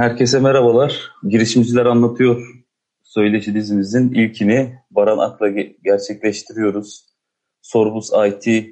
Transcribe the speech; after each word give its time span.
Herkese 0.00 0.40
merhabalar. 0.40 1.10
Girişimciler 1.28 1.86
Anlatıyor 1.86 2.64
söyleşi 3.02 3.54
dizimizin 3.54 4.12
ilkini 4.12 4.78
Baran 4.90 5.18
Ak'la 5.18 5.48
gerçekleştiriyoruz. 5.84 7.06
Sorbus 7.62 8.10
IT 8.28 8.46
e, 8.46 8.66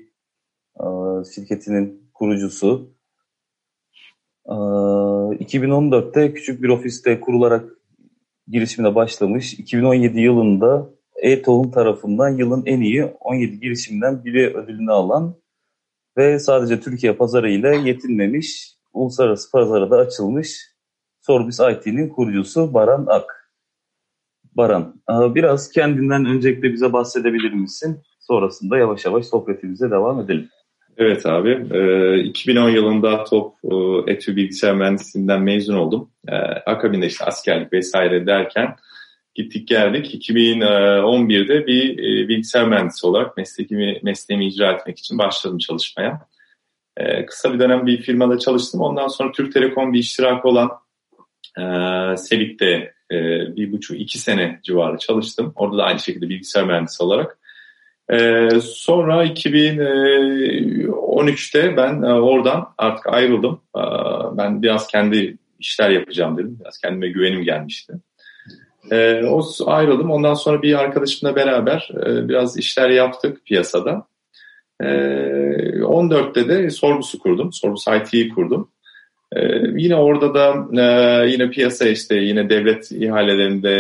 şirketinin 1.35 2.11
kurucusu. 2.14 2.95
2014'te 4.46 6.33
küçük 6.35 6.62
bir 6.62 6.69
ofiste 6.69 7.21
kurularak 7.21 7.71
girişimine 8.47 8.95
başlamış. 8.95 9.54
2017 9.54 10.21
yılında 10.21 10.90
e-Tohum 11.17 11.71
tarafından 11.71 12.29
yılın 12.29 12.63
en 12.67 12.81
iyi 12.81 13.04
17 13.04 13.60
girişimden 13.60 14.24
biri 14.24 14.56
ödülünü 14.56 14.92
alan 14.92 15.35
ve 16.16 16.38
sadece 16.38 16.80
Türkiye 16.80 17.12
pazarı 17.12 17.51
ile 17.51 17.77
yetinmemiş, 17.77 18.74
uluslararası 18.92 19.51
pazara 19.51 19.91
da 19.91 19.97
açılmış 19.97 20.77
Sorbis 21.29 21.60
IT'nin 21.60 22.09
kurucusu 22.09 22.74
Baran 22.74 23.07
Ak. 23.09 23.51
Baran, 24.55 25.02
e, 25.11 25.35
biraz 25.35 25.71
kendinden 25.71 26.25
öncelikle 26.25 26.73
bize 26.73 26.93
bahsedebilir 26.93 27.52
misin? 27.52 28.02
Sonrasında 28.21 28.79
yavaş 28.79 29.05
yavaş 29.05 29.27
sohbetimize 29.27 29.91
devam 29.91 30.21
edelim. 30.21 30.49
Evet 30.97 31.27
abi, 31.27 31.51
2010 32.25 32.69
e, 32.69 32.73
yılında 32.73 33.25
top 33.25 33.55
e, 33.65 33.77
etü 34.12 34.37
bilgisayar 34.37 34.75
mühendisliğinden 34.75 35.43
mezun 35.43 35.75
oldum. 35.75 36.11
Akabinde 36.66 37.07
işte 37.07 37.25
askerlik 37.25 37.73
vesaire 37.73 38.27
derken 38.27 38.77
gittik 39.35 39.69
geldik. 39.69 40.15
2011'de 40.15 41.66
bir 41.66 41.99
bilgisayar 42.29 42.69
mühendisi 42.69 43.07
olarak 43.07 43.37
mesleğimi, 43.37 44.01
mesleğimi 44.02 44.47
icra 44.47 44.73
etmek 44.73 44.99
için 44.99 45.19
başladım 45.19 45.59
çalışmaya. 45.59 46.21
Kısa 47.27 47.55
bir 47.55 47.59
dönem 47.59 47.87
bir 47.87 48.02
firmada 48.02 48.38
çalıştım. 48.38 48.80
Ondan 48.80 49.09
sonra 49.09 49.33
Türk 49.33 49.52
Telekom 49.52 49.93
bir 49.93 49.99
iştirakı 49.99 50.49
olan 50.49 50.71
e, 51.59 51.62
e, 53.12 53.16
bir 53.57 53.73
buçuk 53.73 54.01
iki 54.01 54.19
sene 54.19 54.61
civarı 54.62 54.99
çalıştım. 54.99 55.52
Orada 55.57 55.79
da 55.79 55.85
aynı 55.85 55.99
şekilde 55.99 56.29
bilgisayar 56.29 56.65
mühendisi 56.65 57.02
olarak. 57.02 57.38
E, 58.13 58.49
sonra 58.63 59.27
2013'te 59.27 61.76
ben 61.76 62.02
e, 62.02 62.13
oradan 62.13 62.69
artık 62.79 63.07
ayrıldım. 63.07 63.60
E, 63.76 63.80
ben 64.36 64.62
biraz 64.62 64.86
kendi 64.86 65.36
işler 65.58 65.91
yapacağım 65.91 66.38
dedim. 66.38 66.56
Biraz 66.60 66.78
kendime 66.78 67.08
güvenim 67.08 67.42
gelmişti. 67.42 67.92
E, 68.91 69.24
o 69.24 69.42
ayrıldım. 69.66 70.10
Ondan 70.10 70.34
sonra 70.34 70.62
bir 70.62 70.78
arkadaşımla 70.78 71.36
beraber 71.36 71.91
e, 72.06 72.28
biraz 72.28 72.58
işler 72.58 72.91
yaptık 72.91 73.44
piyasada. 73.44 74.06
E, 74.80 74.84
14'te 74.84 76.48
de 76.48 76.70
Sorbus'u 76.70 77.19
kurdum. 77.19 77.52
Sorbus 77.52 77.84
IT'yi 77.88 78.28
kurdum. 78.28 78.70
Ee, 79.36 79.40
yine 79.76 79.96
orada 79.96 80.34
da 80.34 80.68
e, 80.82 81.26
yine 81.30 81.50
piyasa 81.50 81.88
işte 81.88 82.16
yine 82.16 82.50
devlet 82.50 82.92
ihalelerinde 82.92 83.70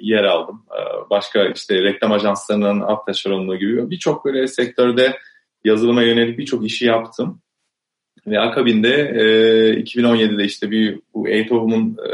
yer 0.00 0.24
aldım. 0.24 0.64
Ee, 0.72 1.10
başka 1.10 1.44
işte 1.44 1.82
reklam 1.82 2.12
ajanslarının 2.12 2.80
alt 2.80 3.06
taşeronluğu 3.06 3.56
gibi 3.56 3.90
birçok 3.90 4.24
böyle 4.24 4.46
sektörde 4.46 5.18
yazılıma 5.64 6.02
yönelik 6.02 6.38
birçok 6.38 6.66
işi 6.66 6.86
yaptım. 6.86 7.40
Ve 8.26 8.40
akabinde 8.40 8.94
e, 8.94 9.22
2017'de 9.80 10.44
işte 10.44 10.70
bir 10.70 11.00
bu 11.14 11.28
Eğitov'un 11.28 11.96
e, 12.06 12.10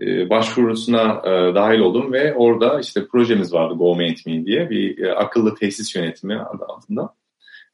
e, 0.00 0.30
başvurusuna 0.30 1.22
e, 1.24 1.54
dahil 1.54 1.78
oldum 1.78 2.12
ve 2.12 2.34
orada 2.34 2.80
işte 2.80 3.06
projemiz 3.06 3.52
vardı 3.52 3.74
Go 3.74 3.98
diye 4.24 4.70
bir 4.70 4.98
e, 4.98 5.12
akıllı 5.12 5.54
tesis 5.54 5.96
yönetimi 5.96 6.40
adı 6.40 6.64
altında. 6.64 7.14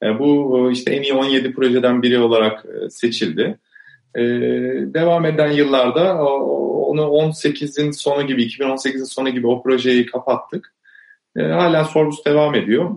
E, 0.03 0.19
bu 0.19 0.59
e, 0.69 0.73
işte 0.73 0.93
en 0.93 1.03
iyi 1.03 1.15
17 1.15 1.53
projeden 1.53 2.03
biri 2.03 2.19
olarak 2.19 2.65
e, 2.65 2.91
seçildi. 2.91 3.59
Devam 4.95 5.25
eden 5.25 5.51
yıllarda 5.51 6.25
onu 6.25 7.01
18'in 7.01 7.91
sonu 7.91 8.27
gibi, 8.27 8.45
2018'in 8.45 9.05
sonu 9.05 9.31
gibi 9.31 9.47
o 9.47 9.63
projeyi 9.63 10.07
kapattık. 10.07 10.75
Hala 11.37 11.85
Sorbus 11.85 12.25
devam 12.25 12.55
ediyor. 12.55 12.91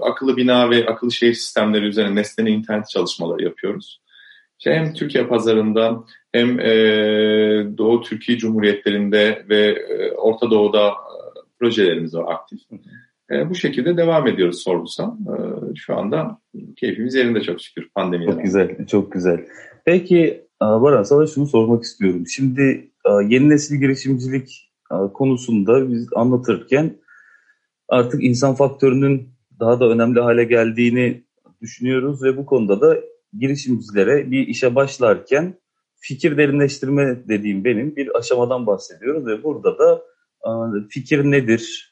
Akıllı 0.00 0.36
bina 0.36 0.70
ve 0.70 0.86
akıllı 0.86 1.12
şehir 1.12 1.34
sistemleri 1.34 1.86
üzerine 1.86 2.14
nesneli 2.14 2.50
internet 2.50 2.88
çalışmaları 2.88 3.44
yapıyoruz. 3.44 4.00
İşte 4.58 4.74
hem 4.74 4.92
Türkiye 4.92 5.26
pazarında 5.26 6.04
hem 6.32 6.58
Doğu 7.78 8.02
Türkiye 8.02 8.38
Cumhuriyetlerinde 8.38 9.44
ve 9.48 9.86
Orta 10.16 10.50
Doğu'da 10.50 10.94
projelerimiz 11.58 12.14
var 12.14 12.34
aktif. 12.34 12.60
Hı 12.70 12.74
hı. 12.74 13.07
E, 13.30 13.50
bu 13.50 13.54
şekilde 13.54 13.96
devam 13.96 14.26
ediyoruz 14.26 14.62
Sorbus'a. 14.62 15.04
E, 15.04 15.34
şu 15.74 15.96
anda 15.96 16.40
keyfimiz 16.76 17.14
yerinde 17.14 17.40
çok 17.40 17.60
şükür 17.60 17.88
pandemiye. 17.94 18.32
Çok 18.32 18.42
güzel, 18.42 18.86
çok 18.86 19.12
güzel. 19.12 19.44
Peki 19.84 20.24
e, 20.62 20.64
Baran 20.64 21.02
sana 21.02 21.26
şunu 21.26 21.46
sormak 21.46 21.82
istiyorum. 21.82 22.24
Şimdi 22.26 22.90
e, 23.06 23.10
yeni 23.28 23.48
nesil 23.48 23.80
girişimcilik 23.80 24.70
e, 24.92 24.96
konusunda 25.14 25.92
biz 25.92 26.08
anlatırken 26.14 26.96
artık 27.88 28.24
insan 28.24 28.54
faktörünün 28.54 29.28
daha 29.60 29.80
da 29.80 29.88
önemli 29.88 30.20
hale 30.20 30.44
geldiğini 30.44 31.24
düşünüyoruz 31.62 32.22
ve 32.22 32.36
bu 32.36 32.46
konuda 32.46 32.80
da 32.80 33.00
girişimcilere 33.38 34.30
bir 34.30 34.46
işe 34.46 34.74
başlarken 34.74 35.54
fikir 36.00 36.36
derinleştirme 36.36 37.28
dediğim 37.28 37.64
benim 37.64 37.96
bir 37.96 38.18
aşamadan 38.18 38.66
bahsediyoruz 38.66 39.26
ve 39.26 39.42
burada 39.42 39.78
da 39.78 40.02
fikir 40.90 41.24
nedir, 41.24 41.87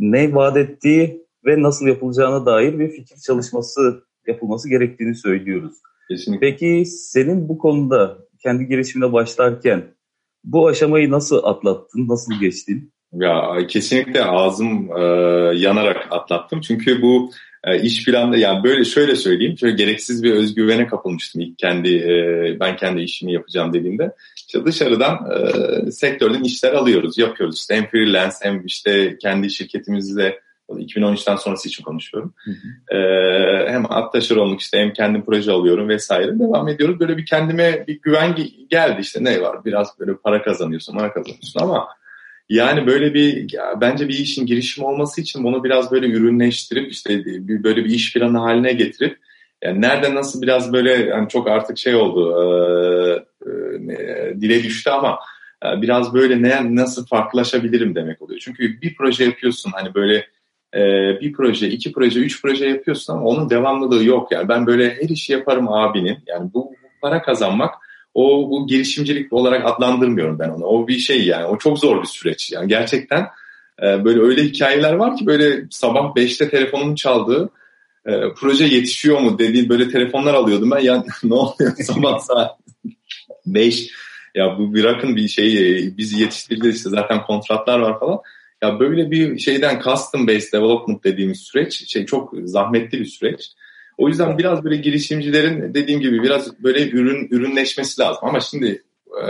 ne 0.00 0.34
vaat 0.34 0.56
ettiği 0.56 1.22
ve 1.46 1.62
nasıl 1.62 1.86
yapılacağına 1.86 2.46
dair 2.46 2.78
bir 2.78 2.88
fikir 2.88 3.16
çalışması 3.26 4.04
yapılması 4.26 4.68
gerektiğini 4.68 5.14
söylüyoruz. 5.14 5.74
Kesinlikle. 6.08 6.50
Peki 6.50 6.84
senin 6.86 7.48
bu 7.48 7.58
konuda 7.58 8.18
kendi 8.42 8.66
girişimine 8.66 9.12
başlarken 9.12 9.84
bu 10.44 10.68
aşamayı 10.68 11.10
nasıl 11.10 11.44
atlattın, 11.44 12.08
nasıl 12.08 12.40
geçtin? 12.40 12.92
Ya 13.12 13.66
kesinlikle 13.68 14.24
ağzım 14.24 14.96
e, 14.96 15.02
yanarak 15.54 16.08
atlattım. 16.10 16.60
Çünkü 16.60 17.02
bu 17.02 17.30
iş 17.82 18.04
planında 18.04 18.36
yani 18.36 18.64
böyle 18.64 18.84
şöyle 18.84 19.16
söyleyeyim. 19.16 19.58
Şöyle 19.58 19.76
gereksiz 19.76 20.22
bir 20.22 20.32
özgüvene 20.32 20.86
kapılmıştım 20.86 21.40
ilk 21.40 21.58
kendi 21.58 21.96
e, 21.96 22.56
ben 22.60 22.76
kendi 22.76 23.02
işimi 23.02 23.32
yapacağım 23.32 23.72
dediğimde. 23.72 24.12
İşte 24.36 24.64
dışarıdan 24.64 25.30
e, 25.86 25.90
sektörden 25.90 26.42
işler 26.42 26.72
alıyoruz, 26.72 27.18
yapıyoruz. 27.18 27.56
İşte 27.60 27.76
hem 27.76 27.86
freelance 27.86 28.36
hem 28.42 28.66
işte 28.66 29.18
kendi 29.18 29.50
şirketimizle 29.50 30.38
2013'ten 30.68 31.36
sonrası 31.36 31.68
için 31.68 31.84
konuşuyorum. 31.84 32.34
Hı 32.44 32.50
hı. 32.50 32.96
Ee, 32.96 33.72
hem 33.72 33.92
at 33.92 34.12
taşeronluk 34.12 34.60
işte 34.60 34.78
hem 34.78 34.92
kendim 34.92 35.24
proje 35.24 35.52
alıyorum 35.52 35.88
vesaire 35.88 36.38
devam 36.38 36.68
ediyoruz. 36.68 37.00
Böyle 37.00 37.16
bir 37.16 37.26
kendime 37.26 37.84
bir 37.86 38.00
güven 38.00 38.36
geldi 38.70 39.00
işte 39.00 39.24
ne 39.24 39.40
var 39.42 39.64
biraz 39.64 39.98
böyle 39.98 40.16
para 40.16 40.42
kazanıyorsun, 40.42 40.98
para 40.98 41.12
kazanıyorsun 41.12 41.60
ama 41.60 41.88
yani 42.52 42.86
böyle 42.86 43.14
bir 43.14 43.54
bence 43.80 44.08
bir 44.08 44.18
işin 44.18 44.46
girişim 44.46 44.84
olması 44.84 45.20
için 45.20 45.44
bunu 45.44 45.64
biraz 45.64 45.90
böyle 45.92 46.06
ürünleştirip 46.06 46.92
işte 46.92 47.24
böyle 47.48 47.84
bir 47.84 47.90
iş 47.90 48.14
planı 48.14 48.38
haline 48.38 48.72
getirip 48.72 49.18
yani 49.64 49.80
nerede 49.80 50.14
nasıl 50.14 50.42
biraz 50.42 50.72
böyle 50.72 50.92
yani 50.92 51.28
çok 51.28 51.48
artık 51.48 51.78
şey 51.78 51.94
oldu 51.94 52.34
e, 53.46 53.52
e, 53.92 54.34
dile 54.40 54.62
düştü 54.62 54.90
ama 54.90 55.18
e, 55.64 55.82
biraz 55.82 56.14
böyle 56.14 56.42
ne 56.42 56.76
nasıl 56.76 57.06
farklılaşabilirim 57.06 57.94
demek 57.94 58.22
oluyor. 58.22 58.40
Çünkü 58.40 58.80
bir 58.80 58.96
proje 58.96 59.24
yapıyorsun 59.24 59.72
hani 59.74 59.94
böyle 59.94 60.26
e, 60.74 60.80
bir 61.20 61.32
proje, 61.32 61.68
iki 61.68 61.92
proje, 61.92 62.20
üç 62.20 62.42
proje 62.42 62.66
yapıyorsun 62.66 63.12
ama 63.12 63.24
onun 63.24 63.50
devamlılığı 63.50 64.04
yok. 64.04 64.32
Yani 64.32 64.48
ben 64.48 64.66
böyle 64.66 64.94
her 64.94 65.08
işi 65.08 65.32
yaparım 65.32 65.68
abinin. 65.68 66.18
Yani 66.26 66.50
bu 66.54 66.74
para 67.02 67.22
kazanmak 67.22 67.74
o 68.14 68.50
bu 68.50 68.66
girişimcilik 68.66 69.32
olarak 69.32 69.66
adlandırmıyorum 69.66 70.38
ben 70.38 70.48
onu. 70.48 70.64
O 70.64 70.88
bir 70.88 70.98
şey 70.98 71.26
yani. 71.26 71.44
O 71.44 71.58
çok 71.58 71.78
zor 71.78 72.02
bir 72.02 72.08
süreç. 72.08 72.52
Yani 72.52 72.68
gerçekten 72.68 73.26
e, 73.82 74.04
böyle 74.04 74.20
öyle 74.20 74.44
hikayeler 74.44 74.92
var 74.92 75.16
ki 75.16 75.26
böyle 75.26 75.64
sabah 75.70 76.14
5'te 76.14 76.50
telefonun 76.50 76.94
çaldığı 76.94 77.50
e, 78.06 78.12
proje 78.36 78.64
yetişiyor 78.64 79.20
mu 79.20 79.38
dediği 79.38 79.68
böyle 79.68 79.88
telefonlar 79.88 80.34
alıyordum 80.34 80.70
ben. 80.70 80.80
Ya 80.80 81.04
ne 81.24 81.34
oluyor 81.34 81.72
sabah 81.76 82.18
saat 82.20 82.58
5 83.46 83.90
ya 84.34 84.58
bu 84.58 84.74
bırakın 84.74 85.16
bir 85.16 85.28
şey 85.28 85.78
e, 85.78 85.96
bizi 85.96 86.20
yetiştirdi 86.20 86.68
işte 86.68 86.90
zaten 86.90 87.22
kontratlar 87.22 87.78
var 87.78 88.00
falan. 88.00 88.18
Ya 88.62 88.80
böyle 88.80 89.10
bir 89.10 89.38
şeyden 89.38 89.80
custom 89.84 90.26
based 90.26 90.52
development 90.52 91.04
dediğimiz 91.04 91.40
süreç 91.40 91.90
şey 91.90 92.06
çok 92.06 92.34
zahmetli 92.44 93.00
bir 93.00 93.04
süreç. 93.04 93.50
O 94.02 94.08
yüzden 94.08 94.38
biraz 94.38 94.64
böyle 94.64 94.76
girişimcilerin 94.76 95.74
dediğim 95.74 96.00
gibi 96.00 96.22
biraz 96.22 96.62
böyle 96.62 96.90
ürün 96.90 97.28
ürünleşmesi 97.30 98.00
lazım. 98.00 98.18
Ama 98.22 98.40
şimdi 98.40 98.82
e, 99.22 99.24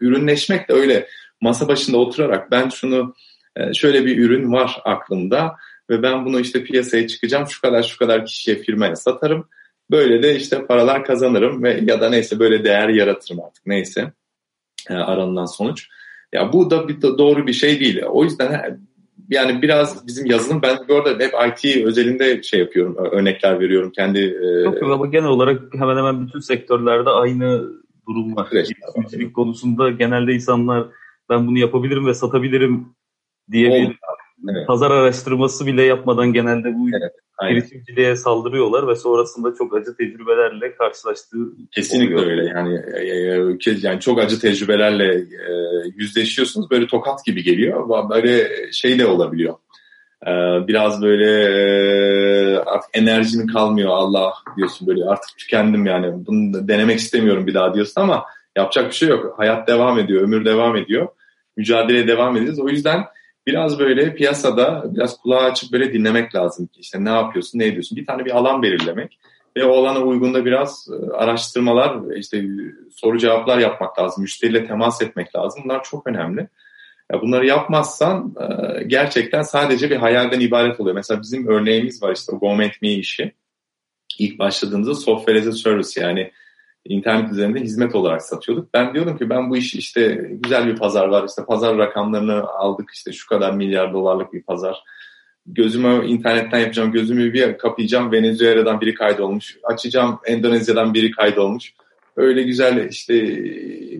ürünleşmek 0.00 0.68
de 0.68 0.72
öyle 0.72 1.06
masa 1.40 1.68
başında 1.68 1.96
oturarak 1.96 2.50
ben 2.50 2.68
şunu 2.68 3.14
e, 3.56 3.74
şöyle 3.74 4.06
bir 4.06 4.18
ürün 4.18 4.52
var 4.52 4.80
aklımda 4.84 5.56
ve 5.90 6.02
ben 6.02 6.24
bunu 6.24 6.40
işte 6.40 6.64
piyasaya 6.64 7.06
çıkacağım 7.06 7.46
şu 7.46 7.60
kadar 7.60 7.82
şu 7.82 7.98
kadar 7.98 8.26
kişiye 8.26 8.56
firmaya 8.56 8.96
satarım. 8.96 9.48
Böyle 9.90 10.22
de 10.22 10.36
işte 10.36 10.66
paralar 10.66 11.04
kazanırım 11.04 11.62
ve 11.62 11.80
ya 11.86 12.00
da 12.00 12.10
neyse 12.10 12.38
böyle 12.38 12.64
değer 12.64 12.88
yaratırım 12.88 13.40
artık 13.40 13.66
neyse 13.66 14.12
e, 14.90 14.94
aranılan 14.94 15.46
sonuç. 15.46 15.88
Ya 16.32 16.52
bu 16.52 16.70
da 16.70 16.88
bir 16.88 17.02
doğru 17.02 17.46
bir 17.46 17.52
şey 17.52 17.80
değil. 17.80 18.02
O 18.06 18.24
yüzden 18.24 18.80
yani 19.30 19.62
biraz 19.62 20.06
bizim 20.06 20.26
yazılım 20.26 20.62
ben 20.62 20.78
bu 20.88 20.94
arada 20.94 21.24
hep 21.24 21.34
IT 21.48 21.84
özelinde 21.84 22.42
şey 22.42 22.60
yapıyorum 22.60 22.96
örnekler 23.12 23.60
veriyorum 23.60 23.92
kendi. 23.94 24.20
Yok 24.64 24.82
e, 24.82 24.84
ama 24.84 25.06
genel 25.06 25.28
olarak 25.28 25.74
hemen 25.74 25.96
hemen 25.96 26.26
bütün 26.26 26.40
sektörlerde 26.40 27.10
aynı 27.10 27.70
durum 28.08 28.36
var. 28.36 28.48
Girişimcilik 28.50 29.34
konusunda 29.34 29.90
genelde 29.90 30.32
insanlar 30.32 30.86
ben 31.30 31.46
bunu 31.46 31.58
yapabilirim 31.58 32.06
ve 32.06 32.14
satabilirim 32.14 32.86
diye 33.50 33.70
Oldu. 33.70 33.90
bir 33.90 33.98
evet. 34.50 34.66
pazar 34.66 34.90
araştırması 34.90 35.66
bile 35.66 35.82
yapmadan 35.82 36.32
genelde 36.32 36.74
bu 36.74 36.88
evet, 36.88 37.12
girişimciliğe 37.50 38.16
saldırıyorlar 38.16 38.88
ve 38.88 38.96
sonrasında 38.96 39.54
çok 39.58 39.76
acı 39.76 39.96
tecrübelerle 39.96 40.74
karşılaştığı 40.74 41.38
Kesinlikle 41.72 42.16
oluyor. 42.16 42.30
öyle. 42.30 42.48
Yani 42.48 42.74
e, 42.96 43.70
e, 43.70 43.76
yani 43.82 44.00
çok 44.00 44.18
acı 44.18 44.40
tecrübelerle 44.40 45.14
e, 45.14 45.52
yüzleşiyorsunuz 45.96 46.70
böyle 46.70 46.86
tokat 46.86 47.24
gibi 47.24 47.42
geliyor 47.42 48.08
böyle 48.10 48.48
şey 48.72 48.98
de 48.98 49.06
olabiliyor. 49.06 49.54
Biraz 50.68 51.02
böyle 51.02 52.60
artık 52.60 52.90
enerjinin 52.94 53.46
kalmıyor 53.46 53.90
Allah 53.90 54.32
diyorsun 54.56 54.88
böyle 54.88 55.04
artık 55.04 55.38
tükendim 55.38 55.86
yani 55.86 56.26
bunu 56.26 56.68
denemek 56.68 56.98
istemiyorum 56.98 57.46
bir 57.46 57.54
daha 57.54 57.74
diyorsun 57.74 58.00
ama 58.00 58.24
yapacak 58.56 58.86
bir 58.86 58.94
şey 58.94 59.08
yok. 59.08 59.34
Hayat 59.36 59.68
devam 59.68 59.98
ediyor 59.98 60.22
ömür 60.22 60.44
devam 60.44 60.76
ediyor 60.76 61.08
mücadeleye 61.56 62.08
devam 62.08 62.36
edeceğiz 62.36 62.60
o 62.60 62.68
yüzden 62.68 63.04
biraz 63.46 63.78
böyle 63.78 64.14
piyasada 64.14 64.84
biraz 64.94 65.20
kulağı 65.20 65.40
açıp 65.40 65.72
böyle 65.72 65.92
dinlemek 65.92 66.34
lazım. 66.34 66.68
İşte 66.78 67.04
ne 67.04 67.10
yapıyorsun, 67.10 67.58
ne 67.58 67.66
ediyorsun? 67.66 67.96
Bir 67.96 68.06
tane 68.06 68.24
bir 68.24 68.36
alan 68.36 68.62
belirlemek 68.62 69.18
ve 69.56 69.64
o 69.64 69.76
alana 69.76 70.00
uygun 70.00 70.34
da 70.34 70.44
biraz 70.44 70.88
e, 70.92 71.12
araştırmalar, 71.12 72.16
işte 72.16 72.44
soru 72.94 73.18
cevaplar 73.18 73.58
yapmak 73.58 73.98
lazım. 73.98 74.22
Müşteriyle 74.22 74.66
temas 74.66 75.02
etmek 75.02 75.36
lazım. 75.36 75.62
Bunlar 75.64 75.84
çok 75.84 76.06
önemli. 76.06 76.48
Bunları 77.22 77.46
yapmazsan 77.46 78.34
e, 78.40 78.82
gerçekten 78.84 79.42
sadece 79.42 79.90
bir 79.90 79.96
hayalden 79.96 80.40
ibaret 80.40 80.80
oluyor. 80.80 80.94
Mesela 80.94 81.22
bizim 81.22 81.48
örneğimiz 81.48 82.02
var 82.02 82.12
işte 82.12 82.32
o 82.32 82.38
GoMetMe 82.38 82.92
işi. 82.92 83.32
İlk 84.18 84.38
başladığımızda 84.38 84.94
software 84.94 85.38
as 85.38 85.46
a 85.46 85.52
service 85.52 86.00
yani 86.00 86.32
internet 86.88 87.32
üzerinde 87.32 87.60
hizmet 87.60 87.94
olarak 87.94 88.22
satıyorduk. 88.22 88.74
Ben 88.74 88.94
diyordum 88.94 89.18
ki 89.18 89.30
ben 89.30 89.50
bu 89.50 89.56
işi 89.56 89.78
işte 89.78 90.30
güzel 90.42 90.66
bir 90.66 90.76
pazar 90.76 91.08
var 91.08 91.24
işte 91.28 91.44
pazar 91.44 91.78
rakamlarını 91.78 92.42
aldık 92.42 92.90
işte 92.94 93.12
şu 93.12 93.28
kadar 93.28 93.52
milyar 93.52 93.92
dolarlık 93.92 94.32
bir 94.32 94.42
pazar. 94.42 94.76
Gözümü 95.46 96.06
internetten 96.06 96.58
yapacağım 96.58 96.92
gözümü 96.92 97.32
bir 97.32 97.58
kapayacağım 97.58 98.12
Venezuela'dan 98.12 98.80
biri 98.80 98.94
kaydolmuş 98.94 99.56
açacağım 99.62 100.18
Endonezya'dan 100.24 100.94
biri 100.94 101.10
kaydolmuş. 101.10 101.72
Öyle 102.16 102.42
güzel 102.42 102.88
işte 102.90 103.14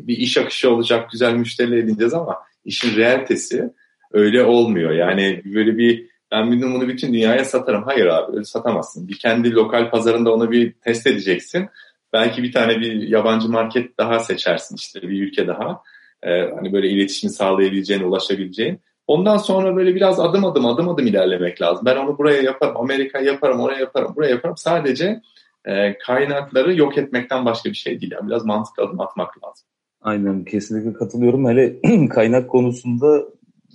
bir 0.07 0.17
iş 0.17 0.37
akışı 0.37 0.71
olacak 0.71 1.11
güzel 1.11 1.35
müşteriler 1.35 1.77
edineceğiz 1.77 2.15
ama 2.15 2.37
işin 2.65 2.97
realitesi 2.97 3.71
öyle 4.13 4.43
olmuyor. 4.43 4.93
Yani 4.93 5.43
böyle 5.45 5.79
bir 5.79 6.07
ben 6.31 6.63
bunu 6.63 6.89
bütün 6.89 7.13
dünyaya 7.13 7.45
satarım. 7.45 7.83
Hayır 7.83 8.07
abi 8.07 8.37
öyle 8.37 8.45
satamazsın. 8.45 9.09
Bir 9.09 9.19
kendi 9.19 9.53
lokal 9.53 9.91
pazarında 9.91 10.35
onu 10.35 10.51
bir 10.51 10.73
test 10.73 11.07
edeceksin 11.07 11.69
belki 12.13 12.43
bir 12.43 12.53
tane 12.53 12.81
bir 12.81 13.09
yabancı 13.09 13.49
market 13.49 13.99
daha 13.99 14.19
seçersin 14.19 14.77
işte 14.77 15.03
bir 15.03 15.23
ülke 15.23 15.47
daha. 15.47 15.83
Ee, 16.23 16.51
hani 16.57 16.73
böyle 16.73 16.89
iletişimi 16.89 17.31
sağlayabileceğin, 17.31 18.03
ulaşabileceğin. 18.03 18.81
Ondan 19.07 19.37
sonra 19.37 19.77
böyle 19.77 19.95
biraz 19.95 20.21
adım 20.21 20.45
adım 20.45 20.67
adım 20.67 20.89
adım 20.89 21.07
ilerlemek 21.07 21.63
lazım. 21.63 21.87
Ben 21.87 21.97
onu 21.97 22.19
buraya 22.19 22.43
yaparım, 22.43 22.77
Amerika 22.77 23.19
yaparım, 23.19 23.61
oraya 23.61 23.81
yaparım, 23.81 24.13
buraya 24.17 24.31
yaparım. 24.31 24.57
Sadece 24.57 25.21
e, 25.65 25.99
kaynakları 25.99 26.77
yok 26.77 26.99
etmekten 26.99 27.45
başka 27.45 27.71
bir 27.71 27.75
şey 27.75 28.01
değil. 28.01 28.13
Yani 28.13 28.29
biraz 28.29 28.45
mantıklı 28.45 28.83
adım 28.83 29.01
atmak 29.01 29.45
lazım. 29.45 29.67
Aynen 30.01 30.45
kesinlikle 30.45 30.93
katılıyorum. 30.93 31.49
Hele 31.49 31.77
kaynak 32.09 32.51
konusunda 32.51 33.25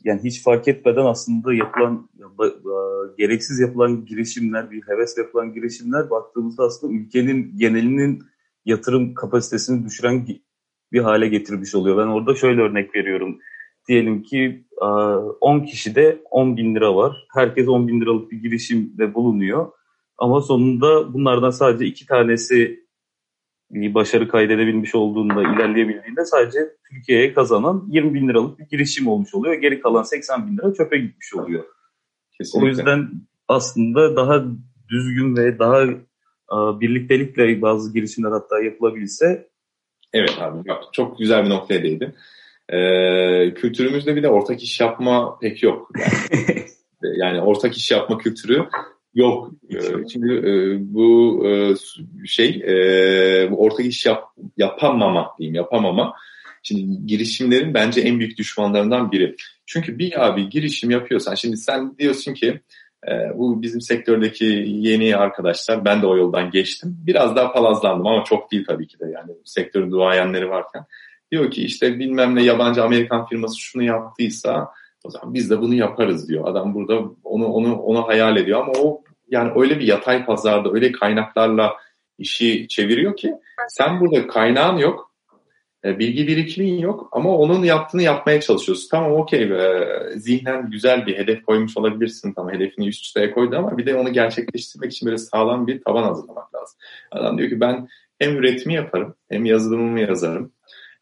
yani 0.04 0.22
hiç 0.24 0.44
fark 0.44 0.68
etmeden 0.68 1.06
aslında 1.06 1.54
yapılan 1.54 2.10
gereksiz 3.18 3.60
yapılan 3.60 4.06
girişimler, 4.06 4.72
bir 4.72 4.82
heves 4.88 5.18
yapılan 5.18 5.54
girişimler 5.54 6.10
baktığımızda 6.10 6.64
aslında 6.64 6.94
ülkenin 6.94 7.58
genelinin 7.58 8.24
yatırım 8.66 9.14
kapasitesini 9.14 9.86
düşüren 9.86 10.28
bir 10.92 11.00
hale 11.00 11.28
getirmiş 11.28 11.76
oluyor. 11.76 11.98
Ben 11.98 12.08
orada 12.08 12.36
şöyle 12.36 12.62
örnek 12.62 12.96
veriyorum. 12.96 13.40
Diyelim 13.88 14.24
ki 14.24 14.66
10 15.42 15.60
kişide 15.60 16.22
10 16.32 16.58
bin 16.58 16.76
lira 16.76 16.96
var. 16.96 17.28
Herkes 17.34 17.68
10 17.68 17.88
bin 17.88 18.02
liralık 18.02 18.32
bir 18.32 18.38
girişimde 18.38 19.14
bulunuyor. 19.14 19.72
Ama 20.18 20.42
sonunda 20.42 21.14
bunlardan 21.14 21.50
sadece 21.50 21.86
iki 21.86 22.06
tanesi 22.06 22.81
bir 23.74 23.94
başarı 23.94 24.28
kaydedebilmiş 24.28 24.96
olduğunda, 24.96 25.42
ilerleyebildiğinde 25.42 26.26
sadece 26.26 26.60
Türkiye'ye 26.90 27.34
kazanan 27.34 27.88
20 27.90 28.14
bin 28.14 28.28
liralık 28.28 28.60
bir 28.60 28.66
girişim 28.66 29.08
olmuş 29.08 29.34
oluyor. 29.34 29.54
Geri 29.54 29.82
kalan 29.82 30.04
80 30.04 30.48
bin 30.48 30.58
lira 30.58 30.74
çöpe 30.74 30.98
gitmiş 30.98 31.36
oluyor. 31.36 31.64
Kesinlikle. 32.38 32.66
O 32.66 32.70
yüzden 32.70 33.10
aslında 33.48 34.16
daha 34.16 34.44
düzgün 34.90 35.36
ve 35.36 35.60
daha 35.60 35.86
birliktelikle 36.52 37.62
bazı 37.62 37.94
girişimler 37.94 38.32
hatta 38.32 38.60
yapılabilse. 38.60 39.48
Evet 40.14 40.38
abi 40.40 40.70
bak 40.70 40.84
çok 40.94 41.20
güzel 41.20 41.46
bir 41.46 41.50
noktaya 41.50 41.84
değdin. 41.84 42.16
Ee, 42.70 43.54
kültürümüzde 43.54 44.16
bir 44.16 44.24
de 44.24 44.30
ortak 44.30 44.64
iş 44.64 44.80
yapma 44.80 45.40
pek 45.40 45.64
yok. 45.64 45.92
Yani, 46.00 46.66
yani 47.18 47.42
ortak 47.42 47.78
iş 47.78 47.92
yapma 47.92 48.18
kültürü 48.18 48.66
yok. 49.14 49.52
Ee, 49.70 49.80
şimdi 50.12 50.34
e, 50.34 50.78
bu 50.94 51.42
e, 51.48 51.76
şey 52.26 52.50
e, 52.68 53.52
bu 53.52 53.56
ortak 53.56 53.86
iş 53.86 54.06
yap, 54.06 54.24
yapamama 54.58 55.36
diyeyim 55.40 55.56
yapamama. 55.56 56.14
Şimdi 56.64 57.08
girişimlerin 57.08 57.74
bence 57.74 58.02
en 58.02 58.20
büyük 58.20 58.38
düşmanlarından 58.38 59.12
biri. 59.12 59.36
Çünkü 59.66 60.00
bir 60.00 60.26
abi 60.28 60.50
girişim 60.50 60.90
yapıyorsan 60.90 61.36
şimdi 61.36 61.58
sen 61.58 61.98
diyorsun 61.98 62.34
ki 62.34 62.62
bu 63.36 63.62
bizim 63.62 63.82
sektördeki 63.82 64.46
yeni 64.68 65.16
arkadaşlar, 65.16 65.86
ben 65.86 66.02
de 66.02 66.08
o 66.08 66.18
yoldan 66.18 66.52
geçtim. 66.52 66.98
Biraz 67.06 67.36
daha 67.36 67.54
palazlandım 67.54 68.08
ama 68.08 68.24
çok 68.24 68.52
değil 68.52 68.66
tabii 68.68 68.88
ki 68.88 69.00
de 69.00 69.06
yani 69.06 69.32
sektörün 69.46 69.92
duayenleri 69.92 70.50
varken. 70.50 70.86
Diyor 71.32 71.52
ki 71.52 71.64
işte 71.64 72.00
bilmem 72.00 72.36
ne 72.36 72.44
yabancı 72.44 72.84
Amerikan 72.84 73.26
firması 73.26 73.60
şunu 73.60 73.84
yaptıysa 73.84 74.68
o 75.04 75.10
zaman 75.10 75.34
biz 75.34 75.50
de 75.50 75.62
bunu 75.62 75.74
yaparız 75.74 76.30
diyor. 76.30 76.48
Adam 76.48 76.74
burada 76.74 77.00
onu 77.24 77.46
onu 77.46 77.76
onu 77.76 78.08
hayal 78.08 78.38
ediyor 78.38 78.62
ama 78.62 78.72
o 78.80 79.04
yani 79.30 79.52
öyle 79.56 79.80
bir 79.80 79.88
yatay 79.88 80.26
pazarda 80.26 80.72
öyle 80.72 80.92
kaynaklarla 80.92 81.76
işi 82.18 82.68
çeviriyor 82.68 83.16
ki 83.16 83.34
sen 83.68 84.00
burada 84.00 84.28
kaynağın 84.28 84.78
yok 84.78 85.12
e, 85.86 86.00
bilgi 86.00 86.28
birikimin 86.28 86.80
yok 86.80 87.10
ama 87.12 87.38
onun 87.38 87.64
yaptığını 87.64 88.04
yapmaya 88.04 88.42
çalışıyorsun. 88.42 88.88
Tamam 88.92 89.12
okey 89.12 89.52
zihnen 90.16 90.70
güzel 90.70 91.06
bir 91.06 91.18
hedef 91.18 91.46
koymuş 91.46 91.78
olabilirsin. 91.78 92.34
Tamam 92.34 92.54
hedefini 92.54 92.88
üst 92.88 93.06
üste 93.06 93.32
koydu 93.32 93.58
ama 93.58 93.78
bir 93.78 93.86
de 93.86 93.96
onu 93.96 94.14
gerçekleştirmek 94.14 94.92
için 94.92 95.06
böyle 95.06 95.18
sağlam 95.18 95.68
bir 95.68 95.82
taban 95.82 96.04
hazırlamak 96.04 96.56
lazım. 96.56 96.80
Adam 97.12 97.38
diyor 97.38 97.50
ki 97.50 97.60
ben 97.60 97.88
hem 98.20 98.38
üretimi 98.38 98.74
yaparım 98.74 99.16
hem 99.30 99.46
yazılımımı 99.46 100.00
yazarım 100.00 100.52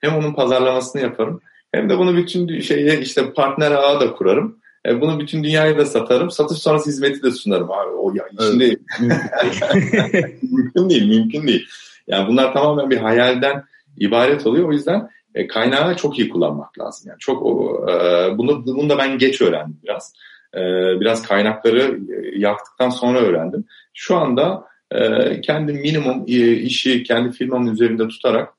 hem 0.01 0.15
onun 0.15 0.33
pazarlamasını 0.33 1.01
yaparım 1.01 1.41
hem 1.71 1.89
de 1.89 1.97
bunu 1.97 2.17
bütün 2.17 2.59
şeye 2.59 2.99
işte 2.99 3.33
partner 3.33 3.71
ağı 3.71 3.99
da 3.99 4.13
kurarım. 4.13 4.59
E, 4.85 5.01
bunu 5.01 5.19
bütün 5.19 5.43
dünyaya 5.43 5.77
da 5.77 5.85
satarım. 5.85 6.31
Satış 6.31 6.57
sonrası 6.57 6.89
hizmeti 6.89 7.23
de 7.23 7.31
sunarım 7.31 7.71
abi. 7.71 7.89
O 7.89 8.13
ya 8.15 8.25
şimdi 8.47 8.79
mümkün 10.51 10.89
değil, 10.89 11.07
mümkün 11.07 11.47
değil. 11.47 11.67
Yani 12.07 12.27
bunlar 12.27 12.53
tamamen 12.53 12.89
bir 12.89 12.97
hayalden 12.97 13.63
ibaret 13.97 14.47
oluyor. 14.47 14.69
O 14.69 14.71
yüzden 14.71 15.09
e, 15.35 15.47
kaynağı 15.47 15.95
çok 15.95 16.19
iyi 16.19 16.29
kullanmak 16.29 16.79
lazım. 16.79 17.09
Yani 17.09 17.19
çok 17.19 17.41
e, 17.89 18.37
bunu 18.37 18.65
bunu 18.65 18.89
da 18.89 18.97
ben 18.97 19.17
geç 19.17 19.41
öğrendim 19.41 19.77
biraz. 19.83 20.13
E, 20.55 20.59
biraz 20.99 21.27
kaynakları 21.27 21.99
e, 22.09 22.39
yaktıktan 22.39 22.89
sonra 22.89 23.19
öğrendim. 23.19 23.65
Şu 23.93 24.15
anda 24.15 24.63
e, 24.91 25.41
kendi 25.41 25.73
minimum 25.73 26.23
e, 26.27 26.51
işi 26.51 27.03
kendi 27.03 27.31
firmamın 27.31 27.71
üzerinde 27.71 28.07
tutarak 28.07 28.58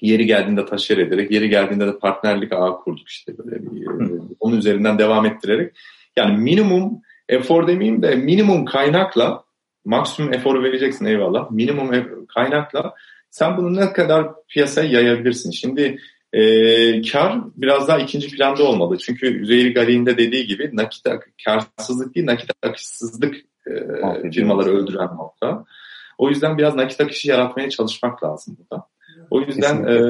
yeri 0.00 0.26
geldiğinde 0.26 0.66
taşer 0.66 0.98
ederek, 0.98 1.30
yeri 1.30 1.48
geldiğinde 1.48 1.86
de 1.86 1.98
partnerlik 1.98 2.52
ağı 2.52 2.80
kurduk 2.80 3.08
işte 3.08 3.38
böyle 3.38 3.62
bir, 3.62 3.86
e, 3.86 4.20
onun 4.40 4.56
üzerinden 4.56 4.98
devam 4.98 5.26
ettirerek. 5.26 5.76
Yani 6.16 6.36
minimum 6.36 7.02
efor 7.28 7.66
demeyeyim 7.66 8.02
de 8.02 8.16
minimum 8.16 8.64
kaynakla 8.64 9.44
maksimum 9.84 10.32
eforu 10.32 10.62
vereceksin 10.62 11.04
eyvallah. 11.04 11.50
Minimum 11.50 11.90
kaynakla 12.34 12.94
sen 13.30 13.56
bunu 13.56 13.76
ne 13.76 13.92
kadar 13.92 14.26
piyasaya 14.48 14.88
yayabilirsin? 14.90 15.50
Şimdi 15.50 15.98
e, 16.32 17.02
kar 17.02 17.40
biraz 17.56 17.88
daha 17.88 17.98
ikinci 17.98 18.36
planda 18.36 18.64
olmalı. 18.64 18.98
Çünkü 18.98 19.26
Üzeyir 19.26 19.74
Gali'nin 19.74 20.06
de 20.06 20.18
dediği 20.18 20.46
gibi 20.46 20.70
nakit 20.72 21.06
karsızlık 21.44 22.14
değil 22.14 22.26
nakit 22.26 22.50
akışsızlık 22.62 23.34
e, 23.66 24.30
firmaları 24.30 24.70
öldüren 24.70 25.16
nokta. 25.16 25.64
O 26.18 26.28
yüzden 26.28 26.58
biraz 26.58 26.74
nakit 26.74 27.00
akışı 27.00 27.28
yaratmaya 27.28 27.70
çalışmak 27.70 28.24
lazım 28.24 28.56
burada. 28.58 28.86
O 29.30 29.40
yüzden 29.40 29.84
e, 29.84 30.00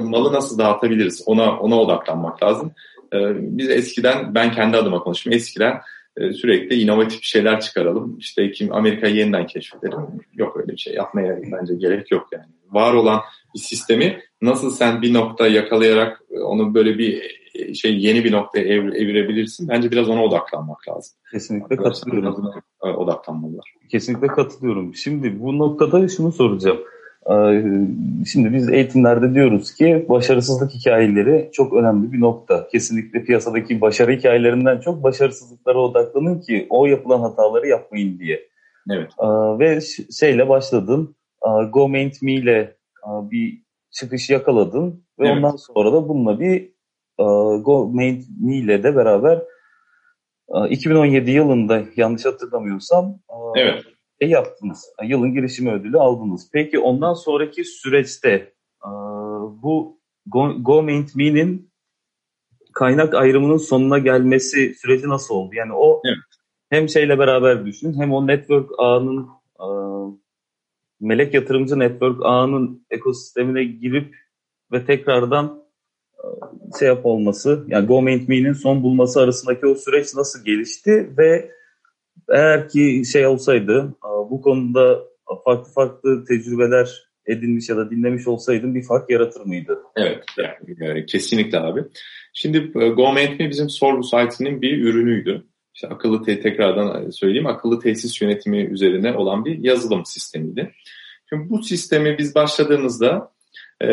malı 0.00 0.32
nasıl 0.32 0.58
dağıtabiliriz 0.58 1.22
ona 1.26 1.58
ona 1.58 1.80
odaklanmak 1.80 2.42
lazım. 2.42 2.72
E, 3.14 3.18
biz 3.36 3.70
eskiden 3.70 4.34
ben 4.34 4.52
kendi 4.52 4.76
adıma 4.76 4.98
konuşayım 4.98 5.36
eskiden 5.36 5.80
e, 6.16 6.32
sürekli 6.32 6.76
inovatif 6.76 7.22
şeyler 7.22 7.60
çıkaralım. 7.60 8.16
İşte 8.18 8.50
kim 8.50 8.72
Amerika'yı 8.72 9.14
yeniden 9.14 9.46
keşfedelim. 9.46 9.98
Yok 10.34 10.56
öyle 10.56 10.72
bir 10.72 10.76
şey 10.76 10.94
yapmaya 10.94 11.38
bence 11.52 11.74
gerek 11.74 12.10
yok 12.10 12.28
yani. 12.32 12.44
Var 12.70 12.94
olan 12.94 13.20
bir 13.54 13.60
sistemi 13.60 14.20
nasıl 14.42 14.70
sen 14.70 15.02
bir 15.02 15.14
nokta 15.14 15.46
yakalayarak 15.46 16.22
onu 16.44 16.74
böyle 16.74 16.98
bir 16.98 17.44
şey 17.74 17.98
yeni 17.98 18.24
bir 18.24 18.32
noktaya 18.32 18.64
ev, 18.64 18.86
evirebilirsin. 18.86 19.68
Bence 19.68 19.90
biraz 19.90 20.08
ona 20.08 20.24
odaklanmak 20.24 20.88
lazım. 20.88 21.16
Kesinlikle 21.32 21.76
katılıyorum. 21.76 22.50
Odaklanmalılar. 22.80 23.74
Kesinlikle 23.90 24.26
katılıyorum. 24.26 24.94
Şimdi 24.94 25.40
bu 25.40 25.58
noktada 25.58 26.08
şunu 26.08 26.32
soracağım. 26.32 26.78
Şimdi 28.26 28.52
biz 28.52 28.68
eğitimlerde 28.68 29.34
diyoruz 29.34 29.74
ki 29.74 30.06
başarısızlık 30.08 30.70
hikayeleri 30.70 31.50
çok 31.52 31.72
önemli 31.72 32.12
bir 32.12 32.20
nokta. 32.20 32.68
Kesinlikle 32.68 33.24
piyasadaki 33.24 33.80
başarı 33.80 34.12
hikayelerinden 34.12 34.80
çok 34.80 35.02
başarısızlıklara 35.02 35.78
odaklanın 35.78 36.40
ki 36.40 36.66
o 36.70 36.86
yapılan 36.86 37.20
hataları 37.20 37.68
yapmayın 37.68 38.18
diye. 38.18 38.48
Evet. 38.90 39.10
Ve 39.58 39.80
şeyle 40.20 40.48
başladın. 40.48 41.16
Go 41.72 41.88
Maint 41.88 42.22
Me 42.22 42.32
ile 42.32 42.76
bir 43.06 43.62
çıkış 43.90 44.30
yakaladın 44.30 45.04
ve 45.18 45.28
evet. 45.28 45.36
ondan 45.36 45.56
sonra 45.56 45.92
da 45.92 46.08
bununla 46.08 46.40
bir 46.40 46.70
Go 47.64 47.90
Maint 47.94 48.24
Me 48.40 48.56
ile 48.56 48.82
de 48.82 48.96
beraber 48.96 49.42
2017 50.68 51.30
yılında 51.30 51.82
yanlış 51.96 52.24
hatırlamıyorsam 52.24 53.18
evet 53.56 53.93
şey 54.22 54.30
yaptınız. 54.30 54.84
Yılın 55.04 55.34
girişimi 55.34 55.72
ödülü 55.72 55.98
aldınız. 55.98 56.50
Peki 56.52 56.78
ondan 56.78 57.14
sonraki 57.14 57.64
süreçte 57.64 58.52
bu 59.62 60.00
Go, 60.26 60.62
Go 60.62 60.82
Mint 60.82 61.16
Me'nin 61.16 61.70
kaynak 62.74 63.14
ayrımının 63.14 63.56
sonuna 63.56 63.98
gelmesi 63.98 64.74
süreci 64.74 65.08
nasıl 65.08 65.34
oldu? 65.34 65.54
Yani 65.54 65.72
o 65.72 66.02
evet. 66.06 66.18
hem 66.70 66.88
şeyle 66.88 67.18
beraber 67.18 67.66
düşün 67.66 68.00
hem 68.00 68.12
o 68.12 68.26
network 68.26 68.70
ağının 68.78 69.28
melek 71.00 71.34
yatırımcı 71.34 71.78
network 71.78 72.20
ağının 72.24 72.86
ekosistemine 72.90 73.64
girip 73.64 74.16
ve 74.72 74.86
tekrardan 74.86 75.64
şey 76.78 76.88
yap 76.88 77.06
olması 77.06 77.64
yani 77.68 77.86
Go 77.86 78.02
Mint 78.02 78.28
Me'nin 78.28 78.52
son 78.52 78.82
bulması 78.82 79.20
arasındaki 79.20 79.66
o 79.66 79.74
süreç 79.74 80.14
nasıl 80.14 80.44
gelişti 80.44 81.12
ve 81.18 81.50
eğer 82.28 82.68
ki 82.68 83.02
şey 83.12 83.26
olsaydı 83.26 83.94
bu 84.30 84.42
konuda 84.42 84.98
farklı 85.44 85.72
farklı 85.72 86.24
tecrübeler 86.24 87.04
edinmiş 87.26 87.68
ya 87.68 87.76
da 87.76 87.90
dinlemiş 87.90 88.26
olsaydın 88.26 88.74
bir 88.74 88.82
fark 88.82 89.10
yaratır 89.10 89.40
mıydı? 89.40 89.78
Evet, 89.96 90.24
yani, 90.80 91.06
kesinlikle 91.06 91.60
abi. 91.60 91.84
Şimdi 92.32 92.58
e, 92.58 92.88
GoMateMe 92.88 93.50
bizim 93.50 93.70
sorgu 93.70 94.02
site'inin 94.02 94.62
bir 94.62 94.82
ürünüydü. 94.82 95.44
İşte 95.74 95.88
akıllı 95.88 96.22
te 96.22 96.40
tekrardan 96.40 97.10
söyleyeyim, 97.10 97.46
akıllı 97.46 97.80
tesis 97.80 98.22
yönetimi 98.22 98.64
üzerine 98.64 99.12
olan 99.12 99.44
bir 99.44 99.58
yazılım 99.58 100.04
sistemiydi. 100.06 100.72
Şimdi 101.28 101.50
bu 101.50 101.62
sistemi 101.62 102.18
biz 102.18 102.34
başladığımızda 102.34 103.32
e, 103.82 103.88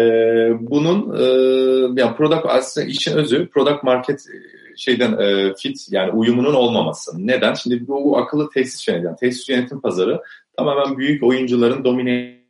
bunun 0.59 1.17
e, 1.19 1.23
yani 2.01 2.15
product 2.15 2.45
aslında 2.45 2.87
işin 2.87 3.17
özü 3.17 3.49
product 3.49 3.83
market 3.83 4.19
şeyden 4.77 5.17
e, 5.19 5.53
fit 5.53 5.87
yani 5.91 6.11
uyumunun 6.11 6.53
olmaması. 6.53 7.27
Neden? 7.27 7.53
Şimdi 7.53 7.87
bu, 7.87 8.03
bu 8.05 8.17
akıllı 8.17 8.49
tesis 8.49 8.87
yönetim, 8.87 9.15
tesis 9.15 9.49
yönetim 9.49 9.81
pazarı 9.81 10.21
tamamen 10.57 10.97
büyük 10.97 11.23
oyuncuların 11.23 11.83
domine 11.83 12.41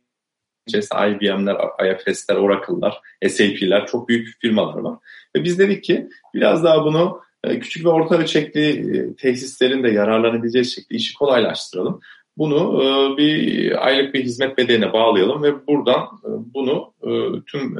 IBM'ler, 0.68 1.56
IFS'ler, 1.92 2.36
Oracle'lar, 2.36 3.00
SAP'ler 3.28 3.86
çok 3.86 4.08
büyük 4.08 4.40
firmalar 4.40 4.78
var. 4.78 4.98
Ve 5.36 5.44
biz 5.44 5.58
dedik 5.58 5.84
ki 5.84 6.08
biraz 6.34 6.64
daha 6.64 6.84
bunu 6.84 7.20
e, 7.44 7.58
küçük 7.58 7.84
ve 7.84 7.88
orta 7.88 8.18
ölçekli 8.18 8.98
e, 8.98 9.16
tesislerin 9.16 9.82
de 9.82 9.90
yararlanabileceği 9.90 10.64
şekilde 10.64 10.94
işi 10.94 11.14
kolaylaştıralım. 11.14 12.00
Bunu 12.36 12.82
e, 12.82 13.16
bir 13.16 13.86
aylık 13.86 14.14
bir 14.14 14.24
hizmet 14.24 14.58
bedeline 14.58 14.92
bağlayalım 14.92 15.42
ve 15.42 15.66
buradan 15.66 16.02
e, 16.02 16.30
bunu 16.54 16.94
e, 17.02 17.10
tüm 17.46 17.76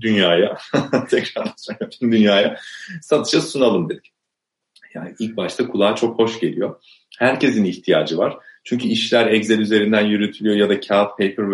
dünyaya 0.00 0.56
tekrar 1.10 1.52
tüm 1.90 2.12
dünyaya 2.12 2.56
satışa 3.02 3.40
sunalım 3.40 3.88
dedik. 3.88 4.12
Yani 4.94 5.14
ilk 5.18 5.36
başta 5.36 5.68
kulağa 5.68 5.94
çok 5.94 6.18
hoş 6.18 6.40
geliyor. 6.40 6.74
Herkesin 7.18 7.64
ihtiyacı 7.64 8.18
var. 8.18 8.36
Çünkü 8.64 8.88
işler 8.88 9.26
Excel 9.26 9.58
üzerinden 9.58 10.06
yürütülüyor 10.06 10.56
ya 10.56 10.68
da 10.68 10.80
kağıt 10.80 11.10
paper 11.10 11.46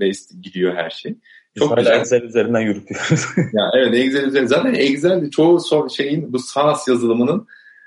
based 0.00 0.42
gidiyor 0.42 0.74
her 0.74 0.90
şey. 0.90 1.14
Çok 1.58 1.76
Biz 1.76 1.84
güzel. 1.84 2.00
Excel 2.00 2.22
üzerinden 2.22 2.60
yürütüyoruz. 2.60 3.24
yani 3.36 3.70
evet 3.74 3.94
Excel 3.94 4.24
üzerinden. 4.24 4.46
Zaten 4.46 4.74
Excel 4.74 5.30
çoğu 5.30 5.90
şeyin 5.96 6.32
bu 6.32 6.38
SaaS 6.38 6.88
yazılımının 6.88 7.46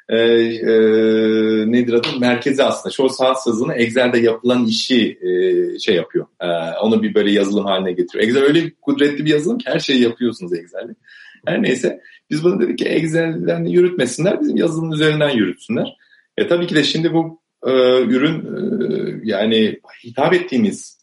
e, 0.10 0.18
e, 0.18 0.72
nedir 1.72 1.94
adı? 1.94 2.08
Merkezi 2.20 2.64
aslında. 2.64 2.94
Şu 2.94 3.10
saat 3.10 3.44
sazını 3.44 3.74
Excel'de 3.74 4.20
yapılan 4.20 4.66
işi 4.66 5.20
e, 5.22 5.80
şey 5.80 5.96
yapıyor. 5.96 6.26
E, 6.42 6.48
onu 6.82 7.04
bir 7.04 7.16
böyle 7.16 7.32
yazılım 7.32 7.66
haline 7.66 7.92
getiriyor. 7.92 8.28
Excel 8.28 8.44
öyle 8.44 8.72
kudretli 8.82 9.26
bir 9.26 9.32
yazılım 9.32 9.58
ki 9.58 9.70
her 9.70 9.80
şeyi 9.80 10.02
yapıyorsunuz 10.02 10.54
Excel'de. 10.54 10.96
Her 11.46 11.62
neyse 11.62 12.02
biz 12.30 12.44
bunu 12.44 12.62
dedik 12.62 12.78
ki 12.78 12.86
Excel'den 12.86 13.64
yürütmesinler, 13.64 14.42
bizim 14.42 14.58
yazılım 14.58 14.92
üzerinden 14.92 15.30
yürütsünler. 15.30 15.98
E 16.38 16.48
tabii 16.48 16.68
ki 16.68 16.76
de 16.76 16.84
şimdi 16.84 17.14
bu 17.14 17.42
e, 17.66 17.72
ürün 18.02 18.40
e, 18.40 19.20
yani 19.24 19.80
hitap 20.04 20.34
ettiğimiz 20.34 20.98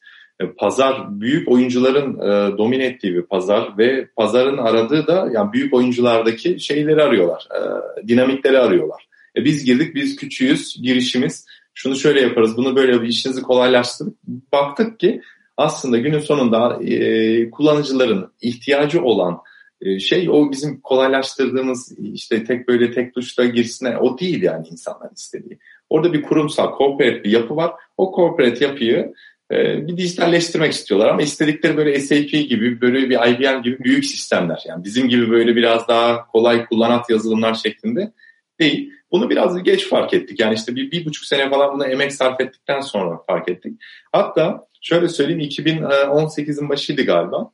pazar 0.56 1.20
büyük 1.20 1.48
oyuncuların 1.48 2.18
e, 2.18 2.58
domine 2.58 2.84
ettiği 2.84 3.14
bir 3.14 3.22
pazar 3.22 3.78
ve 3.78 4.06
pazarın 4.16 4.58
aradığı 4.58 5.06
da 5.06 5.28
yani 5.32 5.52
büyük 5.52 5.74
oyunculardaki 5.74 6.60
şeyleri 6.60 7.02
arıyorlar, 7.02 7.48
e, 7.54 8.08
dinamikleri 8.08 8.58
arıyorlar. 8.58 9.08
E, 9.36 9.44
biz 9.44 9.64
girdik, 9.64 9.94
biz 9.94 10.16
küçüğüz, 10.16 10.82
girişimiz. 10.82 11.46
Şunu 11.74 11.96
şöyle 11.96 12.20
yaparız, 12.20 12.56
bunu 12.56 12.76
böyle 12.76 13.02
bir 13.02 13.08
işinizi 13.08 13.42
kolaylaştırdık. 13.42 14.14
Baktık 14.52 15.00
ki 15.00 15.20
aslında 15.56 15.98
günün 15.98 16.18
sonunda 16.18 16.84
e, 16.84 17.50
kullanıcıların 17.50 18.32
ihtiyacı 18.42 19.02
olan 19.02 19.38
e, 19.80 19.98
şey 19.98 20.30
o 20.30 20.50
bizim 20.50 20.80
kolaylaştırdığımız 20.80 21.98
işte 21.98 22.44
tek 22.44 22.68
böyle 22.68 22.92
tek 22.92 23.14
tuşla 23.14 23.44
girsine 23.44 23.98
o 23.98 24.18
değil 24.18 24.42
yani 24.42 24.68
insanlar 24.68 25.10
istediği. 25.16 25.58
Orada 25.90 26.12
bir 26.12 26.22
kurumsal, 26.22 26.78
corporate 26.78 27.24
bir 27.24 27.30
yapı 27.30 27.56
var. 27.56 27.72
O 27.96 28.12
corporate 28.16 28.64
yapıyı 28.64 29.12
ee, 29.54 29.86
bir 29.86 29.96
dijitalleştirmek 29.96 30.72
istiyorlar 30.72 31.08
ama 31.08 31.22
istedikleri 31.22 31.76
böyle 31.76 32.00
SAP 32.00 32.30
gibi 32.30 32.80
böyle 32.80 33.10
bir 33.10 33.16
IBM 33.28 33.62
gibi 33.62 33.84
büyük 33.84 34.04
sistemler 34.04 34.62
yani 34.68 34.84
bizim 34.84 35.08
gibi 35.08 35.30
böyle 35.30 35.56
biraz 35.56 35.88
daha 35.88 36.26
kolay 36.26 36.66
kullanat 36.66 37.10
yazılımlar 37.10 37.54
şeklinde 37.54 38.12
değil. 38.60 38.90
Bunu 39.10 39.30
biraz 39.30 39.62
geç 39.62 39.88
fark 39.88 40.14
ettik 40.14 40.40
yani 40.40 40.54
işte 40.54 40.76
bir, 40.76 40.90
bir 40.90 41.04
buçuk 41.04 41.24
sene 41.24 41.50
falan 41.50 41.74
buna 41.74 41.86
emek 41.86 42.12
sarf 42.12 42.40
ettikten 42.40 42.80
sonra 42.80 43.18
fark 43.26 43.48
ettik. 43.48 43.80
Hatta 44.12 44.66
şöyle 44.80 45.08
söyleyeyim 45.08 45.40
2018'in 45.40 46.68
başıydı 46.68 47.02
galiba 47.02 47.50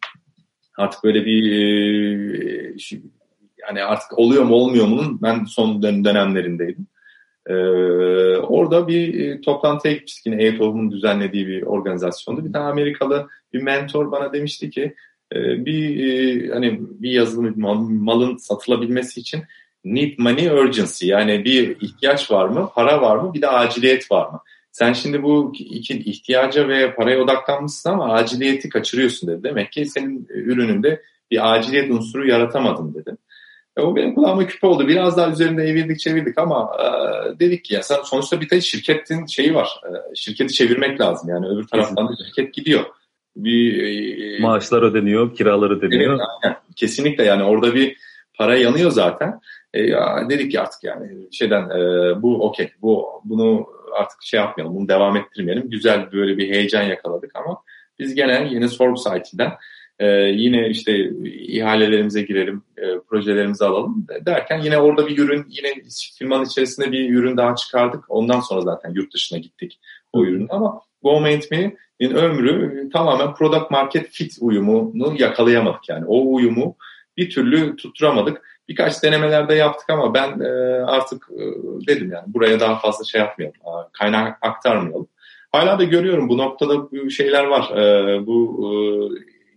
artık 0.77 1.05
böyle 1.05 1.25
bir 1.25 1.53
e, 1.53 2.75
yani 3.69 3.85
artık 3.85 4.19
oluyor 4.19 4.45
mu 4.45 4.55
olmuyor 4.55 4.87
mu 4.87 5.19
ben 5.23 5.45
son 5.45 5.83
dönemlerindeydim. 5.83 6.87
Ee, 7.51 8.37
orada 8.37 8.89
bir 8.89 9.21
e, 9.21 9.41
toplantıya 9.41 9.95
gitmiştik 9.95 10.27
yine 10.27 10.43
EYTOV'un 10.43 10.91
düzenlediği 10.91 11.47
bir 11.47 11.63
organizasyonda. 11.63 12.45
Bir 12.45 12.53
tane 12.53 12.65
Amerikalı 12.65 13.29
bir 13.53 13.63
mentor 13.63 14.13
bana 14.13 14.33
demişti 14.33 14.71
ki 14.71 14.95
e, 15.35 15.65
bir 15.65 16.07
e, 16.07 16.49
hani 16.53 16.79
bir 16.81 17.11
yazılım 17.11 17.55
mal, 17.61 17.79
malın 17.81 18.37
satılabilmesi 18.37 19.21
için 19.21 19.43
need 19.85 20.19
money 20.19 20.47
urgency 20.47 21.07
yani 21.07 21.45
bir 21.45 21.77
ihtiyaç 21.81 22.31
var 22.31 22.49
mı, 22.49 22.71
para 22.75 23.03
var 23.03 23.17
mı, 23.17 23.35
bir 23.35 23.43
de 23.43 23.49
aciliyet 23.49 24.11
var 24.11 24.31
mı? 24.31 24.41
Sen 24.73 24.93
şimdi 24.93 25.23
bu 25.23 25.53
iki 25.59 25.99
ihtiyaca 25.99 26.69
ve 26.69 26.95
paraya 26.95 27.23
odaklanmışsın 27.23 27.91
ama 27.91 28.13
aciliyeti 28.13 28.69
kaçırıyorsun 28.69 29.31
dedi. 29.31 29.43
Demek 29.43 29.73
ki 29.73 29.87
senin 29.87 30.27
ürününde 30.29 31.03
bir 31.31 31.55
aciliyet 31.55 31.91
unsuru 31.91 32.29
yaratamadın 32.29 32.95
dedi. 32.95 33.17
E, 33.77 33.83
o 33.83 33.97
benim 33.97 34.15
kulağıma 34.15 34.47
küpe 34.47 34.67
oldu. 34.67 34.89
Biraz 34.89 35.17
daha 35.17 35.31
üzerinde 35.31 35.63
evirdik 35.63 36.01
çevirdik 36.01 36.39
ama 36.39 36.71
e, 36.79 36.87
dedik 37.39 37.65
ki 37.65 37.75
ya 37.75 37.83
sen 37.83 38.03
sonuçta 38.05 38.41
bir 38.41 38.51
de 38.51 38.61
şirketin 38.61 39.27
şeyi 39.27 39.55
var. 39.55 39.81
E, 39.85 40.15
şirketi 40.15 40.55
çevirmek 40.55 41.01
lazım. 41.01 41.29
Yani 41.29 41.47
öbür 41.49 41.67
taraftan 41.67 42.09
da 42.09 42.13
şirket 42.27 42.55
gidiyor. 42.55 42.85
Bir 43.37 43.83
e, 43.83 44.43
maaşlar 44.43 44.83
ödeniyor, 44.83 45.35
kiralar 45.35 45.71
ödeniyor. 45.71 46.13
Evet, 46.13 46.27
yani, 46.45 46.55
kesinlikle 46.77 47.25
yani 47.25 47.43
orada 47.43 47.75
bir 47.75 47.97
para 48.35 48.57
yanıyor 48.57 48.91
zaten. 48.91 49.41
E, 49.75 49.83
ya, 49.83 50.27
dedik 50.31 50.51
ki 50.51 50.61
artık 50.61 50.85
yani 50.85 51.33
şeyden 51.33 51.71
e, 51.71 52.23
bu 52.23 52.47
okey. 52.47 52.71
Bu 52.83 53.23
bunu 53.25 53.67
artık 53.99 54.23
şey 54.23 54.41
yapmayalım. 54.41 54.77
Bunu 54.77 54.89
devam 54.89 55.17
ettirmeyelim. 55.17 55.71
Güzel 55.71 56.13
böyle 56.13 56.39
bir 56.39 56.49
heyecan 56.49 56.83
yakaladık 56.83 57.37
ama 57.37 57.63
biz 57.99 58.15
gene 58.15 58.49
yeni 58.53 58.69
Sorg 58.69 58.99
site'den 58.99 59.53
ee, 60.01 60.07
yine 60.35 60.69
işte 60.69 61.11
ihalelerimize 61.25 62.23
girelim, 62.23 62.63
e, 62.79 62.99
projelerimizi 63.09 63.65
alalım 63.65 64.07
derken 64.27 64.61
yine 64.61 64.79
orada 64.79 65.07
bir 65.07 65.19
ürün, 65.19 65.47
yine 65.49 65.69
firmanın 66.19 66.45
içerisinde 66.45 66.93
bir 66.93 67.15
ürün 67.15 67.37
daha 67.37 67.55
çıkardık. 67.55 68.05
Ondan 68.09 68.41
sonra 68.41 68.61
zaten 68.61 68.91
yurt 68.95 69.15
dışına 69.15 69.39
gittik 69.39 69.81
o 70.13 70.25
ürün. 70.25 70.47
Ama 70.51 70.81
Go 71.03 71.21
Maintain'in 71.21 72.15
ömrü 72.15 72.89
tamamen 72.93 73.35
product 73.35 73.71
market 73.71 74.09
fit 74.11 74.37
uyumunu 74.41 75.15
yakalayamadık 75.19 75.89
yani. 75.89 76.05
O 76.07 76.35
uyumu 76.35 76.77
bir 77.17 77.31
türlü 77.31 77.77
tutturamadık. 77.77 78.61
Birkaç 78.69 79.03
denemelerde 79.03 79.55
yaptık 79.55 79.91
ama 79.91 80.15
ben 80.15 80.41
e, 80.41 80.49
artık 80.85 81.29
e, 81.31 81.43
dedim 81.87 82.13
yani 82.13 82.25
buraya 82.27 82.61
daha 82.61 82.79
fazla 82.79 83.05
şey 83.05 83.21
yapmayalım, 83.21 83.57
kaynak 83.93 84.39
aktarmayalım. 84.43 85.09
Hala 85.53 85.79
da 85.79 85.85
görüyorum 85.85 86.29
bu 86.29 86.39
noktada 86.39 87.09
şeyler 87.11 87.45
var. 87.45 87.77
E, 87.77 88.27
bu 88.27 88.67
e, 88.67 88.71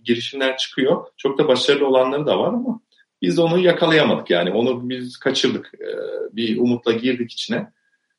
girişimler 0.04 0.58
çıkıyor. 0.58 1.06
Çok 1.18 1.38
da 1.38 1.48
başarılı 1.48 1.88
olanları 1.88 2.26
da 2.26 2.40
var 2.40 2.48
ama 2.48 2.82
biz 3.22 3.40
onu 3.40 3.60
yakalayamadık 3.60 4.30
yani. 4.30 4.52
Onu 4.52 4.90
biz 4.90 5.18
kaçırdık. 5.18 5.72
E, 5.80 5.88
bir 6.36 6.58
umutla 6.58 6.92
girdik 6.92 7.32
içine. 7.32 7.68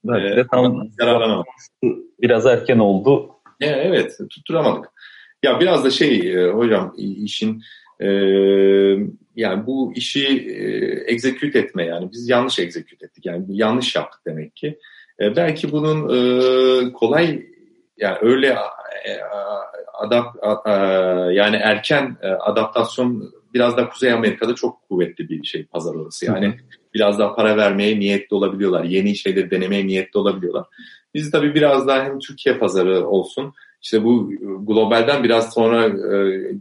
Belki 0.04 0.34
ee, 0.34 0.36
de 0.36 0.46
tam 0.50 0.88
biraz 2.22 2.46
erken 2.46 2.78
oldu. 2.78 3.30
E, 3.60 3.66
evet 3.66 4.18
tutturamadık. 4.30 4.90
Ya 5.42 5.60
biraz 5.60 5.84
da 5.84 5.90
şey 5.90 6.32
e, 6.34 6.50
hocam 6.50 6.94
işin 6.96 7.62
e, 8.00 8.06
yani 9.36 9.66
bu 9.66 9.92
işi 9.96 10.26
e, 10.26 10.64
execute 11.12 11.58
etme 11.58 11.84
yani 11.84 12.08
biz 12.12 12.28
yanlış 12.28 12.58
execute 12.58 13.06
ettik 13.06 13.26
yani 13.26 13.44
yanlış 13.48 13.96
yaptık 13.96 14.20
demek 14.26 14.56
ki. 14.56 14.78
E, 15.20 15.36
belki 15.36 15.72
bunun 15.72 16.08
e, 16.08 16.92
kolay 16.92 17.46
yani 17.96 18.18
öyle 18.22 18.46
e, 19.04 19.10
adapt 19.98 20.36
e, 20.66 20.70
yani 21.34 21.56
erken 21.56 22.16
e, 22.22 22.28
adaptasyon 22.28 23.34
biraz 23.54 23.76
da 23.76 23.88
Kuzey 23.88 24.12
Amerika'da 24.12 24.54
çok 24.54 24.88
kuvvetli 24.88 25.28
bir 25.28 25.44
şey 25.44 25.64
pazar 25.64 25.94
orası. 25.94 26.26
Yani 26.26 26.54
biraz 26.94 27.18
daha 27.18 27.34
para 27.34 27.56
vermeye 27.56 28.00
niyetli 28.00 28.34
olabiliyorlar. 28.34 28.84
Yeni 28.84 29.16
şeyleri 29.16 29.50
denemeye 29.50 29.86
niyetli 29.86 30.18
olabiliyorlar. 30.18 30.64
Biz 31.14 31.30
tabii 31.30 31.54
biraz 31.54 31.86
daha 31.86 32.04
hem 32.04 32.18
Türkiye 32.18 32.58
pazarı 32.58 33.06
olsun. 33.06 33.52
İşte 33.82 34.04
bu 34.04 34.32
globalden 34.60 35.24
biraz 35.24 35.54
sonra 35.54 35.92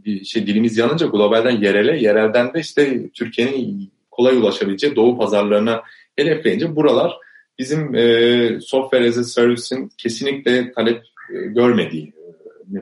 bir 0.04 0.24
şey 0.24 0.46
dilimiz 0.46 0.78
yanınca 0.78 1.06
globalden 1.06 1.60
yerele, 1.60 1.98
yerelden 1.98 2.54
de 2.54 2.60
işte 2.60 3.10
Türkiye'nin 3.10 3.92
kolay 4.10 4.36
ulaşabileceği 4.36 4.96
doğu 4.96 5.18
pazarlarına 5.18 5.82
hedefleyince 6.16 6.76
buralar 6.76 7.18
bizim 7.58 7.94
e, 7.94 8.60
software 8.60 9.08
as 9.08 9.18
a 9.18 9.24
service'in 9.24 9.90
kesinlikle 9.98 10.72
talep 10.72 11.02
e, 11.30 11.34
görmediğini 11.46 12.12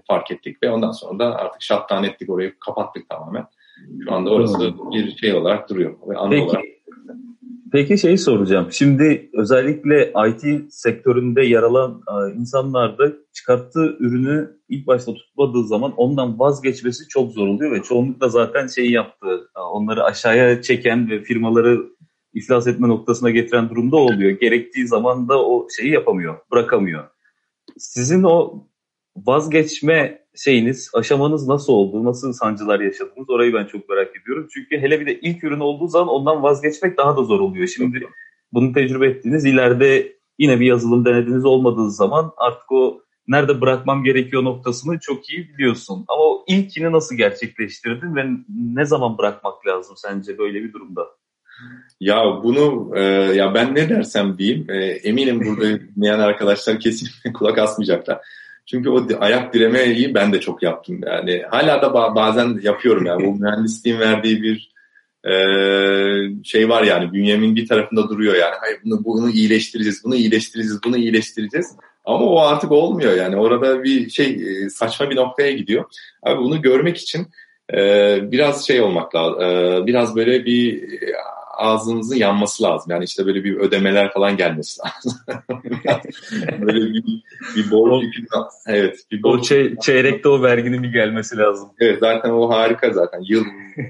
fark 0.09 0.31
ettik 0.31 0.63
ve 0.63 0.71
ondan 0.71 0.93
sonra 0.93 1.19
da 1.19 1.37
artık 1.37 1.63
shutdown 1.63 2.05
ettik 2.05 2.31
orayı 2.31 2.59
kapattık 2.59 3.09
tamamen. 3.09 3.47
Şu 4.05 4.13
anda 4.13 4.31
orası 4.31 4.75
bir 4.93 5.17
şey 5.17 5.35
olarak 5.35 5.71
duruyor 5.71 5.95
ve 6.09 6.17
ana 6.17 6.31
peki, 6.31 6.43
olarak. 6.43 6.65
Peki 7.73 7.99
şeyi 7.99 8.19
soracağım. 8.19 8.69
Şimdi 8.71 9.31
özellikle 9.33 10.13
IT 10.29 10.73
sektöründe 10.73 11.43
yer 11.43 11.63
alan 11.63 12.03
e, 12.09 12.35
insanlar 12.35 12.99
da 12.99 13.13
çıkarttığı 13.33 13.97
ürünü 13.99 14.57
ilk 14.69 14.87
başta 14.87 15.15
tutmadığı 15.15 15.67
zaman 15.67 15.93
ondan 15.97 16.39
vazgeçmesi 16.39 17.09
çok 17.09 17.33
zor 17.33 17.47
oluyor 17.47 17.73
ve 17.73 17.83
çoğunlukla 17.83 18.29
zaten 18.29 18.67
şeyi 18.67 18.93
yaptı. 18.93 19.51
E, 19.57 19.61
onları 19.61 20.05
aşağıya 20.05 20.63
çeken 20.63 21.11
ve 21.11 21.23
firmaları 21.23 21.81
iflas 22.35 22.67
etme 22.67 22.89
noktasına 22.89 23.31
getiren 23.31 23.71
durumda 23.71 23.97
oluyor. 23.97 24.31
Gerektiği 24.31 24.87
zaman 24.87 25.29
da 25.29 25.45
o 25.45 25.67
şeyi 25.77 25.93
yapamıyor, 25.93 26.39
bırakamıyor. 26.53 27.05
Sizin 27.79 28.23
o 28.23 28.67
vazgeçme 29.17 30.23
şeyiniz, 30.37 30.91
aşamanız 30.95 31.49
nasıl 31.49 31.73
oldu? 31.73 32.05
Nasıl 32.05 32.33
sancılar 32.33 32.81
yaşadınız? 32.81 33.31
Orayı 33.31 33.55
ben 33.55 33.65
çok 33.65 33.89
merak 33.89 34.17
ediyorum. 34.23 34.49
Çünkü 34.55 34.79
hele 34.79 35.01
bir 35.01 35.07
de 35.07 35.21
ilk 35.21 35.45
ürün 35.45 35.61
olduğu 35.61 35.89
zaman 35.89 36.09
ondan 36.09 36.43
vazgeçmek 36.43 36.99
daha 36.99 37.17
da 37.17 37.23
zor 37.23 37.41
oluyor. 37.41 37.67
Şimdi 37.67 38.07
bunu 38.53 38.73
tecrübe 38.73 39.07
ettiğiniz 39.07 39.45
ileride 39.45 40.17
yine 40.39 40.61
bir 40.61 40.67
yazılım 40.67 41.05
denediğiniz 41.05 41.45
olmadığı 41.45 41.91
zaman 41.91 42.33
artık 42.37 42.73
o 42.73 43.03
nerede 43.29 43.61
bırakmam 43.61 44.05
gerekiyor 44.05 44.45
noktasını 44.45 44.99
çok 44.99 45.31
iyi 45.31 45.49
biliyorsun. 45.49 46.05
Ama 46.09 46.23
o 46.23 46.45
ilkini 46.49 46.93
nasıl 46.93 47.17
gerçekleştirdin 47.17 48.17
ve 48.17 48.27
ne 48.49 48.85
zaman 48.85 49.19
bırakmak 49.19 49.67
lazım 49.67 49.97
sence 49.97 50.39
böyle 50.39 50.63
bir 50.63 50.73
durumda? 50.73 51.07
Ya 52.01 52.25
bunu 52.45 52.93
e, 52.97 53.03
ya 53.35 53.55
ben 53.55 53.75
ne 53.75 53.89
dersem 53.89 54.39
diyeyim 54.39 54.71
e, 54.71 54.85
eminim 54.85 55.41
burada 55.45 55.81
dinleyen 55.97 56.19
arkadaşlar 56.19 56.81
kesinlikle 56.81 57.33
kulak 57.39 57.59
asmayacaklar. 57.59 58.19
Çünkü 58.67 58.91
o 58.91 59.07
ayak 59.21 59.55
diremeyi 59.55 60.15
ben 60.15 60.33
de 60.33 60.41
çok 60.41 60.63
yaptım. 60.63 61.01
Yani 61.07 61.43
hala 61.51 61.83
da 61.83 61.95
bazen 61.95 62.61
yapıyorum 62.63 63.07
yani. 63.07 63.25
Bu 63.25 63.35
mühendisliğin 63.41 64.01
verdiği 64.01 64.43
bir 64.43 64.73
e, 65.25 65.35
şey 66.45 66.69
var 66.69 66.83
yani. 66.83 67.13
Bünyemin 67.13 67.57
bir 67.57 67.67
tarafında 67.67 68.09
duruyor 68.09 68.35
yani. 68.35 68.55
Hayır 68.61 68.79
bunu, 68.85 69.05
bunu 69.05 69.31
iyileştireceğiz, 69.31 70.05
bunu 70.05 70.15
iyileştireceğiz, 70.15 70.79
bunu 70.85 70.97
iyileştireceğiz. 70.97 71.77
Ama 72.05 72.27
o 72.27 72.41
artık 72.41 72.73
olmuyor 72.73 73.17
yani. 73.17 73.37
Orada 73.37 73.83
bir 73.85 74.11
şey 74.11 74.41
saçma 74.71 75.11
bir 75.11 75.17
noktaya 75.17 75.53
gidiyor. 75.53 75.85
Abi 76.23 76.39
bunu 76.39 76.63
görmek 76.63 76.97
için 76.97 77.27
e, 77.75 77.79
biraz 78.33 78.67
şey 78.67 78.81
olmak 78.81 79.15
lazım. 79.15 79.43
E, 79.43 79.87
biraz 79.87 80.17
böyle 80.17 80.45
bir 80.45 80.83
ağzınızın 81.59 82.17
yanması 82.17 82.63
lazım. 82.63 82.93
Yani 82.93 83.05
işte 83.05 83.27
böyle 83.27 83.45
bir 83.45 83.57
ödemeler 83.57 84.13
falan 84.13 84.37
gelmesi 84.37 84.81
lazım. 84.81 85.21
böyle 86.61 86.95
bir, 86.95 87.05
bir 87.57 87.71
borç. 87.71 88.05
Evet. 88.67 88.99
Bir 89.11 89.23
borç. 89.23 89.41
O 89.41 89.55
çey- 89.55 89.81
çeyrekte 89.81 90.29
o 90.29 90.43
verginin 90.43 90.83
bir 90.83 90.93
gelmesi 90.93 91.37
lazım. 91.37 91.69
Evet 91.81 91.99
zaten 92.01 92.31
o 92.31 92.51
harika 92.51 92.93
zaten. 92.93 93.21
Yıl 93.29 93.45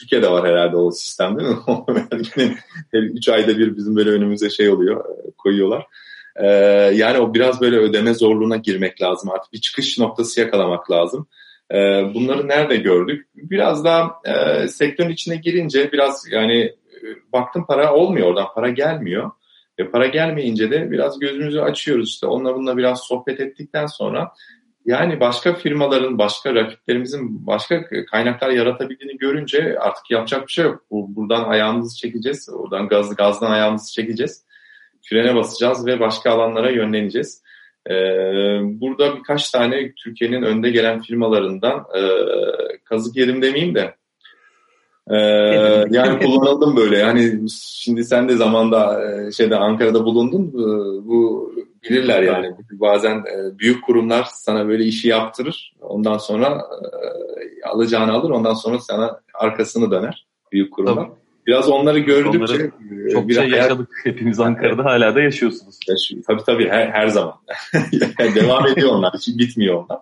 Türkiye'de 0.00 0.30
var 0.30 0.48
herhalde 0.48 0.76
o 0.76 0.90
sistem 0.90 1.38
değil 1.38 1.48
mi? 1.48 1.56
Verginin 2.12 2.56
3 2.92 3.28
ayda 3.28 3.58
bir 3.58 3.76
bizim 3.76 3.96
böyle 3.96 4.10
önümüze 4.10 4.50
şey 4.50 4.68
oluyor 4.68 5.04
koyuyorlar. 5.38 5.86
Ee, 6.36 6.46
yani 6.94 7.18
o 7.18 7.34
biraz 7.34 7.60
böyle 7.60 7.76
ödeme 7.76 8.14
zorluğuna 8.14 8.56
girmek 8.56 9.02
lazım. 9.02 9.30
Artık 9.30 9.52
bir 9.52 9.60
çıkış 9.60 9.98
noktası 9.98 10.40
yakalamak 10.40 10.90
lazım. 10.90 11.26
Ee, 11.72 11.76
bunları 12.14 12.48
nerede 12.48 12.76
gördük? 12.76 13.26
Biraz 13.34 13.84
daha 13.84 14.20
e, 14.24 14.68
sektörün 14.68 15.10
içine 15.10 15.36
girince 15.36 15.92
biraz 15.92 16.26
yani 16.30 16.74
baktım 17.32 17.64
para 17.68 17.94
olmuyor 17.94 18.28
oradan 18.28 18.46
para 18.54 18.68
gelmiyor. 18.68 19.30
Ve 19.78 19.90
para 19.90 20.06
gelmeyince 20.06 20.70
de 20.70 20.90
biraz 20.90 21.18
gözümüzü 21.18 21.60
açıyoruz 21.60 22.08
işte 22.08 22.26
onunla 22.26 22.54
bununla 22.54 22.76
biraz 22.76 23.00
sohbet 23.00 23.40
ettikten 23.40 23.86
sonra 23.86 24.32
yani 24.84 25.20
başka 25.20 25.54
firmaların, 25.54 26.18
başka 26.18 26.54
rakiplerimizin 26.54 27.46
başka 27.46 27.84
kaynaklar 28.10 28.50
yaratabildiğini 28.50 29.18
görünce 29.18 29.78
artık 29.80 30.10
yapacak 30.10 30.46
bir 30.46 30.52
şey 30.52 30.64
yok. 30.64 30.82
Buradan 30.90 31.44
ayağımızı 31.44 31.96
çekeceğiz, 31.96 32.48
oradan 32.52 32.88
gaz, 32.88 33.16
gazdan 33.16 33.50
ayağımızı 33.50 33.92
çekeceğiz. 33.92 34.44
Frene 35.02 35.34
basacağız 35.34 35.86
ve 35.86 36.00
başka 36.00 36.30
alanlara 36.30 36.70
yönleneceğiz. 36.70 37.42
Ee, 37.90 37.94
burada 38.62 39.16
birkaç 39.16 39.50
tane 39.50 39.92
Türkiye'nin 39.94 40.42
önde 40.42 40.70
gelen 40.70 41.00
firmalarından 41.00 41.86
e, 41.96 42.02
kazık 42.84 43.16
yerim 43.16 43.42
demeyeyim 43.42 43.74
de 43.74 43.94
ee, 45.10 45.16
yani 45.90 46.18
kullanıldım 46.24 46.76
böyle. 46.76 46.98
Yani 46.98 47.50
şimdi 47.50 48.04
sen 48.04 48.28
de 48.28 48.36
zamanda 48.36 49.02
e, 49.12 49.32
şeyde 49.32 49.56
Ankara'da 49.56 50.04
bulundun. 50.04 50.52
Bu 51.04 51.52
bilirler 51.82 52.22
yani. 52.22 52.54
Bazen 52.72 53.16
e, 53.16 53.58
büyük 53.58 53.84
kurumlar 53.84 54.26
sana 54.32 54.68
böyle 54.68 54.84
işi 54.84 55.08
yaptırır. 55.08 55.74
Ondan 55.80 56.18
sonra 56.18 56.46
e, 56.46 57.68
alacağını 57.68 58.12
alır. 58.12 58.30
Ondan 58.30 58.54
sonra 58.54 58.78
sana 58.78 59.20
arkasını 59.34 59.90
döner 59.90 60.26
büyük 60.52 60.72
kurumlar. 60.72 60.94
Tabii. 60.94 61.24
Biraz 61.46 61.68
onları 61.68 61.98
gördükçe 61.98 62.38
onları 62.38 62.70
çok 63.12 63.28
biraz 63.28 63.44
şey 63.44 63.52
yaşadık 63.52 63.88
hepimiz 64.04 64.40
Ankara'da 64.40 64.84
hala 64.84 65.14
da 65.14 65.20
yaşıyorsunuz. 65.20 65.78
Yaşıyor. 65.88 66.22
Tabii 66.26 66.42
tabii 66.46 66.68
her, 66.68 66.88
her 66.88 67.08
zaman. 67.08 67.34
Devam 68.34 68.66
ediyor 68.66 68.90
onlar. 68.92 69.12
Hiç 69.14 69.38
bitmiyor 69.38 69.74
onlar. 69.74 69.98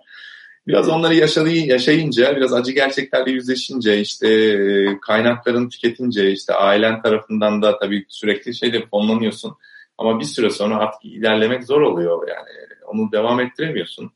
Biraz 0.67 0.89
onları 0.89 1.15
yaşayınca, 1.55 2.37
biraz 2.37 2.53
acı 2.53 2.73
gerçeklerle 2.73 3.31
yüzleşince, 3.31 4.01
işte 4.01 4.29
e, 4.29 5.01
kaynakların 5.01 5.69
tüketince, 5.69 6.33
işte 6.33 6.55
ailen 6.55 7.03
tarafından 7.03 7.63
da 7.63 7.79
tabii 7.79 8.05
sürekli 8.09 8.55
şeyle 8.55 8.87
fonlanıyorsun. 8.87 9.57
Ama 9.99 10.21
bir 10.21 10.25
süre 10.25 10.51
sonra 10.51 10.77
artık 10.77 11.05
ilerlemek 11.05 11.65
zor 11.65 11.81
oluyor 11.81 12.29
yani. 12.29 12.49
Onu 12.87 13.13
devam 13.13 13.41
ettiremiyorsun. 13.41 14.11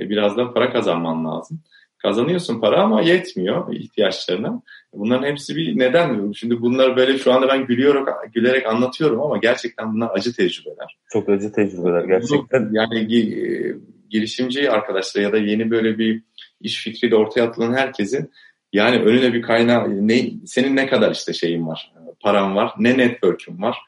E, 0.00 0.10
biraz 0.10 0.36
da 0.36 0.52
para 0.52 0.72
kazanman 0.72 1.24
lazım. 1.24 1.60
Kazanıyorsun 1.98 2.60
para 2.60 2.82
ama 2.82 3.02
yetmiyor 3.02 3.74
ihtiyaçlarına. 3.74 4.62
Bunların 4.92 5.26
hepsi 5.26 5.56
bir 5.56 5.78
neden. 5.78 6.32
Şimdi 6.32 6.60
bunlar 6.60 6.96
böyle 6.96 7.18
şu 7.18 7.32
anda 7.32 7.48
ben 7.48 7.66
gülüyorum, 7.66 8.06
gülerek 8.32 8.66
anlatıyorum 8.66 9.20
ama 9.20 9.38
gerçekten 9.38 9.94
bunlar 9.94 10.10
acı 10.14 10.36
tecrübeler. 10.36 10.98
Çok 11.12 11.28
acı 11.28 11.52
tecrübeler 11.52 12.04
gerçekten. 12.04 12.68
Yani 12.72 13.16
e, 13.16 13.74
girişimci 14.14 14.70
arkadaşlar 14.70 15.22
ya 15.22 15.32
da 15.32 15.38
yeni 15.38 15.70
böyle 15.70 15.98
bir 15.98 16.22
iş 16.60 16.84
fikriyle 16.84 17.16
ortaya 17.16 17.42
atılan 17.42 17.74
herkesin 17.74 18.30
yani 18.72 18.98
önüne 18.98 19.32
bir 19.32 19.42
kaynağı 19.42 20.08
ne, 20.08 20.30
senin 20.46 20.76
ne 20.76 20.86
kadar 20.86 21.12
işte 21.12 21.32
şeyin 21.32 21.66
var, 21.66 21.92
paran 22.20 22.56
var, 22.56 22.72
ne 22.78 22.98
network'ün 22.98 23.62
var. 23.62 23.78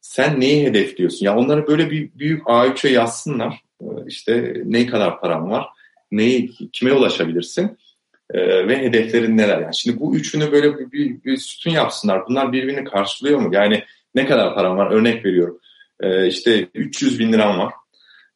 Sen 0.00 0.40
neyi 0.40 0.66
hedefliyorsun? 0.66 1.26
Ya 1.26 1.36
onları 1.36 1.66
böyle 1.66 1.90
bir 1.90 2.10
büyük 2.14 2.42
A3'e 2.42 2.90
yazsınlar. 2.90 3.62
İşte 4.06 4.62
ne 4.64 4.86
kadar 4.86 5.20
param 5.20 5.50
var, 5.50 5.66
neyi 6.10 6.50
kime 6.72 6.92
ulaşabilirsin 6.92 7.78
ee, 8.30 8.68
ve 8.68 8.78
hedeflerin 8.78 9.36
neler? 9.36 9.60
Yani 9.60 9.76
şimdi 9.76 10.00
bu 10.00 10.16
üçünü 10.16 10.52
böyle 10.52 10.78
bir, 10.78 10.92
bir, 10.92 11.24
bir 11.24 11.36
sütun 11.36 11.70
yapsınlar. 11.70 12.26
Bunlar 12.28 12.52
birbirini 12.52 12.84
karşılıyor 12.84 13.38
mu? 13.38 13.54
Yani 13.54 13.84
ne 14.14 14.26
kadar 14.26 14.54
param 14.54 14.76
var? 14.76 14.90
Örnek 14.90 15.24
veriyorum. 15.24 15.58
Ee, 16.00 16.26
işte 16.26 16.68
300 16.74 17.18
bin 17.18 17.32
liram 17.32 17.58
var. 17.58 17.72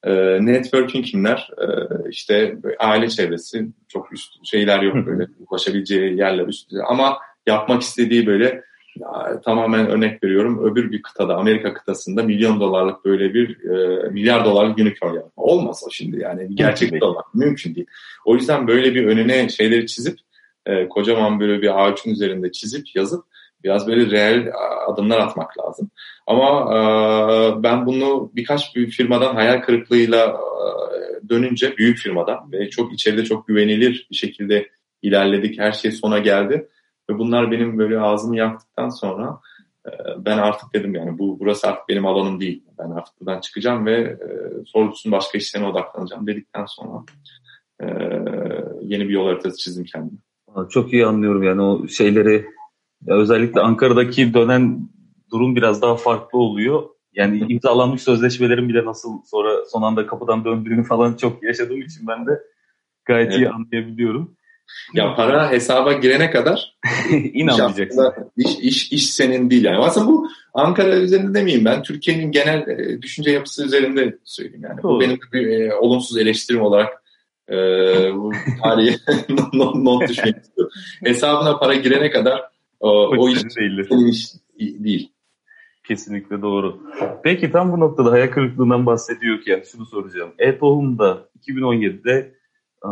E, 0.07 0.13
networking 0.47 1.07
kimler? 1.07 1.51
E, 1.59 1.67
işte 2.11 2.57
aile 2.79 3.09
çevresi 3.09 3.69
çok 3.89 4.13
üst 4.13 4.47
şeyler 4.47 4.83
yok 4.83 5.07
böyle 5.07 5.27
ulaşabileceği 5.51 6.19
yerler 6.19 6.47
üst 6.47 6.71
ama 6.89 7.19
yapmak 7.47 7.83
istediği 7.83 8.27
böyle 8.27 8.63
ya, 8.97 9.41
tamamen 9.45 9.87
örnek 9.87 10.25
veriyorum 10.25 10.65
öbür 10.65 10.93
bir 10.93 11.03
kıtada 11.03 11.37
Amerika 11.37 11.75
kıtasında 11.75 12.23
milyon 12.23 12.61
dolarlık 12.61 13.05
böyle 13.05 13.35
bir 13.35 13.71
e, 13.71 14.09
milyar 14.09 14.45
dolarlık 14.45 14.79
unicorn 14.79 15.15
yapma. 15.15 15.43
Olmaz 15.43 15.83
o 15.87 15.91
şimdi 15.91 16.23
yani 16.23 16.55
gerçek 16.55 17.01
dolar 17.01 17.25
mümkün 17.35 17.75
değil. 17.75 17.87
O 18.25 18.35
yüzden 18.35 18.69
böyle 18.69 18.95
bir 18.95 19.07
önüne 19.07 19.49
şeyleri 19.49 19.87
çizip 19.87 20.19
e, 20.67 20.89
kocaman 20.89 21.41
böyle 21.41 21.63
bir 21.63 21.85
ağaçın 21.85 22.11
üzerinde 22.11 22.53
çizip 22.53 22.97
yazıp 22.97 23.25
Biraz 23.67 23.87
böyle 23.87 24.11
reel 24.11 24.53
adımlar 24.87 25.19
atmak 25.19 25.59
lazım. 25.59 25.91
Ama 26.27 26.75
e, 26.75 26.79
ben 27.63 27.87
bunu 27.87 28.31
birkaç 28.35 28.77
bir 28.77 28.91
firmadan 28.91 29.35
hayal 29.35 29.61
kırıklığıyla 29.61 30.27
e, 30.27 31.29
dönünce 31.29 31.77
büyük 31.77 31.99
firmadan 31.99 32.53
ve 32.53 32.71
çok 32.71 32.93
içeride 32.93 33.25
çok 33.25 33.47
güvenilir 33.47 34.07
bir 34.11 34.17
şekilde 34.17 34.69
ilerledik. 35.03 35.59
Her 35.59 35.73
şey 35.73 35.93
sona 35.93 36.19
geldi. 36.19 36.69
Ve 37.11 37.19
bunlar 37.19 37.51
benim 37.51 37.79
böyle 37.79 38.01
ağzımı 38.01 38.37
yaktıktan 38.37 38.89
sonra 38.89 39.41
e, 39.87 39.91
ben 40.19 40.39
artık 40.39 40.75
dedim 40.75 40.95
yani 40.95 41.19
bu 41.19 41.41
burası 41.41 41.69
artık 41.69 41.89
benim 41.89 42.07
alanım 42.07 42.41
değil. 42.41 42.63
Ben 42.79 42.91
artık 42.91 43.21
buradan 43.21 43.41
çıkacağım 43.41 43.87
ve 43.87 44.01
e, 44.01 44.19
sorgusun 44.67 45.13
başka 45.13 45.39
işlerine 45.39 45.69
odaklanacağım 45.69 46.27
dedikten 46.27 46.67
sonra 46.67 47.05
e, 47.81 47.87
yeni 48.83 49.09
bir 49.09 49.15
yol 49.15 49.27
haritası 49.27 49.57
çizdim 49.57 49.85
kendime. 49.85 50.19
Çok 50.71 50.93
iyi 50.93 51.07
anlıyorum 51.07 51.43
yani 51.43 51.63
o 51.63 51.89
şeyleri 51.89 52.56
özellikle 53.15 53.61
Ankara'daki 53.61 54.35
dönen 54.35 54.89
durum 55.33 55.57
biraz 55.57 55.83
daha 55.83 55.97
farklı 55.97 56.39
oluyor. 56.39 56.83
Yani 57.13 57.47
imzalanmış 57.49 58.03
sözleşmelerin 58.03 58.69
bile 58.69 58.85
nasıl 58.85 59.11
sonra 59.25 59.65
son 59.73 59.83
anda 59.83 60.07
kapıdan 60.07 60.45
döndüğünü 60.45 60.85
falan 60.85 61.15
çok 61.15 61.43
yaşadığım 61.43 61.81
için 61.81 62.07
ben 62.07 62.27
de 62.27 62.31
gayet 63.05 63.31
evet. 63.31 63.39
iyi 63.39 63.49
anlayabiliyorum. 63.49 64.37
Ya 64.95 65.15
para 65.15 65.51
hesaba 65.51 65.93
girene 65.93 66.31
kadar 66.31 66.77
inanmayacaksın. 67.11 68.13
İş, 68.37 68.59
iş, 68.59 68.93
iş 68.93 69.11
senin 69.11 69.51
değil 69.51 69.65
yani. 69.65 69.79
Aslında 69.79 70.07
bu 70.07 70.29
Ankara 70.55 70.97
üzerinde 70.97 71.39
demeyeyim 71.39 71.65
ben. 71.65 71.83
Türkiye'nin 71.83 72.33
genel 72.33 72.69
e, 72.69 73.03
düşünce 73.03 73.31
yapısı 73.31 73.65
üzerinde 73.65 74.19
söyleyeyim 74.25 74.65
yani. 74.69 74.83
Doğru. 74.83 74.97
Bu 74.97 75.01
benim 75.01 75.19
bir 75.33 75.47
e, 75.47 75.75
olumsuz 75.75 76.19
eleştirim 76.19 76.63
olarak 76.63 77.03
e, 77.51 77.57
bu 78.15 78.33
tarihi 78.63 78.97
not, 79.53 79.75
not 79.75 80.09
düşmek 80.09 80.37
istiyorum. 80.37 80.73
Hesabına 81.05 81.59
para 81.59 81.75
girene 81.75 82.11
kadar 82.11 82.56
o, 82.87 83.17
o 83.19 83.31
senin 83.31 84.07
iş 84.07 84.27
değil. 84.59 85.13
Kesinlikle 85.89 86.43
doğru. 86.43 86.81
Peki 87.23 87.53
tam 87.53 87.73
bu 87.73 87.81
noktada 87.81 88.13
hayal 88.13 88.31
kırıklığından 88.31 88.87
bahsediyorken 88.87 89.63
şunu 89.73 89.87
soracağım. 89.87 90.31
E-Tohum'da 90.39 91.29
2017'de 91.41 92.35
e, 92.85 92.91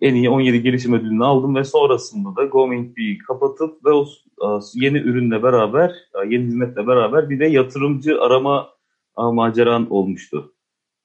en 0.00 0.14
iyi 0.14 0.30
17 0.30 0.62
gelişim 0.62 0.92
ödülünü 0.92 1.24
aldım 1.24 1.56
ve 1.56 1.64
sonrasında 1.64 2.36
da 2.36 2.44
GoMinkB'yi 2.44 3.18
kapatıp 3.18 3.84
ve 3.84 3.90
o 3.92 4.06
e, 4.42 4.46
yeni 4.74 4.98
ürünle 4.98 5.42
beraber, 5.42 5.90
e, 5.90 6.28
yeni 6.28 6.44
hizmetle 6.44 6.86
beraber 6.86 7.30
bir 7.30 7.40
de 7.40 7.46
yatırımcı 7.46 8.20
arama 8.20 8.68
maceran 9.16 9.90
olmuştu. 9.90 10.54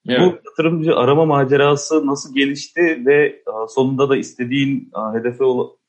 Evet. 0.07 0.19
Bu 0.21 0.49
yatırımcı 0.49 0.95
arama 0.95 1.25
macerası 1.25 2.07
nasıl 2.07 2.35
gelişti 2.35 3.03
ve 3.05 3.43
sonunda 3.69 4.09
da 4.09 4.17
istediğin 4.17 4.91
hedefe 5.13 5.43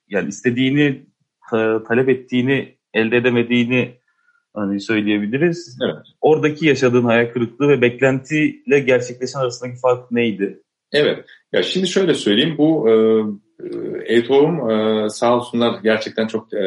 yani 0.09 0.29
istediğini 0.29 1.07
talep 1.89 2.09
ettiğini 2.09 2.75
elde 2.95 3.17
edemediğini 3.17 3.95
hani 4.55 4.81
söyleyebiliriz. 4.81 5.79
Evet. 5.85 6.07
Oradaki 6.21 6.67
yaşadığın 6.67 7.05
hayal 7.05 7.33
kırıklığı 7.33 7.69
ve 7.69 7.81
beklentiyle 7.81 8.81
gerçekleşen 8.81 9.41
arasındaki 9.41 9.81
fark 9.81 10.11
neydi? 10.11 10.63
Evet. 10.93 11.25
Ya 11.53 11.63
şimdi 11.63 11.89
şöyle 11.89 12.15
söyleyeyim. 12.15 12.55
Bu 12.59 12.89
e, 12.91 12.95
e-tohum 14.15 14.71
e, 14.71 15.09
sağ 15.11 15.37
olsunlar 15.37 15.81
gerçekten 15.83 16.27
çok 16.27 16.55
e, 16.55 16.65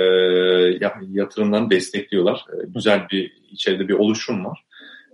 yatırımlarını 1.11 1.69
destekliyorlar. 1.69 2.45
E, 2.53 2.55
güzel 2.67 3.07
bir 3.11 3.31
içeride 3.51 3.87
bir 3.87 3.93
oluşum 3.93 4.45
var. 4.45 4.63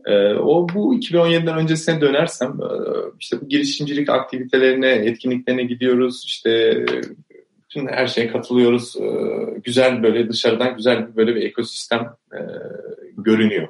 E, 0.05 0.33
o 0.33 0.67
bu 0.73 0.95
2017'den 0.95 1.57
öncesine 1.57 2.01
dönersem 2.01 2.49
e, 2.49 2.67
işte 3.19 3.41
bu 3.41 3.49
girişimcilik 3.49 4.09
aktivitelerine, 4.09 4.89
etkinliklerine 4.89 5.63
gidiyoruz. 5.63 6.23
İşte 6.25 6.85
bütün 7.75 7.87
her 7.87 8.07
şeye 8.07 8.27
katılıyoruz. 8.27 8.95
E, 8.95 9.05
güzel 9.63 10.03
böyle 10.03 10.29
dışarıdan 10.29 10.75
güzel 10.75 11.15
böyle 11.15 11.35
bir 11.35 11.41
ekosistem 11.41 12.15
e, 12.33 12.39
görünüyor. 13.17 13.67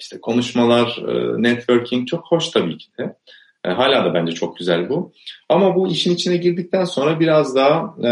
İşte 0.00 0.20
konuşmalar, 0.20 1.02
e, 1.08 1.42
networking 1.42 2.08
çok 2.08 2.24
hoş 2.26 2.48
tabii 2.48 2.78
ki 2.78 2.88
de. 2.98 3.16
E, 3.64 3.68
hala 3.68 4.04
da 4.04 4.14
bence 4.14 4.32
çok 4.32 4.56
güzel 4.56 4.88
bu. 4.88 5.12
Ama 5.48 5.74
bu 5.74 5.88
işin 5.88 6.14
içine 6.14 6.36
girdikten 6.36 6.84
sonra 6.84 7.20
biraz 7.20 7.56
daha 7.56 7.94
e, 8.04 8.10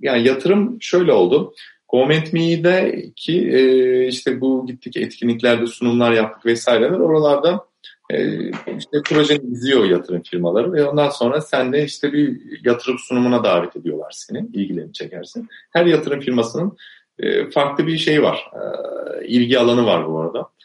yani 0.00 0.26
yatırım 0.26 0.78
şöyle 0.80 1.12
oldu. 1.12 1.54
Comment.me'de 1.88 3.04
ki 3.16 3.50
e, 3.52 4.06
işte 4.06 4.40
bu 4.40 4.66
gittik 4.66 4.96
etkinliklerde 4.96 5.66
sunumlar 5.66 6.12
yaptık 6.12 6.46
vesaireler 6.46 6.98
oralarda 6.98 7.66
e, 8.10 8.38
işte 8.78 9.02
projeni 9.04 9.52
izliyor 9.52 9.84
yatırım 9.84 10.22
firmaları 10.22 10.72
ve 10.72 10.84
ondan 10.84 11.08
sonra 11.08 11.40
sen 11.40 11.72
de 11.72 11.84
işte 11.84 12.12
bir 12.12 12.40
yatırım 12.64 12.98
sunumuna 12.98 13.44
davet 13.44 13.76
ediyorlar 13.76 14.10
seni 14.10 14.46
ilgilerini 14.52 14.92
çekersin. 14.92 15.48
Her 15.72 15.86
yatırım 15.86 16.20
firmasının 16.20 16.76
e, 17.18 17.50
farklı 17.50 17.86
bir 17.86 17.98
şey 17.98 18.22
var. 18.22 18.50
E, 18.54 19.26
ilgi 19.26 19.58
alanı 19.58 19.86
var 19.86 20.08
bu 20.08 20.20
arada. 20.20 20.56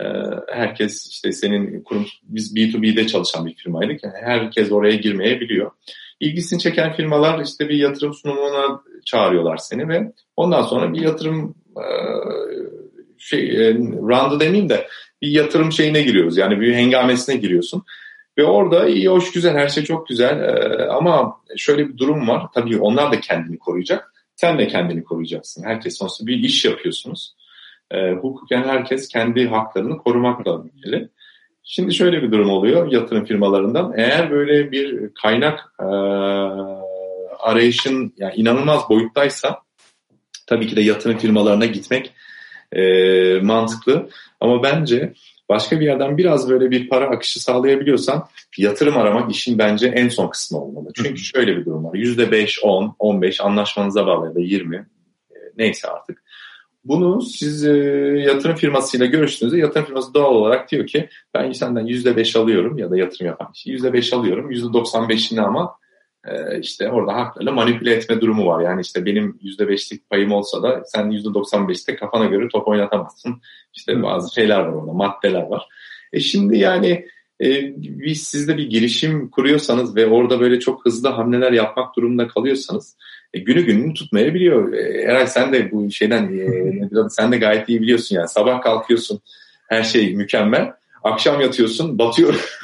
Ee, 0.00 0.04
herkes 0.48 1.06
işte 1.06 1.32
senin 1.32 1.82
kurum 1.82 2.06
biz 2.22 2.56
B2B'de 2.56 3.06
çalışan 3.06 3.46
bir 3.46 3.54
firmaydık. 3.54 4.04
Yani 4.04 4.14
herkes 4.20 4.72
oraya 4.72 4.94
girmeyebiliyor. 4.94 5.70
İlgisini 6.20 6.60
çeken 6.60 6.92
firmalar 6.92 7.44
işte 7.44 7.68
bir 7.68 7.74
yatırım 7.74 8.14
sunumuna 8.14 8.82
çağırıyorlar 9.04 9.56
seni 9.56 9.88
ve 9.88 10.12
ondan 10.36 10.62
sonra 10.62 10.92
bir 10.92 11.00
yatırım 11.00 11.54
e, 11.76 11.86
şey 13.18 13.68
e, 13.68 13.76
demeyeyim 14.40 14.68
de 14.68 14.88
bir 15.22 15.28
yatırım 15.28 15.72
şeyine 15.72 16.02
giriyoruz. 16.02 16.36
Yani 16.36 16.60
bir 16.60 16.74
hengamesine 16.74 17.36
giriyorsun. 17.36 17.84
Ve 18.38 18.44
orada 18.44 18.88
iyi, 18.88 19.08
hoş, 19.08 19.32
güzel, 19.32 19.54
her 19.54 19.68
şey 19.68 19.84
çok 19.84 20.08
güzel. 20.08 20.40
Ee, 20.40 20.84
ama 20.84 21.36
şöyle 21.56 21.88
bir 21.88 21.98
durum 21.98 22.28
var. 22.28 22.46
Tabii 22.54 22.78
onlar 22.78 23.12
da 23.12 23.20
kendini 23.20 23.58
koruyacak. 23.58 24.12
Sen 24.36 24.58
de 24.58 24.68
kendini 24.68 25.04
koruyacaksın. 25.04 25.64
Herkes 25.64 25.98
sonuçta 25.98 26.26
bir 26.26 26.38
iş 26.38 26.64
yapıyorsunuz 26.64 27.34
e, 27.90 28.12
hukuken 28.12 28.62
herkes 28.62 29.08
kendi 29.08 29.48
haklarını 29.48 29.98
korumakla 29.98 30.62
ilgili. 30.74 31.08
Şimdi 31.62 31.94
şöyle 31.94 32.22
bir 32.22 32.32
durum 32.32 32.50
oluyor 32.50 32.92
yatırım 32.92 33.24
firmalarından. 33.24 33.92
Eğer 33.96 34.30
böyle 34.30 34.72
bir 34.72 35.14
kaynak 35.22 35.72
e, 35.80 35.84
arayışın 37.38 38.14
yani 38.16 38.34
inanılmaz 38.34 38.88
boyuttaysa 38.88 39.62
tabii 40.46 40.66
ki 40.66 40.76
de 40.76 40.80
yatırım 40.80 41.18
firmalarına 41.18 41.66
gitmek 41.66 42.12
e, 42.72 43.40
mantıklı. 43.40 44.08
Ama 44.40 44.62
bence 44.62 45.12
başka 45.48 45.80
bir 45.80 45.84
yerden 45.84 46.18
biraz 46.18 46.50
böyle 46.50 46.70
bir 46.70 46.88
para 46.88 47.08
akışı 47.08 47.42
sağlayabiliyorsan 47.42 48.28
yatırım 48.58 48.96
aramak 48.96 49.30
işin 49.30 49.58
bence 49.58 49.86
en 49.86 50.08
son 50.08 50.28
kısmı 50.28 50.58
olmalı. 50.62 50.88
Çünkü 50.94 51.18
şöyle 51.18 51.56
bir 51.56 51.64
durum 51.64 51.84
var. 51.84 51.94
%5, 51.94 52.60
10, 52.62 52.96
15 52.98 53.40
anlaşmanıza 53.40 54.06
bağlı 54.06 54.26
ya 54.26 54.34
da 54.34 54.40
20 54.40 54.76
e, 54.76 55.36
neyse 55.56 55.88
artık. 55.88 56.22
Bunu 56.84 57.22
siz 57.22 57.66
e, 57.66 57.72
yatırım 58.26 58.56
firmasıyla 58.56 59.06
görüştüğünüzde 59.06 59.58
yatırım 59.58 59.86
firması 59.86 60.14
doğal 60.14 60.34
olarak 60.34 60.70
diyor 60.70 60.86
ki 60.86 61.08
ben 61.34 61.52
senden 61.52 61.86
%5 61.86 62.38
alıyorum 62.38 62.78
ya 62.78 62.90
da 62.90 62.98
yatırım 62.98 63.26
yapan 63.26 63.52
kişi 63.52 63.70
%5 63.70 64.16
alıyorum. 64.16 64.52
%95'ini 64.52 65.40
ama 65.40 65.74
e, 66.30 66.60
işte 66.60 66.90
orada 66.90 67.14
haklarla 67.14 67.52
manipüle 67.52 67.94
etme 67.94 68.20
durumu 68.20 68.46
var. 68.46 68.64
Yani 68.64 68.80
işte 68.80 69.04
benim 69.04 69.38
%5'lik 69.44 70.10
payım 70.10 70.32
olsa 70.32 70.62
da 70.62 70.82
sen 70.84 71.10
%95'te 71.10 71.96
kafana 71.96 72.26
göre 72.26 72.48
top 72.52 72.68
oynatamazsın. 72.68 73.40
İşte 73.74 74.02
bazı 74.02 74.34
şeyler 74.34 74.60
var 74.60 74.72
orada, 74.72 74.92
maddeler 74.92 75.42
var. 75.42 75.68
E 76.12 76.20
şimdi 76.20 76.58
yani 76.58 77.06
e, 77.40 77.74
biz 77.78 78.22
sizde 78.22 78.56
bir 78.56 78.70
girişim 78.70 79.30
kuruyorsanız 79.30 79.96
ve 79.96 80.06
orada 80.06 80.40
böyle 80.40 80.60
çok 80.60 80.84
hızlı 80.84 81.08
hamleler 81.08 81.52
yapmak 81.52 81.96
durumunda 81.96 82.28
kalıyorsanız 82.28 82.96
e, 83.34 83.38
günü 83.38 83.62
gününü 83.62 83.94
tutmayabiliyor. 83.94 84.72
E, 84.72 85.02
Eray 85.02 85.26
sen 85.26 85.52
de 85.52 85.70
bu 85.72 85.90
şeyden 85.90 86.38
e, 87.04 87.08
sen 87.10 87.32
de 87.32 87.36
gayet 87.36 87.68
iyi 87.68 87.82
biliyorsun 87.82 88.16
yani 88.16 88.28
sabah 88.28 88.62
kalkıyorsun 88.62 89.20
her 89.68 89.82
şey 89.82 90.14
mükemmel. 90.14 90.72
Akşam 91.04 91.40
yatıyorsun, 91.40 91.98
batıyor. 91.98 92.34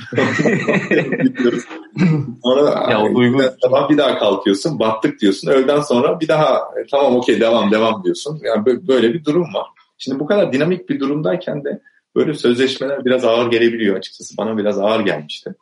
sonra 2.44 2.90
ya, 2.90 3.03
o 3.03 3.14
duygu... 3.14 3.42
sabah 3.62 3.90
bir 3.90 3.99
daha 3.99 4.18
kalkıyorsun, 4.18 4.79
battık 4.79 5.20
diyorsun. 5.20 5.49
Öğleden 5.49 5.81
sonra 5.81 6.20
bir 6.20 6.29
daha 6.29 6.55
e, 6.55 6.87
tamam 6.90 7.16
okey 7.16 7.40
devam 7.40 7.70
devam 7.70 8.05
diyorsun. 8.05 8.40
Yani 8.42 8.66
böyle 8.88 9.14
bir 9.14 9.25
durum 9.25 9.55
var. 9.55 9.66
Şimdi 9.99 10.20
bu 10.20 10.27
kadar 10.27 10.53
dinamik 10.53 10.88
bir 10.88 11.01
durumdayken 11.01 11.64
de 11.64 11.81
böyle 12.16 12.35
sözleşmeler 12.35 13.05
biraz 13.05 13.25
ağır 13.25 13.51
gelebiliyor 13.51 13.97
açıkçası. 13.97 14.37
Bana 14.37 14.59
biraz 14.59 14.79
ağır 14.79 15.01
gelmişti. 15.01 15.55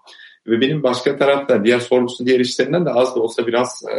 Ve 0.47 0.61
benim 0.61 0.83
başka 0.83 1.17
tarafta 1.17 1.65
diğer 1.65 1.81
sorgusu 1.81 2.27
diğer 2.27 2.41
işlerinden 2.41 2.87
de 2.87 2.91
az 2.91 3.17
da 3.17 3.21
olsa 3.21 3.47
biraz 3.47 3.83
e, 3.91 3.97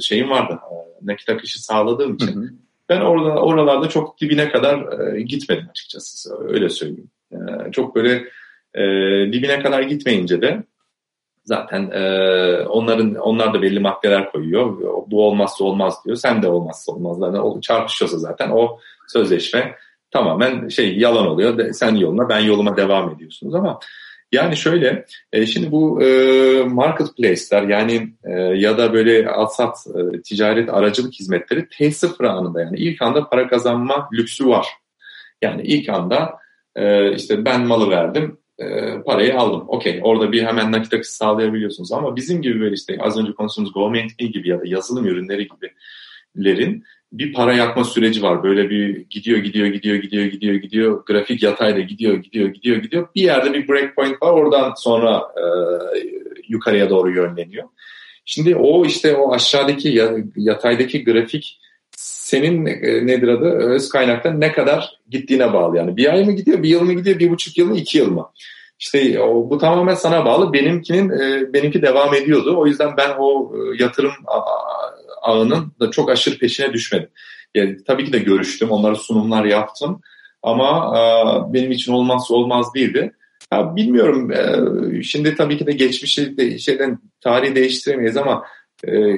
şeyim 0.00 0.30
vardı. 0.30 0.58
E, 0.72 1.06
nakit 1.06 1.28
akışı 1.28 1.64
sağladığım 1.64 2.14
için. 2.14 2.36
Hı 2.36 2.40
hı. 2.40 2.50
Ben 2.88 3.00
orada 3.00 3.42
oralarda 3.42 3.88
çok 3.88 4.20
dibine 4.20 4.48
kadar 4.48 5.00
e, 5.16 5.22
gitmedim 5.22 5.66
açıkçası. 5.70 6.38
Öyle 6.48 6.68
söyleyeyim. 6.68 7.10
E, 7.36 7.72
çok 7.72 7.94
böyle 7.96 8.24
e, 8.74 8.82
dibine 9.32 9.62
kadar 9.62 9.82
gitmeyince 9.82 10.42
de 10.42 10.62
zaten 11.44 11.90
e, 11.90 12.02
onların 12.66 13.14
onlar 13.14 13.54
da 13.54 13.62
belli 13.62 13.80
maddeler 13.80 14.32
koyuyor. 14.32 14.78
Bu 15.06 15.26
olmazsa 15.26 15.64
olmaz 15.64 15.94
diyor. 16.04 16.16
Sen 16.16 16.42
de 16.42 16.48
olmazsa 16.48 16.92
olmaz. 16.92 17.18
Yani 17.20 17.60
çarpışıyorsa 17.60 18.18
zaten 18.18 18.50
o 18.50 18.78
sözleşme 19.08 19.74
tamamen 20.10 20.68
şey 20.68 20.98
yalan 20.98 21.26
oluyor. 21.26 21.72
Sen 21.72 21.94
yoluna 21.94 22.28
ben 22.28 22.40
yoluma 22.40 22.76
devam 22.76 23.10
ediyorsunuz 23.10 23.54
ama 23.54 23.80
Yani 24.32 24.56
şöyle, 24.56 25.06
e, 25.32 25.46
şimdi 25.46 25.72
bu 25.72 26.02
e, 26.02 26.08
marketplace'ler 26.64 27.62
yani 27.62 28.08
e, 28.24 28.32
ya 28.40 28.78
da 28.78 28.92
böyle 28.92 29.28
alsat 29.28 29.76
e, 29.86 30.22
ticaret 30.22 30.68
aracılık 30.70 31.14
hizmetleri 31.14 31.60
T0 31.60 32.26
anında 32.26 32.60
yani 32.60 32.78
ilk 32.78 33.02
anda 33.02 33.28
para 33.28 33.48
kazanma 33.48 34.08
lüksü 34.12 34.46
var. 34.46 34.66
Yani 35.42 35.62
ilk 35.62 35.88
anda 35.88 36.38
e, 36.76 37.14
işte 37.14 37.44
ben 37.44 37.66
malı 37.66 37.90
verdim, 37.90 38.38
e, 38.58 38.66
parayı 39.06 39.38
aldım. 39.38 39.64
Okey 39.68 40.00
orada 40.02 40.32
bir 40.32 40.42
hemen 40.42 40.72
nakit 40.72 40.94
akışı 40.94 41.16
sağlayabiliyorsunuz 41.16 41.92
ama 41.92 42.16
bizim 42.16 42.42
gibi 42.42 42.60
böyle 42.60 42.74
işte 42.74 42.98
az 43.00 43.18
önce 43.18 43.32
konuştuğumuz 43.32 43.72
GoMaint 43.72 44.18
gibi 44.18 44.48
ya 44.48 44.60
da 44.60 44.62
yazılım 44.64 45.06
ürünleri 45.06 45.48
gibilerin 46.34 46.84
bir 47.12 47.32
para 47.32 47.52
yakma 47.52 47.84
süreci 47.84 48.22
var. 48.22 48.42
Böyle 48.42 48.70
bir 48.70 49.06
gidiyor 49.10 49.38
gidiyor 49.38 49.66
gidiyor 49.66 49.96
gidiyor 49.96 50.26
gidiyor 50.26 50.54
gidiyor 50.54 51.04
grafik 51.06 51.42
yatayda 51.42 51.80
gidiyor 51.80 52.16
gidiyor 52.16 52.48
gidiyor 52.48 52.76
gidiyor. 52.76 53.08
Bir 53.14 53.22
yerde 53.22 53.54
bir 53.54 53.68
breakpoint 53.68 54.22
var 54.22 54.32
oradan 54.32 54.74
sonra 54.76 55.22
e, 55.36 55.44
yukarıya 56.48 56.90
doğru 56.90 57.10
yönleniyor. 57.10 57.68
Şimdi 58.24 58.56
o 58.56 58.84
işte 58.84 59.16
o 59.16 59.32
aşağıdaki 59.32 60.02
yataydaki 60.36 61.04
grafik 61.04 61.60
senin 61.96 62.66
e, 62.66 63.06
nedir 63.06 63.28
adı 63.28 63.50
öz 63.50 63.88
kaynakta 63.88 64.30
ne 64.30 64.52
kadar 64.52 64.98
gittiğine 65.10 65.52
bağlı. 65.52 65.76
Yani 65.76 65.96
bir 65.96 66.12
ay 66.12 66.24
mı 66.24 66.32
gidiyor, 66.32 66.62
bir 66.62 66.68
yıl 66.68 66.82
mı 66.82 66.92
gidiyor, 66.92 67.18
bir 67.18 67.30
buçuk 67.30 67.58
yıl 67.58 67.68
mı, 67.68 67.76
iki 67.76 67.98
yıl 67.98 68.10
mı? 68.10 68.30
İşte 68.78 69.20
o, 69.20 69.50
bu 69.50 69.58
tamamen 69.58 69.94
sana 69.94 70.24
bağlı. 70.24 70.52
Benimkinin 70.52 71.10
e, 71.10 71.52
benimki 71.52 71.82
devam 71.82 72.14
ediyordu. 72.14 72.54
O 72.58 72.66
yüzden 72.66 72.96
ben 72.96 73.10
o 73.18 73.52
e, 73.54 73.82
yatırım 73.82 74.12
ağının 75.22 75.72
da 75.80 75.90
çok 75.90 76.10
aşırı 76.10 76.38
peşine 76.38 76.72
düşmedim. 76.72 77.08
Yani, 77.54 77.76
tabii 77.86 78.04
ki 78.04 78.12
de 78.12 78.18
görüştüm, 78.18 78.70
onlara 78.70 78.94
sunumlar 78.94 79.44
yaptım. 79.44 80.00
Ama 80.42 80.98
e, 80.98 81.02
benim 81.52 81.70
için 81.70 81.92
olmazsa 81.92 82.34
olmaz 82.34 82.74
değildi. 82.74 83.12
Ya 83.52 83.76
bilmiyorum. 83.76 84.32
E, 84.32 85.02
şimdi 85.02 85.34
tabii 85.34 85.58
ki 85.58 85.66
de 85.66 85.72
geçmişi 85.72 86.36
de, 86.36 86.58
şeyden 86.58 86.98
tarihi 87.20 87.54
değiştiremeyiz 87.54 88.16
ama 88.16 88.44
e, 88.84 89.16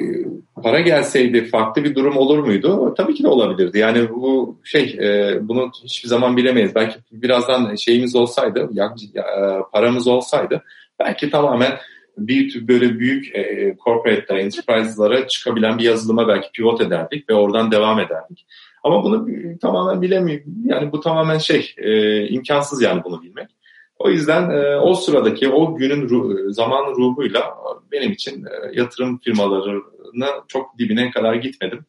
para 0.62 0.80
gelseydi 0.80 1.44
farklı 1.44 1.84
bir 1.84 1.94
durum 1.94 2.16
olur 2.16 2.38
muydu? 2.38 2.94
Tabii 2.96 3.14
ki 3.14 3.22
de 3.22 3.28
olabilirdi. 3.28 3.78
Yani 3.78 4.10
bu 4.10 4.58
şey 4.64 4.98
e, 5.00 5.38
bunu 5.48 5.70
hiçbir 5.84 6.08
zaman 6.08 6.36
bilemeyiz. 6.36 6.74
Belki 6.74 6.98
birazdan 7.12 7.74
şeyimiz 7.74 8.16
olsaydı, 8.16 8.68
ya, 8.72 8.94
ya, 9.14 9.24
paramız 9.72 10.08
olsaydı 10.08 10.62
belki 10.98 11.30
tamamen 11.30 11.78
bir 12.18 12.68
böyle 12.68 12.98
büyük 12.98 13.36
e, 13.36 13.76
corporate'ler, 13.84 14.38
enterprise'lara 14.38 15.28
çıkabilen 15.28 15.78
bir 15.78 15.84
yazılıma 15.84 16.28
belki 16.28 16.52
pivot 16.52 16.80
ederdik 16.80 17.30
ve 17.30 17.34
oradan 17.34 17.72
devam 17.72 18.00
ederdik. 18.00 18.46
Ama 18.84 19.04
bunu 19.04 19.28
tamamen 19.58 20.02
bilemiyorum. 20.02 20.54
Yani 20.64 20.92
bu 20.92 21.00
tamamen 21.00 21.38
şey, 21.38 21.74
e, 21.78 22.22
imkansız 22.28 22.82
yani 22.82 23.04
bunu 23.04 23.22
bilmek. 23.22 23.48
O 23.98 24.10
yüzden 24.10 24.50
e, 24.50 24.76
o 24.76 24.94
sıradaki 24.94 25.48
o 25.48 25.76
günün 25.76 26.08
ruh, 26.08 26.52
zaman 26.52 26.94
ruhuyla 26.94 27.54
benim 27.92 28.12
için 28.12 28.44
e, 28.44 28.80
yatırım 28.80 29.18
firmalarına 29.18 30.28
çok 30.48 30.78
dibine 30.78 31.10
kadar 31.10 31.34
gitmedim. 31.34 31.84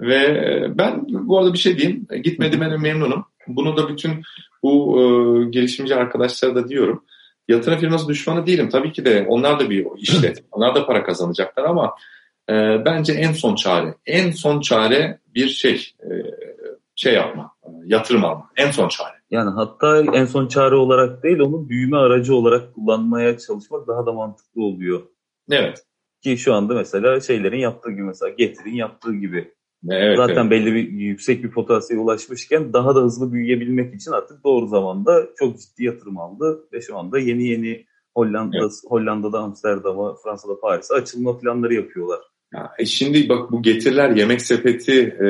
Ve 0.00 0.16
e, 0.16 0.78
ben 0.78 1.04
bu 1.08 1.38
arada 1.38 1.52
bir 1.52 1.58
şey 1.58 1.78
diyeyim, 1.78 2.06
gitmediğime 2.24 2.70
de 2.70 2.76
memnunum. 2.76 3.24
Bunu 3.46 3.76
da 3.76 3.88
bütün 3.88 4.22
bu 4.62 5.00
e, 5.00 5.04
gelişimci 5.50 5.94
arkadaşlara 5.94 6.54
da 6.54 6.68
diyorum. 6.68 7.04
Yatırım 7.48 7.78
firması 7.78 8.08
düşmanı 8.08 8.46
değilim. 8.46 8.68
Tabii 8.68 8.92
ki 8.92 9.04
de 9.04 9.26
onlar 9.28 9.60
da 9.60 9.70
bir 9.70 9.86
işte, 9.96 10.34
onlar 10.52 10.74
da 10.74 10.86
para 10.86 11.04
kazanacaklar 11.04 11.64
ama 11.64 11.94
e, 12.50 12.54
bence 12.84 13.12
en 13.12 13.32
son 13.32 13.54
çare, 13.54 13.94
en 14.06 14.30
son 14.30 14.60
çare 14.60 15.18
bir 15.34 15.48
şey, 15.48 15.92
e, 16.02 16.10
şey 16.94 17.14
yapma, 17.14 17.52
e, 17.64 17.68
yatırım 17.86 18.24
alma. 18.24 18.50
En 18.56 18.70
son 18.70 18.88
çare. 18.88 19.13
Yani 19.34 19.50
hatta 19.50 20.00
en 20.00 20.24
son 20.24 20.48
çare 20.48 20.74
olarak 20.74 21.22
değil 21.22 21.38
onu 21.38 21.68
büyüme 21.68 21.96
aracı 21.96 22.34
olarak 22.34 22.74
kullanmaya 22.74 23.38
çalışmak 23.38 23.88
daha 23.88 24.06
da 24.06 24.12
mantıklı 24.12 24.62
oluyor. 24.62 25.02
Evet. 25.50 25.84
Ki 26.22 26.38
şu 26.38 26.54
anda 26.54 26.74
mesela 26.74 27.20
şeylerin 27.20 27.58
yaptığı 27.58 27.90
gibi 27.90 28.02
mesela 28.02 28.28
Getir'in 28.28 28.74
yaptığı 28.74 29.14
gibi. 29.14 29.54
Evet, 29.90 30.16
Zaten 30.16 30.42
evet. 30.42 30.50
belli 30.50 30.74
bir 30.74 30.88
yüksek 30.88 31.44
bir 31.44 31.50
potansiyele 31.50 32.02
ulaşmışken 32.02 32.72
daha 32.72 32.94
da 32.94 33.00
hızlı 33.00 33.32
büyüyebilmek 33.32 33.94
için 33.94 34.12
artık 34.12 34.44
doğru 34.44 34.66
zamanda 34.66 35.26
çok 35.36 35.58
ciddi 35.58 35.84
yatırım 35.84 36.18
aldı 36.18 36.68
ve 36.72 36.80
şu 36.80 36.98
anda 36.98 37.18
yeni 37.18 37.44
yeni 37.44 37.86
Hollanda, 38.14 38.56
evet. 38.62 38.72
Hollanda'da 38.88 39.38
Amsterdam'a, 39.38 40.14
Fransa'da 40.14 40.60
Paris'e 40.60 40.94
açılma 40.94 41.38
planları 41.38 41.74
yapıyorlar. 41.74 42.20
Ya, 42.54 42.72
e 42.78 42.86
şimdi 42.86 43.28
bak 43.28 43.52
bu 43.52 43.62
getiriler, 43.62 44.10
yemek 44.10 44.42
sepeti, 44.42 45.16
e, 45.20 45.28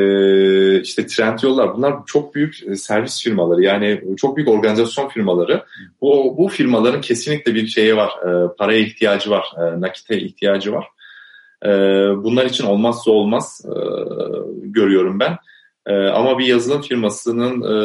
işte 0.81 1.07
trend 1.07 1.39
yollar 1.43 1.77
bunlar 1.77 1.95
çok 2.07 2.35
büyük 2.35 2.63
e, 2.67 2.77
servis 2.77 3.23
firmaları 3.23 3.63
yani 3.63 4.01
çok 4.17 4.37
büyük 4.37 4.49
organizasyon 4.49 5.09
firmaları. 5.09 5.65
Bu, 6.01 6.35
bu 6.39 6.49
firmaların 6.49 7.01
kesinlikle 7.01 7.55
bir 7.55 7.67
şeye 7.67 7.97
var, 7.97 8.11
e, 8.11 8.57
paraya 8.59 8.79
ihtiyacı 8.79 9.31
var, 9.31 9.47
e, 9.59 9.81
nakite 9.81 10.19
ihtiyacı 10.19 10.73
var. 10.73 10.87
E, 11.65 11.69
bunlar 12.25 12.47
için 12.47 12.65
olmazsa 12.65 13.11
olmaz 13.11 13.65
e, 13.65 13.77
görüyorum 14.63 15.21
ben. 15.21 15.37
E, 15.87 15.95
ama 15.95 16.39
bir 16.39 16.47
yazılım 16.47 16.83
firmasının 16.83 17.63
e, 17.63 17.77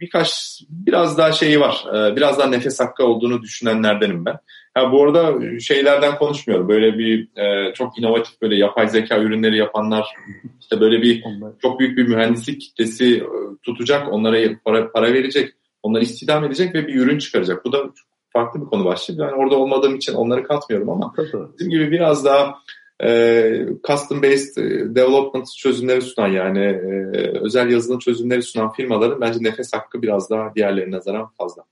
birkaç 0.00 0.60
biraz 0.68 1.18
daha 1.18 1.32
şeyi 1.32 1.60
var. 1.60 1.84
E, 1.94 2.16
biraz 2.16 2.38
daha 2.38 2.48
nefes 2.48 2.80
hakkı 2.80 3.04
olduğunu 3.04 3.42
düşünenlerdenim 3.42 4.24
ben. 4.24 4.38
Ha, 4.74 4.92
bu 4.92 5.04
arada 5.04 5.50
şeylerden 5.60 6.18
konuşmuyorum. 6.18 6.68
Böyle 6.68 6.98
bir 6.98 7.28
e, 7.36 7.74
çok 7.74 7.98
inovatif 7.98 8.42
böyle 8.42 8.56
yapay 8.56 8.88
zeka 8.88 9.18
ürünleri 9.18 9.56
yapanlar 9.56 10.14
işte 10.60 10.80
böyle 10.80 11.02
bir 11.02 11.24
çok 11.62 11.80
büyük 11.80 11.98
bir 11.98 12.08
mühendislik 12.08 12.60
kitlesi 12.60 13.16
e, 13.16 13.26
tutacak, 13.62 14.12
onlara 14.12 14.38
para, 14.64 14.92
para 14.92 15.12
verecek, 15.12 15.52
onları 15.82 16.02
istihdam 16.02 16.44
edecek 16.44 16.74
ve 16.74 16.86
bir 16.86 16.94
ürün 16.94 17.18
çıkaracak. 17.18 17.64
Bu 17.64 17.72
da 17.72 17.90
farklı 18.32 18.60
bir 18.60 18.66
konu 18.66 18.84
başlığı. 18.84 19.22
Yani 19.22 19.34
orada 19.34 19.56
olmadığım 19.56 19.94
için 19.94 20.14
onları 20.14 20.44
katmıyorum 20.44 20.90
ama 20.90 21.14
bizim 21.58 21.70
gibi 21.70 21.90
biraz 21.90 22.24
daha 22.24 22.54
e, 23.02 23.66
custom 23.86 24.22
based 24.22 24.56
e, 24.56 24.94
development 24.94 25.48
çözümleri 25.58 26.02
sunan 26.02 26.28
yani 26.28 26.64
e, 26.64 27.38
özel 27.40 27.70
yazılım 27.70 27.98
çözümleri 27.98 28.42
sunan 28.42 28.72
firmaların 28.72 29.20
bence 29.20 29.38
nefes 29.42 29.72
hakkı 29.72 30.02
biraz 30.02 30.30
daha 30.30 30.54
diğerlerine 30.54 30.96
nazaran 30.96 31.28
fazla. 31.38 31.64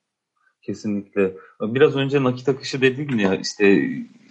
Kesinlikle. 0.62 1.32
Biraz 1.60 1.96
önce 1.96 2.22
nakit 2.22 2.48
akışı 2.48 2.80
dedin 2.80 3.18
ya 3.18 3.34
işte 3.34 3.88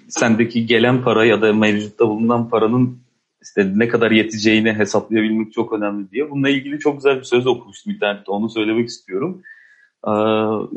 sendeki 0.09 0.65
gelen 0.65 1.03
para 1.03 1.25
ya 1.25 1.41
da 1.41 1.53
mevcutta 1.53 2.07
bulunan 2.07 2.49
paranın 2.49 2.99
işte 3.41 3.71
ne 3.75 3.87
kadar 3.87 4.11
yeteceğini 4.11 4.73
hesaplayabilmek 4.73 5.53
çok 5.53 5.73
önemli 5.73 6.11
diye. 6.11 6.29
Bununla 6.29 6.49
ilgili 6.49 6.79
çok 6.79 6.95
güzel 6.95 7.17
bir 7.17 7.23
söz 7.23 7.47
okumuştum 7.47 7.93
internette 7.93 8.31
onu 8.31 8.49
söylemek 8.49 8.87
istiyorum. 8.87 9.41
Ee, 10.07 10.11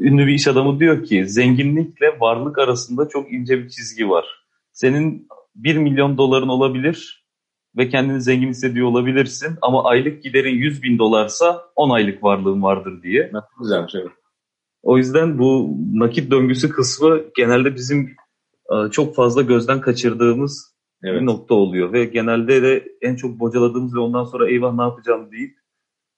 ünlü 0.09 0.27
bir 0.27 0.33
iş 0.33 0.49
adamı 0.49 0.81
diyor 0.81 1.05
ki 1.05 1.29
zenginlikle 1.29 2.21
varlık 2.21 2.59
arasında 2.59 3.09
çok 3.09 3.33
ince 3.33 3.59
bir 3.59 3.69
çizgi 3.69 4.09
var. 4.09 4.25
Senin 4.73 5.29
1 5.55 5.77
milyon 5.77 6.19
doların 6.19 6.49
olabilir 6.49 7.25
ve 7.77 7.89
kendini 7.89 8.21
zengin 8.21 8.49
hissediyor 8.49 8.87
olabilirsin 8.89 9.59
ama 9.63 9.85
aylık 9.85 10.23
giderin 10.23 10.55
100 10.55 10.83
bin 10.83 10.99
dolarsa 10.99 11.63
10 11.77 11.91
aylık 11.91 12.23
varlığın 12.23 12.63
vardır 12.63 13.03
diye. 13.03 13.31
Güzel 13.59 13.87
bir 13.87 13.91
şey. 13.91 14.03
O 14.85 14.99
yüzden 14.99 15.39
bu 15.39 15.77
nakit 15.95 16.31
döngüsü 16.31 16.69
kısmı 16.69 17.21
genelde 17.37 17.75
bizim 17.75 18.17
e, 18.73 18.91
çok 18.91 19.15
fazla 19.15 19.43
gözden 19.43 19.81
kaçırdığımız 19.81 20.75
evet. 21.05 21.21
bir 21.21 21.27
nokta 21.27 21.55
oluyor. 21.55 21.93
Ve 21.93 22.05
genelde 22.05 22.63
de 22.63 22.85
en 23.03 23.17
çok 23.17 23.41
bocaladığımız 23.41 23.95
ve 23.95 24.01
ondan 24.01 24.25
sonra 24.25 24.51
eyvah 24.51 24.75
ne 24.75 24.83
yapacağım 24.83 25.33
deyip 25.33 25.55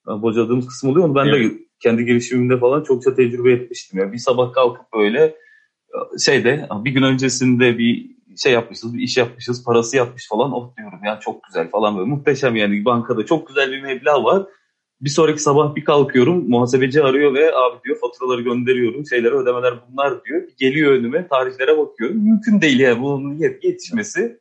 e, 0.07 0.11
bocaladığımız 0.21 0.67
kısım 0.67 0.89
oluyor. 0.89 1.05
Onu 1.05 1.15
ben 1.15 1.25
evet. 1.25 1.51
de 1.51 1.57
kendi 1.79 2.05
gelişimimde 2.05 2.59
falan 2.59 2.83
çokça 2.83 3.15
tecrübe 3.15 3.51
etmiştim. 3.51 3.99
Yani 3.99 4.13
bir 4.13 4.17
sabah 4.17 4.53
kalkıp 4.53 4.93
böyle 4.93 5.23
e, 5.23 6.17
şeyde 6.25 6.67
bir 6.85 6.91
gün 6.91 7.03
öncesinde 7.03 7.77
bir 7.77 8.17
şey 8.37 8.53
yapmışız, 8.53 8.93
bir 8.93 8.99
iş 8.99 9.17
yapmışız, 9.17 9.63
parası 9.63 9.97
yapmış 9.97 10.27
falan. 10.29 10.51
Oh 10.53 10.77
diyorum 10.77 10.99
ya 11.05 11.19
çok 11.19 11.43
güzel 11.43 11.69
falan 11.69 11.97
böyle 11.97 12.09
muhteşem 12.09 12.55
yani 12.55 12.85
bankada 12.85 13.25
çok 13.25 13.47
güzel 13.47 13.71
bir 13.71 13.81
meblağ 13.81 14.23
var. 14.23 14.45
Bir 15.01 15.09
sonraki 15.09 15.41
sabah 15.41 15.75
bir 15.75 15.83
kalkıyorum 15.85 16.49
muhasebeci 16.49 17.03
arıyor 17.03 17.33
ve 17.33 17.55
abi 17.55 17.83
diyor 17.85 17.97
faturaları 18.01 18.41
gönderiyorum 18.41 19.05
şeylere 19.05 19.33
ödemeler 19.35 19.73
bunlar 19.91 20.25
diyor. 20.25 20.43
Geliyor 20.57 20.91
önüme 20.91 21.27
tarihlere 21.27 21.77
bakıyorum. 21.77 22.17
Mümkün 22.17 22.61
değil 22.61 22.79
yani 22.79 23.01
bunun 23.01 23.37
yetişmesi. 23.61 24.39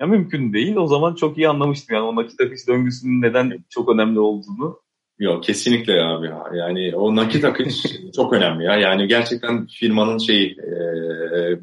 Ya 0.00 0.06
mümkün 0.06 0.52
değil. 0.52 0.76
O 0.76 0.86
zaman 0.86 1.14
çok 1.14 1.38
iyi 1.38 1.48
anlamıştım 1.48 1.96
yani 1.96 2.04
o 2.04 2.16
nakit 2.16 2.40
akış 2.40 2.68
döngüsünün 2.68 3.22
neden 3.22 3.64
çok 3.70 3.88
önemli 3.88 4.20
olduğunu. 4.20 4.80
Yok 5.18 5.44
kesinlikle 5.44 6.02
abi 6.02 6.26
ya. 6.26 6.44
Yani 6.54 6.96
o 6.96 7.16
nakit 7.16 7.44
akış 7.44 7.82
çok 8.16 8.32
önemli 8.32 8.64
ya. 8.64 8.76
Yani 8.76 9.06
gerçekten 9.06 9.66
firmanın 9.66 10.18
şeyi 10.18 10.52
e, 10.52 10.74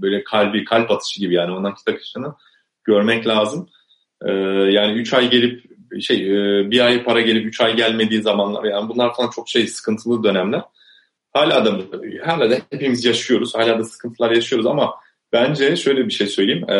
böyle 0.02 0.24
kalbi 0.24 0.66
kalp 0.66 0.92
atışı 0.92 1.20
gibi 1.20 1.34
yani 1.34 1.52
o 1.52 1.64
nakit 1.64 1.88
akışını 1.88 2.34
görmek 2.84 3.28
lazım. 3.28 3.70
E, 4.26 4.32
yani 4.72 4.94
3 4.94 5.14
ay 5.14 5.30
gelip 5.30 5.75
şey 6.02 6.18
e, 6.18 6.72
bir 6.72 6.80
ay 6.80 7.04
para 7.04 7.22
gelip 7.22 7.46
3 7.46 7.62
ay 7.62 7.76
gelmediği 7.76 8.22
zamanlar 8.22 8.64
yani 8.64 8.90
bunlar 8.90 9.16
falan 9.16 9.30
çok 9.30 9.50
şey 9.50 9.68
sıkıntılı 9.68 10.24
dönemler. 10.24 10.62
Hala 11.34 11.66
da 11.66 11.80
hala 12.26 12.50
da 12.50 12.58
hepimiz 12.72 13.06
yaşıyoruz. 13.06 13.56
Hala 13.56 13.80
da 13.80 13.84
sıkıntılar 13.84 14.32
yaşıyoruz 14.32 14.66
ama 14.66 14.96
bence 15.34 15.76
şöyle 15.76 16.06
bir 16.06 16.12
şey 16.12 16.28
söyleyeyim. 16.28 16.70
E, 16.70 16.78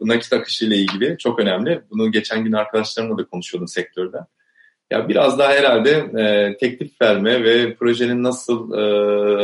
bu 0.00 0.08
nakit 0.08 0.32
akışı 0.32 0.64
ile 0.64 0.76
ilgili 0.76 1.16
çok 1.18 1.38
önemli. 1.38 1.82
Bunu 1.90 2.12
geçen 2.12 2.44
gün 2.44 2.52
arkadaşlarımla 2.52 3.18
da 3.18 3.24
konuşuyordum 3.24 3.68
sektörde 3.68 4.16
Ya 4.90 5.08
biraz 5.08 5.38
daha 5.38 5.52
herhalde 5.52 5.90
e, 5.90 6.56
teklif 6.56 7.00
verme 7.02 7.44
ve 7.44 7.74
projenin 7.74 8.22
nasıl 8.22 8.72
e, 8.72 8.82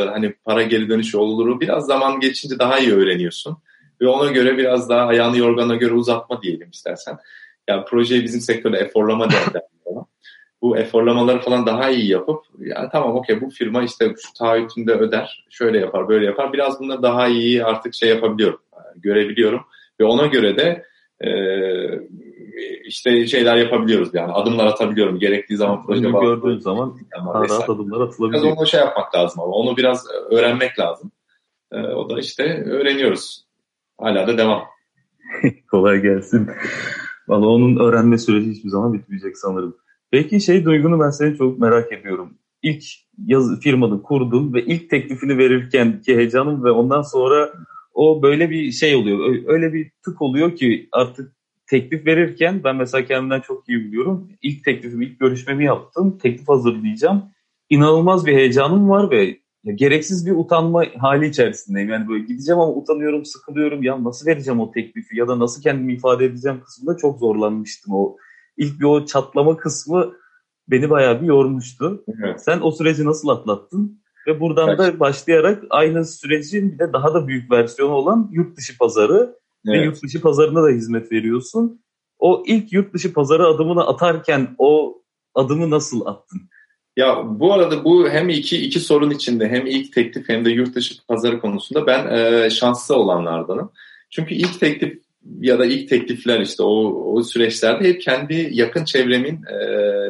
hani 0.09 0.33
para 0.45 0.61
geri 0.61 0.89
dönüşü 0.89 1.17
olur 1.17 1.59
biraz 1.59 1.85
zaman 1.85 2.19
geçince 2.19 2.59
daha 2.59 2.79
iyi 2.79 2.93
öğreniyorsun. 2.93 3.57
Ve 4.01 4.07
ona 4.07 4.31
göre 4.31 4.57
biraz 4.57 4.89
daha 4.89 5.07
ayağını 5.07 5.37
yorgana 5.37 5.75
göre 5.75 5.93
uzatma 5.93 6.41
diyelim 6.41 6.69
istersen. 6.69 7.17
Yani 7.67 7.85
projeyi 7.85 8.23
bizim 8.23 8.41
sektörde 8.41 8.77
eforlama 8.77 9.27
derler. 9.31 9.61
bu 10.61 10.77
eforlamaları 10.77 11.39
falan 11.39 11.65
daha 11.65 11.89
iyi 11.89 12.09
yapıp 12.09 12.43
yani 12.59 12.89
tamam 12.91 13.15
okey 13.15 13.41
bu 13.41 13.49
firma 13.49 13.83
işte 13.83 14.05
şu 14.05 14.33
taahhütünde 14.33 14.93
öder, 14.93 15.45
şöyle 15.49 15.79
yapar, 15.79 16.09
böyle 16.09 16.25
yapar. 16.25 16.53
Biraz 16.53 16.79
bunları 16.79 17.03
daha 17.03 17.27
iyi 17.27 17.65
artık 17.65 17.93
şey 17.93 18.09
yapabiliyorum, 18.09 18.59
görebiliyorum. 18.95 19.61
Ve 19.99 20.03
ona 20.05 20.25
göre 20.25 20.57
de 20.57 20.85
e, 21.21 21.31
işte 22.83 23.27
şeyler 23.27 23.57
yapabiliyoruz 23.57 24.09
yani 24.13 24.31
adımlar 24.31 24.65
atabiliyorum. 24.65 25.19
Gerektiği 25.19 25.57
zaman 25.57 25.85
proje 25.85 26.13
Bunu 26.13 26.21
gördüğün 26.21 26.59
zaman 26.59 26.99
daha 27.15 27.33
rahat 27.33 27.69
adımlar 27.69 28.01
atılabiliyor. 28.01 28.43
Biraz 28.43 28.57
onu 28.57 28.67
şey 28.67 28.79
yapmak 28.79 29.15
lazım 29.15 29.41
ama 29.41 29.51
onu 29.51 29.77
biraz 29.77 30.07
öğrenmek 30.31 30.79
lazım. 30.79 31.11
E, 31.71 31.79
o 31.81 32.09
da 32.09 32.19
işte 32.19 32.63
öğreniyoruz. 32.63 33.45
Hala 33.99 34.27
da 34.27 34.37
devam. 34.37 34.63
Kolay 35.71 36.01
gelsin. 36.01 36.49
Valla 37.31 37.47
onun 37.47 37.75
öğrenme 37.75 38.17
süreci 38.17 38.51
hiçbir 38.51 38.69
zaman 38.69 38.93
bitmeyecek 38.93 39.37
sanırım. 39.37 39.75
Peki 40.11 40.41
şey 40.41 40.65
duygunu 40.65 40.99
ben 40.99 41.09
seni 41.09 41.37
çok 41.37 41.59
merak 41.59 41.91
ediyorum. 41.91 42.33
İlk 42.61 42.83
yaz, 43.25 43.59
firmanı 43.59 44.03
kurdun 44.03 44.53
ve 44.53 44.65
ilk 44.65 44.89
teklifini 44.89 45.37
verirken 45.37 46.01
ki 46.01 46.17
heyecanın 46.17 46.63
ve 46.63 46.71
ondan 46.71 47.01
sonra 47.01 47.53
o 47.93 48.23
böyle 48.23 48.49
bir 48.49 48.71
şey 48.71 48.95
oluyor. 48.95 49.35
Öyle 49.47 49.73
bir 49.73 49.91
tık 50.05 50.21
oluyor 50.21 50.55
ki 50.55 50.89
artık 50.91 51.31
teklif 51.67 52.05
verirken 52.05 52.63
ben 52.63 52.75
mesela 52.75 53.05
kendimden 53.05 53.39
çok 53.41 53.69
iyi 53.69 53.79
biliyorum. 53.79 54.29
İlk 54.41 54.63
teklifimi, 54.63 55.05
ilk 55.05 55.19
görüşmemi 55.19 55.65
yaptım. 55.65 56.17
Teklif 56.17 56.49
hazırlayacağım. 56.49 57.23
İnanılmaz 57.69 58.25
bir 58.25 58.33
heyecanım 58.33 58.89
var 58.89 59.11
ve 59.11 59.37
gereksiz 59.65 60.25
bir 60.25 60.31
utanma 60.31 60.83
hali 60.97 61.27
içerisindeyim. 61.27 61.89
Yani 61.89 62.07
böyle 62.07 62.23
gideceğim 62.25 62.59
ama 62.59 62.73
utanıyorum, 62.73 63.25
sıkılıyorum. 63.25 63.83
Ya 63.83 64.03
nasıl 64.03 64.27
vereceğim 64.27 64.59
o 64.59 64.71
teklifi 64.71 65.17
ya 65.17 65.27
da 65.27 65.39
nasıl 65.39 65.61
kendimi 65.61 65.93
ifade 65.93 66.25
edeceğim 66.25 66.61
kısmında 66.65 66.97
çok 66.97 67.19
zorlanmıştım. 67.19 67.93
O 67.93 68.17
ilk 68.57 68.79
bir 68.79 68.85
o 68.85 69.05
çatlama 69.05 69.57
kısmı 69.57 70.13
beni 70.67 70.89
bayağı 70.89 71.21
bir 71.21 71.27
yormuştu. 71.27 72.03
Evet. 72.07 72.41
Sen 72.41 72.59
o 72.61 72.71
süreci 72.71 73.05
nasıl 73.05 73.27
atlattın? 73.27 74.01
Ve 74.27 74.39
buradan 74.39 74.69
evet. 74.69 74.79
da 74.79 74.99
başlayarak 74.99 75.63
aynı 75.69 76.05
sürecin 76.05 76.71
bir 76.71 76.79
de 76.79 76.93
daha 76.93 77.13
da 77.13 77.27
büyük 77.27 77.51
versiyonu 77.51 77.93
olan 77.93 78.29
yurt 78.31 78.57
dışı 78.57 78.77
pazarı 78.77 79.35
evet. 79.67 79.79
ve 79.79 79.85
yurt 79.85 80.03
dışı 80.03 80.21
pazarına 80.21 80.63
da 80.63 80.69
hizmet 80.69 81.11
veriyorsun. 81.11 81.81
O 82.19 82.43
ilk 82.45 82.73
yurt 82.73 82.93
dışı 82.93 83.13
pazarı 83.13 83.47
adımını 83.47 83.87
atarken 83.87 84.55
o 84.57 85.01
adımı 85.35 85.69
nasıl 85.69 86.05
attın? 86.05 86.41
Ya 86.97 87.23
bu 87.25 87.53
arada 87.53 87.83
bu 87.83 88.09
hem 88.09 88.29
iki 88.29 88.57
iki 88.57 88.79
sorun 88.79 89.09
içinde 89.09 89.49
hem 89.49 89.65
ilk 89.65 89.93
teklif 89.93 90.29
hem 90.29 90.45
de 90.45 90.49
yurt 90.49 90.75
dışı 90.75 91.05
pazarı 91.07 91.39
konusunda 91.39 91.87
ben 91.87 92.07
e, 92.07 92.49
şanslı 92.49 92.95
olanlardanım. 92.95 93.71
Çünkü 94.09 94.35
ilk 94.35 94.59
teklif 94.59 94.99
ya 95.41 95.59
da 95.59 95.65
ilk 95.65 95.89
teklifler 95.89 96.39
işte 96.39 96.63
o, 96.63 97.03
o 97.13 97.23
süreçlerde 97.23 97.87
hep 97.89 98.01
kendi 98.01 98.49
yakın 98.51 98.85
çevremin 98.85 99.43
e, 99.43 99.57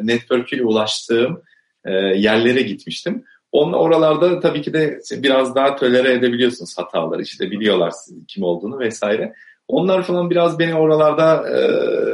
network'üyle 0.08 0.64
ulaştığım 0.64 1.42
e, 1.86 1.92
yerlere 1.96 2.62
gitmiştim. 2.62 3.24
Onun 3.52 3.74
oralarda 3.74 4.40
tabii 4.40 4.62
ki 4.62 4.74
de 4.74 5.00
biraz 5.12 5.56
daha 5.56 5.76
tölere 5.76 6.14
edebiliyorsunuz 6.14 6.78
hataları 6.78 7.22
işte 7.22 7.52
biliyorlar 7.52 7.94
kim 8.28 8.44
olduğunu 8.44 8.80
vesaire. 8.80 9.34
Onlar 9.68 10.04
falan 10.04 10.30
biraz 10.30 10.60
beni 10.60 10.76
oralarda 10.76 11.50
e, 11.50 11.58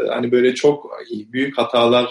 hani 0.10 0.32
böyle 0.32 0.56
çok 0.56 0.92
büyük 1.08 1.58
hatalar 1.58 2.10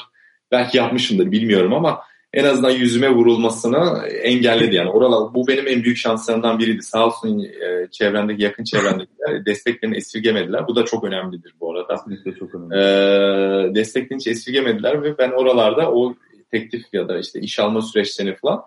belki 0.50 0.76
yapmışımdır 0.76 1.30
bilmiyorum 1.30 1.74
ama 1.74 2.00
en 2.36 2.44
azından 2.44 2.70
yüzüme 2.70 3.10
vurulmasını 3.10 4.06
engelledi 4.06 4.74
yani. 4.74 4.90
Oralar, 4.90 5.34
bu 5.34 5.48
benim 5.48 5.68
en 5.68 5.82
büyük 5.82 5.96
şanslarımdan 5.96 6.58
biriydi. 6.58 6.82
Sağ 6.82 7.06
olsun 7.06 7.40
e, 7.40 7.88
çevrendeki, 7.90 8.42
yakın 8.42 8.64
çevrendekiler 8.64 9.46
desteklerini 9.46 9.96
esirgemediler. 9.96 10.68
Bu 10.68 10.76
da 10.76 10.84
çok 10.84 11.04
önemlidir 11.04 11.54
bu 11.60 11.72
arada. 11.72 11.94
Kesinlikle 11.94 12.34
çok 12.34 12.54
önemli. 12.54 12.74
E, 12.76 13.74
desteklerini 13.74 14.20
hiç 14.20 14.26
esirgemediler 14.26 15.02
ve 15.02 15.18
ben 15.18 15.30
oralarda 15.30 15.92
o 15.92 16.14
teklif 16.50 16.84
ya 16.92 17.08
da 17.08 17.18
işte 17.18 17.40
iş 17.40 17.58
alma 17.58 17.82
süreçlerini 17.82 18.36
falan 18.36 18.62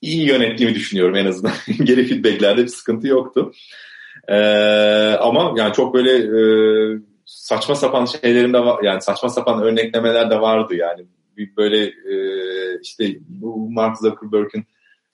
iyi 0.00 0.26
yönettiğimi 0.26 0.74
düşünüyorum 0.74 1.16
en 1.16 1.26
azından. 1.26 1.52
Geri 1.84 2.06
feedbacklerde 2.06 2.62
bir 2.62 2.68
sıkıntı 2.68 3.08
yoktu. 3.08 3.52
E, 4.28 4.36
ama 5.20 5.54
yani 5.56 5.72
çok 5.72 5.94
böyle 5.94 6.12
e, 6.12 6.42
saçma 7.24 7.74
sapan 7.74 8.04
şeylerim 8.04 8.52
de 8.52 8.58
var. 8.58 8.82
Yani 8.82 9.02
saçma 9.02 9.28
sapan 9.28 9.62
örneklemeler 9.62 10.30
de 10.30 10.40
vardı 10.40 10.74
yani 10.74 11.06
böyle 11.56 11.84
e, 11.86 12.14
işte 12.82 13.16
bu 13.28 13.70
Mark 13.70 13.98
Zuckerberg'in 13.98 14.64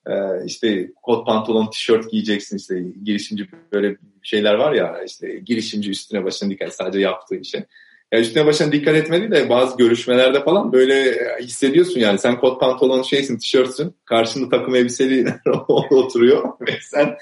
e, 0.06 0.44
işte 0.46 0.92
kot 1.02 1.26
pantolon 1.26 1.70
tişört 1.70 2.10
giyeceksin 2.10 2.56
işte 2.56 2.84
girişimci 3.04 3.48
böyle 3.72 3.96
şeyler 4.22 4.54
var 4.54 4.72
ya 4.72 5.02
işte 5.06 5.38
girişimci 5.38 5.90
üstüne 5.90 6.24
başına 6.24 6.50
dikkat 6.50 6.74
sadece 6.74 7.00
yaptığı 7.00 7.36
işe. 7.36 7.66
Yani 8.12 8.22
üstüne 8.22 8.46
başına 8.46 8.72
dikkat 8.72 8.94
etmedi 8.94 9.30
de 9.30 9.48
bazı 9.48 9.76
görüşmelerde 9.76 10.44
falan 10.44 10.72
böyle 10.72 11.18
hissediyorsun 11.40 12.00
yani 12.00 12.18
sen 12.18 12.40
kot 12.40 12.60
pantolon 12.60 13.02
şeysin 13.02 13.38
tişörtsün 13.38 13.94
karşında 14.04 14.48
takım 14.48 14.74
elbiseli 14.74 15.34
oturuyor 15.90 16.52
ve 16.60 16.72
sen 16.82 17.16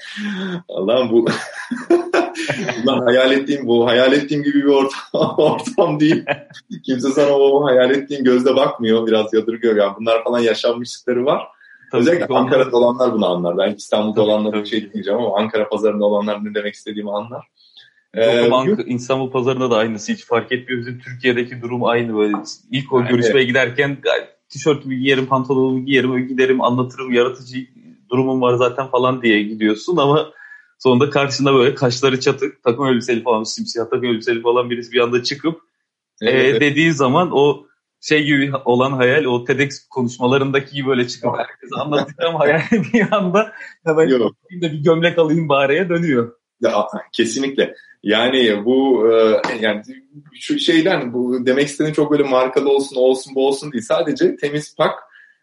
Allah'ım 0.69 1.11
bu 1.11 1.25
Bundan 2.77 3.05
hayal 3.05 3.31
ettiğim 3.31 3.67
bu 3.67 3.87
hayal 3.87 4.13
ettiğim 4.13 4.43
gibi 4.43 4.57
bir 4.57 4.67
ortam, 4.67 4.99
ortam 5.37 5.99
değil. 5.99 6.25
Kimse 6.85 7.09
sana 7.09 7.31
o 7.31 7.65
hayal 7.65 7.91
ettiğin 7.91 8.23
gözle 8.23 8.55
bakmıyor. 8.55 9.07
Biraz 9.07 9.33
yadırgıyor. 9.33 9.75
Yani 9.75 9.93
bunlar 9.99 10.23
falan 10.23 10.39
yaşanmışlıkları 10.39 11.25
var. 11.25 11.47
Tabii 11.91 12.01
Özellikle 12.01 12.35
Ankara'da 12.35 12.77
olanlar 12.77 13.13
bunu 13.13 13.27
anlar. 13.27 13.57
Ben 13.57 13.75
İstanbul'da 13.75 14.21
olanlara 14.21 14.59
bir 14.63 14.65
şey 14.65 14.93
diyeceğim 14.93 15.19
ama 15.19 15.37
Ankara 15.37 15.69
pazarında 15.69 16.05
olanlar 16.05 16.45
ne 16.45 16.53
demek 16.55 16.73
istediğimi 16.73 17.11
anlar. 17.11 17.47
Ee, 18.13 18.51
Ank 18.51 18.79
İstanbul 18.85 19.31
pazarında 19.31 19.71
da 19.71 19.77
aynısı 19.77 20.11
hiç 20.11 20.25
fark 20.25 20.51
etmiyor. 20.51 20.81
Bizim 20.81 20.99
Türkiye'deki 20.99 21.61
durum 21.61 21.83
aynı 21.83 22.17
böyle. 22.17 22.37
İlk 22.71 22.93
o 22.93 23.05
görüşmeye 23.05 23.39
evet. 23.39 23.47
giderken 23.47 23.97
tişörtümü 24.49 24.95
giyerim, 24.95 25.25
pantolonumu 25.25 25.85
giyerim, 25.85 26.27
giderim, 26.27 26.61
anlatırım, 26.61 27.13
yaratıcı 27.13 27.57
durumum 28.09 28.41
var 28.41 28.53
zaten 28.53 28.87
falan 28.87 29.21
diye 29.21 29.43
gidiyorsun 29.43 29.97
ama 29.97 30.31
Sonunda 30.79 31.09
karşısında 31.09 31.53
böyle 31.53 31.75
kaşları 31.75 32.19
çatık, 32.19 32.63
takım 32.63 32.85
elbiseli 32.85 33.23
falan, 33.23 33.43
simsiyah 33.43 33.85
takım 33.85 34.05
elbiseli 34.05 34.41
falan 34.41 34.69
birisi 34.69 34.91
bir 34.91 34.99
anda 34.99 35.23
çıkıp 35.23 35.61
evet. 36.21 36.55
e, 36.55 36.59
dediği 36.59 36.93
zaman 36.93 37.29
o 37.31 37.67
şey 38.01 38.25
gibi 38.25 38.51
olan 38.65 38.91
hayal, 38.91 39.25
o 39.25 39.43
TEDx 39.43 39.87
konuşmalarındaki 39.87 40.75
gibi 40.75 40.87
böyle 40.87 41.07
çıkıp 41.07 41.37
herkese 41.37 41.75
anlatacağım 41.75 42.35
hayal 42.35 42.61
bir 42.93 43.11
anda 43.11 43.53
hemen 43.83 44.07
Yok. 44.07 44.35
bir 44.51 44.83
gömlek 44.83 45.17
alayım 45.17 45.49
bariye 45.49 45.89
dönüyor. 45.89 46.33
Ya, 46.61 46.87
kesinlikle. 47.11 47.75
Yani 48.03 48.65
bu 48.65 49.09
e, 49.11 49.41
yani 49.61 49.81
şu 50.33 50.59
şeyden 50.59 51.13
bu 51.13 51.45
demek 51.45 51.67
istediğim 51.67 51.93
çok 51.93 52.11
böyle 52.11 52.23
markalı 52.23 52.69
olsun 52.69 52.95
olsun 52.95 53.35
bu 53.35 53.47
olsun 53.47 53.71
değil. 53.71 53.83
Sadece 53.83 54.35
temiz 54.35 54.75
pak 54.75 54.99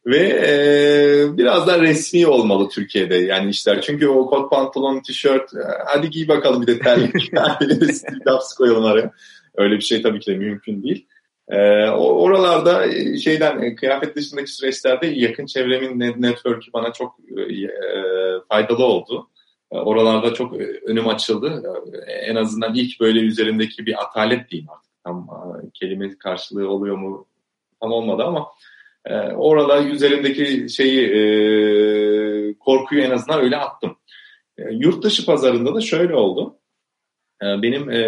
ve 0.07 0.19
e, 0.47 1.37
biraz 1.37 1.67
da 1.67 1.81
resmi 1.81 2.27
olmalı 2.27 2.69
Türkiye'de 2.69 3.17
yani 3.17 3.51
işler. 3.51 3.81
Çünkü 3.81 4.09
o 4.09 4.27
kot 4.27 4.51
pantolon, 4.51 5.01
tişört, 5.01 5.55
e, 5.55 5.59
hadi 5.87 6.11
giy 6.11 6.29
bakalım 6.29 6.63
bir 6.63 6.67
de 6.67 6.79
terlik. 6.79 7.35
Laps 8.27 8.55
koyalım 8.55 8.85
araya. 8.85 9.11
Öyle 9.55 9.75
bir 9.75 9.81
şey 9.81 10.03
tabii 10.03 10.21
ki 10.21 10.33
de 10.33 10.37
mümkün 10.37 10.83
değil. 10.83 11.07
E, 11.49 11.89
oralarda 11.91 12.87
e, 12.87 13.19
şeyden 13.19 13.77
kıyafet 13.77 14.17
dışındaki 14.17 14.53
süreçlerde 14.53 15.07
yakın 15.07 15.47
çevremin 15.47 16.01
network'ü 16.23 16.73
bana 16.73 16.93
çok 16.93 17.17
e, 17.31 17.69
faydalı 18.49 18.85
oldu. 18.85 19.29
E, 19.75 19.79
oralarda 19.79 20.35
çok 20.35 20.55
önüm 20.87 21.09
açıldı. 21.09 21.63
E, 22.07 22.13
en 22.13 22.37
azından 22.37 22.75
ilk 22.75 23.01
böyle 23.01 23.21
üzerindeki 23.21 23.87
bir 23.87 24.03
atalet 24.03 24.51
diyeyim 24.51 24.71
artık. 24.71 24.93
Tam 25.05 25.29
e, 25.29 25.71
kelime 25.75 26.19
karşılığı 26.19 26.69
oluyor 26.69 26.99
mu 26.99 27.27
tam 27.81 27.93
olmadı 27.93 28.23
ama 28.23 28.47
e, 29.05 29.15
orada 29.33 29.85
üzerindeki 29.85 30.69
şeyi 30.69 31.01
e, 31.01 31.19
korkuyu 32.59 33.03
en 33.03 33.11
azından 33.11 33.41
öyle 33.41 33.57
attım. 33.57 33.97
E, 34.59 34.63
yurt 34.71 35.05
dışı 35.05 35.27
pazarında 35.27 35.75
da 35.75 35.81
şöyle 35.81 36.15
oldu. 36.15 36.57
E, 37.43 37.47
benim 37.63 37.91
e, 37.91 38.03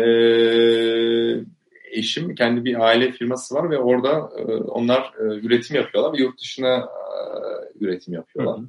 eşim 1.91 2.35
kendi 2.35 2.65
bir 2.65 2.85
aile 2.85 3.13
firması 3.13 3.55
var 3.55 3.71
ve 3.71 3.79
orada 3.79 4.31
e, 4.39 4.43
onlar 4.55 5.13
e, 5.21 5.23
üretim 5.23 5.77
yapıyorlar 5.77 6.13
ve 6.13 6.23
yurt 6.23 6.41
dışına 6.41 6.77
e, 6.77 7.09
üretim 7.81 8.15
yapıyorlar. 8.15 8.59
Hı 8.59 8.63
hı. 8.63 8.67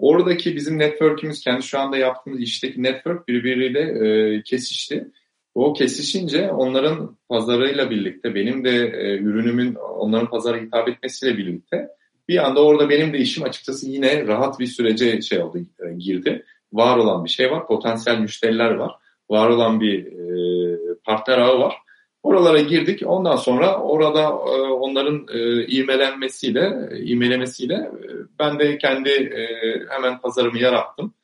Oradaki 0.00 0.56
bizim 0.56 0.78
network'ümüz 0.78 1.40
kendi 1.40 1.62
şu 1.62 1.78
anda 1.78 1.96
yaptığımız 1.96 2.40
işteki 2.40 2.82
network 2.82 3.28
birbiriyle 3.28 3.80
e, 3.80 4.42
kesişti. 4.42 5.10
O 5.54 5.72
kesişince 5.72 6.50
onların 6.50 7.16
pazarıyla 7.28 7.90
birlikte 7.90 8.34
benim 8.34 8.64
de 8.64 8.70
e, 8.70 9.18
ürünümün 9.18 9.74
onların 9.74 10.30
pazara 10.30 10.56
hitap 10.56 10.88
etmesiyle 10.88 11.38
birlikte 11.38 11.88
bir 12.28 12.46
anda 12.46 12.64
orada 12.64 12.90
benim 12.90 13.12
de 13.12 13.18
işim 13.18 13.44
açıkçası 13.44 13.90
yine 13.90 14.26
rahat 14.26 14.60
bir 14.60 14.66
sürece 14.66 15.20
şey 15.20 15.42
oldu 15.42 15.58
e, 15.58 15.94
girdi. 15.98 16.44
Var 16.72 16.96
olan 16.96 17.24
bir 17.24 17.30
şey 17.30 17.50
var, 17.50 17.66
potansiyel 17.66 18.18
müşteriler 18.18 18.70
var, 18.70 18.92
var 19.30 19.48
olan 19.48 19.80
bir 19.80 20.06
e, 20.06 20.78
partner 21.04 21.38
ağı 21.38 21.58
var. 21.58 21.74
Oralara 22.22 22.60
girdik. 22.60 23.02
Ondan 23.06 23.36
sonra 23.36 23.78
orada 23.78 24.20
e, 24.22 24.60
onların 24.60 25.26
e, 25.34 25.66
ivmelenmesiyle, 25.66 26.88
ivmelemesiyle 27.04 27.74
e, 27.74 28.08
ben 28.38 28.58
de 28.58 28.78
kendi 28.78 29.10
e, 29.10 29.46
hemen 29.88 30.20
pazarımı 30.20 30.58
yarattım. 30.58 31.14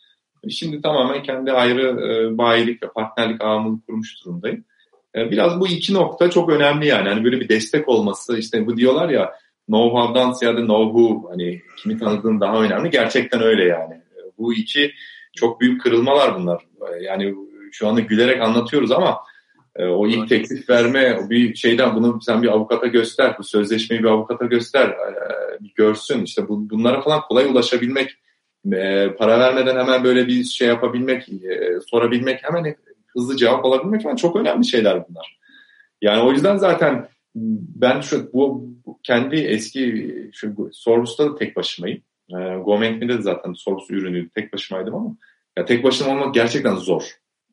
Şimdi 0.51 0.83
tamamen 0.83 1.23
kendi 1.23 1.53
ayrı 1.53 1.83
e, 1.83 2.39
bayilik 2.39 2.83
ve 2.83 2.87
partnerlik 2.89 3.41
ağımı 3.45 3.81
kurmuş 3.87 4.25
durumdayım. 4.25 4.65
E, 5.17 5.31
biraz 5.31 5.61
bu 5.61 5.69
iki 5.69 5.95
nokta 5.95 6.31
çok 6.31 6.51
önemli 6.51 6.87
yani. 6.87 7.09
Hani 7.09 7.25
böyle 7.25 7.41
bir 7.41 7.49
destek 7.49 7.89
olması. 7.89 8.39
işte 8.39 8.67
bu 8.67 8.77
diyorlar 8.77 9.09
ya 9.09 9.33
know-how'dan 9.69 10.33
ziyade 10.33 10.61
know-who 10.61 11.31
hani 11.31 11.63
kimi 11.77 11.99
tanıdığın 11.99 12.41
daha 12.41 12.63
önemli. 12.63 12.91
Gerçekten 12.91 13.43
öyle 13.43 13.65
yani. 13.65 13.95
E, 13.95 14.21
bu 14.39 14.55
iki 14.55 14.93
çok 15.37 15.61
büyük 15.61 15.83
kırılmalar 15.83 16.35
bunlar. 16.39 16.63
E, 16.81 17.05
yani 17.05 17.35
şu 17.73 17.89
anda 17.89 18.01
gülerek 18.01 18.43
anlatıyoruz 18.43 18.93
ama 18.93 19.11
e, 19.11 19.17
o 19.79 20.07
ilk 20.07 20.29
teklif 20.29 20.71
verme 20.71 21.19
bir 21.31 21.55
şeyden 21.55 21.95
bunu 21.95 22.21
sen 22.23 22.43
bir 22.43 22.49
avukata 22.49 22.87
göster, 22.87 23.39
bu 23.39 23.45
sözleşmeyi 23.45 24.03
bir 24.03 24.09
avukata 24.09 24.47
göster, 24.47 24.97
bir 25.61 25.73
görsün. 25.75 26.25
İşte 26.25 26.49
bu, 26.49 26.71
bunlara 26.71 27.01
falan 27.01 27.21
kolay 27.21 27.45
ulaşabilmek, 27.45 28.11
para 29.19 29.41
vermeden 29.41 29.77
hemen 29.77 30.05
böyle 30.05 30.27
bir 30.27 30.45
şey 30.45 30.69
yapabilmek, 30.69 31.29
sorabilmek, 31.87 32.45
hemen 32.45 32.77
hızlı 33.07 33.37
cevap 33.37 33.65
alabilmek 33.65 34.03
falan 34.03 34.17
çok 34.17 34.37
önemli 34.37 34.67
şeyler 34.67 35.09
bunlar. 35.09 35.39
Yani 36.03 36.23
o 36.23 36.33
yüzden 36.33 36.57
zaten 36.57 37.09
ben 37.35 38.01
şu 38.01 38.33
bu, 38.33 38.69
kendi 39.03 39.37
eski 39.37 40.13
şu 40.33 40.71
Sorus'ta 40.73 41.31
da 41.31 41.37
tek 41.37 41.57
başımayım. 41.57 42.03
E, 42.31 43.09
de 43.09 43.23
zaten 43.23 43.53
Sorus 43.53 43.91
ürünü 43.91 44.29
tek 44.29 44.53
başımaydım 44.53 44.95
ama 44.95 45.17
ya 45.59 45.65
tek 45.65 45.85
başına 45.85 46.13
olmak 46.13 46.35
gerçekten 46.35 46.75
zor. 46.75 47.03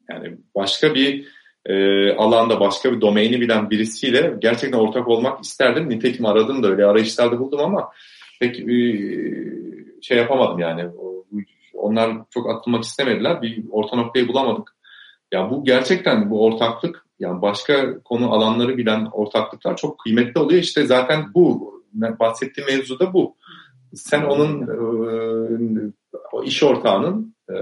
Yani 0.09 0.37
başka 0.55 0.95
bir 0.95 1.27
e, 1.65 2.11
alanda 2.13 2.59
başka 2.59 2.93
bir 2.93 3.01
domaini 3.01 3.41
bilen 3.41 3.69
birisiyle 3.69 4.35
gerçekten 4.39 4.79
ortak 4.79 5.07
olmak 5.07 5.43
isterdim. 5.43 5.89
Nitekim 5.89 6.25
aradım 6.25 6.63
da 6.63 6.67
öyle 6.67 6.85
arayışlarda 6.85 7.39
buldum 7.39 7.59
ama 7.59 7.89
pek 8.39 8.59
e, 8.59 8.73
şey 10.01 10.17
yapamadım 10.17 10.59
yani. 10.59 10.85
Onlar 11.73 12.11
çok 12.29 12.49
atılmak 12.49 12.83
istemediler. 12.83 13.41
Bir 13.41 13.63
orta 13.71 13.95
noktayı 13.95 14.27
bulamadık. 14.27 14.75
Ya 15.33 15.49
bu 15.51 15.63
gerçekten 15.63 16.29
bu 16.29 16.45
ortaklık 16.45 17.05
yani 17.19 17.41
başka 17.41 17.99
konu 17.99 18.33
alanları 18.33 18.77
bilen 18.77 19.05
ortaklıklar 19.11 19.77
çok 19.77 19.99
kıymetli 19.99 20.39
oluyor. 20.39 20.61
İşte 20.61 20.85
zaten 20.85 21.25
bu 21.33 21.73
bahsettiğim 21.93 22.69
mevzu 22.69 22.99
da 22.99 23.13
bu. 23.13 23.35
Sen 23.93 24.21
onun 24.23 24.61
e, 24.61 26.45
iş 26.45 26.63
ortağının 26.63 27.35
e, 27.49 27.53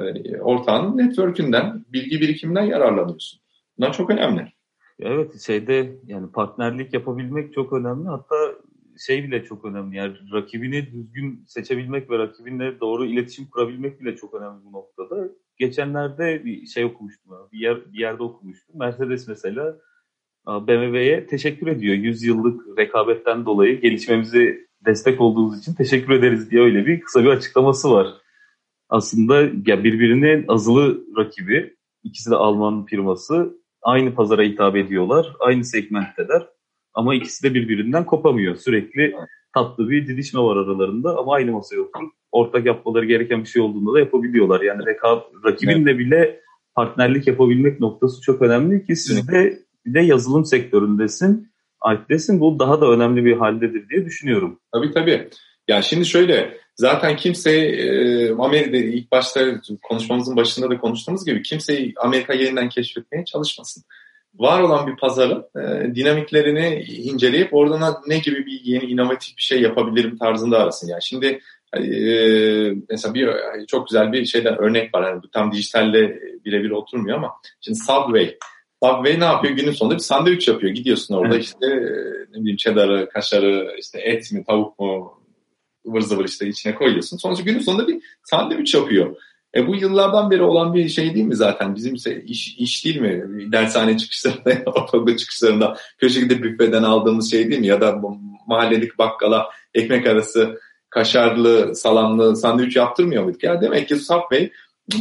ortağının 0.41 0.97
network'ünden, 0.97 1.85
bilgi 1.93 2.21
birikiminden 2.21 2.63
yararlanıyorsun. 2.63 3.40
Bunlar 3.81 3.93
çok 3.93 4.09
önemli. 4.09 4.47
Evet 4.99 5.41
şeyde 5.41 5.95
yani 6.05 6.31
partnerlik 6.31 6.93
yapabilmek 6.93 7.53
çok 7.53 7.73
önemli. 7.73 8.07
Hatta 8.07 8.35
şey 9.07 9.23
bile 9.23 9.43
çok 9.43 9.65
önemli. 9.65 9.97
Yani 9.97 10.13
rakibini 10.33 10.91
düzgün 10.91 11.43
seçebilmek 11.47 12.09
ve 12.09 12.17
rakibinle 12.17 12.79
doğru 12.79 13.05
iletişim 13.05 13.49
kurabilmek 13.49 14.01
bile 14.01 14.15
çok 14.15 14.33
önemli 14.33 14.63
bu 14.63 14.71
noktada. 14.71 15.29
Geçenlerde 15.57 16.45
bir 16.45 16.65
şey 16.65 16.85
okumuştum. 16.85 17.31
Bir, 17.51 17.59
yer, 17.59 17.93
bir 17.93 17.99
yerde 17.99 18.23
okumuştum. 18.23 18.79
Mercedes 18.79 19.27
mesela 19.27 19.77
BMW'ye 20.47 21.27
teşekkür 21.27 21.67
ediyor. 21.67 21.95
100 21.95 22.23
yıllık 22.23 22.79
rekabetten 22.79 23.45
dolayı 23.45 23.81
gelişmemizi 23.81 24.67
destek 24.85 25.21
olduğunuz 25.21 25.59
için 25.59 25.73
teşekkür 25.73 26.13
ederiz 26.13 26.51
diye 26.51 26.61
öyle 26.61 26.85
bir 26.85 27.01
kısa 27.01 27.23
bir 27.23 27.29
açıklaması 27.29 27.91
var. 27.91 28.07
Aslında 28.89 29.41
ya 29.41 29.83
birbirinin 29.83 30.45
azılı 30.47 31.03
rakibi, 31.17 31.75
ikisi 32.03 32.31
de 32.31 32.35
Alman 32.35 32.85
firması 32.85 33.60
aynı 33.83 34.15
pazara 34.15 34.41
hitap 34.41 34.75
ediyorlar, 34.75 35.33
aynı 35.39 35.65
segmentteler 35.65 36.47
ama 36.93 37.15
ikisi 37.15 37.43
de 37.43 37.53
birbirinden 37.53 38.05
kopamıyor. 38.05 38.55
Sürekli 38.55 39.15
tatlı 39.53 39.89
bir 39.89 40.07
didişme 40.07 40.39
var 40.39 40.57
aralarında 40.57 41.17
ama 41.17 41.33
aynı 41.33 41.51
masaya 41.51 41.81
oturup 41.81 42.11
ortak 42.31 42.65
yapmaları 42.65 43.05
gereken 43.05 43.43
bir 43.43 43.47
şey 43.47 43.61
olduğunda 43.61 43.93
da 43.93 43.99
yapabiliyorlar. 43.99 44.61
Yani 44.61 44.85
rekab, 44.85 45.21
rakibinle 45.45 45.91
evet. 45.91 45.99
bile 45.99 46.39
partnerlik 46.75 47.27
yapabilmek 47.27 47.79
noktası 47.79 48.21
çok 48.21 48.41
önemli 48.41 48.85
ki 48.85 48.95
siz 48.95 49.27
de 49.27 49.59
bir 49.85 49.93
de 49.93 49.99
yazılım 49.99 50.45
sektöründesin. 50.45 51.51
Alp'tesin. 51.81 52.39
Bu 52.39 52.59
daha 52.59 52.81
da 52.81 52.91
önemli 52.91 53.25
bir 53.25 53.37
haldedir 53.37 53.89
diye 53.89 54.05
düşünüyorum. 54.05 54.59
Tabii 54.73 54.91
tabii. 54.91 55.29
Yani 55.67 55.83
şimdi 55.83 56.05
şöyle 56.05 56.57
zaten 56.81 57.15
kimse 57.15 57.51
e, 57.51 58.31
Amerika'da 58.31 58.77
ilk 58.77 59.11
başta 59.11 59.61
konuşmamızın 59.83 60.35
başında 60.35 60.69
da 60.69 60.77
konuştuğumuz 60.77 61.25
gibi 61.25 61.41
kimseyi 61.41 61.93
Amerika 61.97 62.33
yeniden 62.33 62.69
keşfetmeye 62.69 63.25
çalışmasın 63.25 63.83
var 64.35 64.61
olan 64.61 64.87
bir 64.87 64.95
pazarın 64.95 65.45
e, 65.55 65.95
dinamiklerini 65.95 66.83
inceleyip 66.83 67.53
oradan 67.53 67.95
ne 68.07 68.17
gibi 68.17 68.45
bir 68.45 68.61
yeni 68.63 68.83
inovatif 68.83 69.37
bir 69.37 69.41
şey 69.41 69.61
yapabilirim 69.61 70.17
tarzında 70.17 70.57
arasın. 70.57 70.87
Yani 70.87 71.03
şimdi 71.03 71.39
e, 71.77 71.81
mesela 72.89 73.13
bir 73.13 73.29
çok 73.67 73.87
güzel 73.87 74.11
bir 74.11 74.25
şeyden 74.25 74.57
örnek 74.57 74.95
var. 74.95 75.07
Yani 75.07 75.23
bu 75.23 75.29
tam 75.29 75.51
dijitalle 75.51 76.19
birebir 76.45 76.71
oturmuyor 76.71 77.17
ama 77.17 77.31
şimdi 77.61 77.79
Subway 77.79 78.37
Subway 78.83 79.19
ne 79.19 79.25
yapıyor? 79.25 79.53
Günün 79.53 79.71
sonunda 79.71 79.95
bir 79.95 80.03
sandviç 80.03 80.47
yapıyor. 80.47 80.73
Gidiyorsun 80.73 81.15
orada 81.15 81.35
evet. 81.35 81.43
işte 81.43 81.67
ne 82.31 82.39
bileyim 82.39 82.57
cheddar'ı, 82.57 83.09
kaşarı, 83.09 83.75
işte 83.79 83.99
et 83.99 84.31
mi, 84.31 84.43
tavuk 84.47 84.79
mu, 84.79 85.20
ıvır 85.87 86.01
zıvır 86.01 86.25
işte 86.25 86.47
içine 86.47 86.75
koyuyorsun. 86.75 87.17
Sonuçta 87.17 87.43
günün 87.43 87.59
sonunda 87.59 87.87
bir 87.87 88.01
sandviç 88.23 88.73
yapıyor. 88.73 89.15
E 89.55 89.67
bu 89.67 89.75
yıllardan 89.75 90.31
beri 90.31 90.43
olan 90.43 90.73
bir 90.73 90.89
şey 90.89 91.15
değil 91.15 91.25
mi 91.25 91.35
zaten? 91.35 91.75
Bizim 91.75 91.95
iş, 92.25 92.55
iş 92.57 92.85
değil 92.85 93.01
mi? 93.01 93.51
Dershane 93.51 93.97
çıkışlarında, 93.97 94.61
okulda 94.65 95.17
çıkışlarında 95.17 95.77
köşede 95.97 96.43
büfeden 96.43 96.83
aldığımız 96.83 97.31
şey 97.31 97.49
değil 97.49 97.61
mi? 97.61 97.67
Ya 97.67 97.81
da 97.81 98.01
mahallelik 98.47 98.97
bakkala 98.97 99.49
ekmek 99.73 100.07
arası 100.07 100.59
kaşarlı, 100.89 101.75
salamlı 101.75 102.35
sandviç 102.35 102.75
yaptırmıyor 102.75 103.23
muyduk? 103.23 103.43
Ya 103.43 103.61
demek 103.61 103.87
ki 103.87 103.95
Subway 103.95 104.49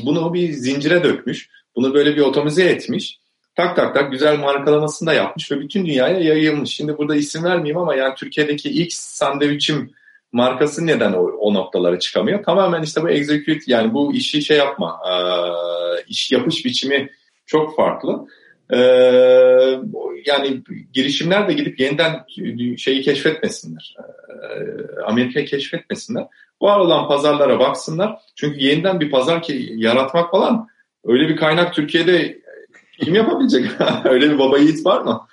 bunu 0.05 0.35
bir 0.35 0.53
zincire 0.53 1.05
dökmüş. 1.05 1.51
Bunu 1.76 1.95
böyle 1.95 2.16
bir 2.16 2.20
otomize 2.20 2.64
etmiş. 2.64 3.20
Tak 3.55 3.76
tak 3.76 3.95
tak 3.95 4.12
güzel 4.12 4.39
markalamasını 4.39 5.09
da 5.09 5.12
yapmış 5.12 5.53
ve 5.53 5.61
bütün 5.61 5.87
dünyaya 5.87 6.20
yayılmış. 6.20 6.70
Şimdi 6.70 6.99
burada 6.99 7.16
isim 7.16 7.45
vermeyeyim 7.45 7.78
ama 7.78 7.95
yani 7.95 8.14
Türkiye'deki 8.14 8.68
ilk 8.68 8.93
sandviçim 8.93 9.91
markası 10.33 10.87
neden 10.87 11.12
o, 11.12 11.22
o 11.22 11.55
noktalara 11.55 11.99
çıkamıyor? 11.99 12.45
Tamamen 12.45 12.83
işte 12.83 13.03
bu 13.03 13.09
execute 13.09 13.61
yani 13.66 13.95
bu 13.95 14.14
işi 14.14 14.43
şey 14.43 14.57
yapma, 14.57 15.01
e, 15.11 15.14
iş 16.09 16.33
yapış 16.33 16.64
biçimi 16.64 17.11
çok 17.47 17.76
farklı. 17.76 18.26
E, 18.70 18.78
yani 20.26 20.62
girişimler 20.93 21.49
de 21.49 21.53
gidip 21.53 21.81
yeniden 21.81 22.24
şeyi 22.76 23.03
keşfetmesinler. 23.03 23.97
E, 23.99 24.43
Amerika'yı 25.07 25.47
keşfetmesinler. 25.47 26.26
Var 26.62 26.78
olan 26.78 27.09
pazarlara 27.09 27.59
baksınlar. 27.59 28.18
Çünkü 28.37 28.61
yeniden 28.61 29.01
bir 29.01 29.11
pazar 29.11 29.43
ki 29.43 29.72
yaratmak 29.76 30.31
falan 30.31 30.68
öyle 31.05 31.28
bir 31.28 31.37
kaynak 31.37 31.74
Türkiye'de 31.74 32.41
kim 33.01 33.14
yapabilecek? 33.14 33.66
öyle 34.05 34.31
bir 34.31 34.39
baba 34.39 34.59
yiğit 34.59 34.87
var 34.87 35.01
mı? 35.01 35.26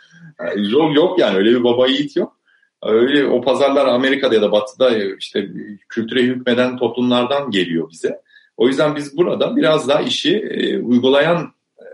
Yok 0.56 0.96
yok 0.96 1.20
yani 1.20 1.38
öyle 1.38 1.50
bir 1.50 1.64
baba 1.64 1.88
yiğit 1.88 2.16
yok. 2.16 2.37
Öyle 2.84 3.26
o 3.26 3.42
pazarlar 3.42 3.86
Amerika'da 3.86 4.36
ya 4.36 4.42
da 4.42 4.52
Batı'da 4.52 4.98
işte 5.16 5.48
kültüre 5.90 6.22
hükmeden 6.22 6.78
toplumlardan 6.78 7.52
geliyor 7.52 7.90
bize. 7.92 8.22
O 8.58 8.68
yüzden 8.68 8.96
biz 8.96 9.18
burada 9.18 9.56
biraz 9.56 9.88
daha 9.88 10.02
işi 10.02 10.38
e, 10.38 10.80
uygulayan 10.80 11.54
e, 11.80 11.86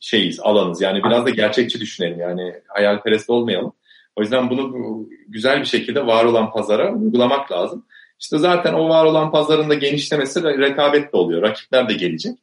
şeyiz, 0.00 0.40
alanız. 0.40 0.80
Yani 0.80 1.04
biraz 1.04 1.26
da 1.26 1.30
gerçekçi 1.30 1.80
düşünelim. 1.80 2.20
Yani 2.20 2.54
hayalperest 2.68 3.30
olmayalım. 3.30 3.72
O 4.16 4.22
yüzden 4.22 4.50
bunu 4.50 5.06
güzel 5.28 5.60
bir 5.60 5.66
şekilde 5.66 6.06
var 6.06 6.24
olan 6.24 6.52
pazara 6.52 6.94
uygulamak 6.94 7.52
lazım. 7.52 7.84
İşte 8.20 8.38
zaten 8.38 8.74
o 8.74 8.88
var 8.88 9.04
olan 9.04 9.30
pazarın 9.30 9.70
da 9.70 9.74
genişlemesi 9.74 10.42
rekabet 10.42 11.12
de 11.12 11.16
oluyor. 11.16 11.42
Rakipler 11.42 11.88
de 11.88 11.94
gelecek. 11.94 12.38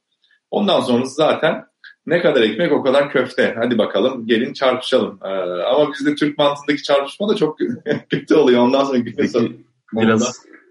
Ondan 0.50 0.80
sonrası 0.80 1.14
zaten 1.14 1.64
ne 2.06 2.20
kadar 2.20 2.42
ekmek 2.42 2.72
o 2.72 2.82
kadar 2.82 3.10
köfte. 3.10 3.54
Hadi 3.58 3.78
bakalım 3.78 4.26
gelin 4.26 4.52
çarpışalım. 4.52 5.18
Ee, 5.24 5.28
ama 5.62 5.92
bizde 5.92 6.14
Türk 6.14 6.38
mantığındaki 6.38 6.82
çarpışma 6.82 7.28
da 7.28 7.36
çok 7.36 7.58
kötü 8.10 8.34
oluyor. 8.34 8.62
Ondan 8.62 8.84
sonra 8.84 8.98
Peki, 9.04 9.28
sonra, 9.28 9.48
biraz, 9.92 10.22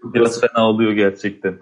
ondan, 0.02 0.14
biraz 0.14 0.40
fena 0.40 0.68
oluyor 0.68 0.92
gerçekten. 0.92 1.58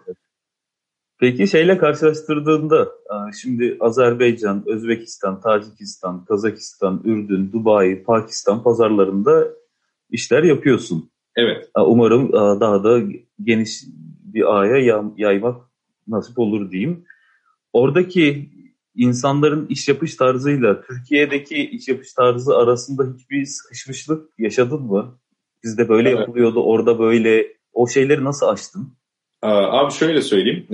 Peki 1.20 1.48
şeyle 1.48 1.78
karşılaştırdığında 1.78 2.82
e, 2.82 3.16
şimdi 3.42 3.76
Azerbaycan, 3.80 4.64
Özbekistan, 4.66 5.40
Tacikistan, 5.40 6.24
Kazakistan, 6.24 7.02
Ürdün, 7.04 7.52
Dubai, 7.52 8.02
Pakistan 8.02 8.62
pazarlarında 8.62 9.48
işler 10.10 10.42
yapıyorsun. 10.42 11.10
Evet. 11.36 11.70
E, 11.78 11.80
umarım 11.80 12.28
e, 12.28 12.60
daha 12.60 12.84
da 12.84 13.00
geniş 13.42 13.84
bir 14.24 14.58
aya 14.58 15.02
yaymak 15.16 15.56
nasip 16.08 16.38
olur 16.38 16.70
diyeyim. 16.70 17.04
Oradaki 17.72 18.50
insanların 18.94 19.66
iş 19.66 19.88
yapış 19.88 20.16
tarzıyla 20.16 20.82
Türkiye'deki 20.82 21.70
iş 21.70 21.88
yapış 21.88 22.12
tarzı 22.12 22.56
arasında 22.56 23.04
hiçbir 23.14 23.44
sıkışmışlık 23.44 24.30
yaşadın 24.38 24.82
mı? 24.82 25.18
Bizde 25.64 25.88
böyle 25.88 26.08
evet. 26.08 26.20
yapılıyordu, 26.20 26.62
orada 26.62 26.98
böyle. 26.98 27.54
O 27.72 27.88
şeyleri 27.88 28.24
nasıl 28.24 28.46
açtın? 28.46 28.96
Abi 29.42 29.92
şöyle 29.92 30.22
söyleyeyim. 30.22 30.66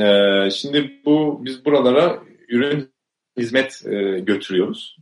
Şimdi 0.53 0.91
bu 1.07 1.41
biz 1.45 1.65
buralara 1.65 2.19
ürün 2.49 2.91
hizmet 3.39 3.83
götürüyoruz. 4.23 4.97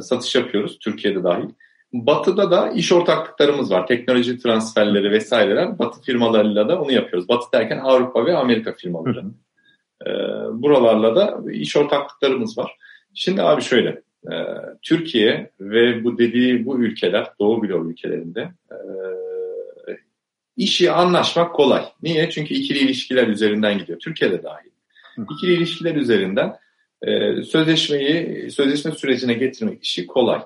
Satış 0.00 0.34
yapıyoruz 0.34 0.78
Türkiye'de 0.78 1.24
dahil. 1.24 1.48
Batı'da 1.92 2.50
da 2.50 2.70
iş 2.70 2.92
ortaklıklarımız 2.92 3.70
var. 3.70 3.86
Teknoloji 3.86 4.38
transferleri 4.38 5.10
vesaireler. 5.10 5.78
Batı 5.78 6.02
firmalarıyla 6.02 6.68
da 6.68 6.80
onu 6.80 6.92
yapıyoruz. 6.92 7.28
Batı 7.28 7.52
derken 7.54 7.78
Avrupa 7.78 8.26
ve 8.26 8.36
Amerika 8.36 8.72
firmaları. 8.72 9.24
Ee, 10.06 10.10
buralarla 10.52 11.16
da 11.16 11.52
iş 11.52 11.76
ortaklıklarımız 11.76 12.58
var. 12.58 12.76
Şimdi 13.14 13.42
abi 13.42 13.62
şöyle. 13.62 14.02
E, 14.32 14.34
Türkiye 14.82 15.50
ve 15.60 16.04
bu 16.04 16.18
dediği 16.18 16.66
bu 16.66 16.78
ülkeler, 16.78 17.26
Doğu 17.40 17.62
Bloğu 17.62 17.90
ülkelerinde 17.90 18.40
e, 18.70 18.76
işi 20.56 20.92
anlaşmak 20.92 21.54
kolay. 21.54 21.84
Niye? 22.02 22.30
Çünkü 22.30 22.54
ikili 22.54 22.78
ilişkiler 22.78 23.28
üzerinden 23.28 23.78
gidiyor. 23.78 23.98
Türkiye'de 23.98 24.42
dahil. 24.42 24.70
İkili 25.32 25.52
ilişkiler 25.52 25.94
üzerinden 25.94 26.56
e, 27.02 27.42
sözleşmeyi, 27.42 28.50
sözleşme 28.50 28.90
sürecine 28.90 29.34
getirmek 29.34 29.84
işi 29.84 30.06
kolay. 30.06 30.40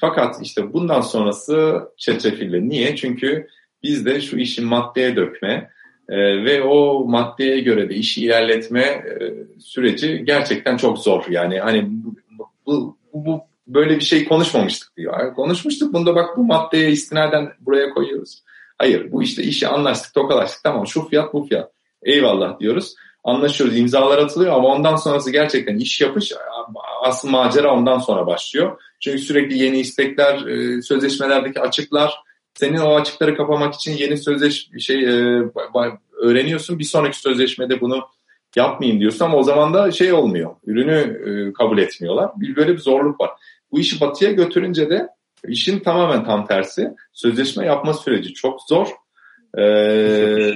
Fakat 0.00 0.42
işte 0.42 0.72
bundan 0.72 1.00
sonrası 1.00 1.82
çetrefilli. 1.96 2.68
Niye? 2.68 2.96
Çünkü 2.96 3.48
bizde 3.82 4.20
şu 4.20 4.36
işi 4.36 4.62
maddeye 4.62 5.16
dökme 5.16 5.70
e, 6.08 6.44
ve 6.44 6.62
o 6.62 7.04
maddeye 7.04 7.60
göre 7.60 7.88
de 7.88 7.94
işi 7.94 8.24
ilerletme 8.24 8.80
e, 8.80 9.34
süreci 9.60 10.24
gerçekten 10.24 10.76
çok 10.76 10.98
zor. 10.98 11.24
Yani 11.30 11.58
hani 11.58 11.88
bu, 12.38 12.46
bu, 12.66 12.96
bu 13.14 13.40
böyle 13.66 13.96
bir 13.96 14.04
şey 14.04 14.24
konuşmamıştık 14.24 14.96
diyor. 14.96 15.34
Konuşmuştuk 15.34 15.92
bunda 15.92 16.14
bak 16.14 16.36
bu 16.36 16.44
maddeye 16.44 16.90
istinaden 16.90 17.52
buraya 17.60 17.90
koyuyoruz. 17.90 18.42
Hayır 18.78 19.12
bu 19.12 19.22
işte 19.22 19.42
işi 19.42 19.68
anlaştık 19.68 20.14
tokalaştık 20.14 20.64
tamam 20.64 20.86
şu 20.86 21.08
fiyat 21.08 21.34
bu 21.34 21.46
fiyat. 21.46 21.70
Eyvallah 22.02 22.60
diyoruz. 22.60 22.94
Anlaşıyoruz 23.24 23.78
imzalar 23.78 24.18
atılıyor 24.18 24.52
ama 24.52 24.68
ondan 24.68 24.96
sonrası 24.96 25.30
gerçekten 25.30 25.76
iş 25.76 26.00
yapış 26.00 26.32
asıl 27.02 27.28
macera 27.28 27.74
ondan 27.74 27.98
sonra 27.98 28.26
başlıyor. 28.26 28.80
Çünkü 29.00 29.18
sürekli 29.18 29.58
yeni 29.58 29.78
istekler, 29.78 30.46
e, 30.46 30.82
sözleşmelerdeki 30.82 31.60
açıklar, 31.60 32.14
senin 32.54 32.78
o 32.78 32.94
açıkları 32.94 33.36
kapamak 33.36 33.74
için 33.74 33.92
yeni 33.92 34.18
sözleş 34.18 34.68
şey 34.78 35.04
e, 35.04 35.42
öğreniyorsun. 36.20 36.78
Bir 36.78 36.84
sonraki 36.84 37.18
sözleşmede 37.18 37.80
bunu 37.80 38.08
yapmayayım 38.56 39.00
diyorsun 39.00 39.24
ama 39.24 39.36
o 39.36 39.42
zaman 39.42 39.74
da 39.74 39.90
şey 39.90 40.12
olmuyor. 40.12 40.54
Ürünü 40.66 41.20
e, 41.26 41.52
kabul 41.52 41.78
etmiyorlar. 41.78 42.30
Böyle 42.56 42.72
bir 42.72 42.78
zorluk 42.78 43.20
var. 43.20 43.30
Bu 43.72 43.80
işi 43.80 44.00
batıya 44.00 44.32
götürünce 44.32 44.90
de 44.90 45.08
işin 45.48 45.78
tamamen 45.78 46.24
tam 46.24 46.46
tersi. 46.46 46.90
Sözleşme 47.12 47.66
yapma 47.66 47.94
süreci 47.94 48.34
çok 48.34 48.62
zor. 48.62 48.88
Ee, 49.58 50.54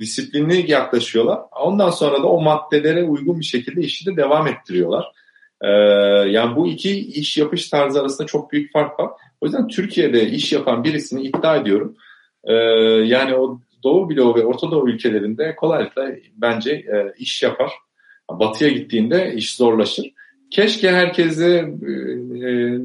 disiplinli 0.00 0.70
yaklaşıyorlar. 0.70 1.40
Ondan 1.60 1.90
sonra 1.90 2.22
da 2.22 2.26
o 2.26 2.40
maddelere 2.40 3.04
uygun 3.04 3.40
bir 3.40 3.44
şekilde 3.44 3.80
işi 3.80 4.06
de 4.06 4.16
devam 4.16 4.46
ettiriyorlar. 4.46 5.12
Ee, 5.62 5.68
yani 6.30 6.56
bu 6.56 6.66
iki 6.66 6.98
iş 6.98 7.36
yapış 7.36 7.68
tarzı 7.68 8.00
arasında 8.00 8.26
çok 8.26 8.52
büyük 8.52 8.72
fark 8.72 9.00
var. 9.00 9.10
O 9.46 9.48
yüzden 9.48 9.68
Türkiye'de 9.68 10.28
iş 10.28 10.52
yapan 10.52 10.84
birisini 10.84 11.22
iddia 11.22 11.56
ediyorum. 11.56 11.96
Ee, 12.44 12.54
yani 13.04 13.34
o 13.34 13.60
Doğu 13.84 14.10
bloğu 14.10 14.34
ve 14.34 14.44
Orta 14.44 14.70
Doğu 14.70 14.88
ülkelerinde 14.88 15.56
kolaylıkla 15.56 16.10
bence 16.36 16.70
e, 16.70 17.14
iş 17.18 17.42
yapar. 17.42 17.72
Batıya 18.30 18.70
gittiğinde 18.70 19.32
iş 19.34 19.56
zorlaşır. 19.56 20.12
Keşke 20.50 20.90
herkese 20.90 21.48
e, 21.48 21.92
e, 22.48 22.78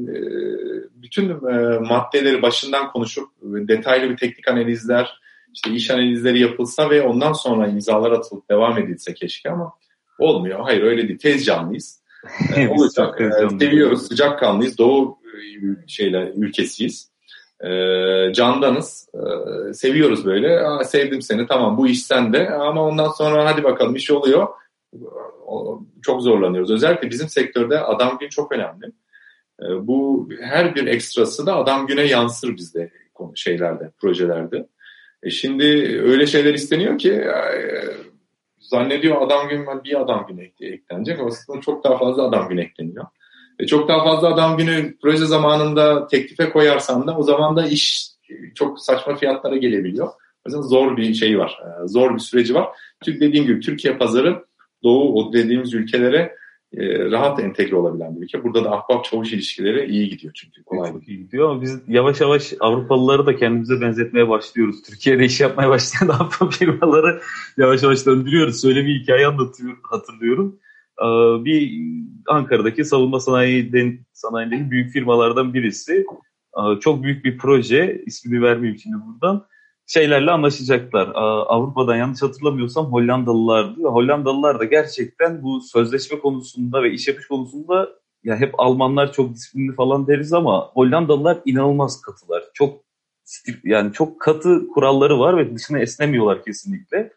bütün 0.94 1.30
e, 1.30 1.78
maddeleri 1.78 2.42
başından 2.42 2.92
konuşup 2.92 3.28
detaylı 3.42 4.10
bir 4.10 4.16
teknik 4.16 4.48
analizler, 4.48 5.20
işte 5.54 5.70
iş 5.70 5.90
analizleri 5.90 6.40
yapılsa 6.40 6.90
ve 6.90 7.02
ondan 7.02 7.32
sonra 7.32 7.68
imzalar 7.68 8.12
atılıp 8.12 8.50
devam 8.50 8.78
edilse 8.78 9.14
keşke 9.14 9.50
ama 9.50 9.72
olmuyor. 10.18 10.60
Hayır 10.60 10.82
öyle 10.82 11.08
değil. 11.08 11.18
Tez 11.18 11.44
canlıyız. 11.44 12.02
Olacak. 12.70 13.20
Seviyoruz. 13.60 14.08
Sıcak 14.08 14.38
kanlıyız. 14.38 14.78
Doğu 14.78 15.21
şeyler 15.86 16.32
ülkesiyiz. 16.36 17.12
candanız. 18.32 19.08
seviyoruz 19.74 20.24
böyle. 20.24 20.60
Aa, 20.60 20.84
sevdim 20.84 21.22
seni 21.22 21.46
tamam 21.46 21.76
bu 21.76 21.88
iş 21.88 22.02
sende 22.02 22.50
ama 22.50 22.84
ondan 22.84 23.08
sonra 23.08 23.46
hadi 23.46 23.64
bakalım 23.64 23.96
iş 23.96 24.10
oluyor 24.10 24.48
çok 26.02 26.22
zorlanıyoruz. 26.22 26.70
Özellikle 26.70 27.10
bizim 27.10 27.28
sektörde 27.28 27.80
adam 27.80 28.18
gün 28.18 28.28
çok 28.28 28.52
önemli. 28.52 28.86
Ee, 29.62 29.86
bu 29.86 30.28
her 30.40 30.74
bir 30.74 30.86
ekstrası 30.86 31.46
da 31.46 31.56
adam 31.56 31.86
güne 31.86 32.02
yansır 32.02 32.56
bizde 32.56 32.90
şeylerde, 33.34 33.90
projelerde. 33.98 34.68
E 35.22 35.30
şimdi 35.30 35.64
öyle 36.04 36.26
şeyler 36.26 36.54
isteniyor 36.54 36.98
ki 36.98 37.12
e, 37.12 37.34
zannediyor 38.58 39.22
adam 39.22 39.48
gün 39.48 39.66
bir 39.84 40.00
adam 40.00 40.26
günü 40.28 40.50
eklenecek. 40.60 41.20
Aslında 41.20 41.60
çok 41.60 41.84
daha 41.84 41.98
fazla 41.98 42.22
adam 42.22 42.48
günü 42.48 42.60
ekleniyor. 42.60 43.06
E 43.58 43.66
çok 43.66 43.88
daha 43.88 44.04
fazla 44.04 44.34
adam 44.34 44.56
günü 44.56 44.96
proje 45.02 45.26
zamanında 45.26 46.06
teklife 46.06 46.50
koyarsan 46.50 47.06
da 47.06 47.16
o 47.16 47.22
zaman 47.22 47.56
da 47.56 47.66
iş 47.66 48.08
çok 48.54 48.80
saçma 48.80 49.16
fiyatlara 49.16 49.56
gelebiliyor. 49.56 50.08
O 50.48 50.62
zor 50.62 50.96
bir 50.96 51.14
şey 51.14 51.38
var. 51.38 51.58
E, 51.84 51.88
zor 51.88 52.14
bir 52.14 52.20
süreci 52.20 52.54
var. 52.54 52.68
Çünkü 53.04 53.20
dediğim 53.20 53.46
gibi 53.46 53.60
Türkiye 53.60 53.96
pazarı 53.96 54.44
Doğu 54.84 55.14
o 55.14 55.32
dediğimiz 55.32 55.74
ülkelere 55.74 56.36
e, 56.76 57.10
rahat 57.10 57.40
entegre 57.40 57.76
olabilen 57.76 58.16
bir 58.16 58.24
ülke. 58.24 58.44
Burada 58.44 58.64
da 58.64 58.70
ahbap 58.70 59.04
çavuş 59.04 59.32
ilişkileri 59.32 59.90
iyi 59.90 60.08
gidiyor 60.08 60.32
çünkü. 60.36 60.62
Kolay 60.64 60.92
Çok 60.92 61.08
iyi 61.08 61.18
gidiyor 61.18 61.50
ama 61.50 61.62
biz 61.62 61.82
yavaş 61.88 62.20
yavaş 62.20 62.52
Avrupalıları 62.60 63.26
da 63.26 63.36
kendimize 63.36 63.80
benzetmeye 63.80 64.28
başlıyoruz. 64.28 64.82
Türkiye'de 64.82 65.24
iş 65.24 65.40
yapmaya 65.40 65.68
başlayan 65.68 66.08
ahbap 66.12 66.52
firmaları 66.52 67.20
yavaş 67.56 67.82
yavaş 67.82 68.06
döndürüyoruz. 68.06 68.60
Söyle 68.60 68.86
bir 68.86 69.00
hikaye 69.00 69.26
anlatıyor, 69.26 69.76
hatırlıyorum. 69.82 70.58
Ee, 71.02 71.44
bir 71.44 71.82
Ankara'daki 72.28 72.84
savunma 72.84 73.20
sanayi 73.20 73.72
sanayindeki 74.12 74.70
büyük 74.70 74.92
firmalardan 74.92 75.54
birisi 75.54 76.06
e, 76.56 76.80
çok 76.80 77.02
büyük 77.02 77.24
bir 77.24 77.38
proje 77.38 78.02
ismini 78.06 78.42
vermeyeyim 78.42 78.78
şimdi 78.78 78.96
buradan 79.06 79.46
şeylerle 79.86 80.30
anlaşacaklar. 80.30 81.12
Avrupa'dan 81.46 81.96
yanlış 81.96 82.22
hatırlamıyorsam 82.22 82.92
Hollandalılardı. 82.92 83.82
Hollandalılar 83.82 84.60
da 84.60 84.64
gerçekten 84.64 85.42
bu 85.42 85.60
sözleşme 85.60 86.18
konusunda 86.18 86.82
ve 86.82 86.92
iş 86.92 87.08
yapış 87.08 87.26
konusunda 87.26 87.88
ya 88.24 88.36
hep 88.36 88.60
Almanlar 88.60 89.12
çok 89.12 89.34
disiplinli 89.34 89.74
falan 89.74 90.06
deriz 90.06 90.32
ama 90.32 90.70
Hollandalılar 90.74 91.38
inanılmaz 91.44 92.00
katılar. 92.00 92.42
Çok 92.54 92.84
yani 93.64 93.92
çok 93.92 94.20
katı 94.20 94.68
kuralları 94.68 95.18
var 95.18 95.36
ve 95.36 95.54
dışına 95.54 95.78
esnemiyorlar 95.78 96.44
kesinlikle. 96.44 97.12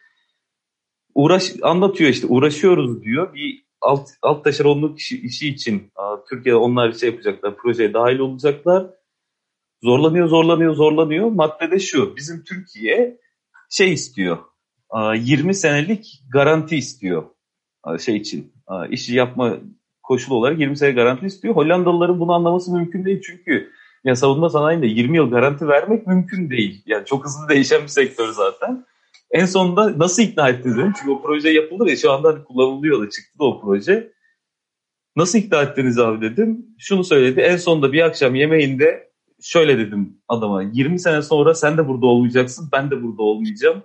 Uğraş 1.16 1.54
anlatıyor 1.62 2.10
işte 2.10 2.28
uğraşıyoruz 2.28 3.02
diyor. 3.04 3.34
Bir 3.34 3.66
alt 3.86 4.10
alt 4.22 4.44
taşeronluk 4.44 5.00
işi, 5.00 5.22
işi 5.22 5.50
için 5.50 5.92
Türkiye'de 6.30 6.58
onlar 6.58 6.92
şey 6.92 7.10
yapacaklar, 7.10 7.58
projeye 7.58 7.94
dahil 7.94 8.20
olacaklar 8.20 8.86
Zorlanıyor, 9.86 10.28
zorlanıyor, 10.28 10.76
zorlanıyor. 10.76 11.30
Maddede 11.30 11.80
şu, 11.80 12.16
bizim 12.16 12.44
Türkiye 12.44 13.18
şey 13.70 13.94
istiyor, 13.94 14.38
20 15.16 15.54
senelik 15.54 16.22
garanti 16.34 16.78
istiyor 16.78 17.24
şey 18.00 18.16
için. 18.16 18.54
işi 18.90 19.16
yapma 19.16 19.58
koşulu 20.04 20.36
olarak 20.36 20.60
20 20.60 20.78
sene 20.78 20.92
garanti 20.92 21.26
istiyor. 21.26 21.56
Hollandalıların 21.56 22.20
bunu 22.20 22.34
anlaması 22.34 22.74
mümkün 22.74 23.06
değil 23.06 23.22
çünkü 23.22 23.72
ya 24.04 24.16
savunma 24.16 24.50
sanayinde 24.50 24.88
20 24.88 25.18
yıl 25.18 25.30
garanti 25.30 25.68
vermek 25.68 26.08
mümkün 26.08 26.50
değil. 26.50 26.84
Yani 26.86 27.06
çok 27.06 27.26
hızlı 27.26 27.50
değişen 27.50 27.82
bir 27.82 27.88
sektör 27.88 28.28
zaten. 28.32 28.86
En 29.36 29.46
sonunda 29.46 30.00
nasıl 30.00 30.24
ikna 30.24 30.50
ettiniz 30.50 30.78
dedim. 30.78 30.94
Çünkü 31.00 31.12
o 31.12 31.22
proje 31.22 31.50
yapılır 31.50 31.88
ya 31.88 31.96
şu 31.96 32.12
anda 32.12 32.30
hani 32.30 32.44
kullanılıyor 32.44 33.02
da 33.02 33.10
çıktı 33.10 33.40
da 33.40 33.44
o 33.44 33.62
proje. 33.62 34.12
Nasıl 35.16 35.40
ikna 35.40 35.62
ettiniz 35.62 36.00
abi 36.00 36.22
dedim. 36.22 36.66
Şunu 36.80 37.04
söyledi. 37.04 37.40
En 37.42 37.58
sonunda 37.58 37.94
bir 37.94 38.02
akşam 38.02 38.36
yemeğinde 38.36 39.12
şöyle 39.42 39.78
dedim 39.78 40.18
adama 40.28 40.64
20 40.64 41.00
sene 41.00 41.22
sonra 41.22 41.54
sen 41.54 41.78
de 41.78 41.88
burada 41.88 42.06
olmayacaksın 42.06 42.70
ben 42.72 42.92
de 42.92 43.04
burada 43.04 43.22
olmayacağım. 43.22 43.84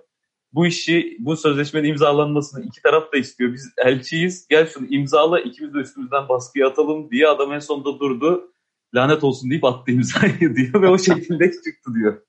Bu 0.53 0.65
işi 0.65 1.17
bu 1.19 1.37
sözleşmenin 1.37 1.89
imzalanmasını 1.89 2.65
iki 2.65 2.81
taraf 2.81 3.13
da 3.13 3.17
istiyor. 3.17 3.53
Biz 3.53 3.73
elçiyiz 3.77 4.47
gel 4.47 4.67
şunu 4.67 4.87
imzala 4.89 5.39
ikimiz 5.39 5.73
de 5.73 5.77
üstümüzden 5.77 6.29
baskıya 6.29 6.67
atalım 6.67 7.11
diye 7.11 7.27
adam 7.27 7.53
en 7.53 7.59
sonunda 7.59 7.99
durdu. 7.99 8.53
Lanet 8.95 9.23
olsun 9.23 9.49
deyip 9.49 9.65
attı 9.65 9.91
imzayı 9.91 10.39
diyor 10.55 10.81
ve 10.81 10.87
o 10.87 10.97
şekilde 10.97 11.51
çıktı 11.51 11.93
diyor. 11.95 12.21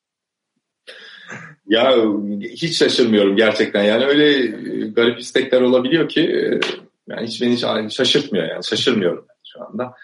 Ya 1.69 1.97
hiç 2.41 2.77
şaşırmıyorum 2.77 3.37
gerçekten 3.37 3.83
yani 3.83 4.05
öyle 4.05 4.45
e, 4.45 4.89
garip 4.89 5.19
istekler 5.21 5.61
olabiliyor 5.61 6.09
ki 6.09 6.21
e, 6.21 6.61
yani 7.09 7.27
hiç 7.27 7.43
beni 7.43 7.59
şaşırtmıyor 7.91 8.49
yani 8.49 8.65
şaşırmıyorum 8.65 9.27
şu 9.53 9.65
anda. 9.65 9.95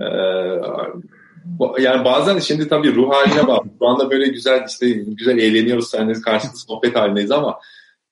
Ee, 0.00 0.04
yani 1.82 2.04
bazen 2.04 2.38
şimdi 2.38 2.68
tabii 2.68 2.94
ruh 2.94 3.12
haline 3.12 3.46
bağlı. 3.46 3.64
Şu 3.78 3.86
anda 3.86 4.10
böyle 4.10 4.28
güzel 4.28 4.64
işte 4.68 4.90
güzel 4.90 5.38
eğleniyoruz 5.38 5.90
seninle 5.90 6.20
karşılıklı 6.20 6.58
sohbet 6.58 6.96
halindeyiz 6.96 7.30
ama 7.30 7.58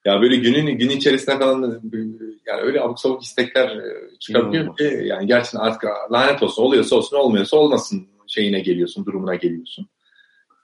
ya 0.05 0.21
böyle 0.21 0.37
günün 0.37 0.79
gün 0.79 0.91
içerisinde 0.91 1.39
kalan 1.39 1.83
yani 2.47 2.61
öyle 2.63 2.81
abuk 2.81 3.01
sabuk 3.01 3.23
istekler 3.23 3.69
e, 3.69 4.19
çıkabiliyor 4.21 4.77
ki 4.77 5.03
yani 5.05 5.27
gerçekten 5.27 5.61
artık 5.61 5.85
lanet 6.13 6.43
olsun 6.43 6.63
oluyorsa 6.63 6.97
olsun 6.97 7.17
olmuyorsa 7.17 7.57
olmasın 7.57 8.07
şeyine 8.27 8.61
geliyorsun 8.61 9.07
durumuna 9.07 9.35
geliyorsun. 9.35 9.87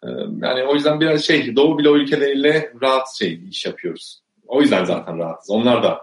E, 0.04 0.08
yani 0.42 0.62
o 0.64 0.74
yüzden 0.74 1.00
biraz 1.00 1.24
şey 1.24 1.56
Doğu 1.56 1.78
Bloğu 1.78 1.98
ülkeleriyle 1.98 2.72
rahat 2.82 3.06
şey 3.18 3.40
iş 3.50 3.66
yapıyoruz. 3.66 4.22
O 4.46 4.60
yüzden 4.60 4.84
zaten 4.84 5.18
rahatız. 5.18 5.50
Onlar 5.50 5.82
da 5.82 6.00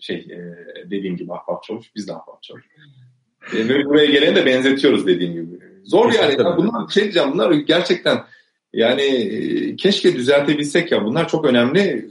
şey 0.00 0.16
e, 0.16 0.38
dediğim 0.90 1.16
gibi 1.16 1.32
ahbap 1.32 1.62
çavuş 1.62 1.86
biz 1.96 2.08
de 2.08 2.12
ahbap 2.12 2.42
çavuş. 2.42 2.64
Böyle 3.52 3.84
buraya 3.84 4.06
geleni 4.06 4.36
de 4.36 4.46
benzetiyoruz 4.46 5.06
dediğim 5.06 5.32
gibi 5.32 5.64
Zor 5.84 6.12
yani. 6.12 6.42
Ya 6.42 6.56
bunlar 6.56 6.88
şey 6.88 7.02
diyeceğim 7.02 7.32
bunlar 7.32 7.52
gerçekten 7.52 8.24
yani 8.72 9.02
e, 9.02 9.76
keşke 9.76 10.16
düzeltebilsek 10.16 10.92
ya. 10.92 11.04
Bunlar 11.04 11.28
çok 11.28 11.44
önemli 11.44 12.10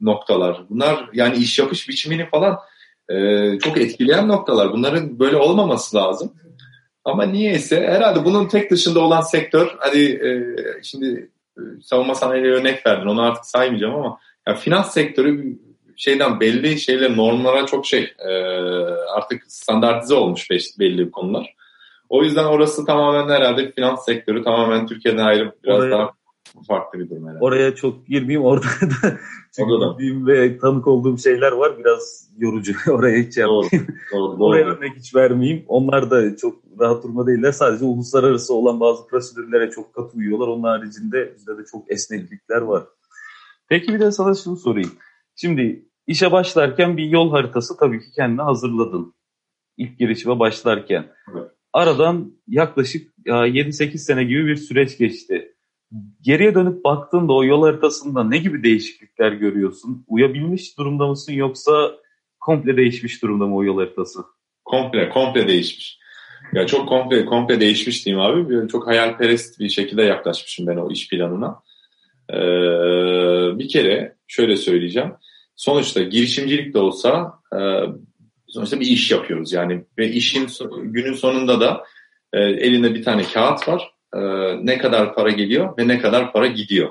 noktalar. 0.00 0.62
Bunlar 0.70 1.10
yani 1.12 1.36
iş 1.36 1.58
yapış 1.58 1.88
biçimini 1.88 2.26
falan 2.26 2.58
e, 3.08 3.58
çok 3.58 3.78
etkileyen 3.78 4.28
noktalar. 4.28 4.72
Bunların 4.72 5.18
böyle 5.18 5.36
olmaması 5.36 5.96
lazım. 5.96 6.32
Ama 7.04 7.26
niyeyse 7.26 7.86
herhalde 7.86 8.24
bunun 8.24 8.48
tek 8.48 8.70
dışında 8.70 9.00
olan 9.00 9.20
sektör 9.20 9.76
hadi 9.78 10.04
e, 10.04 10.28
şimdi 10.82 11.30
e, 11.58 11.60
savunma 11.82 12.14
sanayi 12.14 12.44
örnek 12.44 12.86
verdin 12.86 13.06
onu 13.06 13.22
artık 13.22 13.44
saymayacağım 13.44 13.94
ama 13.94 14.18
yani 14.48 14.58
finans 14.58 14.92
sektörü 14.92 15.58
şeyden 15.96 16.40
belli 16.40 16.80
şeyler 16.80 17.16
normlara 17.16 17.66
çok 17.66 17.86
şey 17.86 18.12
e, 18.18 18.32
artık 19.16 19.42
standartize 19.48 20.14
olmuş 20.14 20.50
belli 20.78 21.10
konular. 21.10 21.54
O 22.08 22.24
yüzden 22.24 22.44
orası 22.44 22.84
tamamen 22.86 23.34
herhalde 23.34 23.72
finans 23.72 24.04
sektörü 24.04 24.44
tamamen 24.44 24.86
Türkiye'den 24.86 25.24
ayrı 25.24 25.52
biraz 25.64 25.78
Oraya, 25.80 25.90
daha 25.90 26.17
farklı 26.68 26.98
bir 26.98 27.10
durum 27.10 27.26
herhalde. 27.26 27.44
Oraya 27.44 27.74
çok 27.74 28.06
girmeyeyim 28.06 28.44
orada 28.44 28.66
da 28.66 29.98
bildiğim 29.98 30.26
ve 30.26 30.58
tanık 30.58 30.86
olduğum 30.86 31.18
şeyler 31.18 31.52
var 31.52 31.78
biraz 31.78 32.30
yorucu. 32.38 32.72
Oraya 32.90 33.22
hiç 33.22 33.36
yapmayayım. 33.36 33.88
Doğru, 34.12 34.32
doğru, 34.38 34.44
Oraya 34.44 34.66
örnek 34.66 34.96
hiç 34.96 35.14
vermeyeyim. 35.14 35.64
Onlar 35.68 36.10
da 36.10 36.36
çok 36.36 36.56
rahat 36.80 37.04
durma 37.04 37.26
değiller. 37.26 37.52
Sadece 37.52 37.84
uluslararası 37.84 38.54
olan 38.54 38.80
bazı 38.80 39.06
prosedürlere 39.06 39.70
çok 39.70 39.94
katı 39.94 40.16
uyuyorlar. 40.16 40.48
Onun 40.48 40.62
haricinde 40.62 41.34
bizde 41.34 41.58
de 41.58 41.64
çok 41.70 41.90
esneklikler 41.92 42.60
var. 42.60 42.82
Peki 43.68 43.94
bir 43.94 44.00
de 44.00 44.12
sana 44.12 44.34
şunu 44.34 44.56
sorayım. 44.56 44.90
Şimdi 45.36 45.86
işe 46.06 46.32
başlarken 46.32 46.96
bir 46.96 47.04
yol 47.04 47.30
haritası 47.30 47.76
tabii 47.76 48.00
ki 48.00 48.06
kendine 48.16 48.42
hazırladın. 48.42 49.14
İlk 49.76 49.98
girişime 49.98 50.38
başlarken. 50.38 51.06
Evet. 51.32 51.50
Aradan 51.72 52.32
yaklaşık 52.48 53.12
7-8 53.26 53.98
sene 53.98 54.24
gibi 54.24 54.46
bir 54.46 54.56
süreç 54.56 54.98
geçti. 54.98 55.54
Geriye 56.20 56.54
dönüp 56.54 56.84
baktığında 56.84 57.32
o 57.32 57.44
yol 57.44 57.62
haritasında 57.62 58.24
ne 58.24 58.38
gibi 58.38 58.62
değişiklikler 58.62 59.32
görüyorsun? 59.32 60.04
Uyabilmiş 60.08 60.78
durumda 60.78 61.06
mısın 61.06 61.32
yoksa 61.32 61.92
komple 62.40 62.76
değişmiş 62.76 63.22
durumda 63.22 63.46
mı 63.46 63.56
o 63.56 63.64
yol 63.64 63.78
haritası? 63.78 64.18
Komple, 64.64 65.08
komple 65.08 65.48
değişmiş. 65.48 65.98
Ya 66.52 66.66
çok 66.66 66.88
komple 66.88 67.24
komple 67.24 67.60
değişmiş 67.60 68.06
diyeyim 68.06 68.24
abi. 68.24 68.68
Çok 68.68 68.86
hayalperest 68.86 69.60
bir 69.60 69.68
şekilde 69.68 70.02
yaklaşmışım 70.02 70.66
ben 70.66 70.76
o 70.76 70.90
iş 70.90 71.08
planına. 71.08 71.62
Ee, 72.32 72.38
bir 73.58 73.68
kere 73.68 74.16
şöyle 74.26 74.56
söyleyeceğim. 74.56 75.12
Sonuçta 75.56 76.02
girişimcilik 76.02 76.74
de 76.74 76.78
olsa 76.78 77.32
e, 77.52 77.58
sonuçta 78.46 78.80
bir 78.80 78.86
iş 78.86 79.10
yapıyoruz 79.10 79.52
yani 79.52 79.84
ve 79.98 80.08
işin 80.08 80.48
günün 80.82 81.12
sonunda 81.12 81.60
da 81.60 81.84
e, 82.32 82.40
elinde 82.40 82.94
bir 82.94 83.02
tane 83.02 83.22
kağıt 83.22 83.68
var. 83.68 83.97
E, 84.14 84.20
ne 84.66 84.78
kadar 84.78 85.14
para 85.14 85.30
geliyor 85.30 85.78
ve 85.78 85.88
ne 85.88 85.98
kadar 85.98 86.32
para 86.32 86.46
gidiyor. 86.46 86.90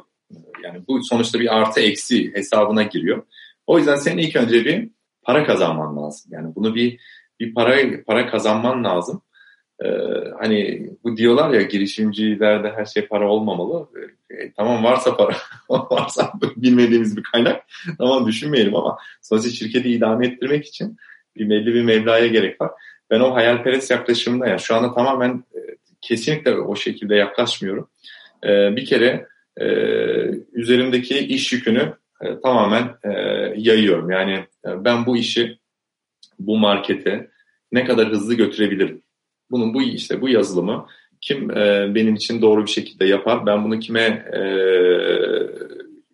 Yani 0.63 0.84
bu 0.88 1.03
sonuçta 1.03 1.39
bir 1.39 1.57
artı 1.57 1.80
eksi 1.80 2.34
hesabına 2.34 2.84
giriyor. 2.84 3.24
O 3.68 3.78
yüzden 3.78 3.95
senin 3.95 4.18
ilk 4.18 4.36
önce 4.36 4.65
bir 4.65 4.89
para 5.22 5.45
kazanman 5.45 5.97
lazım. 5.97 6.32
Yani 6.34 6.55
bunu 6.55 6.76
bir 6.76 6.99
bir 7.39 7.53
para 7.53 8.03
para 8.07 8.28
kazanman 8.28 8.84
lazım. 8.84 9.22
Ee, 9.86 9.88
hani 10.39 10.89
bu 11.03 11.18
diyorlar 11.18 11.49
ya 11.49 11.61
girişimcilerde 11.61 12.72
her 12.72 12.86
şey 12.86 13.07
para 13.07 13.30
olmamalı. 13.30 13.89
E, 14.30 14.51
tamam 14.51 14.84
varsa 14.84 15.18
para, 15.18 15.36
varsa 15.70 16.32
bilmediğimiz 16.55 17.18
bir 17.18 17.24
kaynak. 17.24 17.63
Tamam 17.97 18.28
düşünmeyelim 18.28 18.76
ama 18.76 18.97
sonuçta 19.22 19.49
şirketi 19.49 19.89
idame 19.89 20.28
ettirmek 20.28 20.65
için 20.65 20.97
bir 21.36 21.49
belli 21.49 21.74
bir 21.74 21.84
mevlaya 21.84 22.28
gerek 22.28 22.61
var. 22.61 22.72
Ben 23.09 23.20
o 23.20 23.36
hayalperest 23.36 23.91
yaklaşımda 23.91 24.47
yani 24.47 24.59
şu 24.59 24.76
anda 24.76 24.93
tamamen 24.93 25.43
e, 25.55 25.59
kesinlikle 26.02 26.56
o 26.56 26.76
şekilde 26.76 27.16
yaklaşmıyorum. 27.16 27.89
E, 28.43 28.76
bir 28.76 28.86
kere 28.86 29.28
e, 29.58 29.66
üzerimdeki 30.54 31.20
iş 31.20 31.54
yükünü 31.54 31.93
e, 32.22 32.39
tamamen 32.39 32.95
e, 33.04 33.10
yayıyorum. 33.58 34.12
Yani 34.12 34.34
e, 34.66 34.86
ben 34.86 35.06
bu 35.06 35.18
işi 35.18 35.60
bu 36.39 36.58
markete 36.58 37.30
ne 37.72 37.86
kadar 37.86 38.10
hızlı 38.10 38.34
götürebilirim? 38.34 39.02
Bunun 39.52 39.74
bu 39.74 39.82
işte 39.82 40.22
bu 40.22 40.30
yazılımı 40.30 40.88
kim 41.22 41.52
e, 41.52 41.95
benim 41.95 42.16
için 42.16 42.41
doğru 42.41 42.66
bir 42.66 42.72
şekilde 42.72 43.06
yapar? 43.06 43.45
Ben 43.45 43.64
bunu 43.64 43.80
kime 43.80 44.26
e, 44.34 44.41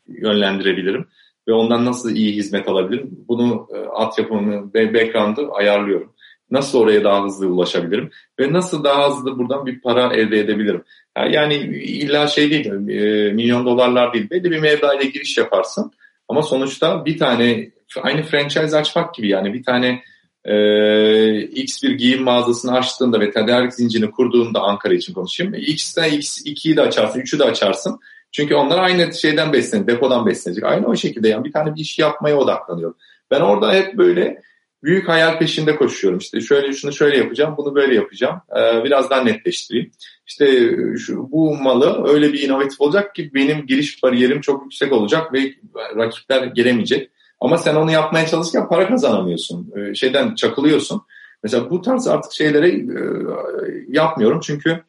yönlendirebilirim? 0.07 1.05
Ve 1.47 1.53
ondan 1.53 1.86
nasıl 1.86 2.15
iyi 2.15 2.36
hizmet 2.36 2.67
alabilirim? 2.67 3.09
Bunu 3.27 3.67
e, 3.75 3.77
altyapımı 3.77 4.73
ve 4.73 4.93
background'ı 4.93 5.51
ayarlıyorum. 5.51 6.12
Nasıl 6.53 6.79
oraya 6.79 7.03
daha 7.03 7.23
hızlı 7.23 7.47
ulaşabilirim? 7.47 8.09
Ve 8.39 8.53
nasıl 8.53 8.83
daha 8.83 9.09
hızlı 9.09 9.37
buradan 9.39 9.65
bir 9.65 9.81
para 9.81 10.13
elde 10.13 10.39
edebilirim? 10.39 10.83
Yani 11.31 11.55
illa 11.83 12.27
şey 12.27 12.51
değil, 12.51 12.65
e, 12.65 13.33
milyon 13.33 13.65
dolarlar 13.65 14.13
değil. 14.13 14.29
Belli 14.29 14.51
bir 14.51 14.59
mevda 14.59 14.93
ile 14.93 15.09
giriş 15.09 15.37
yaparsın. 15.37 15.91
Ama 16.29 16.41
sonuçta 16.41 17.05
bir 17.05 17.17
tane, 17.17 17.69
aynı 18.01 18.23
franchise 18.23 18.77
açmak 18.77 19.15
gibi 19.15 19.29
yani 19.29 19.53
bir 19.53 19.63
tane 19.63 20.01
e, 20.45 21.41
X 21.41 21.83
bir 21.83 21.91
giyim 21.91 22.23
mağazasını 22.23 22.77
açtığında 22.77 23.19
ve 23.19 23.31
tedarik 23.31 23.73
zincirini 23.73 24.11
kurduğunda 24.11 24.61
Ankara 24.61 24.93
için 24.93 25.13
konuşayım. 25.13 25.53
X'den 25.53 26.09
X2'yi 26.09 26.77
de 26.77 26.81
açarsın, 26.81 27.19
3'ü 27.19 27.39
de 27.39 27.43
açarsın. 27.43 27.99
Çünkü 28.31 28.55
onlar 28.55 28.79
aynı 28.79 29.13
şeyden 29.13 29.53
beslenecek, 29.53 29.87
depodan 29.87 30.25
beslenecek. 30.25 30.63
Aynı 30.63 30.87
o 30.87 30.95
şekilde 30.95 31.27
yani 31.27 31.43
bir 31.45 31.51
tane 31.51 31.75
bir 31.75 31.81
iş 31.81 31.99
yapmaya 31.99 32.37
odaklanıyorum. 32.37 32.97
Ben 33.31 33.41
orada 33.41 33.73
hep 33.73 33.97
böyle 33.97 34.41
büyük 34.84 35.07
hayal 35.07 35.39
peşinde 35.39 35.75
koşuyorum. 35.75 36.19
İşte 36.19 36.41
şöyle 36.41 36.73
şunu 36.73 36.93
şöyle 36.93 37.17
yapacağım, 37.17 37.55
bunu 37.57 37.75
böyle 37.75 37.95
yapacağım. 37.95 38.41
Ee, 38.57 38.84
biraz 38.84 39.09
daha 39.09 39.23
netleştireyim. 39.23 39.91
İşte 40.27 40.75
şu, 40.97 41.31
bu 41.31 41.55
malı 41.55 42.07
öyle 42.07 42.34
bir 42.34 42.41
inovatif 42.41 42.81
olacak 42.81 43.15
ki 43.15 43.31
benim 43.34 43.65
giriş 43.65 44.03
bariyerim 44.03 44.41
çok 44.41 44.63
yüksek 44.63 44.93
olacak 44.93 45.34
ve 45.34 45.53
rakipler 45.95 46.43
gelemeyecek. 46.43 47.09
Ama 47.39 47.57
sen 47.57 47.75
onu 47.75 47.91
yapmaya 47.91 48.27
çalışırken 48.27 48.67
para 48.67 48.88
kazanamıyorsun. 48.88 49.73
Ee, 49.77 49.95
şeyden 49.95 50.36
çakılıyorsun. 50.36 51.01
Mesela 51.43 51.69
bu 51.69 51.81
tarz 51.81 52.07
artık 52.07 52.31
şeyleri 52.34 52.69
e, 52.69 52.99
yapmıyorum 53.88 54.39
çünkü 54.43 54.84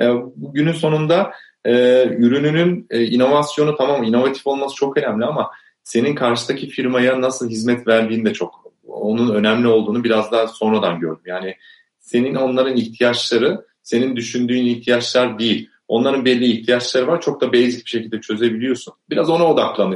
e, 0.00 0.10
günün 0.36 0.72
sonunda 0.72 1.32
e, 1.64 2.04
ürününün 2.04 2.86
e, 2.90 3.04
inovasyonu 3.04 3.76
tamam 3.76 4.02
inovatif 4.02 4.46
olması 4.46 4.74
çok 4.74 4.96
önemli 4.96 5.24
ama 5.24 5.50
senin 5.82 6.14
karşıdaki 6.14 6.68
firmaya 6.68 7.20
nasıl 7.20 7.50
hizmet 7.50 7.86
verdiğin 7.86 8.24
de 8.24 8.32
çok 8.32 8.69
onun 8.90 9.34
önemli 9.34 9.66
olduğunu 9.66 10.04
biraz 10.04 10.32
daha 10.32 10.48
sonradan 10.48 11.00
gördüm. 11.00 11.22
Yani 11.26 11.54
senin 11.98 12.34
onların 12.34 12.76
ihtiyaçları 12.76 13.64
senin 13.82 14.16
düşündüğün 14.16 14.66
ihtiyaçlar 14.66 15.38
değil. 15.38 15.70
Onların 15.88 16.24
belli 16.24 16.44
ihtiyaçları 16.44 17.06
var. 17.06 17.20
Çok 17.20 17.40
da 17.40 17.52
basic 17.52 17.84
bir 17.84 17.90
şekilde 17.90 18.20
çözebiliyorsun. 18.20 18.94
Biraz 19.10 19.30
ona 19.30 19.44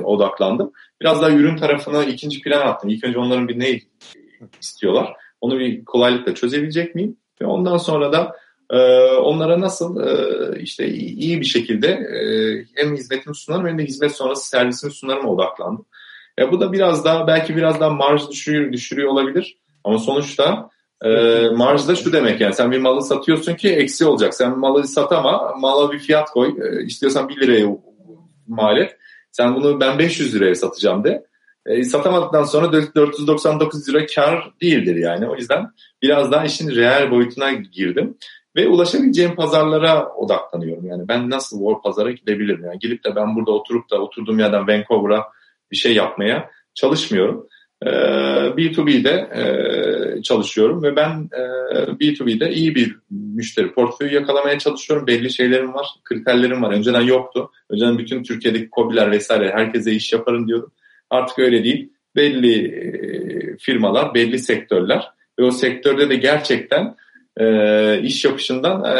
odaklandım. 0.04 0.72
Biraz 1.00 1.22
daha 1.22 1.30
ürün 1.30 1.56
tarafına 1.56 2.04
ikinci 2.04 2.40
plan 2.40 2.66
attım. 2.66 2.90
İlk 2.90 3.04
önce 3.04 3.18
onların 3.18 3.48
bir 3.48 3.58
ne 3.58 3.80
istiyorlar. 4.60 5.12
Onu 5.40 5.58
bir 5.58 5.84
kolaylıkla 5.84 6.34
çözebilecek 6.34 6.94
miyim? 6.94 7.16
Ve 7.40 7.46
ondan 7.46 7.76
sonra 7.76 8.12
da 8.12 8.36
e, 8.70 8.78
onlara 9.16 9.60
nasıl 9.60 10.00
e, 10.00 10.60
işte 10.60 10.88
iyi 10.88 11.40
bir 11.40 11.46
şekilde 11.46 11.88
e, 11.88 12.20
hem 12.74 12.96
hizmetimi 12.96 13.34
sunarım 13.34 13.66
hem 13.66 13.78
de 13.78 13.84
hizmet 13.84 14.12
sonrası 14.12 14.48
servisimi 14.48 14.92
sunarım 14.92 15.26
odaklandım. 15.26 15.86
Ya 16.38 16.52
bu 16.52 16.60
da 16.60 16.72
biraz 16.72 17.04
daha 17.04 17.26
belki 17.26 17.56
biraz 17.56 17.80
daha 17.80 17.90
marj 17.90 18.30
düşürüyor, 18.30 18.72
düşürüyor 18.72 19.08
olabilir. 19.08 19.56
Ama 19.84 19.98
sonuçta 19.98 20.70
e, 21.04 21.10
marj 21.48 21.88
da 21.88 21.94
şu 21.94 22.12
demek 22.12 22.40
yani 22.40 22.54
sen 22.54 22.72
bir 22.72 22.78
malı 22.78 23.02
satıyorsun 23.02 23.54
ki 23.54 23.68
eksi 23.68 24.06
olacak. 24.06 24.34
Sen 24.34 24.58
malı 24.58 24.88
satama, 24.88 25.54
mala 25.58 25.92
bir 25.92 25.98
fiyat 25.98 26.30
koy. 26.30 26.54
E, 26.62 26.84
istiyorsan 26.84 27.28
1 27.28 27.40
liraya 27.40 27.66
mal 28.48 28.78
et. 28.78 28.96
Sen 29.32 29.54
bunu 29.54 29.80
ben 29.80 29.98
500 29.98 30.34
liraya 30.34 30.54
satacağım 30.54 31.04
de. 31.04 31.26
E, 31.66 31.84
satamadıktan 31.84 32.44
sonra 32.44 32.72
499 32.72 33.88
lira 33.88 34.06
kar 34.06 34.52
değildir 34.62 34.96
yani. 34.96 35.28
O 35.28 35.36
yüzden 35.36 35.70
biraz 36.02 36.32
daha 36.32 36.44
işin 36.44 36.70
reel 36.70 37.10
boyutuna 37.10 37.52
girdim. 37.52 38.16
Ve 38.56 38.68
ulaşabileceğim 38.68 39.34
pazarlara 39.34 40.08
odaklanıyorum. 40.08 40.86
Yani 40.86 41.08
ben 41.08 41.30
nasıl 41.30 41.60
o 41.60 41.80
pazara 41.82 42.10
gidebilirim? 42.10 42.64
Yani 42.64 42.78
gidip 42.78 43.04
de 43.04 43.16
ben 43.16 43.36
burada 43.36 43.52
oturup 43.52 43.90
da 43.90 43.98
oturduğum 43.98 44.38
yerden 44.38 44.68
Vancouver'a 44.68 45.24
bir 45.74 45.78
şey 45.78 45.94
yapmaya 45.94 46.50
çalışmıyorum. 46.74 47.48
Ee, 47.82 47.88
B2B'de 48.56 49.10
e, 49.10 50.22
çalışıyorum 50.22 50.82
ve 50.82 50.96
ben 50.96 51.28
e, 51.32 51.42
B2B'de 51.76 52.52
iyi 52.52 52.74
bir 52.74 52.96
müşteri 53.10 53.72
portföyü 53.72 54.14
yakalamaya 54.14 54.58
çalışıyorum. 54.58 55.06
Belli 55.06 55.32
şeylerim 55.32 55.74
var, 55.74 55.86
kriterlerim 56.04 56.62
var. 56.62 56.72
Önceden 56.72 57.00
yoktu. 57.00 57.50
Önceden 57.70 57.98
bütün 57.98 58.22
Türkiye'deki 58.22 58.70
kobiler 58.70 59.10
vesaire 59.10 59.52
herkese 59.52 59.92
iş 59.92 60.12
yaparım 60.12 60.48
diyordum. 60.48 60.72
Artık 61.10 61.38
öyle 61.38 61.64
değil. 61.64 61.90
Belli 62.16 62.66
e, 62.66 63.56
firmalar, 63.56 64.14
belli 64.14 64.38
sektörler 64.38 65.10
ve 65.38 65.44
o 65.44 65.50
sektörde 65.50 66.10
de 66.10 66.16
gerçekten 66.16 66.96
iş 68.02 68.24
yapışından 68.24 68.98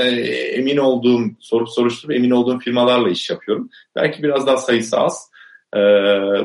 emin 0.53 0.77
olduğum, 0.77 1.21
sorup 1.41 1.69
soruşturup 1.69 2.17
emin 2.17 2.31
olduğum 2.31 2.59
firmalarla 2.59 3.11
iş 3.11 3.31
yapıyorum. 3.31 3.71
Belki 3.97 4.23
biraz 4.23 4.47
daha 4.47 4.57
sayısı 4.57 4.99
az 4.99 5.31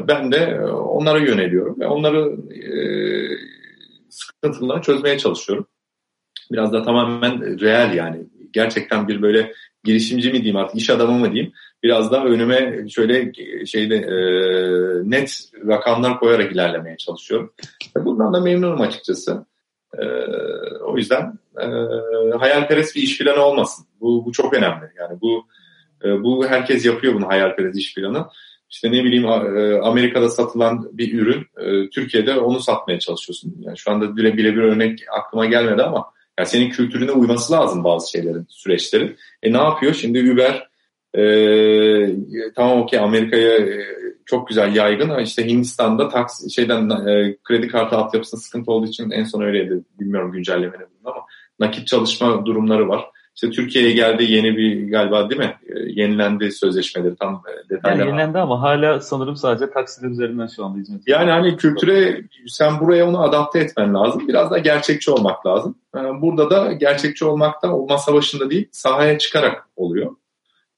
ben 0.07 0.31
de 0.31 0.61
onlara 0.65 1.19
yöneliyorum 1.19 1.79
ve 1.79 1.87
onları 1.87 2.35
e, 2.53 2.71
sıkıntılarını 4.09 4.81
çözmeye 4.81 5.17
çalışıyorum. 5.17 5.67
Biraz 6.51 6.73
da 6.73 6.83
tamamen 6.83 7.59
reel 7.59 7.93
yani 7.93 8.25
gerçekten 8.53 9.07
bir 9.07 9.21
böyle 9.21 9.53
girişimci 9.83 10.27
mi 10.27 10.33
diyeyim 10.33 10.55
artık 10.55 10.75
iş 10.75 10.89
adamı 10.89 11.19
mı 11.19 11.31
diyeyim 11.31 11.53
biraz 11.83 12.11
daha 12.11 12.25
önüme 12.25 12.89
şöyle 12.89 13.31
şeyde 13.65 13.95
e, 13.95 14.15
net 15.09 15.49
rakamlar 15.67 16.19
koyarak 16.19 16.51
ilerlemeye 16.51 16.97
çalışıyorum. 16.97 17.53
Bundan 17.95 18.33
da 18.33 18.39
memnunum 18.39 18.81
açıkçası. 18.81 19.45
E, 19.97 20.05
o 20.83 20.97
yüzden 20.97 21.39
e, 21.61 21.65
hayalperest 22.37 22.95
bir 22.95 23.01
iş 23.01 23.17
planı 23.17 23.41
olmasın. 23.41 23.85
Bu, 24.01 24.25
bu 24.25 24.31
çok 24.31 24.53
önemli. 24.53 24.85
Yani 24.97 25.21
bu 25.21 25.47
e, 26.03 26.23
bu 26.23 26.47
herkes 26.47 26.85
yapıyor 26.85 27.13
bunu 27.13 27.27
hayalperest 27.27 27.77
iş 27.77 27.95
planı. 27.95 28.27
İşte 28.69 28.91
ne 28.91 29.03
bileyim 29.03 29.25
e, 29.25 29.79
Amerika'da 29.81 30.29
satılan 30.29 30.89
bir 30.93 31.13
ürün 31.13 31.45
e, 31.57 31.89
Türkiye'de 31.89 32.39
onu 32.39 32.59
satmaya 32.59 32.99
çalışıyorsun. 32.99 33.55
Yani 33.59 33.77
şu 33.77 33.91
anda 33.91 34.15
bile 34.15 34.37
bile 34.37 34.55
bir 34.55 34.61
örnek 34.61 34.99
aklıma 35.19 35.45
gelmedi 35.45 35.83
ama 35.83 36.05
yani 36.39 36.47
senin 36.49 36.69
kültürüne 36.69 37.11
uyması 37.11 37.53
lazım 37.53 37.83
bazı 37.83 38.11
şeylerin, 38.11 38.45
süreçlerin. 38.49 39.17
E 39.43 39.53
ne 39.53 39.57
yapıyor? 39.57 39.93
Şimdi 39.93 40.31
Uber 40.33 40.69
e, 41.17 41.23
tamam 42.55 42.81
okey 42.81 42.99
Amerika'ya 42.99 43.57
e, 43.57 43.85
çok 44.25 44.47
güzel 44.47 44.75
yaygın 44.75 45.19
işte 45.19 45.47
Hindistan'da 45.47 46.09
taksi 46.09 46.53
şeyden 46.53 46.89
e, 46.89 47.37
kredi 47.43 47.67
kartı 47.67 47.95
altyapısında 47.95 48.41
sıkıntı 48.41 48.71
olduğu 48.71 48.87
için 48.87 49.11
en 49.11 49.23
son 49.23 49.41
öyleydi. 49.41 49.83
Bilmiyorum 49.99 50.31
güncellemeni 50.31 50.83
ama 51.05 51.21
nakit 51.59 51.87
çalışma 51.87 52.45
durumları 52.45 52.89
var. 52.89 53.05
İşte 53.41 53.49
Türkiye'ye 53.49 53.91
geldi 53.91 54.23
yeni 54.23 54.57
bir 54.57 54.91
galiba 54.91 55.29
değil 55.29 55.41
mi? 55.41 55.57
E, 55.67 55.79
yenilendi 56.01 56.51
sözleşmeleri 56.51 57.15
tam 57.15 57.43
e, 57.47 57.69
detaylı. 57.69 57.99
Yani 57.99 58.09
yenilendi 58.09 58.37
ama 58.37 58.61
hala 58.61 59.01
sanırım 59.01 59.35
sadece 59.35 59.71
taksiler 59.71 60.09
üzerinden 60.09 60.47
şu 60.47 60.65
anda 60.65 60.79
hizmet 60.79 61.07
Yani 61.07 61.31
hani 61.31 61.57
kültüre 61.57 62.21
sen 62.47 62.79
buraya 62.79 63.07
onu 63.07 63.21
adapte 63.21 63.59
etmen 63.59 63.93
lazım. 63.93 64.27
Biraz 64.27 64.51
da 64.51 64.57
gerçekçi 64.57 65.11
olmak 65.11 65.45
lazım. 65.45 65.75
Yani 65.95 66.21
burada 66.21 66.49
da 66.49 66.73
gerçekçi 66.73 67.25
olmak 67.25 67.63
da 67.63 67.75
o 67.75 67.87
masa 67.87 68.13
başında 68.13 68.49
değil 68.49 68.67
sahaya 68.71 69.17
çıkarak 69.17 69.67
oluyor. 69.75 70.15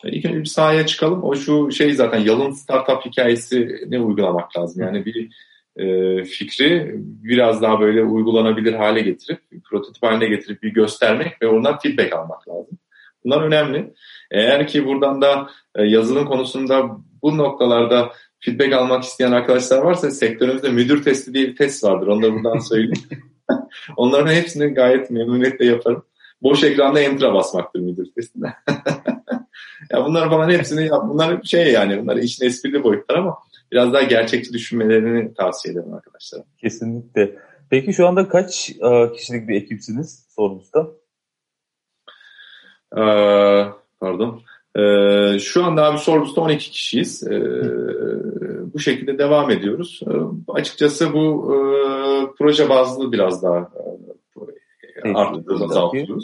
İlk 0.04 0.26
önce 0.26 0.40
bir 0.40 0.46
sahaya 0.46 0.86
çıkalım. 0.86 1.24
O 1.24 1.36
şu 1.36 1.72
şey 1.72 1.94
zaten 1.94 2.20
yalın 2.20 2.52
startup 2.52 3.06
hikayesi 3.06 3.86
ne 3.88 4.00
uygulamak 4.00 4.58
lazım. 4.58 4.84
Yani 4.84 5.06
bir 5.06 5.30
e, 5.78 5.86
fikri 6.24 6.96
biraz 6.98 7.62
daha 7.62 7.80
böyle 7.80 8.04
uygulanabilir 8.04 8.74
hale 8.74 9.02
getirip, 9.02 9.40
prototip 9.70 10.04
haline 10.04 10.28
getirip 10.28 10.64
bir 10.64 10.74
göstermek 10.74 11.42
ve 11.42 11.48
ondan 11.48 11.80
feedback 11.80 12.14
almak 12.14 12.50
lazım. 12.50 12.78
Bunlar 13.26 13.42
önemli. 13.42 13.94
Eğer 14.32 14.68
ki 14.68 14.86
buradan 14.86 15.22
da 15.22 15.50
e, 15.76 15.84
yazılım 15.84 16.26
konusunda 16.26 16.98
bu 17.22 17.38
noktalarda 17.38 18.12
feedback 18.40 18.74
almak 18.74 19.04
isteyen 19.04 19.32
arkadaşlar 19.32 19.78
varsa 19.78 20.12
sektörümüzde 20.12 20.70
müdür 20.70 21.04
testi 21.04 21.34
diye 21.34 21.48
bir 21.48 21.56
test 21.56 21.84
vardır. 21.84 22.08
Da 22.08 22.34
buradan 22.34 22.60
söyleyeyim. 22.70 23.04
Onların 23.98 24.34
hepsini 24.34 24.74
gayet 24.74 25.12
memnuniyetle 25.12 25.66
yaparım. 25.66 26.04
Boş 26.42 26.64
ekranda 26.64 27.00
enter'a 27.00 27.34
basmaktır 27.34 27.80
müdür 27.80 28.08
testinde. 28.16 28.54
ya 29.92 30.06
bunlar 30.06 30.30
falan 30.30 30.50
hepsini 30.50 30.86
yap. 30.86 31.04
Bunlar 31.10 31.44
şey 31.44 31.72
yani 31.72 32.02
bunlar 32.02 32.18
işin 32.18 32.46
esprili 32.46 32.84
boyutlar 32.84 33.16
ama 33.16 33.38
biraz 33.72 33.94
daha 33.94 34.04
gerçekçi 34.04 34.54
düşünmelerini 34.54 35.34
tavsiye 35.34 35.74
ederim 35.74 35.94
arkadaşlar. 35.94 36.42
Kesinlikle. 36.58 37.36
Peki 37.70 37.94
şu 37.94 38.08
anda 38.08 38.28
kaç 38.28 38.70
e, 38.70 39.12
kişilik 39.14 39.48
bir 39.48 39.56
ekipsiniz 39.56 40.28
sorumuzda? 40.36 40.88
Ee, 42.98 43.02
pardon. 44.00 44.42
Ee, 44.76 45.40
şu 45.40 45.66
anda 45.66 45.86
abi 45.86 45.98
sorumuzda 45.98 46.42
12 46.42 46.72
kişiyiz. 46.72 47.24
Ee, 47.28 47.42
bu 48.74 48.80
şekilde 48.80 49.18
devam 49.18 49.52
ediyoruz. 49.52 50.00
Ee, 50.08 50.12
açıkçası 50.54 51.14
bu 51.14 51.54
e, 51.54 51.58
proje 52.38 52.70
bazlı 52.70 53.12
biraz 53.12 53.44
daha 53.44 53.72
e, 55.04 55.14
arttırıyoruz, 55.14 55.62
azaltıyoruz. 55.62 56.24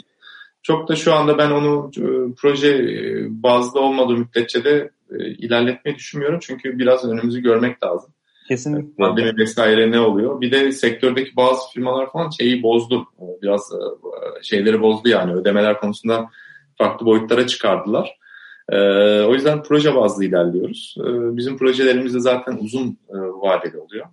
Çok 0.62 0.88
da 0.88 0.96
şu 0.96 1.14
anda 1.14 1.38
ben 1.38 1.50
onu 1.50 1.90
e, 1.96 2.34
proje 2.34 2.86
bazlı 3.30 3.80
olmadığı 3.80 4.16
müddetçe 4.16 4.64
de 4.64 4.90
e, 5.12 5.28
ilerletmeyi 5.28 5.96
düşünmüyorum. 5.96 6.38
Çünkü 6.42 6.78
biraz 6.78 7.04
önümüzü 7.04 7.40
görmek 7.40 7.84
lazım. 7.84 8.12
Kesinlikle. 8.48 8.94
Pandemi 9.04 9.38
vesaire 9.38 9.90
ne 9.90 10.00
oluyor? 10.00 10.40
Bir 10.40 10.50
de 10.50 10.72
sektördeki 10.72 11.36
bazı 11.36 11.70
firmalar 11.74 12.12
falan 12.12 12.30
şeyi 12.30 12.62
bozdu. 12.62 13.06
Biraz 13.42 13.72
şeyleri 14.42 14.80
bozdu 14.80 15.08
yani 15.08 15.32
ödemeler 15.32 15.80
konusunda 15.80 16.30
farklı 16.78 17.06
boyutlara 17.06 17.46
çıkardılar. 17.46 18.18
o 19.26 19.34
yüzden 19.34 19.62
proje 19.62 19.94
bazlı 19.94 20.24
ilerliyoruz. 20.24 20.94
bizim 21.36 21.58
projelerimiz 21.58 22.14
de 22.14 22.20
zaten 22.20 22.58
uzun 22.60 22.98
vadeli 23.42 23.78
oluyor. 23.78 24.06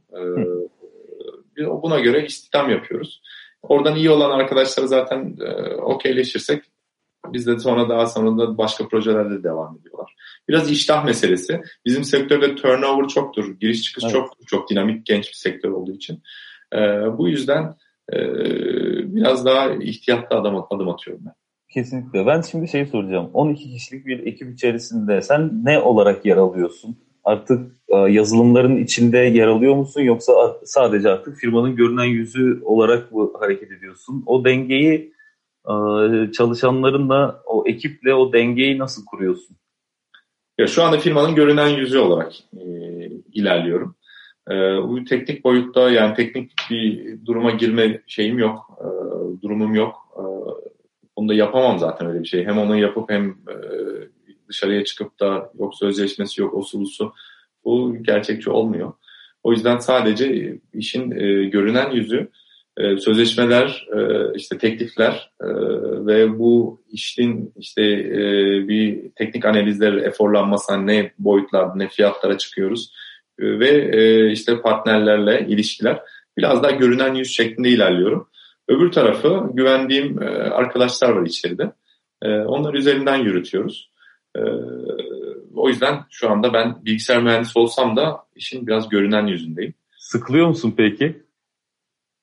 buna 1.58 2.00
göre 2.00 2.26
istihdam 2.26 2.70
yapıyoruz. 2.70 3.22
Oradan 3.70 3.96
iyi 3.96 4.10
olan 4.10 4.40
arkadaşlara 4.40 4.88
zaten 4.88 5.38
e, 5.42 5.76
okeyleşirsek 5.76 6.64
biz 7.34 7.48
de 7.48 7.60
sonra 7.60 7.90
daha 7.90 8.08
sonra 8.08 8.38
da 8.38 8.58
başka 8.58 8.88
projelerde 8.88 9.44
devam 9.44 9.78
ediyorlar. 9.78 10.16
Biraz 10.50 10.72
iştah 10.72 11.06
meselesi. 11.06 11.62
Bizim 11.86 12.04
sektörde 12.04 12.56
turnover 12.56 13.08
çoktur. 13.08 13.60
Giriş 13.60 13.84
çıkış 13.84 14.04
evet. 14.04 14.14
çok 14.14 14.48
çok 14.48 14.70
dinamik 14.70 15.06
genç 15.06 15.28
bir 15.28 15.34
sektör 15.34 15.70
olduğu 15.70 15.92
için. 15.92 16.24
E, 16.74 16.78
bu 17.18 17.30
yüzden 17.30 17.76
e, 18.14 18.18
biraz 19.16 19.46
daha 19.46 19.74
ihtiyatlı 19.74 20.38
adım, 20.38 20.56
adım 20.70 20.90
atıyorum 20.90 21.24
ben. 21.26 21.34
Kesinlikle. 21.74 22.26
Ben 22.26 22.42
şimdi 22.42 22.68
şey 22.68 22.86
soracağım. 22.86 23.30
12 23.34 23.72
kişilik 23.72 24.06
bir 24.06 24.28
ekip 24.28 24.54
içerisinde 24.54 25.22
sen 25.22 25.52
ne 25.64 25.80
olarak 25.80 26.26
yer 26.26 26.38
alıyorsun? 26.38 26.98
Artık 27.24 27.72
e, 27.90 27.96
yazılımların 27.96 28.78
içinde 28.78 29.18
yer 29.18 29.48
alıyor 29.48 29.76
musun 29.76 30.02
yoksa 30.02 30.34
sadece 30.66 31.10
artık 31.10 31.38
firmanın 31.38 31.76
görünen 31.76 32.06
yüzü 32.06 32.62
olarak 32.64 33.12
mı 33.12 33.32
hareket 33.40 33.72
ediyorsun? 33.72 34.24
O 34.26 34.46
dengeyi 34.46 35.14
e, 35.66 35.76
çalışanlarınla, 36.32 37.42
o 37.46 37.64
ekiple 37.68 38.14
o 38.14 38.34
dengeyi 38.34 38.78
nasıl 38.78 39.06
kuruyorsun? 39.06 39.58
Ya 40.58 40.68
şu 40.68 40.84
anda 40.84 40.98
firmanın 40.98 41.36
görünen 41.36 41.68
yüzü 41.68 41.98
olarak 41.98 42.34
e, 42.54 42.66
ilerliyorum. 43.34 43.96
E, 44.52 44.54
bu 44.84 45.04
teknik 45.04 45.44
boyutta 45.44 45.90
yani 45.90 46.16
teknik 46.16 46.52
bir 46.70 47.16
duruma 47.26 47.52
girme 47.52 48.02
şeyim 48.08 48.40
yok, 48.40 48.80
e, 48.80 48.88
durumum 49.42 49.76
yok. 49.76 49.96
E, 50.18 50.24
onu 51.16 51.30
da 51.30 51.34
yapamam 51.34 51.80
zaten 51.80 52.08
öyle 52.08 52.20
bir 52.20 52.28
şey. 52.28 52.46
Hem 52.46 52.58
onu 52.58 52.78
yapıp 52.78 53.10
hem 53.10 53.30
e, 53.30 53.56
dışarıya 54.50 54.84
çıkıp 54.84 55.20
da 55.20 55.52
yok 55.60 55.76
sözleşmesi 55.76 56.42
yok 56.42 56.54
o 56.54 56.62
sulusu 56.62 57.14
bu 57.66 57.96
gerçekçi 58.02 58.50
olmuyor. 58.50 58.94
O 59.44 59.52
yüzden 59.52 59.78
sadece 59.78 60.58
işin 60.74 61.12
e, 61.12 61.46
görünen 61.46 61.92
yüzü 61.92 62.30
e, 62.78 62.98
sözleşmeler, 62.98 63.88
e, 63.96 64.00
işte 64.36 64.58
teklifler 64.58 65.32
e, 65.42 65.48
ve 66.06 66.40
bu 66.40 66.82
işin 66.92 67.54
işte 67.58 67.84
e, 67.94 68.22
bir 68.68 69.12
teknik 69.16 69.46
analizler, 69.46 69.94
eforlanması 69.94 70.88
ne 70.88 71.12
boyutlar, 71.20 71.80
ne 71.80 71.88
fiyatlara 71.88 72.38
çıkıyoruz 72.38 72.94
e, 73.40 73.60
ve 73.60 73.70
e, 73.70 74.32
işte 74.32 74.62
partnerlerle 74.62 75.46
ilişkiler 75.50 76.00
biraz 76.38 76.64
daha 76.64 76.72
görünen 76.72 77.14
yüz 77.14 77.36
şeklinde 77.36 77.70
ilerliyorum. 77.70 78.28
Öbür 78.68 78.92
tarafı 78.92 79.44
güvendiğim 79.54 80.24
e, 80.24 80.26
arkadaşlar 80.30 81.10
var 81.10 81.26
içeride. 81.26 81.72
E, 82.22 82.30
onlar 82.30 82.74
üzerinden 82.74 83.18
yürütüyoruz. 83.18 83.92
E, 84.38 84.42
o 85.56 85.70
yüzden 85.70 86.00
şu 86.10 86.30
anda 86.30 86.54
ben 86.54 86.86
bilgisayar 86.86 87.24
mühendisi 87.24 87.60
olsam 87.60 87.96
da 87.96 88.24
işin 88.36 88.68
biraz 88.68 88.90
görünen 88.90 89.28
yüzündeyim. 89.28 89.74
Sıkılıyor 89.98 90.48
musun 90.48 90.74
peki? 90.78 91.25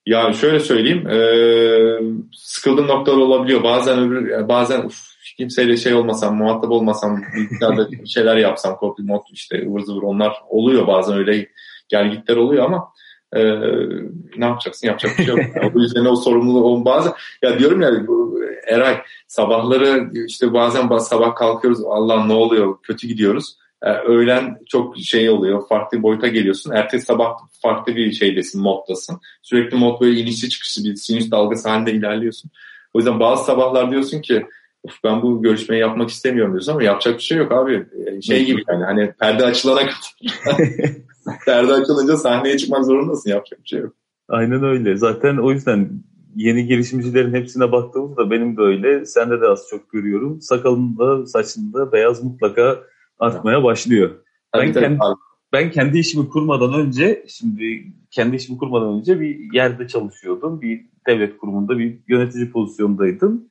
Ya 0.07 0.33
şöyle 0.33 0.61
söyleyeyim, 0.61 1.09
e, 1.09 1.19
sıkıldığım 2.33 2.87
noktalar 2.87 3.17
olabiliyor. 3.17 3.65
Bazen 3.65 3.99
öbür, 3.99 4.49
bazen 4.49 4.85
uf, 4.85 5.13
kimseyle 5.37 5.77
şey 5.77 5.95
olmasam, 5.95 6.37
muhatap 6.37 6.71
olmasam, 6.71 7.23
bilgisayarda 7.37 7.89
şeyler 8.07 8.37
yapsam, 8.37 8.77
copy 8.81 9.03
mod 9.03 9.23
işte 9.33 9.67
ıvır 9.67 9.81
zıvır 9.81 10.03
onlar 10.03 10.33
oluyor. 10.49 10.87
Bazen 10.87 11.19
öyle 11.19 11.49
gelgitler 11.89 12.37
oluyor 12.37 12.65
ama 12.65 12.93
e, 13.33 13.43
ne 14.37 14.45
yapacaksın? 14.45 14.87
Yapacak 14.87 15.19
bir 15.19 15.25
şey 15.25 15.35
yok. 15.35 15.45
Yani, 15.57 15.73
o 15.75 15.79
yüzden 15.79 16.05
o 16.05 16.17
sorumluluğu 16.17 16.85
bazen 16.85 17.13
ya 17.43 17.59
diyorum 17.59 17.81
ya 17.81 17.91
Eray 18.67 19.03
sabahları 19.27 20.11
işte 20.27 20.53
bazen 20.53 20.99
sabah 20.99 21.35
kalkıyoruz 21.35 21.85
Allah 21.85 22.25
ne 22.25 22.33
oluyor 22.33 22.77
kötü 22.83 23.07
gidiyoruz. 23.09 23.57
Ee, 23.83 23.91
öğlen 23.91 24.59
çok 24.69 24.99
şey 24.99 25.31
oluyor 25.31 25.69
farklı 25.69 26.03
boyuta 26.03 26.29
geliyorsun. 26.29 26.73
Ertesi 26.73 27.07
sabah 27.07 27.33
farklı 27.63 27.97
bir 27.97 28.13
şeydesin 28.13 28.63
moddasın. 28.63 29.21
Sürekli 29.43 29.77
mod 29.77 30.01
böyle 30.01 30.21
inişli 30.21 30.49
çıkışlı 30.49 30.85
bir 30.85 30.97
sinüs 30.97 31.31
dalgası 31.31 31.69
halinde 31.69 31.93
ilerliyorsun. 31.93 32.51
O 32.95 32.99
yüzden 32.99 33.21
bazı 33.21 33.45
sabahlar 33.45 33.91
diyorsun 33.91 34.21
ki 34.21 34.47
Uf, 34.83 35.05
ben 35.05 35.23
bu 35.23 35.43
görüşmeyi 35.43 35.81
yapmak 35.81 36.11
istemiyorum 36.11 36.53
diyorsun 36.53 36.73
ama 36.73 36.83
yapacak 36.83 37.17
bir 37.19 37.23
şey 37.23 37.39
yok 37.39 37.53
abi. 37.53 37.87
Ee, 38.07 38.23
şey 38.23 38.45
gibi 38.45 38.63
yani 38.69 38.85
hani 38.85 39.13
perde 39.13 39.45
açılana 39.45 39.81
kadar. 39.81 40.17
perde 41.47 41.73
açılınca 41.73 42.17
sahneye 42.17 42.59
çıkmak 42.59 42.85
zorundasın 42.85 43.31
yapacak 43.31 43.63
bir 43.65 43.69
şey 43.69 43.81
yok. 43.81 43.95
Aynen 44.29 44.65
öyle. 44.65 44.97
Zaten 44.97 45.37
o 45.37 45.53
yüzden 45.53 45.91
yeni 46.37 46.67
girişimcilerin 46.67 47.35
hepsine 47.35 47.73
baktığımızda 47.73 48.31
benim 48.31 48.57
de 48.57 48.61
öyle. 48.61 49.07
Sende 49.07 49.41
de 49.41 49.47
az 49.47 49.67
çok 49.71 49.91
görüyorum. 49.91 50.41
Sakalında, 50.41 51.27
saçında 51.27 51.93
beyaz 51.93 52.25
mutlaka 52.25 52.79
artmaya 53.23 53.65
başlıyor. 53.65 54.11
ben 54.55 54.73
kendi, 54.73 54.99
ben 55.53 55.71
kendi 55.71 55.99
işimi 55.99 56.29
kurmadan 56.29 56.75
önce, 56.75 57.25
şimdi 57.29 57.85
kendi 58.11 58.37
işimi 58.37 58.59
kurmadan 58.59 58.99
önce 58.99 59.21
bir 59.21 59.53
yerde 59.55 59.89
çalışıyordum. 59.89 60.61
Bir 60.61 60.87
devlet 61.07 61.39
kurumunda 61.39 61.79
bir 61.79 61.99
yönetici 62.09 62.51
pozisyondaydım. 62.51 63.51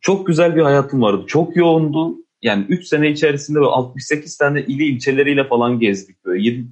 çok 0.00 0.26
güzel 0.26 0.56
bir 0.56 0.62
hayatım 0.62 1.02
vardı. 1.02 1.24
Çok 1.26 1.56
yoğundu. 1.56 2.16
Yani 2.42 2.66
3 2.68 2.86
sene 2.86 3.10
içerisinde 3.10 3.58
böyle 3.58 3.70
68 3.70 4.36
tane 4.36 4.62
ili 4.62 4.84
ilçeleriyle 4.84 5.44
falan 5.48 5.78
gezdik. 5.78 6.24
Böyle 6.24 6.42
7, 6.42 6.66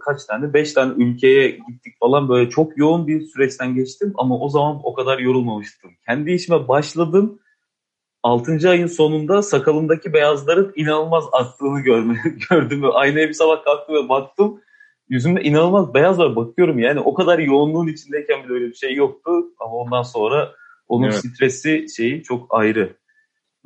kaç 0.00 0.24
tane? 0.24 0.54
5 0.54 0.72
tane 0.72 1.04
ülkeye 1.04 1.50
gittik 1.50 1.94
falan. 2.00 2.28
Böyle 2.28 2.50
çok 2.50 2.78
yoğun 2.78 3.06
bir 3.06 3.20
süreçten 3.20 3.74
geçtim. 3.74 4.12
Ama 4.14 4.38
o 4.38 4.48
zaman 4.48 4.80
o 4.82 4.94
kadar 4.94 5.18
yorulmamıştım. 5.18 5.90
Kendi 6.06 6.32
işime 6.32 6.68
başladım. 6.68 7.40
6. 8.22 8.70
ayın 8.70 8.86
sonunda 8.86 9.42
sakalımdaki 9.42 10.12
beyazların 10.12 10.72
inanılmaz 10.76 11.24
arttığını 11.32 11.80
gördüm. 12.50 12.82
Aynaya 12.92 13.28
bir 13.28 13.34
sabah 13.34 13.64
kalktım 13.64 13.94
ve 13.94 14.08
baktım. 14.08 14.60
Yüzümde 15.08 15.42
inanılmaz 15.42 15.94
beyaz 15.94 16.18
var. 16.18 16.36
Bakıyorum 16.36 16.78
yani 16.78 17.00
o 17.00 17.14
kadar 17.14 17.38
yoğunluğun 17.38 17.86
içindeyken 17.86 18.44
bile 18.44 18.52
öyle 18.52 18.68
bir 18.68 18.74
şey 18.74 18.94
yoktu. 18.94 19.30
Ama 19.60 19.72
ondan 19.72 20.02
sonra 20.02 20.52
onun 20.88 21.04
evet. 21.04 21.14
stresi 21.14 21.86
şeyi 21.96 22.22
çok 22.22 22.54
ayrı. 22.54 22.96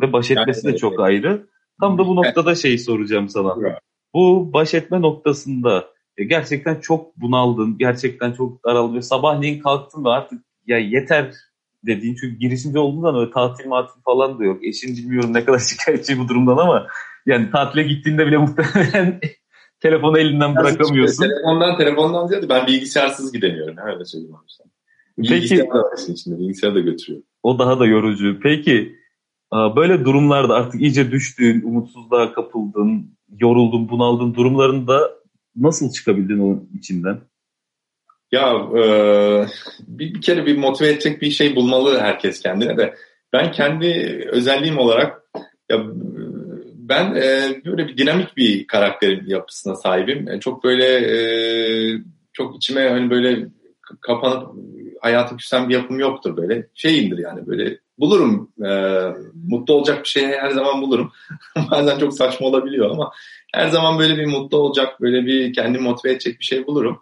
Ve 0.01 0.13
baş 0.13 0.31
etmesi 0.31 0.67
yani, 0.67 0.75
de 0.75 0.79
çok 0.79 0.93
evet. 0.93 1.01
ayrı. 1.01 1.47
Tam 1.81 1.99
da 1.99 2.07
bu 2.07 2.17
noktada 2.17 2.55
şeyi 2.55 2.79
soracağım 2.79 3.29
sana. 3.29 3.57
Evet. 3.61 3.79
Bu 4.15 4.53
baş 4.53 4.75
etme 4.75 5.01
noktasında 5.01 5.85
gerçekten 6.29 6.81
çok 6.81 7.17
bunaldın. 7.17 7.79
Gerçekten 7.79 8.33
çok 8.33 8.65
daraldın. 8.65 9.01
Sabahleyin 9.01 9.61
kalktın 9.61 10.05
ve 10.05 10.09
artık 10.09 10.45
ya 10.67 10.79
yeter 10.79 11.35
dediğin 11.87 12.15
çünkü 12.15 12.39
girişimci 12.39 12.79
olduğundan 12.79 13.17
öyle 13.17 13.31
tatil 13.31 13.67
matil 13.67 14.01
falan 14.05 14.39
da 14.39 14.45
yok. 14.45 14.65
Eşin 14.65 14.97
bilmiyorum 14.97 15.35
ne 15.35 15.45
kadar 15.45 15.59
şikayetçi 15.71 16.19
bu 16.19 16.29
durumdan 16.29 16.57
ama 16.57 16.87
yani 17.27 17.51
tatile 17.51 17.83
gittiğinde 17.83 18.27
bile 18.27 18.39
muhtemelen 18.39 19.21
telefonu 19.81 20.19
elinden 20.19 20.57
bırakamıyorsun. 20.57 21.23
Telefondan 21.23 21.77
telefondan 21.77 22.27
ziyade 22.27 22.49
ben 22.49 22.67
bilgisayarsız 22.67 23.33
gidemiyorum. 23.33 23.77
Öyle 23.87 24.05
söyleyeyim 24.05 24.35
abi. 24.35 24.45
Bilgisayar 25.19 25.59
Peki, 25.59 25.71
da 25.71 25.79
var 25.79 25.99
içinde. 26.09 26.39
Bilgisayar 26.39 26.75
da 26.75 26.81
götürüyor. 26.81 27.23
O 27.43 27.59
daha 27.59 27.79
da 27.79 27.87
yorucu. 27.87 28.41
Peki 28.43 28.97
böyle 29.53 30.05
durumlarda 30.05 30.55
artık 30.55 30.81
iyice 30.81 31.11
düştüğün, 31.11 31.63
umutsuzluğa 31.63 32.33
kapıldın, 32.33 33.17
yoruldun, 33.41 33.89
bunaldın 33.89 34.35
durumlarında 34.35 35.11
nasıl 35.57 35.93
çıkabildin 35.93 36.39
onun 36.39 36.71
içinden? 36.79 37.21
Ya 38.35 38.51
e, 38.51 38.85
bir, 39.81 40.15
bir 40.15 40.21
kere 40.21 40.47
bir 40.47 40.57
motive 40.57 40.89
edecek 40.89 41.23
bir 41.23 41.31
şey 41.31 41.57
bulmalı 41.57 42.01
herkes 42.01 42.41
kendine 42.41 42.77
de. 42.77 42.95
Ben 43.33 43.53
kendi 43.53 43.87
özelliğim 44.33 44.79
olarak 44.79 45.23
ya 45.71 45.85
ben 46.75 47.15
e, 47.15 47.55
böyle 47.65 47.89
bir 47.89 47.97
dinamik 47.97 48.37
bir 48.37 48.67
karakterin 48.67 49.27
yapısına 49.27 49.77
sahibim. 49.77 50.29
E, 50.29 50.41
çok 50.41 50.65
böyle 50.65 50.87
e, 50.87 51.19
çok 52.33 52.57
içime 52.57 52.89
hani 52.89 53.11
böyle 53.11 53.47
kapanıp 54.01 54.53
hayatı 55.01 55.37
küsen 55.37 55.69
bir 55.69 55.75
yapım 55.75 55.99
yoktur 55.99 56.37
böyle. 56.37 56.67
Şeyimdir 56.75 57.19
yani 57.19 57.47
böyle 57.47 57.79
bulurum. 57.99 58.53
E, 58.65 58.71
mutlu 59.49 59.75
olacak 59.75 60.03
bir 60.05 60.09
şey 60.09 60.27
her 60.27 60.51
zaman 60.51 60.83
bulurum. 60.83 61.13
Bazen 61.71 61.99
çok 61.99 62.15
saçma 62.15 62.47
olabiliyor 62.47 62.91
ama 62.91 63.13
her 63.55 63.69
zaman 63.69 63.99
böyle 63.99 64.17
bir 64.17 64.27
mutlu 64.27 64.59
olacak, 64.59 65.01
böyle 65.01 65.27
bir 65.27 65.53
kendimi 65.53 65.85
motive 65.85 66.13
edecek 66.13 66.41
bir 66.41 66.45
şey 66.45 66.67
bulurum. 66.67 67.01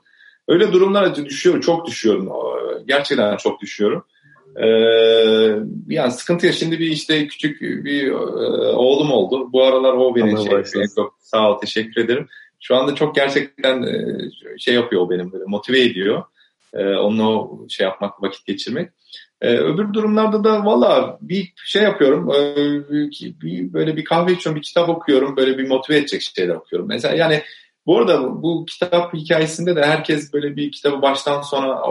Öyle 0.49 0.73
durumlara 0.73 1.15
düşüyorum, 1.15 1.61
çok 1.61 1.87
düşüyorum. 1.87 2.29
Gerçekten 2.87 3.37
çok 3.37 3.61
düşüyorum. 3.61 4.05
Ee, 4.57 4.67
yani 5.89 6.13
sıkıntı 6.13 6.53
şimdi 6.53 6.79
bir 6.79 6.87
işte 6.87 7.27
küçük 7.27 7.61
bir 7.61 8.09
e, 8.09 8.15
oğlum 8.73 9.11
oldu. 9.11 9.53
Bu 9.53 9.65
aralar 9.65 9.93
o 9.93 10.15
beni 10.15 10.45
şey, 10.45 10.85
çok 10.97 11.15
sağ 11.21 11.51
ol 11.51 11.59
teşekkür 11.59 12.05
ederim. 12.05 12.29
Şu 12.61 12.77
anda 12.77 12.95
çok 12.95 13.15
gerçekten 13.15 13.83
e, 13.83 14.19
şey 14.59 14.75
yapıyor 14.75 15.03
o 15.03 15.11
benim 15.11 15.33
böyle 15.33 15.45
motive 15.47 15.81
ediyor. 15.81 16.23
E, 16.75 16.85
onunla 16.85 17.29
o 17.29 17.67
şey 17.69 17.85
yapmak, 17.85 18.23
vakit 18.23 18.47
geçirmek. 18.47 18.91
E, 19.41 19.57
öbür 19.57 19.93
durumlarda 19.93 20.45
da 20.45 20.65
valla 20.65 21.19
bir 21.21 21.53
şey 21.57 21.83
yapıyorum. 21.83 22.31
E, 22.31 22.57
bir, 23.43 23.73
böyle 23.73 23.97
bir 23.97 24.05
kahve 24.05 24.33
içiyorum, 24.33 24.61
bir 24.61 24.67
kitap 24.67 24.89
okuyorum. 24.89 25.37
Böyle 25.37 25.59
bir 25.59 25.69
motive 25.69 25.97
edecek 25.97 26.23
şeyler 26.23 26.55
okuyorum. 26.55 26.89
Mesela 26.89 27.15
yani 27.15 27.43
bu 27.87 27.99
arada 27.99 28.43
bu 28.43 28.65
kitap 28.67 29.15
hikayesinde 29.15 29.77
de 29.77 29.83
herkes 29.83 30.33
böyle 30.33 30.57
bir 30.57 30.73
kitabı 30.73 31.03
baştan 31.03 31.43
sona 31.43 31.83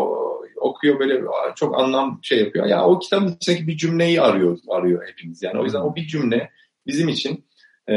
okuyor 0.55 0.99
böyle 0.99 1.21
çok 1.55 1.79
anlam 1.79 2.19
şey 2.23 2.39
yapıyor. 2.39 2.65
Ya 2.65 2.85
o 2.85 2.99
kitabın 2.99 3.35
içindeki 3.35 3.67
bir 3.67 3.77
cümleyi 3.77 4.21
arıyor 4.21 4.57
arıyor 4.69 5.07
hepimiz. 5.07 5.43
Yani 5.43 5.59
o 5.59 5.63
yüzden 5.63 5.81
o 5.81 5.95
bir 5.95 6.07
cümle 6.07 6.49
bizim 6.87 7.09
için 7.09 7.45
e, 7.89 7.95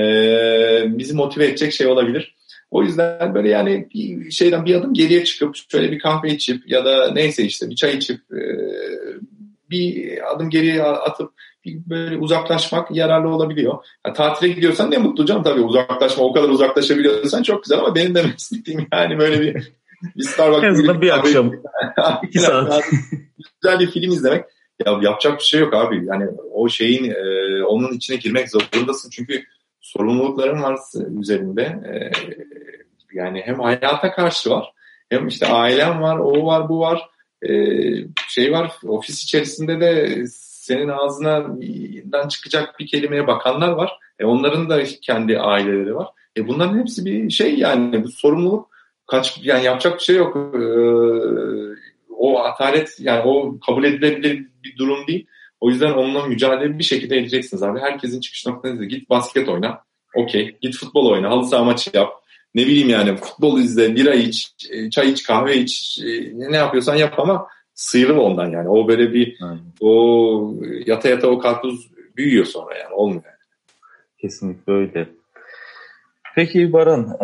bizi 0.98 1.14
motive 1.14 1.44
edecek 1.44 1.72
şey 1.72 1.86
olabilir. 1.86 2.34
O 2.70 2.82
yüzden 2.82 3.34
böyle 3.34 3.48
yani 3.48 3.88
bir 3.94 4.30
şeyden 4.30 4.64
bir 4.64 4.74
adım 4.74 4.94
geriye 4.94 5.24
çıkıp 5.24 5.56
şöyle 5.70 5.92
bir 5.92 5.98
kahve 5.98 6.30
içip 6.30 6.70
ya 6.70 6.84
da 6.84 7.12
neyse 7.12 7.42
işte 7.42 7.70
bir 7.70 7.76
çay 7.76 7.96
içip 7.96 8.20
e, 8.32 8.40
bir 9.74 10.18
adım 10.34 10.50
geriye 10.50 10.82
atıp 10.82 11.32
böyle 11.66 12.16
uzaklaşmak 12.16 12.90
yararlı 12.90 13.28
olabiliyor. 13.28 13.84
Yani 14.06 14.16
tatile 14.16 14.52
gidiyorsan 14.52 14.90
ne 14.90 14.98
mutlu 14.98 15.26
canım. 15.26 15.42
Tabii 15.42 15.60
uzaklaşma 15.60 16.24
o 16.24 16.32
kadar 16.32 16.48
uzaklaşabiliyorsan 16.48 17.42
çok 17.42 17.62
güzel 17.62 17.78
ama 17.78 17.94
benim 17.94 18.14
demek 18.14 18.38
istediğim 18.38 18.86
yani 18.92 19.18
böyle 19.18 19.40
bir, 19.40 19.72
bir 20.16 20.22
Starbucks 20.22 20.64
en 20.64 20.70
azından 20.70 21.00
bir 21.00 21.18
akşam. 21.18 21.52
İki 22.22 22.38
saat. 22.38 22.84
Güzel 23.62 23.80
bir 23.80 23.90
film 23.90 24.10
izlemek. 24.12 24.44
Ya 24.86 24.98
yapacak 25.02 25.38
bir 25.38 25.44
şey 25.44 25.60
yok 25.60 25.74
abi. 25.74 26.06
Yani 26.06 26.24
o 26.52 26.68
şeyin 26.68 27.10
e, 27.10 27.64
onun 27.64 27.92
içine 27.92 28.16
girmek 28.16 28.48
zorundasın. 28.50 29.10
Çünkü 29.10 29.44
sorumlulukların 29.80 30.62
var 30.62 30.78
üzerinde. 31.20 31.62
E, 31.62 32.10
yani 33.12 33.42
hem 33.44 33.60
hayata 33.60 34.12
karşı 34.12 34.50
var 34.50 34.74
hem 35.10 35.28
işte 35.28 35.46
ailem 35.46 36.02
var 36.02 36.18
o 36.18 36.46
var 36.46 36.68
bu 36.68 36.80
var 36.80 37.08
şey 38.28 38.52
var 38.52 38.72
ofis 38.82 39.22
içerisinde 39.22 39.80
de 39.80 40.24
senin 40.28 40.88
ağzından 40.88 42.28
çıkacak 42.28 42.78
bir 42.78 42.86
kelimeye 42.86 43.26
bakanlar 43.26 43.72
var. 43.72 43.98
E 44.18 44.24
onların 44.24 44.70
da 44.70 44.84
kendi 44.84 45.38
aileleri 45.38 45.94
var. 45.94 46.08
E 46.36 46.48
bunların 46.48 46.78
hepsi 46.78 47.04
bir 47.04 47.30
şey 47.30 47.58
yani 47.58 48.04
bu 48.04 48.08
sorumluluk 48.08 48.70
kaç 49.06 49.40
yani 49.42 49.64
yapacak 49.64 49.98
bir 49.98 50.02
şey 50.02 50.16
yok. 50.16 50.36
E, 50.36 50.62
o 52.18 52.40
atalet 52.40 52.96
yani 53.00 53.22
o 53.22 53.60
kabul 53.66 53.84
edilebilir 53.84 54.46
bir 54.64 54.76
durum 54.76 55.06
değil. 55.06 55.26
O 55.60 55.70
yüzden 55.70 55.92
onunla 55.92 56.26
mücadele 56.26 56.78
bir 56.78 56.84
şekilde 56.84 57.18
edeceksiniz 57.18 57.62
abi. 57.62 57.80
Herkesin 57.80 58.20
çıkış 58.20 58.46
noktası 58.46 58.84
git 58.84 59.10
basket 59.10 59.48
oyna. 59.48 59.80
Okey. 60.14 60.56
Git 60.60 60.76
futbol 60.76 61.10
oyna. 61.10 61.30
Halı 61.30 61.44
saha 61.44 61.64
maçı 61.64 61.90
yap. 61.94 62.23
Ne 62.54 62.66
bileyim 62.66 62.88
yani 62.88 63.16
futbol 63.16 63.58
izle, 63.58 63.96
bira 63.96 64.14
iç, 64.14 64.54
e, 64.70 64.90
çay 64.90 65.10
iç, 65.10 65.22
kahve 65.22 65.56
iç. 65.56 65.98
E, 66.04 66.32
ne 66.34 66.56
yapıyorsan 66.56 66.94
yap 66.94 67.18
ama 67.18 67.46
sıyrıl 67.74 68.18
ondan 68.18 68.50
yani. 68.50 68.68
O 68.68 68.88
böyle 68.88 69.12
bir 69.12 69.38
Aynen. 69.42 69.60
o 69.80 70.54
yata 70.86 71.08
yata 71.08 71.28
o 71.28 71.38
karpuz 71.38 71.90
büyüyor 72.16 72.44
sonra 72.44 72.78
yani 72.78 72.94
olmuyor. 72.94 73.24
Yani. 73.24 73.34
Kesinlikle 74.18 74.72
öyle. 74.72 75.08
Peki 76.34 76.72
Baran, 76.72 77.16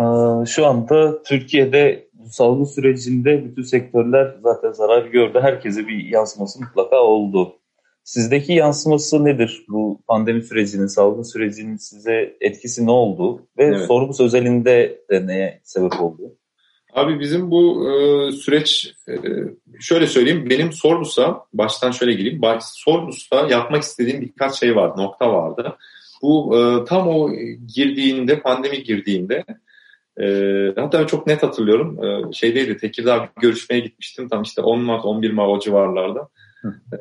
şu 0.45 0.67
anda 0.67 1.23
Türkiye'de 1.23 2.09
salgın 2.31 2.65
sürecinde 2.65 3.45
bütün 3.45 3.63
sektörler 3.63 4.37
zaten 4.43 4.73
zarar 4.73 5.05
gördü. 5.05 5.39
Herkese 5.43 5.89
bir 5.89 6.05
yansıması 6.05 6.61
mutlaka 6.61 6.97
oldu. 6.97 7.57
Sizdeki 8.05 8.53
yansıması 8.53 9.25
nedir? 9.25 9.65
Bu 9.69 10.01
pandemi 10.09 10.43
sürecinin, 10.43 10.87
salgın 10.87 11.23
sürecinin 11.23 11.77
size 11.77 12.37
etkisi 12.41 12.87
ne 12.87 12.91
oldu? 12.91 13.47
Ve 13.59 13.65
evet. 13.65 13.87
sorumuz 13.87 14.21
özelinde 14.21 15.03
de 15.11 15.27
neye 15.27 15.61
sebep 15.65 16.01
oldu? 16.01 16.37
Abi 16.95 17.21
bizim 17.21 17.51
bu 17.51 17.91
e, 17.91 18.33
süreç 18.33 18.95
e, 19.09 19.15
şöyle 19.81 20.07
söyleyeyim 20.07 20.51
benim 20.51 20.73
Sorbus'a 20.73 21.45
baştan 21.53 21.91
şöyle 21.91 22.13
gireyim. 22.13 22.41
Sorbus'ta 22.61 23.47
yapmak 23.49 23.83
istediğim 23.83 24.21
birkaç 24.21 24.55
şey 24.55 24.77
vardı, 24.77 25.01
nokta 25.01 25.33
vardı. 25.33 25.77
Bu 26.23 26.59
e, 26.59 26.85
tam 26.85 27.09
o 27.09 27.31
girdiğinde, 27.75 28.41
pandemi 28.41 28.83
girdiğinde 28.83 29.45
e, 30.21 30.27
hatta 30.77 31.07
çok 31.07 31.27
net 31.27 31.43
hatırlıyorum. 31.43 32.05
E, 32.05 32.33
şeydeydi 32.33 32.77
Tekirdağ 32.77 33.23
bir 33.23 33.43
görüşmeye 33.43 33.81
gitmiştim. 33.81 34.29
Tam 34.29 34.43
işte 34.43 34.63
10 34.63 34.81
Mart 34.81 35.05
11 35.05 35.31
Mart 35.31 35.49
o 35.49 35.61
civarlarda. 35.61 36.29
E, 36.93 37.01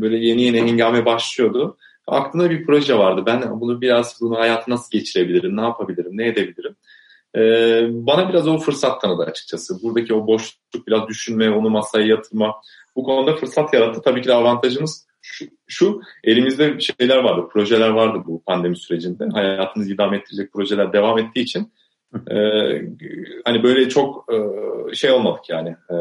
böyle 0.00 0.16
yeni 0.16 0.42
yeni 0.42 0.60
hengame 0.60 1.06
başlıyordu. 1.06 1.76
Aklımda 2.06 2.50
bir 2.50 2.66
proje 2.66 2.98
vardı. 2.98 3.22
Ben 3.26 3.60
bunu 3.60 3.80
biraz 3.80 4.18
bunu 4.20 4.38
hayatı 4.38 4.70
nasıl 4.70 4.98
geçirebilirim, 4.98 5.56
ne 5.56 5.60
yapabilirim, 5.60 6.10
ne 6.12 6.28
edebilirim? 6.28 6.76
e, 7.36 7.40
bana 7.90 8.28
biraz 8.28 8.48
o 8.48 8.58
fırsat 8.58 9.00
tanıdı 9.00 9.22
açıkçası. 9.22 9.82
Buradaki 9.82 10.14
o 10.14 10.26
boşluk 10.26 10.86
biraz 10.86 11.08
düşünme, 11.08 11.50
onu 11.50 11.70
masaya 11.70 12.06
yatırma. 12.06 12.54
Bu 12.96 13.04
konuda 13.04 13.36
fırsat 13.36 13.74
yarattı. 13.74 14.02
Tabii 14.04 14.22
ki 14.22 14.28
de 14.28 14.34
avantajımız 14.34 15.06
şu, 15.22 15.44
şu 15.66 16.00
elimizde 16.24 16.80
şeyler 16.80 17.16
vardı, 17.16 17.48
projeler 17.52 17.88
vardı 17.88 18.22
bu 18.26 18.42
pandemi 18.42 18.76
sürecinde. 18.76 19.28
Hayatınızı 19.32 19.92
idame 19.92 20.16
ettirecek 20.16 20.52
projeler 20.52 20.92
devam 20.92 21.18
ettiği 21.18 21.40
için 21.40 21.72
e, 22.30 22.36
hani 23.44 23.62
böyle 23.62 23.88
çok 23.88 24.32
e, 24.32 24.36
şey 24.94 25.10
olmadık 25.10 25.50
yani. 25.50 25.68
E, 25.68 25.96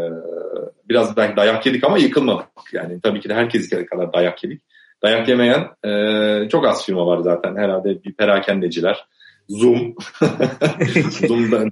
biraz 0.89 1.17
belki 1.17 1.37
dayak 1.37 1.65
yedik 1.65 1.83
ama 1.83 1.97
yıkılmadık. 1.97 2.47
Yani 2.73 3.01
tabii 3.01 3.19
ki 3.19 3.29
de 3.29 3.33
herkes 3.33 3.69
kadar 3.69 4.13
dayak 4.13 4.43
yedik. 4.43 4.61
Dayak 5.03 5.27
yemeyen 5.27 5.67
e, 5.85 6.49
çok 6.49 6.67
az 6.67 6.85
firma 6.85 7.05
var 7.05 7.17
zaten. 7.17 7.55
Herhalde 7.55 8.03
bir 8.03 8.13
perakendeciler, 8.13 9.05
Zoom. 9.49 9.95
Zoom, 11.27 11.51
da, 11.51 11.65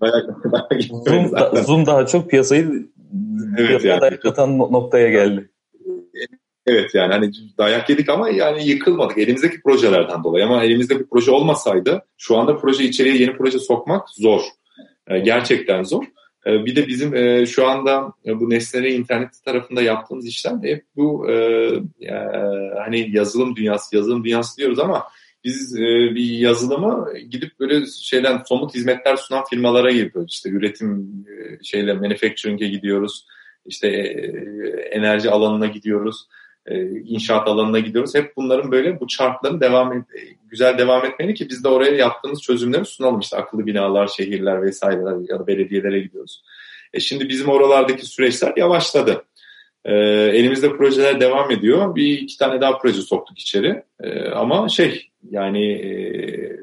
Zoom, 1.06 1.32
da, 1.32 1.64
Zoom 1.64 1.86
daha 1.86 2.06
çok 2.06 2.30
piyasayı 2.30 2.88
evet, 3.58 3.68
piyasaya 3.68 4.00
yani. 4.04 4.20
atan 4.26 4.58
noktaya 4.58 5.10
geldi. 5.10 5.50
Evet 6.68 6.95
yani 6.95 7.13
hani 7.13 7.32
dayak 7.57 7.89
yedik 7.89 8.09
ama 8.09 8.30
yani 8.30 8.68
yıkılmadık 8.68 9.18
elimizdeki 9.18 9.61
projelerden 9.61 10.24
dolayı 10.24 10.45
ama 10.45 10.63
elimizde 10.63 10.99
bir 10.99 11.05
proje 11.05 11.32
olmasaydı 11.32 12.05
şu 12.18 12.38
anda 12.38 12.57
proje 12.57 12.84
içeriye 12.84 13.18
yeni 13.18 13.38
proje 13.38 13.59
sokmak 13.59 14.09
zor. 14.09 14.41
E, 15.07 15.20
gerçekten 15.20 15.84
zor. 15.84 16.03
E, 16.47 16.65
bir 16.65 16.76
de 16.76 16.88
bizim 16.88 17.15
e, 17.15 17.45
şu 17.45 17.68
anda 17.68 18.13
bu 18.26 18.49
Nesne 18.49 18.89
internet 18.89 19.43
tarafında 19.45 19.82
yaptığımız 19.82 20.28
işler 20.28 20.61
de 20.61 20.72
hep 20.72 20.86
bu 20.95 21.28
hani 22.78 23.15
yazılım 23.15 23.55
dünyası, 23.55 23.95
yazılım 23.95 24.24
dünyası 24.24 24.57
diyoruz 24.57 24.80
ama 24.80 25.03
biz 25.43 25.76
bir 26.15 26.39
yazılımı 26.39 27.20
gidip 27.30 27.59
böyle 27.59 27.86
şeyden 27.86 28.43
somut 28.45 28.76
hizmetler 28.76 29.15
sunan 29.15 29.43
firmalara 29.49 29.91
yapıyoruz. 29.91 30.34
İşte 30.34 30.49
üretim 30.49 31.11
şeyle 31.63 31.93
manufacturing'e 31.93 32.68
gidiyoruz. 32.68 33.28
İşte 33.65 33.88
enerji 34.91 35.30
alanına 35.30 35.68
gidiyoruz 35.68 36.28
inşaat 37.05 37.47
alanına 37.47 37.80
gidiyoruz. 37.80 38.15
Hep 38.15 38.36
bunların 38.38 38.72
böyle 38.72 38.99
bu 38.99 39.07
çarkların 39.07 39.61
devam 39.61 39.93
et, 39.93 40.03
güzel 40.49 40.78
devam 40.78 41.05
etmeli 41.05 41.34
ki 41.34 41.49
biz 41.49 41.63
de 41.63 41.68
oraya 41.68 41.95
yaptığımız 41.95 42.41
çözümleri 42.41 42.86
sunalım. 42.86 43.20
İşte 43.20 43.38
akıllı 43.38 43.65
binalar, 43.65 44.07
şehirler 44.07 44.61
vesaireler 44.61 45.30
ya 45.30 45.39
da 45.39 45.47
belediyelere 45.47 45.99
gidiyoruz. 45.99 46.43
E 46.93 46.99
şimdi 46.99 47.30
bizim 47.30 47.49
oralardaki 47.49 48.05
süreçler 48.05 48.53
yavaşladı. 48.57 49.26
E, 49.86 49.93
elimizde 50.34 50.78
projeler 50.78 51.22
devam 51.22 51.51
ediyor. 51.51 51.95
Bir 51.95 52.20
iki 52.20 52.38
tane 52.38 52.61
daha 52.61 52.78
proje 52.78 53.01
soktuk 53.01 53.39
içeri. 53.39 53.84
E, 54.03 54.30
ama 54.30 54.70
şey 54.70 55.09
yani 55.30 55.72
e, 55.72 55.89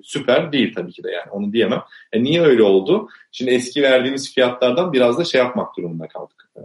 süper 0.02 0.52
değil 0.52 0.74
tabii 0.74 0.92
ki 0.92 1.04
de 1.04 1.10
yani 1.10 1.30
onu 1.30 1.52
diyemem. 1.52 1.82
E, 2.12 2.22
niye 2.22 2.42
öyle 2.42 2.62
oldu? 2.62 3.08
Şimdi 3.32 3.50
eski 3.50 3.82
verdiğimiz 3.82 4.34
fiyatlardan 4.34 4.92
biraz 4.92 5.18
da 5.18 5.24
şey 5.24 5.38
yapmak 5.38 5.76
durumunda 5.76 6.08
kaldık. 6.08 6.50
E, 6.56 6.60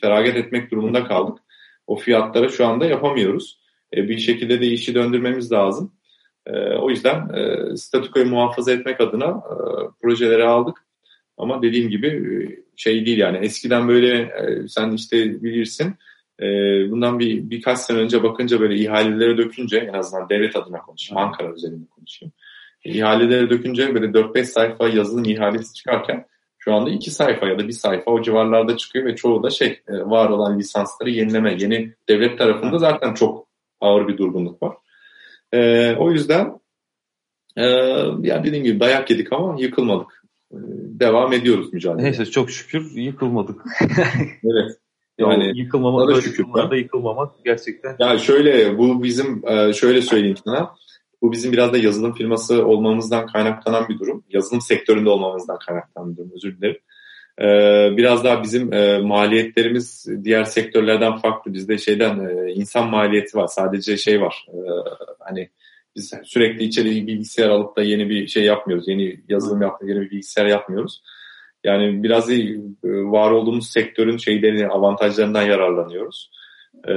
feragat 0.00 0.36
etmek 0.36 0.70
durumunda 0.70 1.04
kaldık 1.04 1.38
o 1.86 1.96
fiyatlara 1.96 2.48
şu 2.48 2.66
anda 2.66 2.86
yapamıyoruz. 2.86 3.60
E, 3.96 4.08
bir 4.08 4.18
şekilde 4.18 4.60
de 4.60 4.66
işi 4.66 4.94
döndürmemiz 4.94 5.52
lazım. 5.52 5.92
E, 6.46 6.74
o 6.74 6.90
yüzden 6.90 7.28
e, 7.34 7.76
statükoyu 7.76 8.26
muhafaza 8.26 8.72
etmek 8.72 9.00
adına 9.00 9.26
e, 9.26 9.56
projeleri 10.02 10.44
aldık. 10.44 10.76
Ama 11.38 11.62
dediğim 11.62 11.90
gibi 11.90 12.06
e, 12.06 12.32
şey 12.76 13.06
değil 13.06 13.18
yani 13.18 13.36
eskiden 13.36 13.88
böyle 13.88 14.18
e, 14.18 14.68
sen 14.68 14.90
işte 14.90 15.42
bilirsin 15.42 15.94
e, 16.40 16.46
bundan 16.90 17.18
bir 17.18 17.50
birkaç 17.50 17.78
sene 17.78 17.98
önce 17.98 18.22
bakınca 18.22 18.60
böyle 18.60 18.74
ihalelere 18.74 19.38
dökünce 19.38 19.78
en 19.78 19.92
azından 19.92 20.28
devlet 20.28 20.56
adına 20.56 20.78
konuşayım, 20.78 21.22
Ankara 21.22 21.52
üzerinde 21.52 21.86
konuşayım. 21.86 22.32
İhalelere 22.84 23.50
dökünce 23.50 23.94
böyle 23.94 24.06
4-5 24.06 24.44
sayfa 24.44 24.88
yazılım 24.88 25.24
ihalesi 25.24 25.74
çıkarken 25.74 26.26
şu 26.68 26.74
anda 26.74 26.90
iki 26.90 27.10
sayfa 27.10 27.46
ya 27.46 27.58
da 27.58 27.68
bir 27.68 27.72
sayfa 27.72 28.10
o 28.10 28.22
civarlarda 28.22 28.76
çıkıyor 28.76 29.06
ve 29.06 29.16
çoğu 29.16 29.42
da 29.42 29.50
şey 29.50 29.80
e, 29.88 29.92
var 29.92 30.28
olan 30.28 30.58
lisansları 30.58 31.10
yenileme. 31.10 31.56
Yeni 31.58 31.92
devlet 32.08 32.38
tarafında 32.38 32.78
zaten 32.78 33.14
çok 33.14 33.46
ağır 33.80 34.08
bir 34.08 34.18
durgunluk 34.18 34.62
var. 34.62 34.76
E, 35.52 35.92
o 35.94 36.10
yüzden 36.10 36.60
e, 37.56 37.64
yani 38.22 38.44
dediğim 38.44 38.64
gibi 38.64 38.80
dayak 38.80 39.10
yedik 39.10 39.32
ama 39.32 39.60
yıkılmadık. 39.60 40.22
E, 40.52 40.56
devam 41.00 41.32
ediyoruz 41.32 41.72
mücadele. 41.72 42.04
Neyse 42.04 42.26
çok 42.26 42.50
şükür 42.50 42.90
yıkılmadık. 42.96 43.62
evet. 44.44 44.70
Yani 45.18 45.58
yıkılmamak, 45.58 46.08
da 46.08 46.20
şükür. 46.20 46.76
yıkılmamak 46.76 47.44
gerçekten. 47.44 47.96
Ya 47.98 48.18
şöyle 48.18 48.78
bu 48.78 49.02
bizim 49.02 49.48
e, 49.48 49.72
şöyle 49.72 50.02
söyleyeyim 50.02 50.36
sana 50.44 50.74
bu 51.22 51.32
bizim 51.32 51.52
biraz 51.52 51.72
da 51.72 51.78
yazılım 51.78 52.14
firması 52.14 52.66
olmamızdan 52.66 53.26
kaynaklanan 53.26 53.88
bir 53.88 53.98
durum. 53.98 54.24
Yazılım 54.30 54.60
sektöründe 54.60 55.10
olmamızdan 55.10 55.58
kaynaklanan 55.58 56.12
bir 56.12 56.16
durum. 56.16 56.30
Özür 56.34 56.56
dilerim. 56.56 56.80
Ee, 57.40 57.96
biraz 57.96 58.24
daha 58.24 58.42
bizim 58.42 58.72
e, 58.72 58.98
maliyetlerimiz 58.98 60.08
diğer 60.24 60.44
sektörlerden 60.44 61.16
farklı. 61.16 61.52
Bizde 61.52 61.78
şeyden 61.78 62.18
e, 62.18 62.52
insan 62.52 62.90
maliyeti 62.90 63.38
var. 63.38 63.46
Sadece 63.46 63.96
şey 63.96 64.20
var. 64.20 64.46
E, 64.48 64.58
hani 65.20 65.50
biz 65.96 66.14
sürekli 66.24 66.64
içeri 66.64 67.06
bilgisayar 67.06 67.48
alıp 67.48 67.76
da 67.76 67.82
yeni 67.82 68.08
bir 68.08 68.26
şey 68.26 68.44
yapmıyoruz. 68.44 68.88
Yeni 68.88 69.20
yazılım 69.28 69.62
yaptık, 69.62 69.88
yeni 69.88 70.00
bir 70.00 70.10
bilgisayar 70.10 70.46
yapmıyoruz. 70.46 71.02
Yani 71.64 72.02
biraz 72.02 72.28
da 72.28 72.32
var 72.84 73.30
olduğumuz 73.30 73.70
sektörün 73.70 74.16
şeylerini, 74.16 74.68
avantajlarından 74.68 75.42
yararlanıyoruz. 75.42 76.30
Ee, 76.88 76.92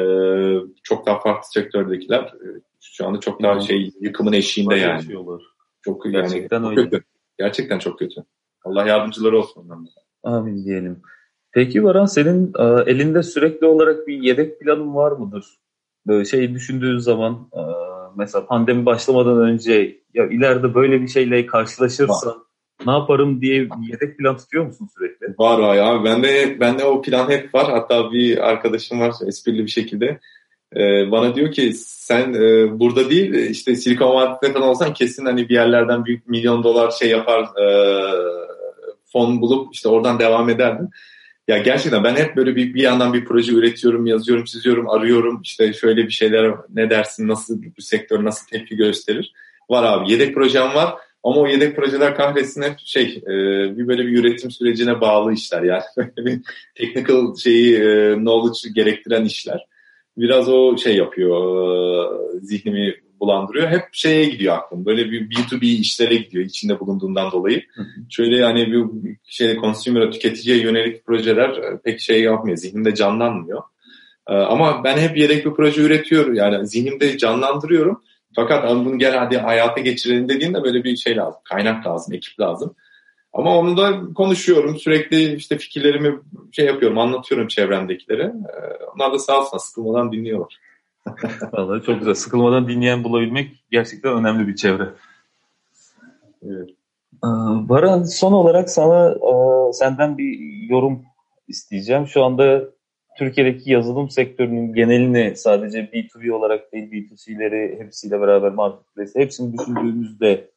çok 0.83 1.05
daha 1.05 1.19
farklı 1.19 1.47
sektördekiler 1.51 2.33
şu 2.81 3.07
anda 3.07 3.19
çok 3.19 3.43
daha 3.43 3.59
şey 3.59 3.91
yıkımın 4.01 4.33
eşiğinde 4.33 4.75
yani. 4.75 4.91
Yaşıyorlar. 4.91 5.41
Çok 5.81 6.05
Gerçekten 6.05 6.63
yani, 6.63 6.69
öyle. 6.69 6.89
kötü. 6.89 7.03
Gerçekten 7.37 7.79
çok 7.79 7.99
kötü. 7.99 8.21
Allah 8.65 8.87
yardımcıları 8.87 9.39
olsun 9.39 9.61
ondan. 9.61 9.87
Amin 10.23 10.65
diyelim. 10.65 11.01
Peki 11.51 11.83
Varan 11.83 12.05
senin 12.05 12.53
e, 12.59 12.91
elinde 12.91 13.23
sürekli 13.23 13.67
olarak 13.67 14.07
bir 14.07 14.23
yedek 14.23 14.59
planın 14.59 14.95
var 14.95 15.11
mıdır? 15.11 15.45
Böyle 16.07 16.25
şey 16.25 16.53
düşündüğün 16.53 16.97
zaman 16.97 17.49
e, 17.53 17.61
mesela 18.17 18.45
pandemi 18.45 18.85
başlamadan 18.85 19.41
önce 19.41 20.01
ya 20.13 20.27
ileride 20.27 20.75
böyle 20.75 21.01
bir 21.01 21.07
şeyle 21.07 21.45
karşılaşırsan 21.45 22.29
var. 22.29 22.37
ne 22.85 22.91
yaparım 22.91 23.41
diye 23.41 23.69
bir 23.69 23.91
yedek 23.91 24.17
plan 24.17 24.37
tutuyor 24.37 24.65
musun 24.65 24.89
sürekli? 24.97 25.35
Var 25.39 25.75
ya. 25.75 26.03
Bende 26.03 26.59
bende 26.59 26.85
o 26.85 27.01
plan 27.01 27.29
hep 27.29 27.55
var. 27.55 27.71
Hatta 27.71 28.11
bir 28.11 28.49
arkadaşım 28.49 28.99
var 28.99 29.13
esprili 29.27 29.63
bir 29.63 29.71
şekilde 29.71 30.19
e, 30.75 31.11
bana 31.11 31.35
diyor 31.35 31.51
ki 31.51 31.73
sen 31.73 32.33
e, 32.33 32.79
burada 32.79 33.09
değil 33.09 33.33
işte 33.33 33.75
Silikon 33.75 34.15
Vadisi'nde 34.15 34.53
falan 34.53 34.69
olsan 34.69 34.93
kesin 34.93 35.25
hani 35.25 35.49
bir 35.49 35.53
yerlerden 35.53 36.05
büyük 36.05 36.27
milyon 36.27 36.63
dolar 36.63 36.91
şey 36.91 37.09
yapar 37.09 37.43
e, 37.43 37.67
fon 39.05 39.41
bulup 39.41 39.73
işte 39.73 39.89
oradan 39.89 40.19
devam 40.19 40.49
ederdin. 40.49 40.89
Ya 41.47 41.57
gerçekten 41.57 42.03
ben 42.03 42.15
hep 42.15 42.35
böyle 42.35 42.55
bir, 42.55 42.73
bir 42.73 42.81
yandan 42.81 43.13
bir 43.13 43.25
proje 43.25 43.51
üretiyorum, 43.51 44.05
yazıyorum, 44.05 44.43
çiziyorum, 44.43 44.89
arıyorum. 44.89 45.41
işte 45.43 45.73
şöyle 45.73 46.05
bir 46.05 46.11
şeyler 46.11 46.51
ne 46.73 46.89
dersin, 46.89 47.27
nasıl 47.27 47.61
bu 47.77 47.81
sektör 47.81 48.23
nasıl 48.23 48.47
tepki 48.47 48.75
gösterir. 48.75 49.33
Var 49.69 49.83
abi 49.83 50.11
yedek 50.11 50.35
projem 50.35 50.75
var 50.75 50.95
ama 51.23 51.35
o 51.35 51.47
yedek 51.47 51.75
projeler 51.75 52.15
kahretsin 52.15 52.61
hep 52.61 52.79
şey 52.85 53.23
e, 53.27 53.33
bir 53.77 53.87
böyle 53.87 54.07
bir 54.07 54.19
üretim 54.19 54.51
sürecine 54.51 55.01
bağlı 55.01 55.33
işler 55.33 55.63
yani. 55.63 55.83
bir 56.17 56.39
technical 56.75 57.35
şeyi 57.35 57.75
e, 57.75 58.13
knowledge 58.13 58.73
gerektiren 58.75 59.25
işler 59.25 59.65
biraz 60.19 60.49
o 60.49 60.77
şey 60.77 60.97
yapıyor, 60.97 61.37
e, 62.35 62.39
zihnimi 62.39 62.95
bulandırıyor. 63.19 63.67
Hep 63.67 63.83
şeye 63.91 64.25
gidiyor 64.25 64.57
aklım. 64.57 64.85
Böyle 64.85 65.11
bir 65.11 65.29
B2B 65.29 65.65
işlere 65.65 66.15
gidiyor 66.15 66.45
içinde 66.45 66.79
bulunduğundan 66.79 67.31
dolayı. 67.31 67.63
Şöyle 68.09 68.37
yani 68.37 68.71
bir 68.71 69.17
şey 69.23 69.55
consumer 69.55 70.11
tüketiciye 70.11 70.57
yönelik 70.57 71.05
projeler 71.05 71.49
e, 71.49 71.79
pek 71.83 71.99
şey 71.99 72.21
yapmıyor. 72.21 72.57
Zihnimde 72.57 72.95
canlanmıyor. 72.95 73.63
E, 74.27 74.33
ama 74.33 74.83
ben 74.83 74.97
hep 74.97 75.17
yedek 75.17 75.45
bir 75.45 75.51
proje 75.51 75.81
üretiyorum. 75.81 76.35
Yani 76.35 76.67
zihnimde 76.67 77.17
canlandırıyorum. 77.17 78.03
Fakat 78.35 78.69
bunu 78.69 78.97
gel 78.99 79.17
hadi 79.17 79.37
hayata 79.37 79.81
geçirelim 79.81 80.29
dediğinde 80.29 80.63
böyle 80.63 80.83
bir 80.83 80.95
şey 80.95 81.15
lazım. 81.15 81.39
Kaynak 81.43 81.87
lazım, 81.87 82.13
ekip 82.13 82.39
lazım. 82.39 82.75
Ama 83.33 83.57
onu 83.57 83.77
da 83.77 84.13
konuşuyorum. 84.15 84.77
Sürekli 84.77 85.35
işte 85.35 85.57
fikirlerimi 85.57 86.19
şey 86.51 86.65
yapıyorum, 86.65 86.97
anlatıyorum 86.97 87.47
çevremdekilere. 87.47 88.23
Ee, 88.23 88.83
onlar 88.95 89.13
da 89.13 89.19
sağ 89.19 89.39
olsun 89.39 89.57
sıkılmadan 89.57 90.11
dinliyorlar. 90.11 90.57
Vallahi 91.53 91.83
çok 91.85 91.99
güzel. 91.99 92.13
Sıkılmadan 92.13 92.67
dinleyen 92.67 93.03
bulabilmek 93.03 93.51
gerçekten 93.71 94.13
önemli 94.13 94.47
bir 94.47 94.55
çevre. 94.55 94.89
Evet. 96.43 96.69
Ee, 97.23 97.27
Baran 97.69 98.03
son 98.03 98.33
olarak 98.33 98.69
sana 98.69 99.11
e, 99.11 99.33
senden 99.73 100.17
bir 100.17 100.39
yorum 100.69 101.01
isteyeceğim. 101.47 102.07
Şu 102.07 102.23
anda 102.23 102.63
Türkiye'deki 103.17 103.71
yazılım 103.71 104.09
sektörünün 104.09 104.73
genelini 104.73 105.35
sadece 105.35 105.79
B2B 105.79 106.31
olarak 106.31 106.73
değil 106.73 106.91
B2C'leri 106.91 107.79
hepsiyle 107.79 108.21
beraber 108.21 108.51
marketplace 108.51 109.19
hepsini 109.19 109.53
düşündüğümüzde 109.53 110.48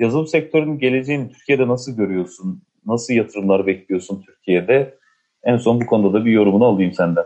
yazılım 0.00 0.26
sektörünün 0.26 0.78
geleceğini 0.78 1.32
Türkiye'de 1.32 1.68
nasıl 1.68 1.96
görüyorsun? 1.96 2.62
Nasıl 2.86 3.14
yatırımlar 3.14 3.66
bekliyorsun 3.66 4.22
Türkiye'de? 4.26 4.98
En 5.44 5.56
son 5.56 5.80
bu 5.80 5.86
konuda 5.86 6.20
da 6.20 6.24
bir 6.24 6.32
yorumunu 6.32 6.64
alayım 6.64 6.92
senden. 6.92 7.24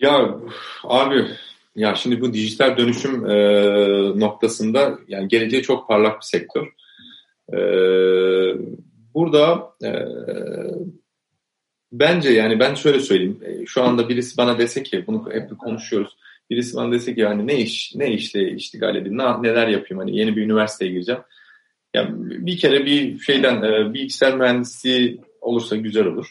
Ya 0.00 0.38
abi 0.84 1.26
ya 1.76 1.94
şimdi 1.94 2.20
bu 2.20 2.32
dijital 2.32 2.76
dönüşüm 2.76 3.26
e, 3.26 3.34
noktasında 4.20 4.98
yani 5.08 5.28
geleceği 5.28 5.62
çok 5.62 5.88
parlak 5.88 6.20
bir 6.20 6.26
sektör. 6.26 6.66
E, 7.52 7.58
burada 9.14 9.72
e, 9.84 9.90
bence 11.92 12.30
yani 12.30 12.60
ben 12.60 12.74
şöyle 12.74 13.00
söyleyeyim. 13.00 13.40
E, 13.44 13.66
şu 13.66 13.82
anda 13.82 14.08
birisi 14.08 14.36
bana 14.36 14.58
dese 14.58 14.82
ki 14.82 15.04
bunu 15.06 15.30
hep 15.32 15.58
konuşuyoruz. 15.58 16.16
Birisi 16.50 16.76
bana 16.76 16.92
dese 16.92 17.14
ki 17.14 17.20
yani 17.20 17.46
ne 17.46 17.58
iş 17.58 17.94
ne 17.94 18.12
işle 18.12 18.50
iştigal 18.50 18.96
edeyim, 18.96 19.18
ne, 19.18 19.42
neler 19.42 19.68
yapayım 19.68 19.98
hani 19.98 20.16
yeni 20.18 20.36
bir 20.36 20.42
üniversiteye 20.42 20.90
gireceğim. 20.90 21.20
Yani 21.94 22.10
bir 22.46 22.58
kere 22.58 22.86
bir 22.86 23.18
şeyden 23.18 23.62
e, 23.62 23.94
bilgisayar 23.94 24.36
mühendisliği 24.36 25.20
olursa 25.40 25.76
güzel 25.76 26.06
olur. 26.06 26.26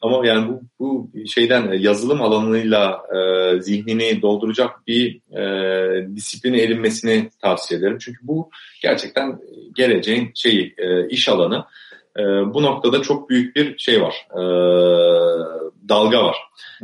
Ama 0.00 0.26
yani 0.26 0.48
bu, 0.48 0.62
bu 0.78 1.10
şeyden 1.26 1.72
e, 1.72 1.76
yazılım 1.76 2.22
alanıyla 2.22 3.02
e, 3.14 3.60
zihnini 3.60 4.22
dolduracak 4.22 4.86
bir 4.86 5.20
e, 5.38 6.16
disiplini 6.16 6.60
edinmesini 6.60 7.30
tavsiye 7.42 7.80
ederim. 7.80 7.98
Çünkü 8.00 8.18
bu 8.22 8.50
gerçekten 8.82 9.38
geleceğin 9.76 10.30
şeyi 10.34 10.74
e, 10.78 11.08
iş 11.08 11.28
alanı. 11.28 11.64
E, 12.18 12.22
bu 12.54 12.62
noktada 12.62 13.02
çok 13.02 13.30
büyük 13.30 13.56
bir 13.56 13.78
şey 13.78 14.02
var. 14.02 14.26
E, 14.32 14.42
dalga 15.88 16.24
var. 16.24 16.36